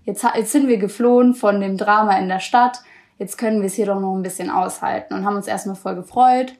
jetzt, 0.04 0.24
jetzt 0.34 0.52
sind 0.52 0.68
wir 0.68 0.78
geflohen 0.78 1.34
von 1.34 1.60
dem 1.60 1.76
Drama 1.76 2.18
in 2.18 2.28
der 2.28 2.40
Stadt, 2.40 2.80
jetzt 3.18 3.38
können 3.38 3.60
wir 3.60 3.66
es 3.66 3.74
hier 3.74 3.86
doch 3.86 4.00
noch 4.00 4.14
ein 4.14 4.22
bisschen 4.22 4.50
aushalten 4.50 5.14
und 5.14 5.24
haben 5.24 5.36
uns 5.36 5.46
erstmal 5.46 5.76
voll 5.76 5.94
gefreut. 5.94 6.54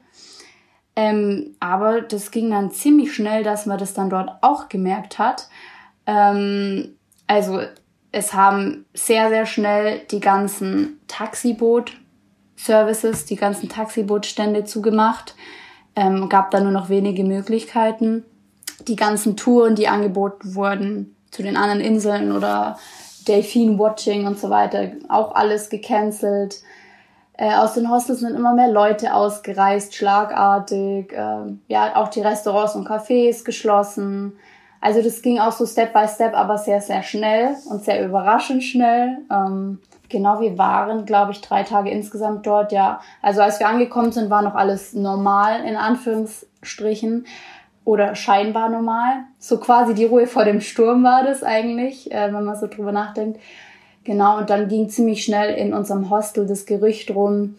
Ähm, 0.95 1.55
aber 1.59 2.01
das 2.01 2.29
ging 2.29 2.51
dann 2.51 2.69
ziemlich 2.71 3.13
schnell, 3.13 3.43
dass 3.43 3.65
man 3.65 3.79
das 3.79 3.93
dann 3.93 4.11
dort 4.11 4.31
auch 4.41 4.69
gemerkt 4.69 5.17
hat. 5.17 5.49
Ähm, 6.05 6.95
also 7.25 7.61
es 8.11 8.33
haben 8.33 8.85
sehr, 8.93 9.29
sehr 9.29 9.47
schnell 9.47 10.01
die 10.11 10.19
ganzen 10.19 10.99
Taxiboot 11.07 11.99
Services, 12.63 13.25
die 13.25 13.35
ganzen 13.35 13.69
Taxibootstände 13.69 14.63
zugemacht. 14.63 15.35
Ähm, 15.95 16.29
gab 16.29 16.51
da 16.51 16.59
nur 16.59 16.71
noch 16.71 16.89
wenige 16.89 17.23
Möglichkeiten. 17.23 18.25
Die 18.87 18.95
ganzen 18.95 19.37
Touren, 19.37 19.75
die 19.75 19.87
angeboten 19.87 20.55
wurden 20.55 21.15
zu 21.31 21.43
den 21.43 21.57
anderen 21.57 21.81
Inseln 21.81 22.31
oder 22.31 22.77
Delfin 23.27 23.79
Watching 23.79 24.27
und 24.27 24.39
so 24.39 24.49
weiter, 24.49 24.91
auch 25.09 25.35
alles 25.35 25.69
gecancelt. 25.69 26.61
Äh, 27.35 27.53
aus 27.55 27.73
den 27.73 27.89
Hostels 27.89 28.19
sind 28.19 28.35
immer 28.35 28.53
mehr 28.53 28.69
Leute 28.69 29.13
ausgereist, 29.13 29.95
schlagartig. 29.95 31.11
Äh, 31.13 31.53
ja, 31.67 31.95
auch 31.95 32.09
die 32.09 32.21
Restaurants 32.21 32.75
und 32.75 32.87
Cafés 32.87 33.43
geschlossen. 33.43 34.33
Also 34.83 35.01
das 35.01 35.21
ging 35.21 35.39
auch 35.39 35.53
so 35.53 35.65
Step 35.65 35.93
by 35.93 36.07
Step, 36.07 36.33
aber 36.33 36.57
sehr, 36.57 36.81
sehr 36.81 37.03
schnell 37.03 37.55
und 37.69 37.85
sehr 37.85 38.05
überraschend 38.05 38.63
schnell. 38.63 39.19
Ähm, 39.31 39.79
Genau, 40.13 40.39
wir 40.39 40.59
waren, 40.59 41.05
glaube 41.05 41.31
ich, 41.31 41.41
drei 41.41 41.63
Tage 41.63 41.89
insgesamt 41.89 42.45
dort, 42.45 42.71
ja. 42.71 43.01
Also 43.23 43.41
als 43.41 43.59
wir 43.59 43.67
angekommen 43.67 44.11
sind, 44.11 44.29
war 44.29 44.43
noch 44.43 44.53
alles 44.53 44.93
normal, 44.93 45.65
in 45.65 45.75
Anführungsstrichen. 45.75 47.25
Oder 47.83 48.13
scheinbar 48.13 48.69
normal. 48.69 49.23
So 49.39 49.57
quasi 49.57 49.95
die 49.95 50.05
Ruhe 50.05 50.27
vor 50.27 50.45
dem 50.45 50.61
Sturm 50.61 51.03
war 51.03 51.23
das 51.23 51.41
eigentlich, 51.41 52.11
äh, 52.11 52.31
wenn 52.31 52.43
man 52.43 52.55
so 52.55 52.67
drüber 52.67 52.91
nachdenkt. 52.91 53.39
Genau, 54.03 54.37
und 54.37 54.51
dann 54.51 54.67
ging 54.67 54.87
ziemlich 54.87 55.23
schnell 55.23 55.55
in 55.55 55.73
unserem 55.73 56.11
Hostel 56.11 56.45
das 56.45 56.67
Gerücht 56.67 57.09
rum, 57.09 57.55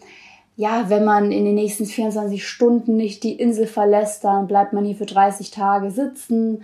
ja, 0.55 0.85
wenn 0.87 1.03
man 1.03 1.33
in 1.33 1.43
den 1.43 1.55
nächsten 1.55 1.85
24 1.85 2.47
Stunden 2.47 2.95
nicht 2.95 3.23
die 3.23 3.33
Insel 3.33 3.67
verlässt, 3.67 4.23
dann 4.23 4.47
bleibt 4.47 4.71
man 4.71 4.85
hier 4.85 4.95
für 4.95 5.05
30 5.05 5.51
Tage 5.51 5.91
sitzen. 5.91 6.63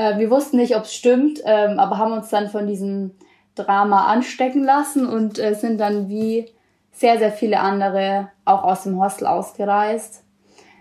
Äh, 0.00 0.18
wir 0.18 0.30
wussten 0.30 0.56
nicht, 0.56 0.76
ob 0.76 0.84
es 0.84 0.94
stimmt, 0.94 1.40
ähm, 1.44 1.78
aber 1.78 1.98
haben 1.98 2.12
uns 2.12 2.30
dann 2.30 2.48
von 2.48 2.66
diesem 2.66 3.10
Drama 3.54 4.06
anstecken 4.06 4.64
lassen 4.64 5.06
und 5.06 5.38
äh, 5.38 5.54
sind 5.54 5.78
dann 5.78 6.08
wie 6.08 6.46
sehr, 6.90 7.18
sehr 7.18 7.32
viele 7.32 7.60
andere 7.60 8.28
auch 8.46 8.64
aus 8.64 8.84
dem 8.84 8.98
Hostel 8.98 9.26
ausgereist. 9.26 10.24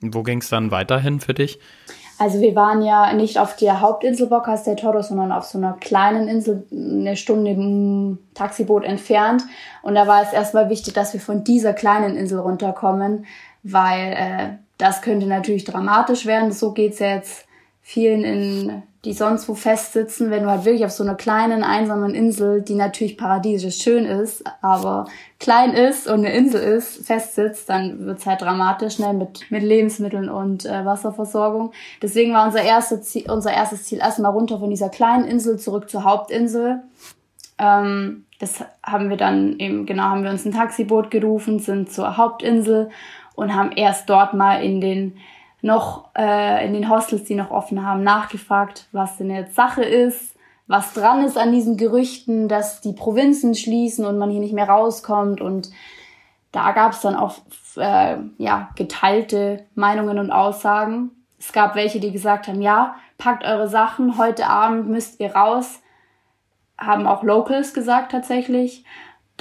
Wo 0.01 0.23
ging 0.23 0.39
es 0.39 0.47
dann 0.47 0.71
weiterhin 0.71 1.19
für 1.19 1.33
dich? 1.33 1.59
Also 2.17 2.39
wir 2.39 2.55
waren 2.55 2.81
ja 2.81 3.11
nicht 3.13 3.39
auf 3.39 3.57
der 3.57 3.81
Hauptinsel 3.81 4.27
Bocas 4.27 4.63
del 4.63 4.77
Toro, 4.77 5.01
sondern 5.01 5.33
auf 5.33 5.43
so 5.43 5.57
einer 5.57 5.73
kleinen 5.73 6.29
Insel, 6.29 6.65
eine 6.71 7.17
Stunde 7.17 7.51
im 7.51 8.19
Taxiboot 8.33 8.85
entfernt. 8.85 9.43
Und 9.81 9.95
da 9.95 10.07
war 10.07 10.23
es 10.23 10.31
erstmal 10.31 10.69
wichtig, 10.69 10.93
dass 10.93 11.13
wir 11.13 11.19
von 11.19 11.43
dieser 11.43 11.73
kleinen 11.73 12.15
Insel 12.15 12.39
runterkommen, 12.39 13.25
weil 13.63 14.13
äh, 14.13 14.49
das 14.77 15.01
könnte 15.01 15.27
natürlich 15.27 15.65
dramatisch 15.65 16.25
werden. 16.25 16.53
So 16.53 16.71
geht's 16.71 16.99
ja 16.99 17.15
jetzt 17.15 17.45
vielen 17.81 18.23
in 18.23 18.83
die 19.05 19.13
sonst 19.13 19.47
wo 19.47 19.53
festsitzen, 19.53 20.29
wenn 20.29 20.43
du 20.43 20.49
halt 20.49 20.65
wirklich 20.65 20.83
auf 20.83 20.91
so 20.91 21.03
einer 21.03 21.15
kleinen, 21.15 21.63
einsamen 21.63 22.13
Insel, 22.13 22.61
die 22.61 22.75
natürlich 22.75 23.17
paradiesisch 23.17 23.77
schön 23.77 24.03
ist, 24.03 24.43
aber 24.61 25.05
klein 25.39 25.73
ist 25.73 26.07
und 26.07 26.19
eine 26.19 26.33
Insel 26.33 26.61
ist, 26.61 27.05
festsitzt, 27.05 27.69
dann 27.69 28.05
wird's 28.05 28.25
halt 28.25 28.41
dramatisch, 28.41 28.99
ne, 28.99 29.13
mit, 29.13 29.49
mit 29.51 29.63
Lebensmitteln 29.63 30.29
und 30.29 30.65
äh, 30.65 30.83
Wasserversorgung. 30.83 31.71
Deswegen 32.01 32.33
war 32.33 32.45
unser, 32.45 32.61
erste 32.61 33.01
Ziel, 33.01 33.31
unser 33.31 33.53
erstes 33.53 33.85
Ziel 33.85 33.99
erstmal 33.99 34.33
runter 34.33 34.59
von 34.59 34.69
dieser 34.69 34.89
kleinen 34.89 35.23
Insel 35.23 35.57
zurück 35.57 35.89
zur 35.89 36.03
Hauptinsel. 36.03 36.81
Ähm, 37.57 38.25
das 38.39 38.65
haben 38.83 39.09
wir 39.09 39.17
dann 39.17 39.59
eben, 39.59 39.85
genau, 39.85 40.03
haben 40.03 40.23
wir 40.23 40.31
uns 40.31 40.45
ein 40.45 40.53
Taxiboot 40.53 41.09
gerufen, 41.09 41.59
sind 41.59 41.89
zur 41.89 42.17
Hauptinsel 42.17 42.89
und 43.35 43.55
haben 43.55 43.71
erst 43.71 44.09
dort 44.09 44.33
mal 44.33 44.61
in 44.61 44.81
den 44.81 45.17
noch 45.61 46.09
äh, 46.17 46.65
in 46.65 46.73
den 46.73 46.89
Hostels, 46.89 47.23
die 47.25 47.35
noch 47.35 47.51
offen 47.51 47.85
haben, 47.85 48.03
nachgefragt, 48.03 48.87
was 48.91 49.17
denn 49.17 49.29
jetzt 49.29 49.55
Sache 49.55 49.83
ist, 49.83 50.35
was 50.67 50.93
dran 50.93 51.23
ist 51.23 51.37
an 51.37 51.51
diesen 51.51 51.77
Gerüchten, 51.77 52.47
dass 52.47 52.81
die 52.81 52.93
Provinzen 52.93 53.55
schließen 53.55 54.05
und 54.05 54.17
man 54.17 54.29
hier 54.29 54.39
nicht 54.39 54.53
mehr 54.53 54.69
rauskommt. 54.69 55.41
Und 55.41 55.71
da 56.51 56.71
gab 56.71 56.93
es 56.93 57.01
dann 57.01 57.15
auch 57.15 57.35
äh, 57.75 58.17
ja, 58.37 58.69
geteilte 58.75 59.65
Meinungen 59.75 60.19
und 60.19 60.31
Aussagen. 60.31 61.11
Es 61.39 61.51
gab 61.53 61.75
welche, 61.75 61.99
die 61.99 62.11
gesagt 62.11 62.47
haben, 62.47 62.61
ja, 62.61 62.95
packt 63.17 63.43
eure 63.43 63.67
Sachen, 63.67 64.17
heute 64.17 64.47
Abend 64.47 64.89
müsst 64.89 65.19
ihr 65.19 65.35
raus. 65.35 65.81
Haben 66.77 67.07
auch 67.07 67.23
Locals 67.23 67.73
gesagt 67.73 68.11
tatsächlich 68.11 68.85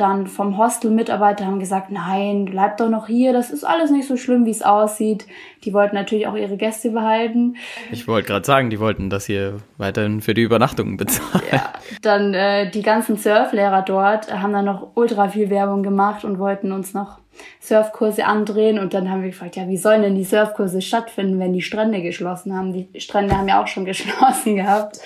dann 0.00 0.26
vom 0.26 0.56
Hostel-Mitarbeiter 0.58 1.46
haben 1.46 1.58
gesagt, 1.58 1.90
nein, 1.90 2.46
bleib 2.46 2.76
doch 2.76 2.88
noch 2.88 3.06
hier, 3.06 3.32
das 3.32 3.50
ist 3.50 3.64
alles 3.64 3.90
nicht 3.90 4.06
so 4.06 4.16
schlimm, 4.16 4.46
wie 4.46 4.50
es 4.50 4.62
aussieht. 4.62 5.26
Die 5.64 5.72
wollten 5.72 5.96
natürlich 5.96 6.26
auch 6.26 6.36
ihre 6.36 6.56
Gäste 6.56 6.90
behalten. 6.90 7.56
Ich 7.90 8.06
wollte 8.06 8.28
gerade 8.28 8.46
sagen, 8.46 8.70
die 8.70 8.80
wollten 8.80 9.10
das 9.10 9.26
hier 9.26 9.58
weiterhin 9.76 10.20
für 10.20 10.34
die 10.34 10.42
Übernachtungen 10.42 10.96
bezahlen. 10.96 11.44
Ja, 11.50 11.72
dann 12.02 12.34
äh, 12.34 12.70
die 12.70 12.82
ganzen 12.82 13.16
Surflehrer 13.16 13.82
dort 13.82 14.32
haben 14.32 14.52
dann 14.52 14.64
noch 14.64 14.88
ultra 14.94 15.28
viel 15.28 15.50
Werbung 15.50 15.82
gemacht 15.82 16.24
und 16.24 16.38
wollten 16.38 16.72
uns 16.72 16.94
noch 16.94 17.18
Surfkurse 17.60 18.24
andrehen 18.24 18.78
und 18.78 18.94
dann 18.94 19.10
haben 19.10 19.22
wir 19.22 19.30
gefragt, 19.30 19.56
ja, 19.56 19.68
wie 19.68 19.76
sollen 19.76 20.02
denn 20.02 20.14
die 20.14 20.24
Surfkurse 20.24 20.80
stattfinden, 20.82 21.38
wenn 21.38 21.52
die 21.52 21.62
Strände 21.62 22.02
geschlossen 22.02 22.54
haben? 22.54 22.72
Die 22.72 23.00
Strände 23.00 23.36
haben 23.36 23.48
ja 23.48 23.62
auch 23.62 23.66
schon 23.66 23.84
geschlossen 23.84 24.56
gehabt. 24.56 25.00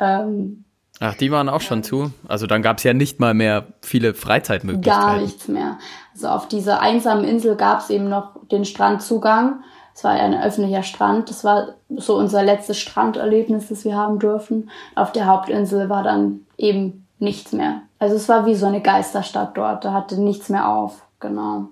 Ähm, 0.00 0.64
Ach, 1.04 1.14
die 1.14 1.30
waren 1.30 1.50
auch 1.50 1.60
schon 1.60 1.82
zu. 1.82 2.12
Also 2.26 2.46
dann 2.46 2.62
gab 2.62 2.78
es 2.78 2.82
ja 2.82 2.94
nicht 2.94 3.20
mal 3.20 3.34
mehr 3.34 3.66
viele 3.82 4.14
Freizeitmöglichkeiten. 4.14 5.02
Gar 5.02 5.20
nichts 5.20 5.48
mehr. 5.48 5.78
Also 6.14 6.28
auf 6.28 6.48
dieser 6.48 6.80
einsamen 6.80 7.24
Insel 7.24 7.56
gab 7.56 7.80
es 7.80 7.90
eben 7.90 8.08
noch 8.08 8.46
den 8.50 8.64
Strandzugang. 8.64 9.62
Es 9.94 10.02
war 10.02 10.12
ein 10.12 10.34
öffentlicher 10.34 10.82
Strand. 10.82 11.28
Das 11.28 11.44
war 11.44 11.74
so 11.94 12.16
unser 12.16 12.42
letztes 12.42 12.78
Stranderlebnis, 12.78 13.68
das 13.68 13.84
wir 13.84 13.96
haben 13.96 14.18
dürfen. 14.18 14.70
Auf 14.94 15.12
der 15.12 15.26
Hauptinsel 15.26 15.90
war 15.90 16.02
dann 16.02 16.46
eben 16.56 17.06
nichts 17.18 17.52
mehr. 17.52 17.82
Also 17.98 18.16
es 18.16 18.28
war 18.30 18.46
wie 18.46 18.54
so 18.54 18.64
eine 18.64 18.80
Geisterstadt 18.80 19.58
dort. 19.58 19.84
Da 19.84 19.92
hatte 19.92 20.18
nichts 20.18 20.48
mehr 20.48 20.68
auf. 20.68 21.02
Genau. 21.20 21.68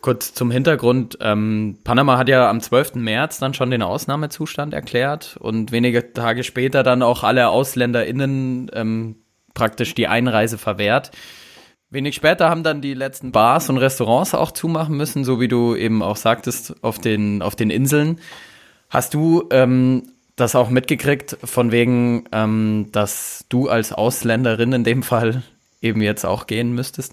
Kurz 0.00 0.32
zum 0.32 0.50
Hintergrund. 0.50 1.18
Ähm, 1.20 1.78
Panama 1.84 2.16
hat 2.16 2.28
ja 2.28 2.48
am 2.48 2.60
12. 2.60 2.94
März 2.94 3.38
dann 3.38 3.54
schon 3.54 3.70
den 3.70 3.82
Ausnahmezustand 3.82 4.72
erklärt 4.72 5.36
und 5.38 5.72
wenige 5.72 6.12
Tage 6.12 6.42
später 6.42 6.82
dann 6.82 7.02
auch 7.02 7.22
alle 7.22 7.48
AusländerInnen 7.48 8.70
ähm, 8.72 9.16
praktisch 9.52 9.94
die 9.94 10.08
Einreise 10.08 10.58
verwehrt. 10.58 11.10
Wenig 11.90 12.14
später 12.14 12.48
haben 12.48 12.62
dann 12.62 12.80
die 12.80 12.94
letzten 12.94 13.32
Bars 13.32 13.68
und 13.68 13.78
Restaurants 13.78 14.34
auch 14.34 14.52
zumachen 14.52 14.96
müssen, 14.96 15.24
so 15.24 15.40
wie 15.40 15.48
du 15.48 15.74
eben 15.74 16.02
auch 16.02 16.16
sagtest, 16.16 16.82
auf 16.82 16.98
den, 16.98 17.42
auf 17.42 17.56
den 17.56 17.68
Inseln. 17.68 18.20
Hast 18.88 19.12
du 19.12 19.48
ähm, 19.50 20.04
das 20.36 20.54
auch 20.54 20.70
mitgekriegt, 20.70 21.36
von 21.42 21.72
wegen, 21.72 22.24
ähm, 22.32 22.86
dass 22.92 23.44
du 23.48 23.68
als 23.68 23.92
Ausländerin 23.92 24.72
in 24.72 24.84
dem 24.84 25.02
Fall 25.02 25.42
eben 25.82 26.00
jetzt 26.00 26.24
auch 26.24 26.46
gehen 26.46 26.72
müsstest? 26.72 27.12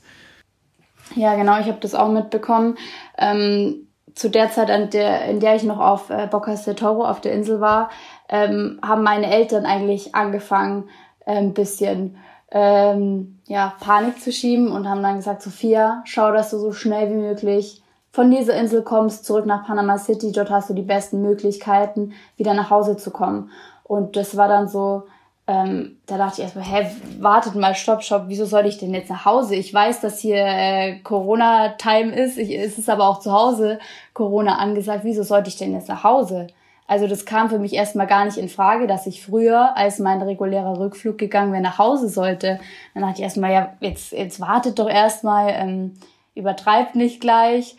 Ja, 1.16 1.36
genau, 1.36 1.60
ich 1.60 1.68
habe 1.68 1.80
das 1.80 1.96
auch 1.96 2.10
mitbekommen. 2.10 2.78
Ähm, 3.18 3.88
zu 4.14 4.30
der 4.30 4.52
Zeit, 4.52 4.72
an 4.72 4.90
der, 4.90 5.26
in 5.26 5.40
der 5.40 5.56
ich 5.56 5.64
noch 5.64 5.80
auf 5.80 6.10
äh, 6.10 6.28
Bocas 6.30 6.64
de 6.66 6.74
Toro 6.74 7.06
auf 7.06 7.22
der 7.22 7.34
Insel 7.34 7.62
war, 7.62 7.90
ähm, 8.30 8.80
haben 8.84 9.04
meine 9.04 9.32
Eltern 9.32 9.66
eigentlich 9.66 10.16
angefangen, 10.16 10.90
äh, 11.26 11.38
ein 11.38 11.54
bisschen 11.54 12.18
ähm, 12.52 13.40
ja, 13.46 13.74
Panik 13.80 14.20
zu 14.22 14.32
schieben 14.32 14.72
und 14.72 14.90
haben 14.90 15.04
dann 15.04 15.18
gesagt, 15.18 15.42
Sophia, 15.42 16.02
schau, 16.06 16.32
dass 16.32 16.50
du 16.50 16.58
so 16.58 16.72
schnell 16.72 17.10
wie 17.12 17.22
möglich 17.22 17.82
von 18.12 18.32
dieser 18.32 18.56
Insel 18.56 18.82
kommst, 18.82 19.26
zurück 19.26 19.46
nach 19.46 19.68
Panama 19.68 20.00
City, 20.00 20.32
dort 20.32 20.50
hast 20.50 20.70
du 20.70 20.74
die 20.74 20.82
besten 20.82 21.22
Möglichkeiten, 21.22 22.14
wieder 22.36 22.56
nach 22.56 22.72
Hause 22.72 22.98
zu 22.98 23.12
kommen. 23.12 23.52
Und 23.84 24.16
das 24.16 24.36
war 24.36 24.48
dann 24.48 24.68
so, 24.68 25.04
ähm, 25.48 25.98
da 26.06 26.18
dachte 26.18 26.42
ich 26.42 26.44
erstmal, 26.44 26.66
hä, 26.66 26.92
wartet 27.20 27.56
mal, 27.56 27.74
stopp, 27.74 28.04
stopp, 28.04 28.24
wieso 28.28 28.46
soll 28.46 28.66
ich 28.66 28.78
denn 28.78 28.94
jetzt 28.94 29.10
nach 29.10 29.24
Hause? 29.24 29.56
Ich 29.56 29.74
weiß, 29.74 30.02
dass 30.02 30.20
hier 30.20 30.44
äh, 30.46 31.00
Corona-Time 31.00 32.14
ist, 32.14 32.38
ich, 32.38 32.54
es 32.54 32.78
ist 32.78 32.90
aber 32.90 33.08
auch 33.08 33.20
zu 33.20 33.32
Hause 33.32 33.80
Corona 34.14 34.58
angesagt, 34.58 35.06
wieso 35.06 35.24
sollte 35.24 35.48
ich 35.48 35.56
denn 35.56 35.74
jetzt 35.74 35.88
nach 35.88 36.04
Hause? 36.04 36.48
Also 36.86 37.08
das 37.08 37.26
kam 37.26 37.50
für 37.50 37.60
mich 37.60 37.74
erstmal 37.74 38.08
gar 38.08 38.26
nicht 38.26 38.38
in 38.38 38.50
Frage, 38.50 38.88
dass 38.88 39.08
ich 39.08 39.26
früher, 39.26 39.76
als 39.78 40.00
mein 40.00 40.22
regulärer 40.22 40.80
Rückflug 40.80 41.18
gegangen 41.18 41.54
wäre, 41.54 41.64
nach 41.64 41.78
Hause 41.78 42.10
sollte. 42.10 42.60
Dann 42.94 43.04
dachte 43.04 43.18
ich 43.18 43.24
erstmal, 43.24 43.52
ja, 43.52 43.74
jetzt, 43.80 44.12
jetzt 44.14 44.42
wartet 44.42 44.80
doch 44.80 44.90
erstmal, 44.90 45.50
ähm, 45.50 45.94
übertreibt 46.36 46.96
nicht 46.96 47.22
gleich. 47.22 47.76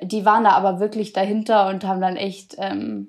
Die 0.00 0.24
waren 0.24 0.44
da 0.44 0.50
aber 0.50 0.80
wirklich 0.80 1.12
dahinter 1.12 1.68
und 1.68 1.84
haben 1.84 2.00
dann 2.00 2.16
echt 2.16 2.56
ähm, 2.58 3.08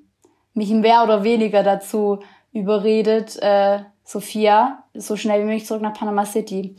mich 0.54 0.70
mehr 0.70 1.04
oder 1.04 1.24
weniger 1.24 1.64
dazu 1.64 2.20
überredet, 2.52 3.38
äh, 3.42 3.80
Sophia 4.06 4.84
so 4.94 5.18
schnell 5.18 5.42
wie 5.42 5.46
möglich 5.46 5.66
zurück 5.66 5.82
nach 5.82 5.94
Panama 5.94 6.26
City. 6.26 6.76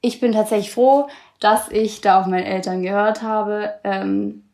Ich 0.00 0.18
bin 0.18 0.32
tatsächlich 0.32 0.72
froh, 0.72 1.06
dass 1.38 1.70
ich 1.70 2.00
da 2.00 2.20
auf 2.20 2.26
meine 2.26 2.46
Eltern 2.46 2.82
gehört 2.82 3.22
habe, 3.22 3.74
ähm, 3.84 4.44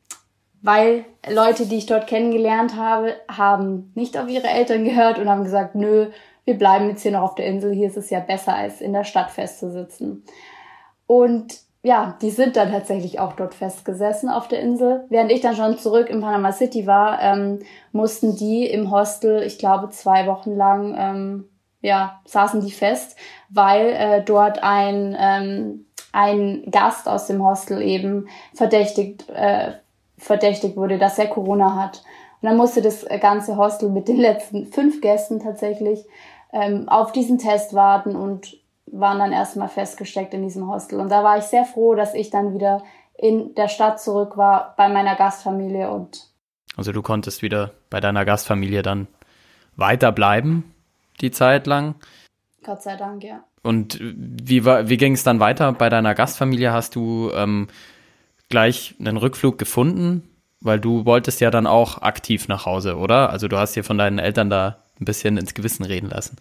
weil 0.63 1.07
Leute, 1.29 1.67
die 1.67 1.79
ich 1.79 1.87
dort 1.87 2.07
kennengelernt 2.07 2.77
habe, 2.77 3.15
haben 3.31 3.93
nicht 3.95 4.19
auf 4.19 4.29
ihre 4.29 4.49
Eltern 4.49 4.85
gehört 4.85 5.19
und 5.19 5.29
haben 5.29 5.45
gesagt, 5.45 5.75
nö, 5.75 6.11
wir 6.45 6.59
bleiben 6.59 6.89
jetzt 6.89 7.03
hier 7.03 7.13
noch 7.13 7.23
auf 7.23 7.35
der 7.37 7.47
Insel, 7.47 7.73
hier 7.73 7.87
ist 7.87 7.97
es 7.97 8.11
ja 8.11 8.21
besser, 8.21 8.55
als 8.55 8.81
in 8.81 8.93
der 8.93 9.05
Stadt 9.05 9.31
festzusitzen. 9.31 10.25
Und 11.07 11.61
ja, 11.83 12.19
die 12.21 12.31
sind 12.31 12.57
dann 12.57 12.73
tatsächlich 12.73 13.21
auch 13.21 13.33
dort 13.33 13.55
festgesessen 13.55 14.29
auf 14.29 14.49
der 14.49 14.61
Insel. 14.61 15.07
Während 15.09 15.33
ich 15.33 15.41
dann 15.41 15.57
schon 15.57 15.79
zurück 15.79 16.11
in 16.11 16.21
Panama 16.21 16.53
City 16.53 16.87
war, 16.87 17.23
ähm, 17.23 17.61
mussten 17.93 18.37
die 18.37 18.67
im 18.67 18.91
Hostel, 18.91 19.43
ich 19.43 19.59
glaube, 19.59 19.89
zwei 19.91 20.27
Wochen 20.27 20.55
lang 20.57 20.95
ähm, 20.99 21.49
ja, 21.81 22.21
saßen 22.25 22.61
die 22.61 22.73
fest, 22.73 23.17
weil 23.49 23.87
äh, 23.89 24.23
dort 24.23 24.63
ein, 24.63 25.17
ähm, 25.19 25.87
ein 26.13 26.65
Gast 26.71 27.09
aus 27.09 27.27
dem 27.27 27.45
Hostel 27.45 27.83
eben 27.83 28.29
verdächtigt, 28.55 29.29
äh, 29.31 29.73
verdächtigt 30.19 30.77
wurde, 30.77 30.99
dass 30.99 31.19
er 31.19 31.29
Corona 31.29 31.77
hat. 31.77 32.03
Und 32.41 32.49
dann 32.49 32.57
musste 32.57 32.83
das 32.83 33.07
ganze 33.21 33.57
Hostel 33.57 33.91
mit 33.91 34.09
den 34.09 34.19
letzten 34.19 34.67
fünf 34.67 35.01
Gästen 35.01 35.41
tatsächlich 35.41 36.05
ähm, 36.53 36.89
auf 36.89 37.13
diesen 37.13 37.39
Test 37.39 37.75
warten 37.75 38.17
und 38.17 38.59
waren 38.87 39.19
dann 39.19 39.33
erstmal 39.33 39.69
festgesteckt 39.69 40.35
in 40.35 40.43
diesem 40.43 40.69
Hostel. 40.69 41.01
Und 41.01 41.11
da 41.11 41.23
war 41.23 41.39
ich 41.39 41.45
sehr 41.45 41.65
froh, 41.65 41.95
dass 41.95 42.15
ich 42.15 42.31
dann 42.31 42.55
wieder 42.55 42.83
in 43.17 43.55
der 43.55 43.69
Stadt 43.69 44.01
zurück 44.01 44.37
war 44.37 44.75
bei 44.77 44.89
meiner 44.89 45.15
Gastfamilie 45.15 45.91
und 45.91 46.31
also 46.77 46.93
du 46.93 47.03
konntest 47.03 47.43
wieder 47.43 47.73
bei 47.91 48.01
deiner 48.01 48.25
Gastfamilie 48.25 48.83
dann 48.83 49.09
weiterbleiben 49.77 50.73
die 51.21 51.31
Zeit 51.31 51.67
lang. 51.67 51.95
Gott 52.63 52.83
sei 52.83 52.97
Dank, 52.97 53.25
ja. 53.25 53.45
Und 53.63 53.99
wie, 54.01 54.65
war, 54.65 54.89
wie 54.89 54.97
ging 54.97 55.15
es 55.15 55.23
dann 55.23 55.41
weiter 55.41 55.73
bei 55.73 55.89
deiner 55.89 56.15
Gastfamilie? 56.15 56.73
Hast 56.73 56.97
du 56.97 57.31
ähm, 57.35 57.69
gleich 58.49 58.95
einen 58.99 59.17
Rückflug 59.17 59.59
gefunden? 59.59 60.27
Weil 60.61 60.79
du 60.79 61.07
wolltest 61.07 61.41
ja 61.41 61.51
dann 61.51 61.67
auch 61.67 62.03
aktiv 62.03 62.49
nach 62.49 62.67
Hause, 62.67 62.97
oder? 62.97 63.31
Also 63.31 63.49
du 63.49 63.57
hast 63.57 63.77
dir 63.77 63.85
von 63.85 63.97
deinen 63.97 64.19
Eltern 64.19 64.51
da 64.51 64.83
ein 65.01 65.07
bisschen 65.07 65.39
ins 65.39 65.55
Gewissen 65.55 65.85
reden 65.85 66.11
lassen. 66.11 66.37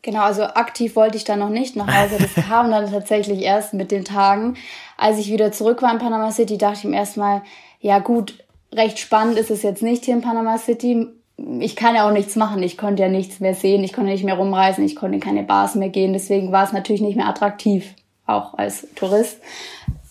Genau, 0.00 0.20
also 0.20 0.44
aktiv 0.44 0.96
wollte 0.96 1.16
ich 1.16 1.24
dann 1.24 1.38
noch 1.38 1.50
nicht 1.50 1.76
nach 1.76 1.86
Hause. 1.86 2.16
Das 2.18 2.34
kam 2.48 2.70
dann 2.70 2.90
tatsächlich 2.90 3.40
erst 3.40 3.74
mit 3.74 3.90
den 3.90 4.04
Tagen. 4.04 4.56
Als 4.96 5.18
ich 5.18 5.30
wieder 5.30 5.52
zurück 5.52 5.82
war 5.82 5.92
in 5.92 5.98
Panama 5.98 6.30
City, 6.30 6.58
dachte 6.58 6.78
ich 6.78 6.84
mir 6.84 6.96
erstmal, 6.96 7.42
ja 7.80 7.98
gut, 7.98 8.44
recht 8.72 8.98
spannend 8.98 9.38
ist 9.38 9.50
es 9.50 9.62
jetzt 9.62 9.82
nicht 9.82 10.04
hier 10.04 10.14
in 10.14 10.20
Panama 10.20 10.58
City 10.58 11.08
ich 11.36 11.76
kann 11.76 11.94
ja 11.94 12.06
auch 12.06 12.12
nichts 12.12 12.36
machen. 12.36 12.62
Ich 12.62 12.78
konnte 12.78 13.02
ja 13.02 13.08
nichts 13.08 13.40
mehr 13.40 13.54
sehen, 13.54 13.82
ich 13.84 13.92
konnte 13.92 14.10
nicht 14.10 14.24
mehr 14.24 14.36
rumreisen, 14.36 14.84
ich 14.84 14.96
konnte 14.96 15.16
in 15.16 15.20
keine 15.20 15.42
Bars 15.42 15.74
mehr 15.74 15.88
gehen. 15.88 16.12
Deswegen 16.12 16.52
war 16.52 16.64
es 16.64 16.72
natürlich 16.72 17.02
nicht 17.02 17.16
mehr 17.16 17.28
attraktiv, 17.28 17.94
auch 18.26 18.54
als 18.54 18.86
Tourist. 18.94 19.40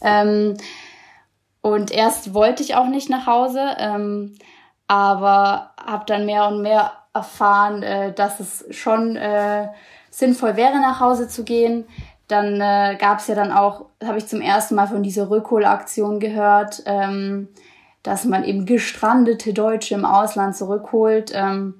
Ähm, 0.01 0.57
und 1.61 1.91
erst 1.91 2.33
wollte 2.33 2.61
ich 2.61 2.75
auch 2.75 2.87
nicht 2.87 3.09
nach 3.09 3.25
Hause, 3.25 3.61
ähm, 3.79 4.33
aber 4.87 5.71
habe 5.83 6.03
dann 6.05 6.25
mehr 6.25 6.47
und 6.47 6.61
mehr 6.61 6.91
erfahren, 7.13 7.83
äh, 7.83 8.11
dass 8.11 8.39
es 8.39 8.65
schon 8.71 9.15
äh, 9.15 9.69
sinnvoll 10.09 10.57
wäre, 10.57 10.79
nach 10.81 10.99
Hause 10.99 11.29
zu 11.29 11.43
gehen. 11.43 11.85
Dann 12.27 12.59
äh, 12.59 12.97
gab 12.99 13.19
es 13.19 13.27
ja 13.27 13.35
dann 13.35 13.51
auch, 13.51 13.85
habe 14.03 14.17
ich 14.17 14.27
zum 14.27 14.41
ersten 14.41 14.75
Mal 14.75 14.87
von 14.87 15.03
dieser 15.03 15.29
Rückholaktion 15.29 16.19
gehört. 16.19 16.83
Ähm, 16.85 17.47
dass 18.03 18.25
man 18.25 18.43
eben 18.43 18.65
gestrandete 18.65 19.53
Deutsche 19.53 19.95
im 19.95 20.05
Ausland 20.05 20.55
zurückholt. 20.55 21.31
Ähm, 21.33 21.75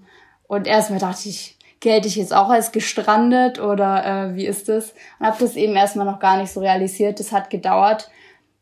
und 0.48 0.68
erstmal 0.68 1.00
dachte 1.00 1.30
ich, 1.30 1.58
gelte 1.82 2.08
ich 2.08 2.16
jetzt 2.16 2.34
auch 2.34 2.50
als 2.50 2.72
gestrandet 2.72 3.60
oder 3.60 4.06
äh, 4.06 4.36
wie 4.36 4.46
ist 4.46 4.70
das? 4.70 4.94
Und 5.20 5.28
habe 5.28 5.38
das 5.40 5.56
eben 5.56 5.76
erstmal 5.76 6.06
noch 6.06 6.20
gar 6.20 6.38
nicht 6.38 6.52
so 6.52 6.62
realisiert. 6.62 7.20
Das 7.20 7.32
hat 7.32 7.50
gedauert, 7.50 8.10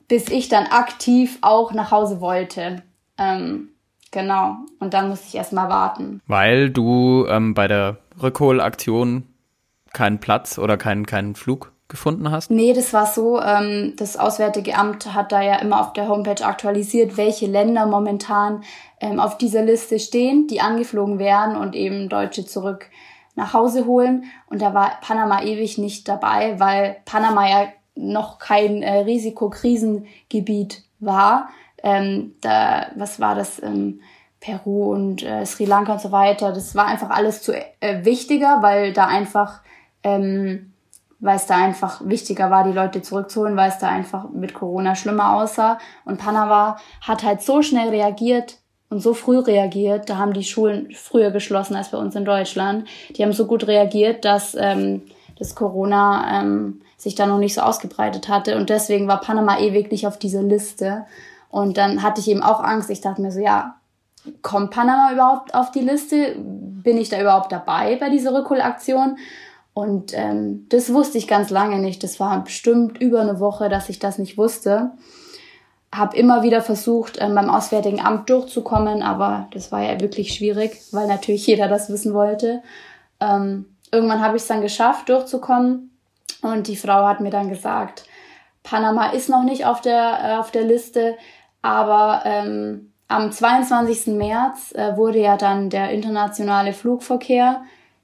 bis 0.08 0.28
ich 0.30 0.50
dann 0.50 0.66
aktiv 0.66 1.38
auch 1.42 1.72
nach 1.72 1.92
Hause 1.92 2.20
wollte. 2.20 2.82
Ähm, 3.18 3.70
genau. 4.10 4.58
Und 4.80 4.96
dann 4.96 5.10
musste 5.10 5.28
ich 5.28 5.36
erstmal 5.36 5.70
warten. 5.70 6.20
Weil 6.26 6.72
du 6.72 7.28
ähm, 7.30 7.54
bei 7.54 7.68
der 7.68 7.98
Rückholaktion 8.22 9.28
keinen 9.94 10.20
Platz 10.20 10.58
oder 10.58 10.78
keinen, 10.78 11.06
keinen 11.06 11.36
Flug 11.36 11.71
gefunden 11.92 12.32
hast? 12.32 12.50
Nee, 12.50 12.74
das 12.74 12.94
war 12.94 13.06
so, 13.06 13.40
ähm, 13.40 13.94
das 13.98 14.18
Auswärtige 14.18 14.76
Amt 14.76 15.14
hat 15.14 15.32
da 15.32 15.42
ja 15.42 15.58
immer 15.58 15.80
auf 15.82 15.94
der 15.94 16.08
Homepage 16.08 16.44
aktualisiert, 16.44 17.18
welche 17.18 17.46
Länder 17.46 17.86
momentan 17.86 18.64
ähm, 19.00 19.20
auf 19.20 19.38
dieser 19.38 19.62
Liste 19.62 20.00
stehen, 20.00 20.48
die 20.48 20.62
angeflogen 20.62 21.20
werden 21.20 21.56
und 21.56 21.76
eben 21.76 22.10
Deutsche 22.10 22.46
zurück 22.46 22.88
nach 23.36 23.54
Hause 23.54 23.86
holen. 23.86 24.26
Und 24.50 24.62
da 24.62 24.74
war 24.74 24.92
Panama 25.02 25.44
ewig 25.44 25.78
nicht 25.78 26.08
dabei, 26.08 26.60
weil 26.60 26.98
Panama 27.06 27.48
ja 27.48 27.68
noch 27.96 28.40
kein 28.40 28.82
äh, 28.82 29.00
Risikokrisengebiet 29.00 30.84
war. 31.00 31.50
Ähm, 31.84 32.36
da, 32.42 32.88
was 32.96 33.20
war 33.20 33.36
das? 33.36 33.62
Ähm, 33.62 34.02
Peru 34.40 34.92
und 34.92 35.24
äh, 35.24 35.46
Sri 35.46 35.66
Lanka 35.66 35.94
und 35.94 36.02
so 36.02 36.12
weiter. 36.12 36.52
Das 36.52 36.76
war 36.76 36.88
einfach 36.88 37.12
alles 37.12 37.44
zu 37.44 37.54
äh, 37.54 38.04
wichtiger, 38.04 38.62
weil 38.62 38.92
da 38.92 39.06
einfach, 39.06 39.62
ähm, 40.04 40.71
weil 41.22 41.36
es 41.36 41.46
da 41.46 41.56
einfach 41.56 42.02
wichtiger 42.04 42.50
war, 42.50 42.64
die 42.64 42.74
Leute 42.74 43.02
zurückzuholen, 43.02 43.56
weil 43.56 43.70
es 43.70 43.78
da 43.78 43.88
einfach 43.88 44.30
mit 44.32 44.56
Corona 44.56 44.96
schlimmer 44.96 45.36
aussah. 45.36 45.78
Und 46.04 46.18
Panama 46.18 46.78
hat 47.02 47.24
halt 47.24 47.42
so 47.44 47.62
schnell 47.62 47.90
reagiert 47.90 48.58
und 48.90 49.02
so 49.02 49.14
früh 49.14 49.38
reagiert. 49.38 50.10
Da 50.10 50.18
haben 50.18 50.34
die 50.34 50.44
Schulen 50.44 50.92
früher 50.94 51.30
geschlossen 51.30 51.76
als 51.76 51.90
bei 51.90 52.00
uns 52.00 52.16
in 52.16 52.26
Deutschland. 52.26 52.88
Die 53.16 53.24
haben 53.24 53.34
so 53.34 53.46
gut 53.46 53.68
reagiert, 53.68 54.26
dass 54.26 54.56
ähm, 54.60 55.04
das 55.38 55.54
Corona 55.54 56.42
ähm, 56.42 56.82
sich 56.98 57.14
da 57.14 57.28
noch 57.28 57.38
nicht 57.38 57.54
so 57.54 57.62
ausgebreitet 57.62 58.28
hatte. 58.28 58.58
Und 58.58 58.72
deswegen 58.72 59.08
war 59.08 59.22
Panama 59.22 59.60
ewig 59.60 59.92
nicht 59.92 60.08
auf 60.08 60.18
dieser 60.18 60.42
Liste. 60.42 61.06
Und 61.50 61.78
dann 61.78 62.02
hatte 62.02 62.20
ich 62.20 62.30
eben 62.30 62.42
auch 62.42 62.62
Angst. 62.62 62.90
Ich 62.90 63.02
dachte 63.02 63.22
mir 63.22 63.32
so, 63.32 63.40
ja, 63.40 63.76
kommt 64.42 64.72
Panama 64.72 65.14
überhaupt 65.14 65.54
auf 65.54 65.72
die 65.72 65.82
Liste? 65.82 66.36
Bin 66.38 66.98
ich 66.98 67.10
da 67.10 67.22
überhaupt 67.22 67.52
dabei 67.52 67.96
bei 67.98 68.10
dieser 68.10 68.34
Rückholaktion? 68.34 69.18
Und 69.74 70.14
ähm, 70.14 70.66
das 70.70 70.94
wusste 70.94 71.18
ich 71.18 71.28
ganz 71.28 71.50
lange 71.50 71.80
nicht. 71.80 72.04
Das 72.04 72.20
war 72.20 72.44
bestimmt 72.44 72.98
über 73.00 73.22
eine 73.22 73.40
Woche, 73.40 73.70
dass 73.70 73.90
ich 73.90 74.00
das 74.00 74.18
nicht 74.18 74.38
wusste. 74.38 74.92
Hab 75.94 76.14
immer 76.14 76.44
wieder 76.44 76.62
versucht, 76.62 77.18
ähm, 77.20 77.36
beim 77.36 77.50
Auswärtigen 77.50 78.02
Amt 78.02 78.30
durchzukommen, 78.30 79.02
aber 79.02 79.48
das 79.52 79.72
war 79.72 79.82
ja 79.82 80.00
wirklich 80.00 80.34
schwierig, 80.34 80.82
weil 80.92 81.08
natürlich 81.08 81.48
jeder 81.48 81.68
das 81.68 81.90
wissen 81.90 82.14
wollte. 82.14 82.62
Ähm, 83.20 83.66
irgendwann 83.92 84.22
habe 84.22 84.36
ich 84.36 84.44
es 84.44 84.48
dann 84.48 84.62
geschafft, 84.62 85.10
durchzukommen. 85.10 85.98
Und 86.42 86.68
die 86.68 86.76
Frau 86.76 87.06
hat 87.06 87.22
mir 87.22 87.30
dann 87.30 87.50
gesagt, 87.50 88.06
Panama 88.64 89.12
ist 89.12 89.30
noch 89.30 89.44
nicht 89.44 89.66
auf 89.66 89.82
der, 89.82 90.20
äh, 90.24 90.36
auf 90.38 90.52
der 90.52 90.64
Liste, 90.64 91.16
aber 91.62 92.24
ähm, 92.26 92.94
am 93.08 93.32
22. 93.32 94.16
März 94.16 94.74
äh, 94.74 94.98
wurde 94.98 95.20
ja 95.20 95.38
dann 95.38 95.70
der 95.70 95.92
internationale 95.92 96.74
Flugverkehr 96.74 97.62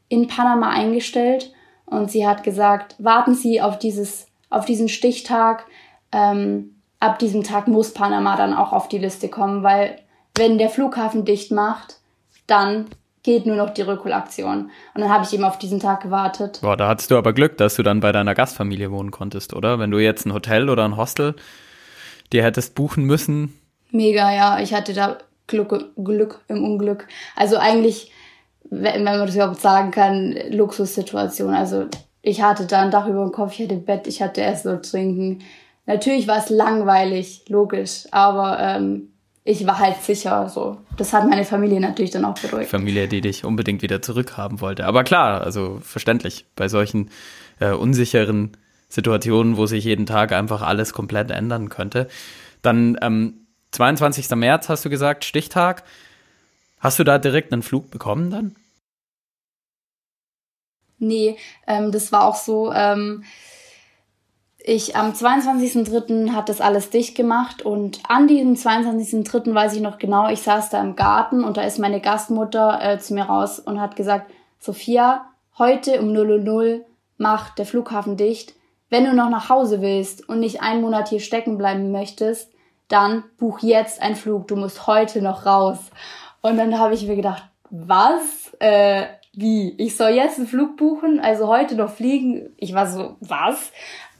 in 0.09 0.27
Panama 0.27 0.69
eingestellt 0.69 1.53
und 1.87 2.11
sie 2.11 2.27
hat 2.27 2.43
gesagt, 2.43 2.95
warten 2.99 3.33
Sie 3.33 3.61
auf 3.61 3.79
dieses, 3.79 4.27
auf 4.49 4.65
diesen 4.65 4.89
Stichtag. 4.89 5.65
Ähm, 6.11 6.75
ab 6.99 7.17
diesem 7.19 7.43
Tag 7.43 7.67
muss 7.67 7.93
Panama 7.93 8.35
dann 8.35 8.53
auch 8.53 8.71
auf 8.71 8.87
die 8.87 8.99
Liste 8.99 9.29
kommen, 9.29 9.63
weil 9.63 9.97
wenn 10.35 10.57
der 10.57 10.69
Flughafen 10.69 11.25
dicht 11.25 11.51
macht, 11.51 11.97
dann 12.45 12.85
geht 13.23 13.45
nur 13.45 13.55
noch 13.55 13.71
die 13.71 13.81
Rückholaktion. 13.81 14.69
Und 14.93 15.01
dann 15.01 15.09
habe 15.09 15.25
ich 15.25 15.33
eben 15.33 15.43
auf 15.43 15.57
diesen 15.57 15.79
Tag 15.79 16.01
gewartet. 16.01 16.59
Boah, 16.61 16.77
da 16.77 16.87
hattest 16.87 17.09
du 17.11 17.17
aber 17.17 17.33
Glück, 17.33 17.57
dass 17.57 17.75
du 17.75 17.83
dann 17.83 17.99
bei 17.99 18.11
deiner 18.11 18.35
Gastfamilie 18.35 18.91
wohnen 18.91 19.11
konntest, 19.11 19.53
oder? 19.53 19.79
Wenn 19.79 19.91
du 19.91 19.97
jetzt 19.97 20.25
ein 20.25 20.33
Hotel 20.33 20.69
oder 20.69 20.85
ein 20.85 20.95
Hostel 20.95 21.35
dir 22.31 22.43
hättest 22.43 22.75
buchen 22.75 23.03
müssen, 23.05 23.53
Mega, 23.91 24.33
ja. 24.33 24.59
Ich 24.59 24.73
hatte 24.73 24.93
da 24.93 25.17
Glück, 25.47 25.73
Glück 25.95 26.41
im 26.47 26.63
Unglück. 26.63 27.07
Also 27.35 27.57
eigentlich, 27.57 28.11
wenn 28.69 29.03
man 29.03 29.19
das 29.19 29.35
überhaupt 29.35 29.61
sagen 29.61 29.91
kann, 29.91 30.35
Luxussituation. 30.49 31.53
Also 31.53 31.85
ich 32.21 32.41
hatte 32.41 32.65
da 32.65 32.81
ein 32.81 32.91
Dach 32.91 33.07
über 33.07 33.23
dem 33.23 33.31
Kopf, 33.31 33.53
ich 33.53 33.65
hatte 33.65 33.77
Bett, 33.77 34.07
ich 34.07 34.21
hatte 34.21 34.41
Essen 34.41 34.73
und 34.73 34.89
Trinken. 34.89 35.39
Natürlich 35.85 36.27
war 36.27 36.39
es 36.39 36.49
langweilig, 36.49 37.45
logisch, 37.47 38.05
aber 38.11 38.59
ähm, 38.59 39.09
ich 39.45 39.65
war 39.65 39.79
halt 39.79 40.01
sicher. 40.03 40.49
So, 40.49 40.77
das 40.97 41.13
hat 41.13 41.29
meine 41.29 41.45
Familie 41.45 41.79
natürlich 41.79 42.11
dann 42.11 42.25
auch 42.25 42.37
beruhigt. 42.37 42.69
Familie, 42.69 43.07
die 43.07 43.21
dich 43.21 43.45
unbedingt 43.45 43.81
wieder 43.81 44.01
zurückhaben 44.01 44.59
wollte. 44.59 44.85
Aber 44.85 45.05
klar, 45.05 45.41
also 45.41 45.79
verständlich 45.81 46.45
bei 46.55 46.67
solchen 46.67 47.09
äh, 47.59 47.71
unsicheren 47.71 48.57
Situationen, 48.89 49.55
wo 49.55 49.65
sich 49.65 49.85
jeden 49.85 50.05
Tag 50.05 50.33
einfach 50.33 50.61
alles 50.61 50.91
komplett 50.91 51.31
ändern 51.31 51.69
könnte. 51.69 52.07
Dann 52.61 52.97
ähm, 53.01 53.47
22. 53.71 54.29
März 54.31 54.67
hast 54.67 54.83
du 54.83 54.89
gesagt, 54.89 55.23
Stichtag. 55.23 55.83
Hast 56.87 56.99
du 56.99 57.03
da 57.03 57.17
direkt 57.17 57.51
einen 57.51 57.63
Flug 57.63 57.91
bekommen 57.91 58.29
dann? 58.31 58.55
Nee, 60.99 61.35
ähm, 61.67 61.91
das 61.91 62.13
war 62.13 62.23
auch 62.23 62.37
so. 62.37 62.71
Ähm, 62.71 63.25
ich 64.57 64.95
am 64.95 65.11
22.03. 65.11 66.31
hat 66.31 66.47
das 66.47 66.61
alles 66.61 66.89
dicht 66.89 67.17
gemacht 67.17 67.61
und 67.61 67.99
an 68.07 68.29
diesem 68.29 68.53
22.03. 68.53 69.53
weiß 69.53 69.73
ich 69.73 69.81
noch 69.81 69.97
genau, 69.97 70.29
ich 70.29 70.41
saß 70.41 70.69
da 70.69 70.79
im 70.79 70.95
Garten 70.95 71.43
und 71.43 71.57
da 71.57 71.63
ist 71.63 71.77
meine 71.77 71.99
Gastmutter 71.99 72.79
äh, 72.81 72.97
zu 72.99 73.15
mir 73.15 73.23
raus 73.23 73.59
und 73.59 73.81
hat 73.81 73.97
gesagt, 73.97 74.31
Sophia, 74.57 75.25
heute 75.57 75.99
um 75.99 76.13
0.00 76.13 76.85
macht 77.17 77.59
der 77.59 77.65
Flughafen 77.65 78.15
dicht. 78.15 78.53
Wenn 78.89 79.03
du 79.03 79.13
noch 79.13 79.29
nach 79.29 79.49
Hause 79.49 79.81
willst 79.81 80.29
und 80.29 80.39
nicht 80.39 80.61
einen 80.61 80.83
Monat 80.83 81.09
hier 81.09 81.19
stecken 81.19 81.57
bleiben 81.57 81.91
möchtest, 81.91 82.49
dann 82.87 83.25
buch 83.37 83.59
jetzt 83.59 84.01
einen 84.01 84.15
Flug, 84.15 84.47
du 84.47 84.55
musst 84.55 84.87
heute 84.87 85.21
noch 85.21 85.45
raus. 85.45 85.79
Und 86.47 86.55
dann 86.55 86.79
habe 86.79 86.93
ich 86.93 87.05
mir 87.05 87.17
gedacht, 87.17 87.43
was? 87.69 88.55
Äh, 88.59 89.03
wie? 89.33 89.75
Ich 89.77 89.97
soll 89.97 90.11
jetzt 90.11 90.37
einen 90.37 90.47
Flug 90.47 90.77
buchen, 90.77 91.19
also 91.19 91.49
heute 91.49 91.75
noch 91.75 91.89
fliegen? 91.89 92.51
Ich 92.55 92.73
war 92.73 92.87
so, 92.87 93.17
was? 93.19 93.73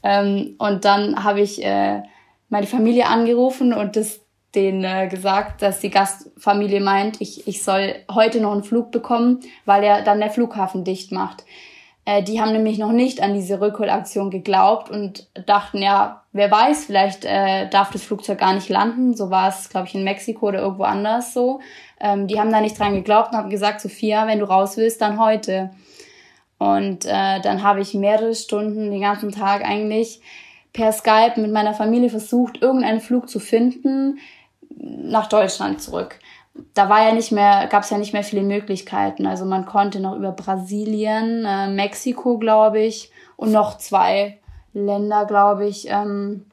Ähm, 0.03 0.55
und 0.57 0.83
dann 0.83 1.23
habe 1.23 1.39
ich 1.39 1.63
äh, 1.63 2.03
meine 2.49 2.67
Familie 2.67 3.07
angerufen 3.07 3.71
und 3.71 3.95
das 3.95 4.19
denen 4.55 4.83
äh, 4.83 5.07
gesagt, 5.07 5.61
dass 5.61 5.79
die 5.79 5.89
Gastfamilie 5.89 6.81
meint, 6.81 7.21
ich, 7.21 7.47
ich 7.47 7.63
soll 7.63 7.95
heute 8.11 8.41
noch 8.41 8.51
einen 8.51 8.63
Flug 8.63 8.91
bekommen, 8.91 9.39
weil 9.63 9.83
er 9.85 10.01
dann 10.01 10.19
der 10.19 10.29
Flughafen 10.29 10.83
dicht 10.83 11.13
macht. 11.13 11.45
Äh, 12.07 12.23
die 12.23 12.39
haben 12.39 12.53
nämlich 12.53 12.77
noch 12.77 12.93
nicht 12.93 13.21
an 13.21 13.33
diese 13.33 13.59
Rückholaktion 13.59 14.31
geglaubt 14.31 14.89
und 14.89 15.27
dachten, 15.45 15.81
ja, 15.81 16.23
wer 16.31 16.49
weiß, 16.49 16.85
vielleicht 16.85 17.25
äh, 17.25 17.67
darf 17.67 17.91
das 17.91 18.03
Flugzeug 18.03 18.39
gar 18.39 18.53
nicht 18.53 18.69
landen. 18.69 19.13
So 19.13 19.29
war 19.29 19.49
es, 19.49 19.67
glaube 19.67 19.87
ich, 19.87 19.95
in 19.95 20.05
Mexiko 20.05 20.47
oder 20.47 20.59
irgendwo 20.59 20.83
anders 20.83 21.33
so. 21.33 21.59
Ähm, 21.99 22.27
die 22.27 22.39
haben 22.39 22.49
da 22.49 22.61
nicht 22.61 22.79
dran 22.79 22.93
geglaubt 22.93 23.31
und 23.31 23.37
haben 23.37 23.49
gesagt, 23.49 23.81
Sophia, 23.81 24.25
wenn 24.25 24.39
du 24.39 24.45
raus 24.45 24.77
willst, 24.77 25.01
dann 25.01 25.19
heute. 25.19 25.71
Und 26.59 27.03
äh, 27.03 27.41
dann 27.41 27.61
habe 27.61 27.81
ich 27.81 27.93
mehrere 27.93 28.35
Stunden, 28.35 28.89
den 28.89 29.01
ganzen 29.01 29.33
Tag 29.33 29.65
eigentlich 29.65 30.21
per 30.71 30.93
Skype 30.93 31.33
mit 31.35 31.51
meiner 31.51 31.73
Familie 31.73 32.09
versucht, 32.09 32.61
irgendeinen 32.61 33.01
Flug 33.01 33.27
zu 33.27 33.41
finden 33.41 34.19
nach 34.69 35.27
Deutschland 35.27 35.81
zurück 35.81 36.19
da 36.73 36.89
war 36.89 37.03
ja 37.03 37.13
nicht 37.13 37.31
mehr, 37.31 37.67
gab 37.67 37.83
es 37.83 37.89
ja 37.89 37.97
nicht 37.97 38.13
mehr 38.13 38.23
viele 38.23 38.43
Möglichkeiten. 38.43 39.25
Also 39.25 39.45
man 39.45 39.65
konnte 39.65 39.99
noch 39.99 40.15
über 40.15 40.31
Brasilien, 40.31 41.45
äh, 41.45 41.67
Mexiko, 41.67 42.37
glaube 42.37 42.79
ich, 42.79 43.11
und 43.35 43.51
noch 43.51 43.77
zwei 43.77 44.39
Länder, 44.73 45.25
glaube 45.25 45.67
ich, 45.67 45.89
ähm, 45.89 46.45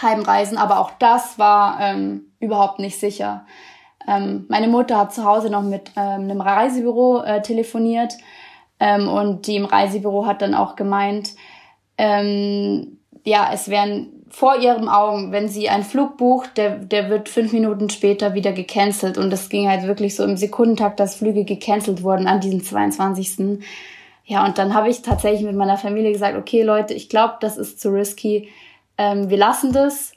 heimreisen. 0.00 0.58
Aber 0.58 0.80
auch 0.80 0.92
das 0.98 1.38
war 1.38 1.78
ähm, 1.80 2.22
überhaupt 2.38 2.78
nicht 2.78 2.98
sicher. 2.98 3.44
Ähm, 4.08 4.46
meine 4.48 4.68
Mutter 4.68 4.98
hat 4.98 5.14
zu 5.14 5.24
Hause 5.24 5.50
noch 5.50 5.62
mit 5.62 5.90
ähm, 5.96 6.22
einem 6.22 6.40
Reisebüro 6.40 7.22
äh, 7.22 7.42
telefoniert 7.42 8.14
ähm, 8.78 9.08
und 9.08 9.46
die 9.46 9.56
im 9.56 9.66
Reisebüro 9.66 10.26
hat 10.26 10.42
dann 10.42 10.54
auch 10.54 10.74
gemeint, 10.74 11.34
ähm, 11.98 12.98
ja, 13.24 13.50
es 13.52 13.68
wären 13.68 14.19
vor 14.30 14.56
ihren 14.56 14.88
Augen, 14.88 15.32
wenn 15.32 15.48
sie 15.48 15.68
einen 15.68 15.82
Flug 15.82 16.16
bucht, 16.16 16.56
der, 16.56 16.76
der 16.76 17.10
wird 17.10 17.28
fünf 17.28 17.52
Minuten 17.52 17.90
später 17.90 18.32
wieder 18.34 18.52
gecancelt. 18.52 19.18
Und 19.18 19.30
das 19.30 19.48
ging 19.48 19.68
halt 19.68 19.82
wirklich 19.82 20.14
so 20.14 20.24
im 20.24 20.36
Sekundentakt, 20.36 21.00
dass 21.00 21.16
Flüge 21.16 21.44
gecancelt 21.44 22.02
wurden 22.02 22.28
an 22.28 22.40
diesem 22.40 22.62
22. 22.62 23.58
Ja, 24.24 24.46
und 24.46 24.58
dann 24.58 24.74
habe 24.74 24.88
ich 24.88 25.02
tatsächlich 25.02 25.42
mit 25.42 25.56
meiner 25.56 25.76
Familie 25.76 26.12
gesagt, 26.12 26.38
okay 26.38 26.62
Leute, 26.62 26.94
ich 26.94 27.08
glaube, 27.08 27.34
das 27.40 27.56
ist 27.56 27.80
zu 27.80 27.90
risky. 27.90 28.48
Ähm, 28.96 29.28
wir 29.28 29.36
lassen 29.36 29.72
das. 29.72 30.12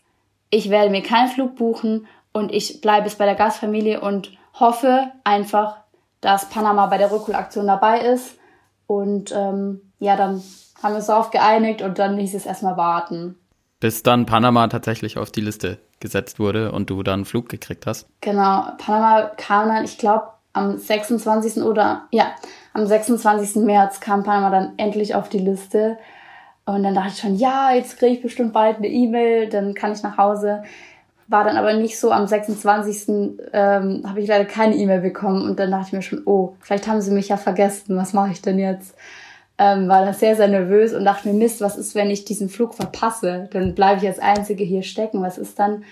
Ich 0.51 0.69
werde 0.69 0.91
mir 0.91 1.01
keinen 1.01 1.29
Flug 1.29 1.55
buchen 1.55 2.07
und 2.31 2.53
ich 2.53 2.81
bleibe 2.81 3.07
es 3.07 3.15
bei 3.15 3.25
der 3.25 3.35
Gastfamilie 3.35 3.99
und 3.99 4.31
hoffe 4.59 5.11
einfach, 5.23 5.77
dass 6.21 6.49
Panama 6.49 6.85
bei 6.85 6.99
der 6.99 7.11
Rückholaktion 7.11 7.65
dabei 7.65 8.01
ist. 8.01 8.37
Und 8.85 9.33
ähm, 9.35 9.81
ja, 9.99 10.15
dann 10.15 10.43
haben 10.83 10.93
wir 10.93 10.97
uns 10.97 11.07
darauf 11.07 11.31
geeinigt 11.31 11.81
und 11.81 11.97
dann 11.97 12.17
hieß 12.17 12.35
es 12.35 12.45
erstmal 12.45 12.77
warten. 12.77 13.39
Bis 13.83 14.01
dann 14.01 14.25
Panama 14.25 14.69
tatsächlich 14.69 15.17
auf 15.17 15.29
die 15.29 15.41
Liste 15.41 15.77
gesetzt 15.99 16.39
wurde 16.39 16.71
und 16.71 16.89
du 16.89 17.03
dann 17.03 17.15
einen 17.15 17.25
Flug 17.25 17.49
gekriegt 17.49 17.85
hast. 17.85 18.07
Genau, 18.21 18.67
Panama 18.77 19.29
kam 19.35 19.67
dann, 19.67 19.83
ich 19.83 19.97
glaube, 19.97 20.27
am 20.53 20.77
26. 20.77 21.61
oder 21.63 22.03
ja, 22.09 22.27
am 22.73 22.85
26. 22.85 23.57
März 23.57 23.99
kam 23.99 24.23
Panama 24.23 24.51
dann 24.51 24.71
endlich 24.77 25.15
auf 25.15 25.27
die 25.27 25.39
Liste. 25.39 25.97
Und 26.63 26.83
dann 26.83 26.95
dachte 26.95 27.09
ich 27.09 27.19
schon, 27.19 27.35
ja, 27.35 27.73
jetzt 27.73 27.99
kriege 27.99 28.13
ich 28.13 28.21
bestimmt 28.21 28.53
bald 28.53 28.77
eine 28.77 28.87
E-Mail, 28.87 29.49
dann 29.49 29.73
kann 29.73 29.91
ich 29.91 30.01
nach 30.01 30.17
Hause. 30.17 30.63
War 31.27 31.43
dann 31.43 31.57
aber 31.57 31.73
nicht 31.73 31.99
so. 31.99 32.13
Am 32.13 32.25
26. 32.25 33.35
Ähm, 33.51 34.05
habe 34.07 34.21
ich 34.21 34.29
leider 34.29 34.45
keine 34.45 34.77
E-Mail 34.77 35.01
bekommen 35.01 35.41
und 35.41 35.59
dann 35.59 35.71
dachte 35.71 35.87
ich 35.87 35.93
mir 35.93 36.01
schon, 36.01 36.21
oh, 36.23 36.55
vielleicht 36.61 36.87
haben 36.87 37.01
sie 37.01 37.11
mich 37.11 37.27
ja 37.27 37.35
vergessen. 37.35 37.97
Was 37.97 38.13
mache 38.13 38.31
ich 38.31 38.41
denn 38.41 38.59
jetzt? 38.59 38.95
Ähm, 39.57 39.87
war 39.87 40.03
dann 40.03 40.13
sehr, 40.13 40.35
sehr 40.35 40.47
nervös 40.47 40.93
und 40.93 41.05
dachte 41.05 41.27
mir, 41.27 41.35
Mist, 41.35 41.61
was 41.61 41.77
ist, 41.77 41.95
wenn 41.95 42.09
ich 42.09 42.25
diesen 42.25 42.49
Flug 42.49 42.73
verpasse? 42.73 43.49
Dann 43.51 43.75
bleibe 43.75 44.01
ich 44.01 44.07
als 44.07 44.19
Einzige 44.19 44.63
hier 44.63 44.83
stecken. 44.83 45.21
Was 45.21 45.37
ist 45.37 45.59
dann? 45.59 45.83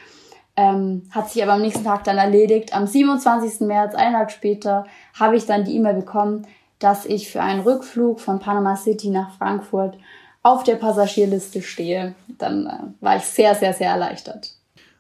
Ähm, 0.58 1.04
hat 1.12 1.30
sich 1.30 1.42
aber 1.44 1.54
am 1.54 1.62
nächsten 1.62 1.84
Tag 1.84 2.04
dann 2.04 2.18
erledigt. 2.18 2.74
Am 2.74 2.88
27. 2.88 3.62
März, 3.62 3.96
einen 3.96 4.14
Tag 4.14 4.32
später, 4.32 4.86
habe 5.18 5.36
ich 5.36 5.46
dann 5.46 5.64
die 5.64 5.76
E-Mail 5.76 5.94
bekommen, 5.94 6.46
dass 6.80 7.06
ich 7.06 7.30
für 7.30 7.42
einen 7.42 7.62
Rückflug 7.62 8.20
von 8.20 8.40
Panama 8.40 8.76
City 8.76 9.10
nach 9.10 9.38
Frankfurt 9.38 9.98
auf 10.44 10.64
der 10.64 10.76
Passagierliste 10.76 11.62
stehe. 11.62 12.16
Dann 12.28 12.66
äh, 12.66 13.04
war 13.04 13.18
ich 13.18 13.24
sehr, 13.24 13.56
sehr, 13.56 13.74
sehr 13.74 13.90
erleichtert. 13.90 14.56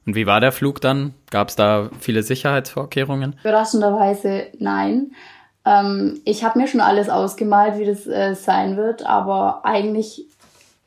Und 0.05 0.15
wie 0.15 0.25
war 0.25 0.39
der 0.39 0.51
Flug 0.51 0.81
dann? 0.81 1.13
Gab 1.29 1.49
es 1.49 1.55
da 1.55 1.89
viele 1.99 2.23
Sicherheitsvorkehrungen? 2.23 3.35
Überraschenderweise 3.41 4.47
nein. 4.59 5.11
Ähm, 5.65 6.21
ich 6.25 6.43
habe 6.43 6.59
mir 6.59 6.67
schon 6.67 6.81
alles 6.81 7.09
ausgemalt, 7.09 7.77
wie 7.77 7.85
das 7.85 8.07
äh, 8.07 8.35
sein 8.35 8.77
wird, 8.77 9.05
aber 9.05 9.61
eigentlich 9.63 10.25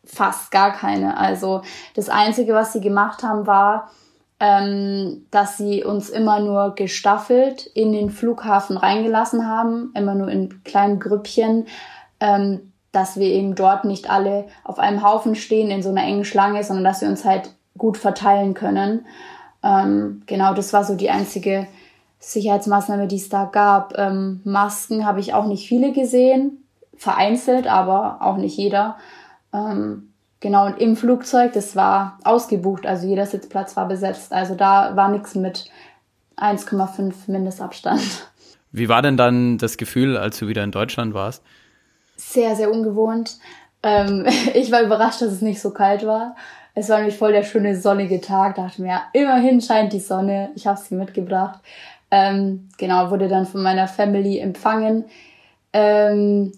fast 0.05 0.51
gar 0.51 0.73
keine. 0.73 1.17
Also 1.17 1.63
das 1.95 2.09
Einzige, 2.09 2.55
was 2.55 2.73
sie 2.73 2.81
gemacht 2.81 3.23
haben, 3.23 3.47
war, 3.47 3.91
ähm, 4.41 5.27
dass 5.31 5.57
sie 5.57 5.85
uns 5.85 6.11
immer 6.11 6.41
nur 6.41 6.75
gestaffelt 6.75 7.67
in 7.67 7.93
den 7.93 8.11
Flughafen 8.11 8.77
reingelassen 8.77 9.49
haben, 9.49 9.93
immer 9.95 10.15
nur 10.15 10.29
in 10.29 10.63
kleinen 10.65 10.99
Grüppchen, 10.99 11.67
ähm, 12.21 12.73
dass 12.93 13.17
wir 13.17 13.27
eben 13.27 13.55
dort 13.55 13.85
nicht 13.85 14.11
alle 14.11 14.47
auf 14.63 14.79
einem 14.79 15.03
Haufen 15.03 15.35
stehen 15.35 15.71
in 15.71 15.83
so 15.83 15.89
einer 15.89 16.05
engen 16.05 16.25
Schlange, 16.25 16.63
sondern 16.63 16.85
dass 16.85 17.01
wir 17.01 17.09
uns 17.09 17.25
halt 17.25 17.51
gut 17.77 17.97
verteilen 17.97 18.55
können. 18.55 19.07
Ähm, 19.63 20.23
genau, 20.27 20.55
das 20.55 20.73
war 20.73 20.85
so 20.85 20.95
die 20.95 21.11
einzige 21.11 21.67
Sicherheitsmaßnahme, 22.33 23.07
die 23.07 23.17
es 23.17 23.29
da 23.29 23.45
gab. 23.45 23.97
Ähm, 23.99 24.41
Masken 24.45 25.05
habe 25.05 25.21
ich 25.21 25.35
auch 25.35 25.47
nicht 25.47 25.69
viele 25.69 25.93
gesehen, 25.93 26.65
vereinzelt, 26.97 27.67
aber 27.67 28.19
auch 28.21 28.37
nicht 28.37 28.57
jeder. 28.57 28.97
Ähm, 29.53 30.11
genau, 30.41 30.67
und 30.67 30.81
im 30.81 30.97
Flugzeug, 30.97 31.53
das 31.53 31.77
war 31.77 32.19
ausgebucht, 32.25 32.87
also 32.87 33.07
jeder 33.07 33.27
Sitzplatz 33.27 33.77
war 33.77 33.89
besetzt. 33.89 34.33
Also 34.33 34.55
da 34.55 34.97
war 34.97 35.09
nichts 35.09 35.35
mit 35.35 35.71
1,5 36.37 37.15
Mindestabstand. 37.27 38.03
Wie 38.73 38.89
war 38.89 39.03
denn 39.03 39.17
dann 39.17 39.59
das 39.59 39.77
Gefühl, 39.77 40.17
als 40.17 40.39
du 40.39 40.49
wieder 40.49 40.65
in 40.65 40.73
Deutschland 40.73 41.15
warst? 41.15 41.43
Sehr, 42.17 42.57
sehr 42.57 42.73
ungewohnt. 42.73 43.39
Ähm, 43.83 44.27
ich 44.55 44.73
war 44.73 44.83
überrascht, 44.83 45.21
dass 45.23 45.31
es 45.31 45.43
nicht 45.43 45.61
so 45.61 45.71
kalt 45.71 46.07
war. 46.07 46.35
Es 46.75 46.89
war 46.89 46.99
nämlich 46.99 47.17
voll 47.17 47.33
der 47.33 47.45
schöne 47.45 47.77
sonnige 47.81 48.21
Tag. 48.21 48.57
Dachte 48.57 48.83
mir, 48.83 48.89
ja, 48.89 49.03
immerhin 49.13 49.61
scheint 49.61 49.93
die 49.93 50.01
Sonne. 50.01 50.51
Ich 50.57 50.67
habe 50.67 50.81
sie 50.81 50.97
mitgebracht. 50.97 51.61
Ähm, 52.17 52.69
genau, 52.79 53.11
wurde 53.11 53.27
dann 53.27 53.45
von 53.45 53.61
meiner 53.61 53.89
Family 53.89 54.39
empfangen. 54.39 55.07
Ähm, 55.73 56.53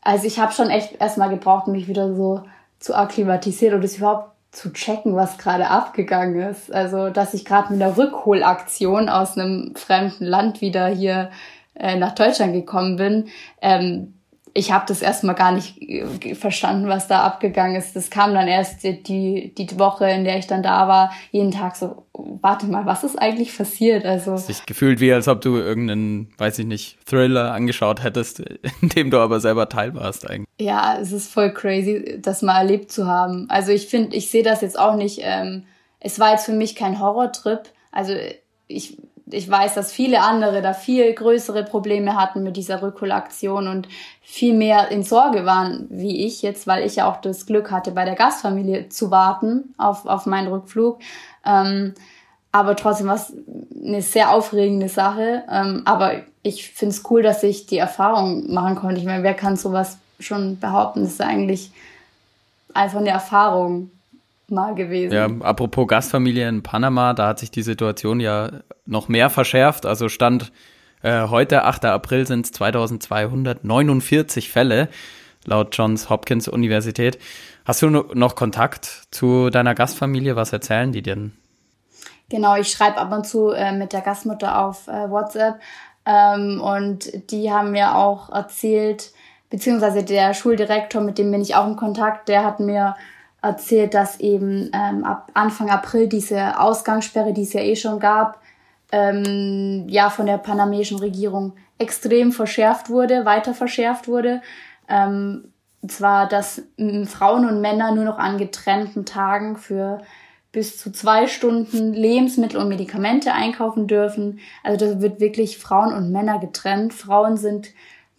also 0.00 0.28
ich 0.28 0.38
habe 0.38 0.52
schon 0.52 0.70
echt 0.70 1.00
erstmal 1.00 1.28
gebraucht, 1.28 1.66
mich 1.66 1.88
wieder 1.88 2.14
so 2.14 2.44
zu 2.78 2.94
akklimatisieren 2.94 3.74
und 3.76 3.84
es 3.84 3.98
überhaupt 3.98 4.30
zu 4.52 4.72
checken, 4.72 5.16
was 5.16 5.38
gerade 5.38 5.66
abgegangen 5.66 6.40
ist. 6.48 6.72
Also, 6.72 7.10
dass 7.10 7.34
ich 7.34 7.44
gerade 7.44 7.72
mit 7.72 7.82
einer 7.82 7.96
Rückholaktion 7.96 9.08
aus 9.08 9.36
einem 9.36 9.74
fremden 9.74 10.24
Land 10.24 10.60
wieder 10.60 10.86
hier 10.86 11.30
äh, 11.74 11.96
nach 11.96 12.14
Deutschland 12.14 12.52
gekommen 12.52 12.94
bin. 12.94 13.28
Ähm, 13.60 14.14
ich 14.54 14.72
habe 14.72 14.84
das 14.86 15.02
erstmal 15.02 15.34
gar 15.34 15.52
nicht 15.52 15.80
äh, 15.80 16.34
verstanden, 16.34 16.88
was 16.88 17.08
da 17.08 17.22
abgegangen 17.22 17.76
ist. 17.76 17.96
Das 17.96 18.10
kam 18.10 18.34
dann 18.34 18.48
erst 18.48 18.82
die, 18.84 19.54
die 19.54 19.78
Woche, 19.78 20.08
in 20.10 20.24
der 20.24 20.38
ich 20.38 20.46
dann 20.46 20.62
da 20.62 20.88
war, 20.88 21.12
jeden 21.30 21.50
Tag 21.50 21.76
so, 21.76 22.06
warte 22.12 22.66
mal, 22.66 22.84
was 22.84 23.04
ist 23.04 23.16
eigentlich 23.16 23.56
passiert? 23.56 24.04
Also. 24.04 24.36
Sich 24.36 24.66
gefühlt 24.66 25.00
wie, 25.00 25.12
als 25.12 25.28
ob 25.28 25.40
du 25.40 25.56
irgendeinen, 25.56 26.32
weiß 26.38 26.58
ich 26.58 26.66
nicht, 26.66 26.98
Thriller 27.06 27.52
angeschaut 27.52 28.02
hättest, 28.02 28.40
in 28.80 28.88
dem 28.90 29.10
du 29.10 29.18
aber 29.18 29.40
selber 29.40 29.68
Teil 29.68 29.94
warst 29.94 30.28
eigentlich. 30.28 30.48
Ja, 30.60 30.98
es 31.00 31.12
ist 31.12 31.32
voll 31.32 31.52
crazy, 31.52 32.18
das 32.20 32.42
mal 32.42 32.58
erlebt 32.58 32.92
zu 32.92 33.06
haben. 33.06 33.48
Also 33.48 33.72
ich 33.72 33.86
finde, 33.86 34.16
ich 34.16 34.30
sehe 34.30 34.42
das 34.42 34.60
jetzt 34.60 34.78
auch 34.78 34.96
nicht, 34.96 35.20
ähm, 35.22 35.64
es 36.00 36.18
war 36.18 36.32
jetzt 36.32 36.46
für 36.46 36.52
mich 36.52 36.76
kein 36.76 37.00
Horrortrip. 37.00 37.62
Also 37.90 38.14
ich 38.66 38.98
ich 39.30 39.50
weiß, 39.50 39.74
dass 39.74 39.92
viele 39.92 40.20
andere 40.20 40.62
da 40.62 40.72
viel 40.72 41.12
größere 41.12 41.64
Probleme 41.64 42.16
hatten 42.16 42.42
mit 42.42 42.56
dieser 42.56 42.82
Rückholaktion 42.82 43.68
und 43.68 43.88
viel 44.22 44.54
mehr 44.54 44.90
in 44.90 45.02
Sorge 45.02 45.44
waren 45.46 45.86
wie 45.90 46.26
ich 46.26 46.42
jetzt, 46.42 46.66
weil 46.66 46.84
ich 46.86 46.96
ja 46.96 47.10
auch 47.10 47.20
das 47.20 47.46
Glück 47.46 47.70
hatte, 47.70 47.92
bei 47.92 48.04
der 48.04 48.14
Gastfamilie 48.14 48.88
zu 48.88 49.10
warten 49.10 49.74
auf, 49.78 50.06
auf 50.06 50.26
meinen 50.26 50.48
Rückflug. 50.48 50.98
Ähm, 51.44 51.94
aber 52.50 52.76
trotzdem 52.76 53.06
war 53.06 53.14
es 53.14 53.32
eine 53.74 54.02
sehr 54.02 54.30
aufregende 54.30 54.88
Sache. 54.88 55.42
Ähm, 55.50 55.82
aber 55.86 56.22
ich 56.42 56.70
finde 56.70 56.94
es 56.94 57.02
cool, 57.10 57.22
dass 57.22 57.42
ich 57.42 57.66
die 57.66 57.78
Erfahrung 57.78 58.52
machen 58.52 58.76
konnte. 58.76 59.00
Ich 59.00 59.06
meine, 59.06 59.22
wer 59.22 59.34
kann 59.34 59.56
sowas 59.56 59.98
schon 60.20 60.58
behaupten? 60.58 61.02
Das 61.02 61.12
ist 61.12 61.22
eigentlich 61.22 61.70
einfach 62.74 63.00
eine 63.00 63.10
Erfahrung 63.10 63.90
mal 64.52 64.74
gewesen. 64.74 65.12
Ja, 65.12 65.28
apropos 65.40 65.88
Gastfamilie 65.88 66.48
in 66.48 66.62
Panama, 66.62 67.14
da 67.14 67.28
hat 67.28 67.40
sich 67.40 67.50
die 67.50 67.62
Situation 67.62 68.20
ja 68.20 68.50
noch 68.86 69.08
mehr 69.08 69.30
verschärft. 69.30 69.86
Also 69.86 70.08
stand 70.08 70.52
äh, 71.02 71.28
heute, 71.28 71.64
8. 71.64 71.86
April, 71.86 72.26
sind 72.26 72.46
es 72.46 72.52
2249 72.52 74.50
Fälle 74.50 74.88
laut 75.44 75.76
Johns 75.76 76.08
Hopkins 76.08 76.48
Universität. 76.48 77.18
Hast 77.64 77.82
du 77.82 77.90
noch 77.90 78.36
Kontakt 78.36 79.06
zu 79.10 79.50
deiner 79.50 79.74
Gastfamilie? 79.74 80.36
Was 80.36 80.52
erzählen 80.52 80.92
die 80.92 81.02
denn? 81.02 81.32
Genau, 82.28 82.56
ich 82.56 82.68
schreibe 82.68 82.98
ab 82.98 83.12
und 83.12 83.26
zu 83.26 83.50
äh, 83.50 83.72
mit 83.72 83.92
der 83.92 84.00
Gastmutter 84.00 84.58
auf 84.58 84.88
äh, 84.88 85.10
WhatsApp 85.10 85.60
ähm, 86.06 86.60
und 86.60 87.30
die 87.30 87.52
haben 87.52 87.72
mir 87.72 87.94
auch 87.94 88.30
erzählt, 88.30 89.12
beziehungsweise 89.50 90.02
der 90.02 90.32
Schuldirektor, 90.32 91.02
mit 91.02 91.18
dem 91.18 91.30
bin 91.30 91.42
ich 91.42 91.54
auch 91.54 91.66
in 91.66 91.76
Kontakt, 91.76 92.28
der 92.28 92.44
hat 92.44 92.58
mir 92.58 92.96
erzählt, 93.42 93.94
dass 93.94 94.20
eben 94.20 94.70
ähm, 94.72 95.04
ab 95.04 95.30
Anfang 95.34 95.68
April 95.68 96.08
diese 96.08 96.58
Ausgangssperre, 96.60 97.32
die 97.32 97.42
es 97.42 97.52
ja 97.52 97.60
eh 97.60 97.76
schon 97.76 97.98
gab, 97.98 98.40
ähm, 98.92 99.86
ja 99.88 100.10
von 100.10 100.26
der 100.26 100.38
panamesischen 100.38 100.98
Regierung 100.98 101.54
extrem 101.78 102.30
verschärft 102.32 102.88
wurde, 102.88 103.24
weiter 103.24 103.54
verschärft 103.54 104.06
wurde. 104.06 104.42
Ähm, 104.88 105.52
und 105.80 105.90
zwar, 105.90 106.28
dass 106.28 106.62
Frauen 107.06 107.48
und 107.48 107.60
Männer 107.60 107.92
nur 107.92 108.04
noch 108.04 108.18
an 108.18 108.38
getrennten 108.38 109.04
Tagen 109.04 109.56
für 109.56 110.00
bis 110.52 110.76
zu 110.76 110.92
zwei 110.92 111.26
Stunden 111.26 111.92
Lebensmittel 111.94 112.60
und 112.60 112.68
Medikamente 112.68 113.32
einkaufen 113.32 113.88
dürfen. 113.88 114.38
Also 114.62 114.86
das 114.86 115.00
wird 115.00 115.18
wirklich 115.18 115.58
Frauen 115.58 115.92
und 115.92 116.12
Männer 116.12 116.38
getrennt. 116.38 116.92
Frauen 116.92 117.36
sind, 117.36 117.70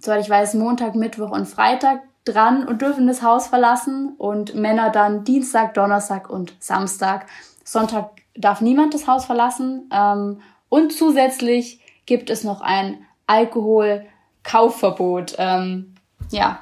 soweit 0.04 0.22
ich 0.22 0.30
weiß, 0.30 0.54
Montag, 0.56 0.96
Mittwoch 0.96 1.30
und 1.32 1.46
Freitag 1.46 2.02
dran 2.26 2.68
und 2.68 2.82
dürfen 2.82 3.08
das 3.08 3.22
Haus 3.22 3.48
verlassen 3.48 4.16
und 4.18 4.54
Männer 4.56 4.90
dann 4.90 5.24
Dienstag, 5.24 5.76
Donnerstag 5.76 6.30
und 6.30 6.54
Samstag. 6.60 7.28
Sonntag 7.64 8.10
darf 8.36 8.60
niemand 8.60 8.94
das 8.94 9.08
Haus 9.08 9.24
verlassen 9.26 9.90
ähm, 9.94 10.42
und 10.68 10.92
zusätzlich 10.92 11.80
gibt 12.06 12.30
es 12.30 12.44
noch 12.44 12.60
ein 12.62 13.06
Alkoholkaufverbot. 13.28 15.36
Ähm, 15.38 15.96
ja, 16.32 16.60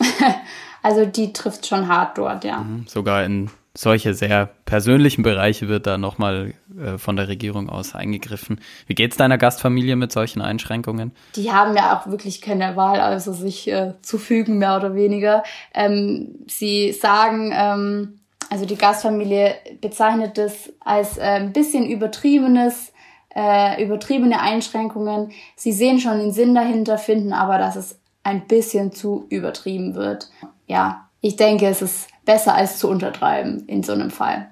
also 0.82 1.06
die 1.06 1.32
trifft 1.32 1.64
schon 1.66 1.86
hart 1.86 2.18
dort, 2.18 2.42
ja. 2.44 2.58
Mhm, 2.58 2.88
sogar 2.88 3.22
in 3.24 3.50
solche 3.74 4.14
sehr 4.14 4.50
persönlichen 4.64 5.22
Bereiche 5.22 5.68
wird 5.68 5.86
da 5.86 5.96
nochmal 5.96 6.54
äh, 6.78 6.98
von 6.98 7.16
der 7.16 7.28
Regierung 7.28 7.68
aus 7.68 7.94
eingegriffen. 7.94 8.60
Wie 8.86 8.94
geht's 8.94 9.16
deiner 9.16 9.38
Gastfamilie 9.38 9.96
mit 9.96 10.10
solchen 10.12 10.40
Einschränkungen? 10.40 11.12
Die 11.36 11.52
haben 11.52 11.76
ja 11.76 11.96
auch 11.96 12.10
wirklich 12.10 12.40
keine 12.40 12.74
Wahl, 12.76 13.00
also 13.00 13.32
sich 13.32 13.70
äh, 13.70 13.94
zu 14.02 14.18
fügen, 14.18 14.58
mehr 14.58 14.76
oder 14.76 14.94
weniger. 14.94 15.44
Ähm, 15.72 16.40
sie 16.48 16.92
sagen, 16.92 17.52
ähm, 17.54 18.20
also 18.50 18.66
die 18.66 18.76
Gastfamilie 18.76 19.54
bezeichnet 19.80 20.36
es 20.36 20.72
als 20.80 21.18
äh, 21.18 21.22
ein 21.22 21.52
bisschen 21.52 21.88
übertriebenes, 21.88 22.92
äh, 23.36 23.82
übertriebene 23.82 24.40
Einschränkungen. 24.40 25.30
Sie 25.54 25.72
sehen 25.72 26.00
schon 26.00 26.18
den 26.18 26.32
Sinn 26.32 26.56
dahinter, 26.56 26.98
finden 26.98 27.32
aber, 27.32 27.58
dass 27.58 27.76
es 27.76 28.00
ein 28.24 28.48
bisschen 28.48 28.92
zu 28.92 29.26
übertrieben 29.28 29.94
wird. 29.94 30.28
Ja, 30.66 31.08
ich 31.20 31.36
denke, 31.36 31.66
es 31.66 31.80
ist 31.82 32.08
besser 32.30 32.54
als 32.54 32.78
zu 32.78 32.88
untertreiben 32.88 33.64
in 33.66 33.82
so 33.82 33.92
einem 33.92 34.10
Fall. 34.10 34.50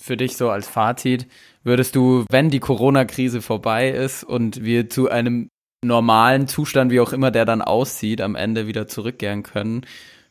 Für 0.00 0.16
dich 0.16 0.36
so 0.36 0.50
als 0.50 0.68
Fazit, 0.68 1.26
würdest 1.64 1.96
du, 1.96 2.24
wenn 2.30 2.48
die 2.48 2.60
Corona-Krise 2.60 3.42
vorbei 3.42 3.90
ist 3.90 4.22
und 4.22 4.62
wir 4.62 4.88
zu 4.88 5.10
einem 5.10 5.48
normalen 5.84 6.46
Zustand, 6.46 6.92
wie 6.92 7.00
auch 7.00 7.12
immer 7.12 7.32
der 7.32 7.44
dann 7.44 7.60
aussieht, 7.60 8.20
am 8.20 8.36
Ende 8.36 8.68
wieder 8.68 8.86
zurückkehren 8.86 9.42
können, 9.42 9.84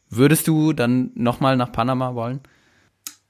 würdest 0.10 0.48
du 0.48 0.72
dann 0.72 1.12
nochmal 1.16 1.58
nach 1.58 1.74
Panama 1.74 2.16
wollen? 2.16 2.40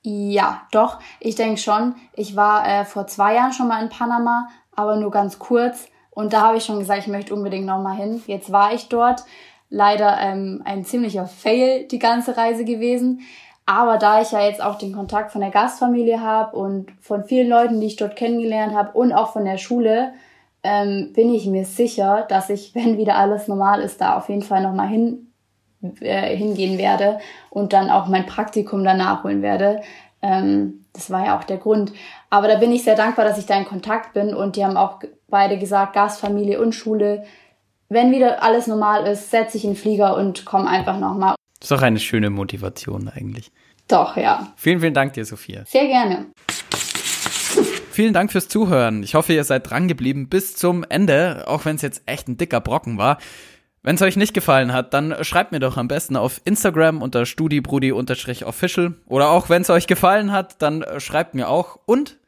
Ja, 0.03 0.67
doch, 0.71 0.99
ich 1.19 1.33
denke 1.33 1.59
schon. 1.59 1.95
Ich 2.13 2.35
war 2.35 2.67
äh, 2.67 2.85
vor 2.85 3.07
zwei 3.07 3.33
Jahren 3.33 3.53
schon 3.53 3.67
mal 3.67 3.81
in 3.81 3.89
Panama, 3.89 4.49
aber 4.75 4.97
nur 4.97 5.09
ganz 5.09 5.39
kurz. 5.39 5.87
Und 6.11 6.31
da 6.31 6.41
habe 6.41 6.57
ich 6.57 6.63
schon 6.63 6.77
gesagt, 6.77 7.01
ich 7.01 7.07
möchte 7.07 7.33
unbedingt 7.33 7.65
nochmal 7.65 7.97
hin. 7.97 8.21
Jetzt 8.27 8.51
war 8.51 8.75
ich 8.75 8.87
dort 8.87 9.23
leider 9.69 10.19
ähm, 10.19 10.61
ein 10.63 10.85
ziemlicher 10.85 11.25
Fail 11.25 11.87
die 11.87 11.99
ganze 11.99 12.37
Reise 12.37 12.63
gewesen. 12.65 13.21
Aber 13.67 13.97
da 13.97 14.21
ich 14.21 14.31
ja 14.31 14.41
jetzt 14.45 14.61
auch 14.63 14.77
den 14.77 14.93
Kontakt 14.93 15.33
von 15.33 15.41
der 15.41 15.51
Gastfamilie 15.51 16.21
habe 16.21 16.55
und 16.55 16.89
von 17.01 17.25
vielen 17.25 17.49
Leuten, 17.49 17.81
die 17.81 17.87
ich 17.87 17.97
dort 17.97 18.15
kennengelernt 18.15 18.73
habe 18.73 18.97
und 18.97 19.11
auch 19.11 19.33
von 19.33 19.43
der 19.43 19.57
Schule, 19.57 20.13
ähm, 20.63 21.11
bin 21.13 21.33
ich 21.33 21.45
mir 21.47 21.65
sicher, 21.65 22.25
dass 22.29 22.49
ich, 22.49 22.73
wenn 22.75 22.97
wieder 22.97 23.15
alles 23.17 23.47
normal 23.49 23.81
ist, 23.81 23.99
da 23.99 24.17
auf 24.17 24.29
jeden 24.29 24.41
Fall 24.41 24.63
nochmal 24.63 24.87
hin 24.87 25.27
äh, 25.99 26.35
hingehen 26.35 26.77
werde 26.77 27.19
und 27.49 27.73
dann 27.73 27.89
auch 27.89 28.07
mein 28.07 28.25
Praktikum 28.25 28.85
danach 28.85 29.23
holen 29.25 29.41
werde. 29.41 29.81
Ähm, 30.21 30.85
das 30.93 31.11
war 31.11 31.25
ja 31.25 31.37
auch 31.37 31.43
der 31.43 31.57
Grund. 31.57 31.91
Aber 32.29 32.47
da 32.47 32.55
bin 32.55 32.71
ich 32.71 32.83
sehr 32.83 32.95
dankbar, 32.95 33.25
dass 33.25 33.37
ich 33.37 33.45
da 33.45 33.57
in 33.57 33.65
Kontakt 33.65 34.13
bin 34.13 34.33
und 34.33 34.55
die 34.55 34.65
haben 34.65 34.77
auch 34.77 35.01
beide 35.27 35.59
gesagt, 35.59 35.93
Gastfamilie 35.93 36.59
und 36.61 36.73
Schule. 36.73 37.25
Wenn 37.89 38.11
wieder 38.11 38.41
alles 38.41 38.65
normal 38.65 39.05
ist, 39.07 39.29
setze 39.29 39.57
ich 39.57 39.65
in 39.65 39.71
den 39.71 39.75
Flieger 39.75 40.15
und 40.15 40.45
komme 40.45 40.69
einfach 40.69 40.97
nochmal. 40.97 41.35
Ist 41.61 41.71
auch 41.71 41.81
eine 41.81 41.99
schöne 41.99 42.29
Motivation 42.29 43.07
eigentlich. 43.07 43.51
Doch, 43.87 44.17
ja. 44.17 44.53
Vielen, 44.57 44.81
vielen 44.81 44.93
Dank 44.93 45.13
dir, 45.13 45.25
Sophia. 45.25 45.63
Sehr 45.65 45.87
gerne. 45.87 46.27
Vielen 47.91 48.13
Dank 48.13 48.31
fürs 48.31 48.47
Zuhören. 48.47 49.01
Ich 49.01 49.15
hoffe, 49.15 49.33
ihr 49.33 49.43
seid 49.43 49.69
dran 49.69 49.87
geblieben 49.87 50.29
bis 50.29 50.55
zum 50.55 50.83
Ende, 50.87 51.45
auch 51.47 51.65
wenn 51.65 51.77
es 51.77 51.81
jetzt 51.81 52.03
echt 52.05 52.27
ein 52.27 52.37
dicker 52.37 52.61
Brocken 52.61 52.97
war. 52.97 53.17
Wenn 53.81 53.95
es 53.95 54.01
euch 54.01 54.17
nicht 54.17 54.33
gefallen 54.33 54.73
hat, 54.73 54.93
dann 54.93 55.15
schreibt 55.23 55.51
mir 55.51 55.59
doch 55.59 55.77
am 55.77 55.87
besten 55.87 56.15
auf 56.15 56.41
Instagram 56.43 57.01
unter 57.01 57.25
studibrudi-official 57.25 58.95
oder 59.07 59.29
auch 59.29 59.49
wenn 59.49 59.61
es 59.61 59.69
euch 59.69 59.87
gefallen 59.87 60.31
hat, 60.31 60.61
dann 60.61 60.85
schreibt 60.97 61.33
mir 61.35 61.47
auch 61.49 61.79
und 61.85 62.19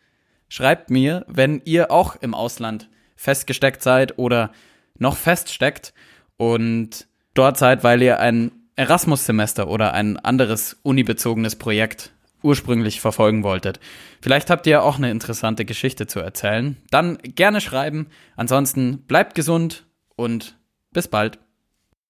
schreibt 0.47 0.89
mir, 0.89 1.26
wenn 1.27 1.61
ihr 1.65 1.91
auch 1.91 2.15
im 2.15 2.34
Ausland 2.34 2.89
festgesteckt 3.15 3.84
seid 3.84 4.18
oder 4.18 4.51
noch 4.97 5.18
feststeckt 5.18 5.93
und 6.38 7.07
dort 7.34 7.57
seid, 7.57 7.84
weil 7.84 8.01
ihr 8.01 8.19
ein 8.19 8.51
Erasmus-Semester 8.80 9.68
oder 9.68 9.93
ein 9.93 10.15
anderes 10.15 10.77
unibezogenes 10.84 11.57
Projekt 11.57 12.14
ursprünglich 12.41 13.01
verfolgen 13.01 13.43
wolltet. 13.43 13.81
Vielleicht 14.22 14.49
habt 14.49 14.65
ihr 14.68 14.84
auch 14.84 14.97
eine 14.97 15.11
interessante 15.11 15.65
Geschichte 15.65 16.07
zu 16.07 16.22
erzählen. 16.22 16.77
Dann 16.89 17.18
gerne 17.22 17.60
schreiben. 17.60 18.07
Ansonsten 18.38 18.99
bleibt 18.99 19.35
gesund 19.35 19.85
und 20.15 20.57
bis 20.91 21.10
bald. 21.10 21.39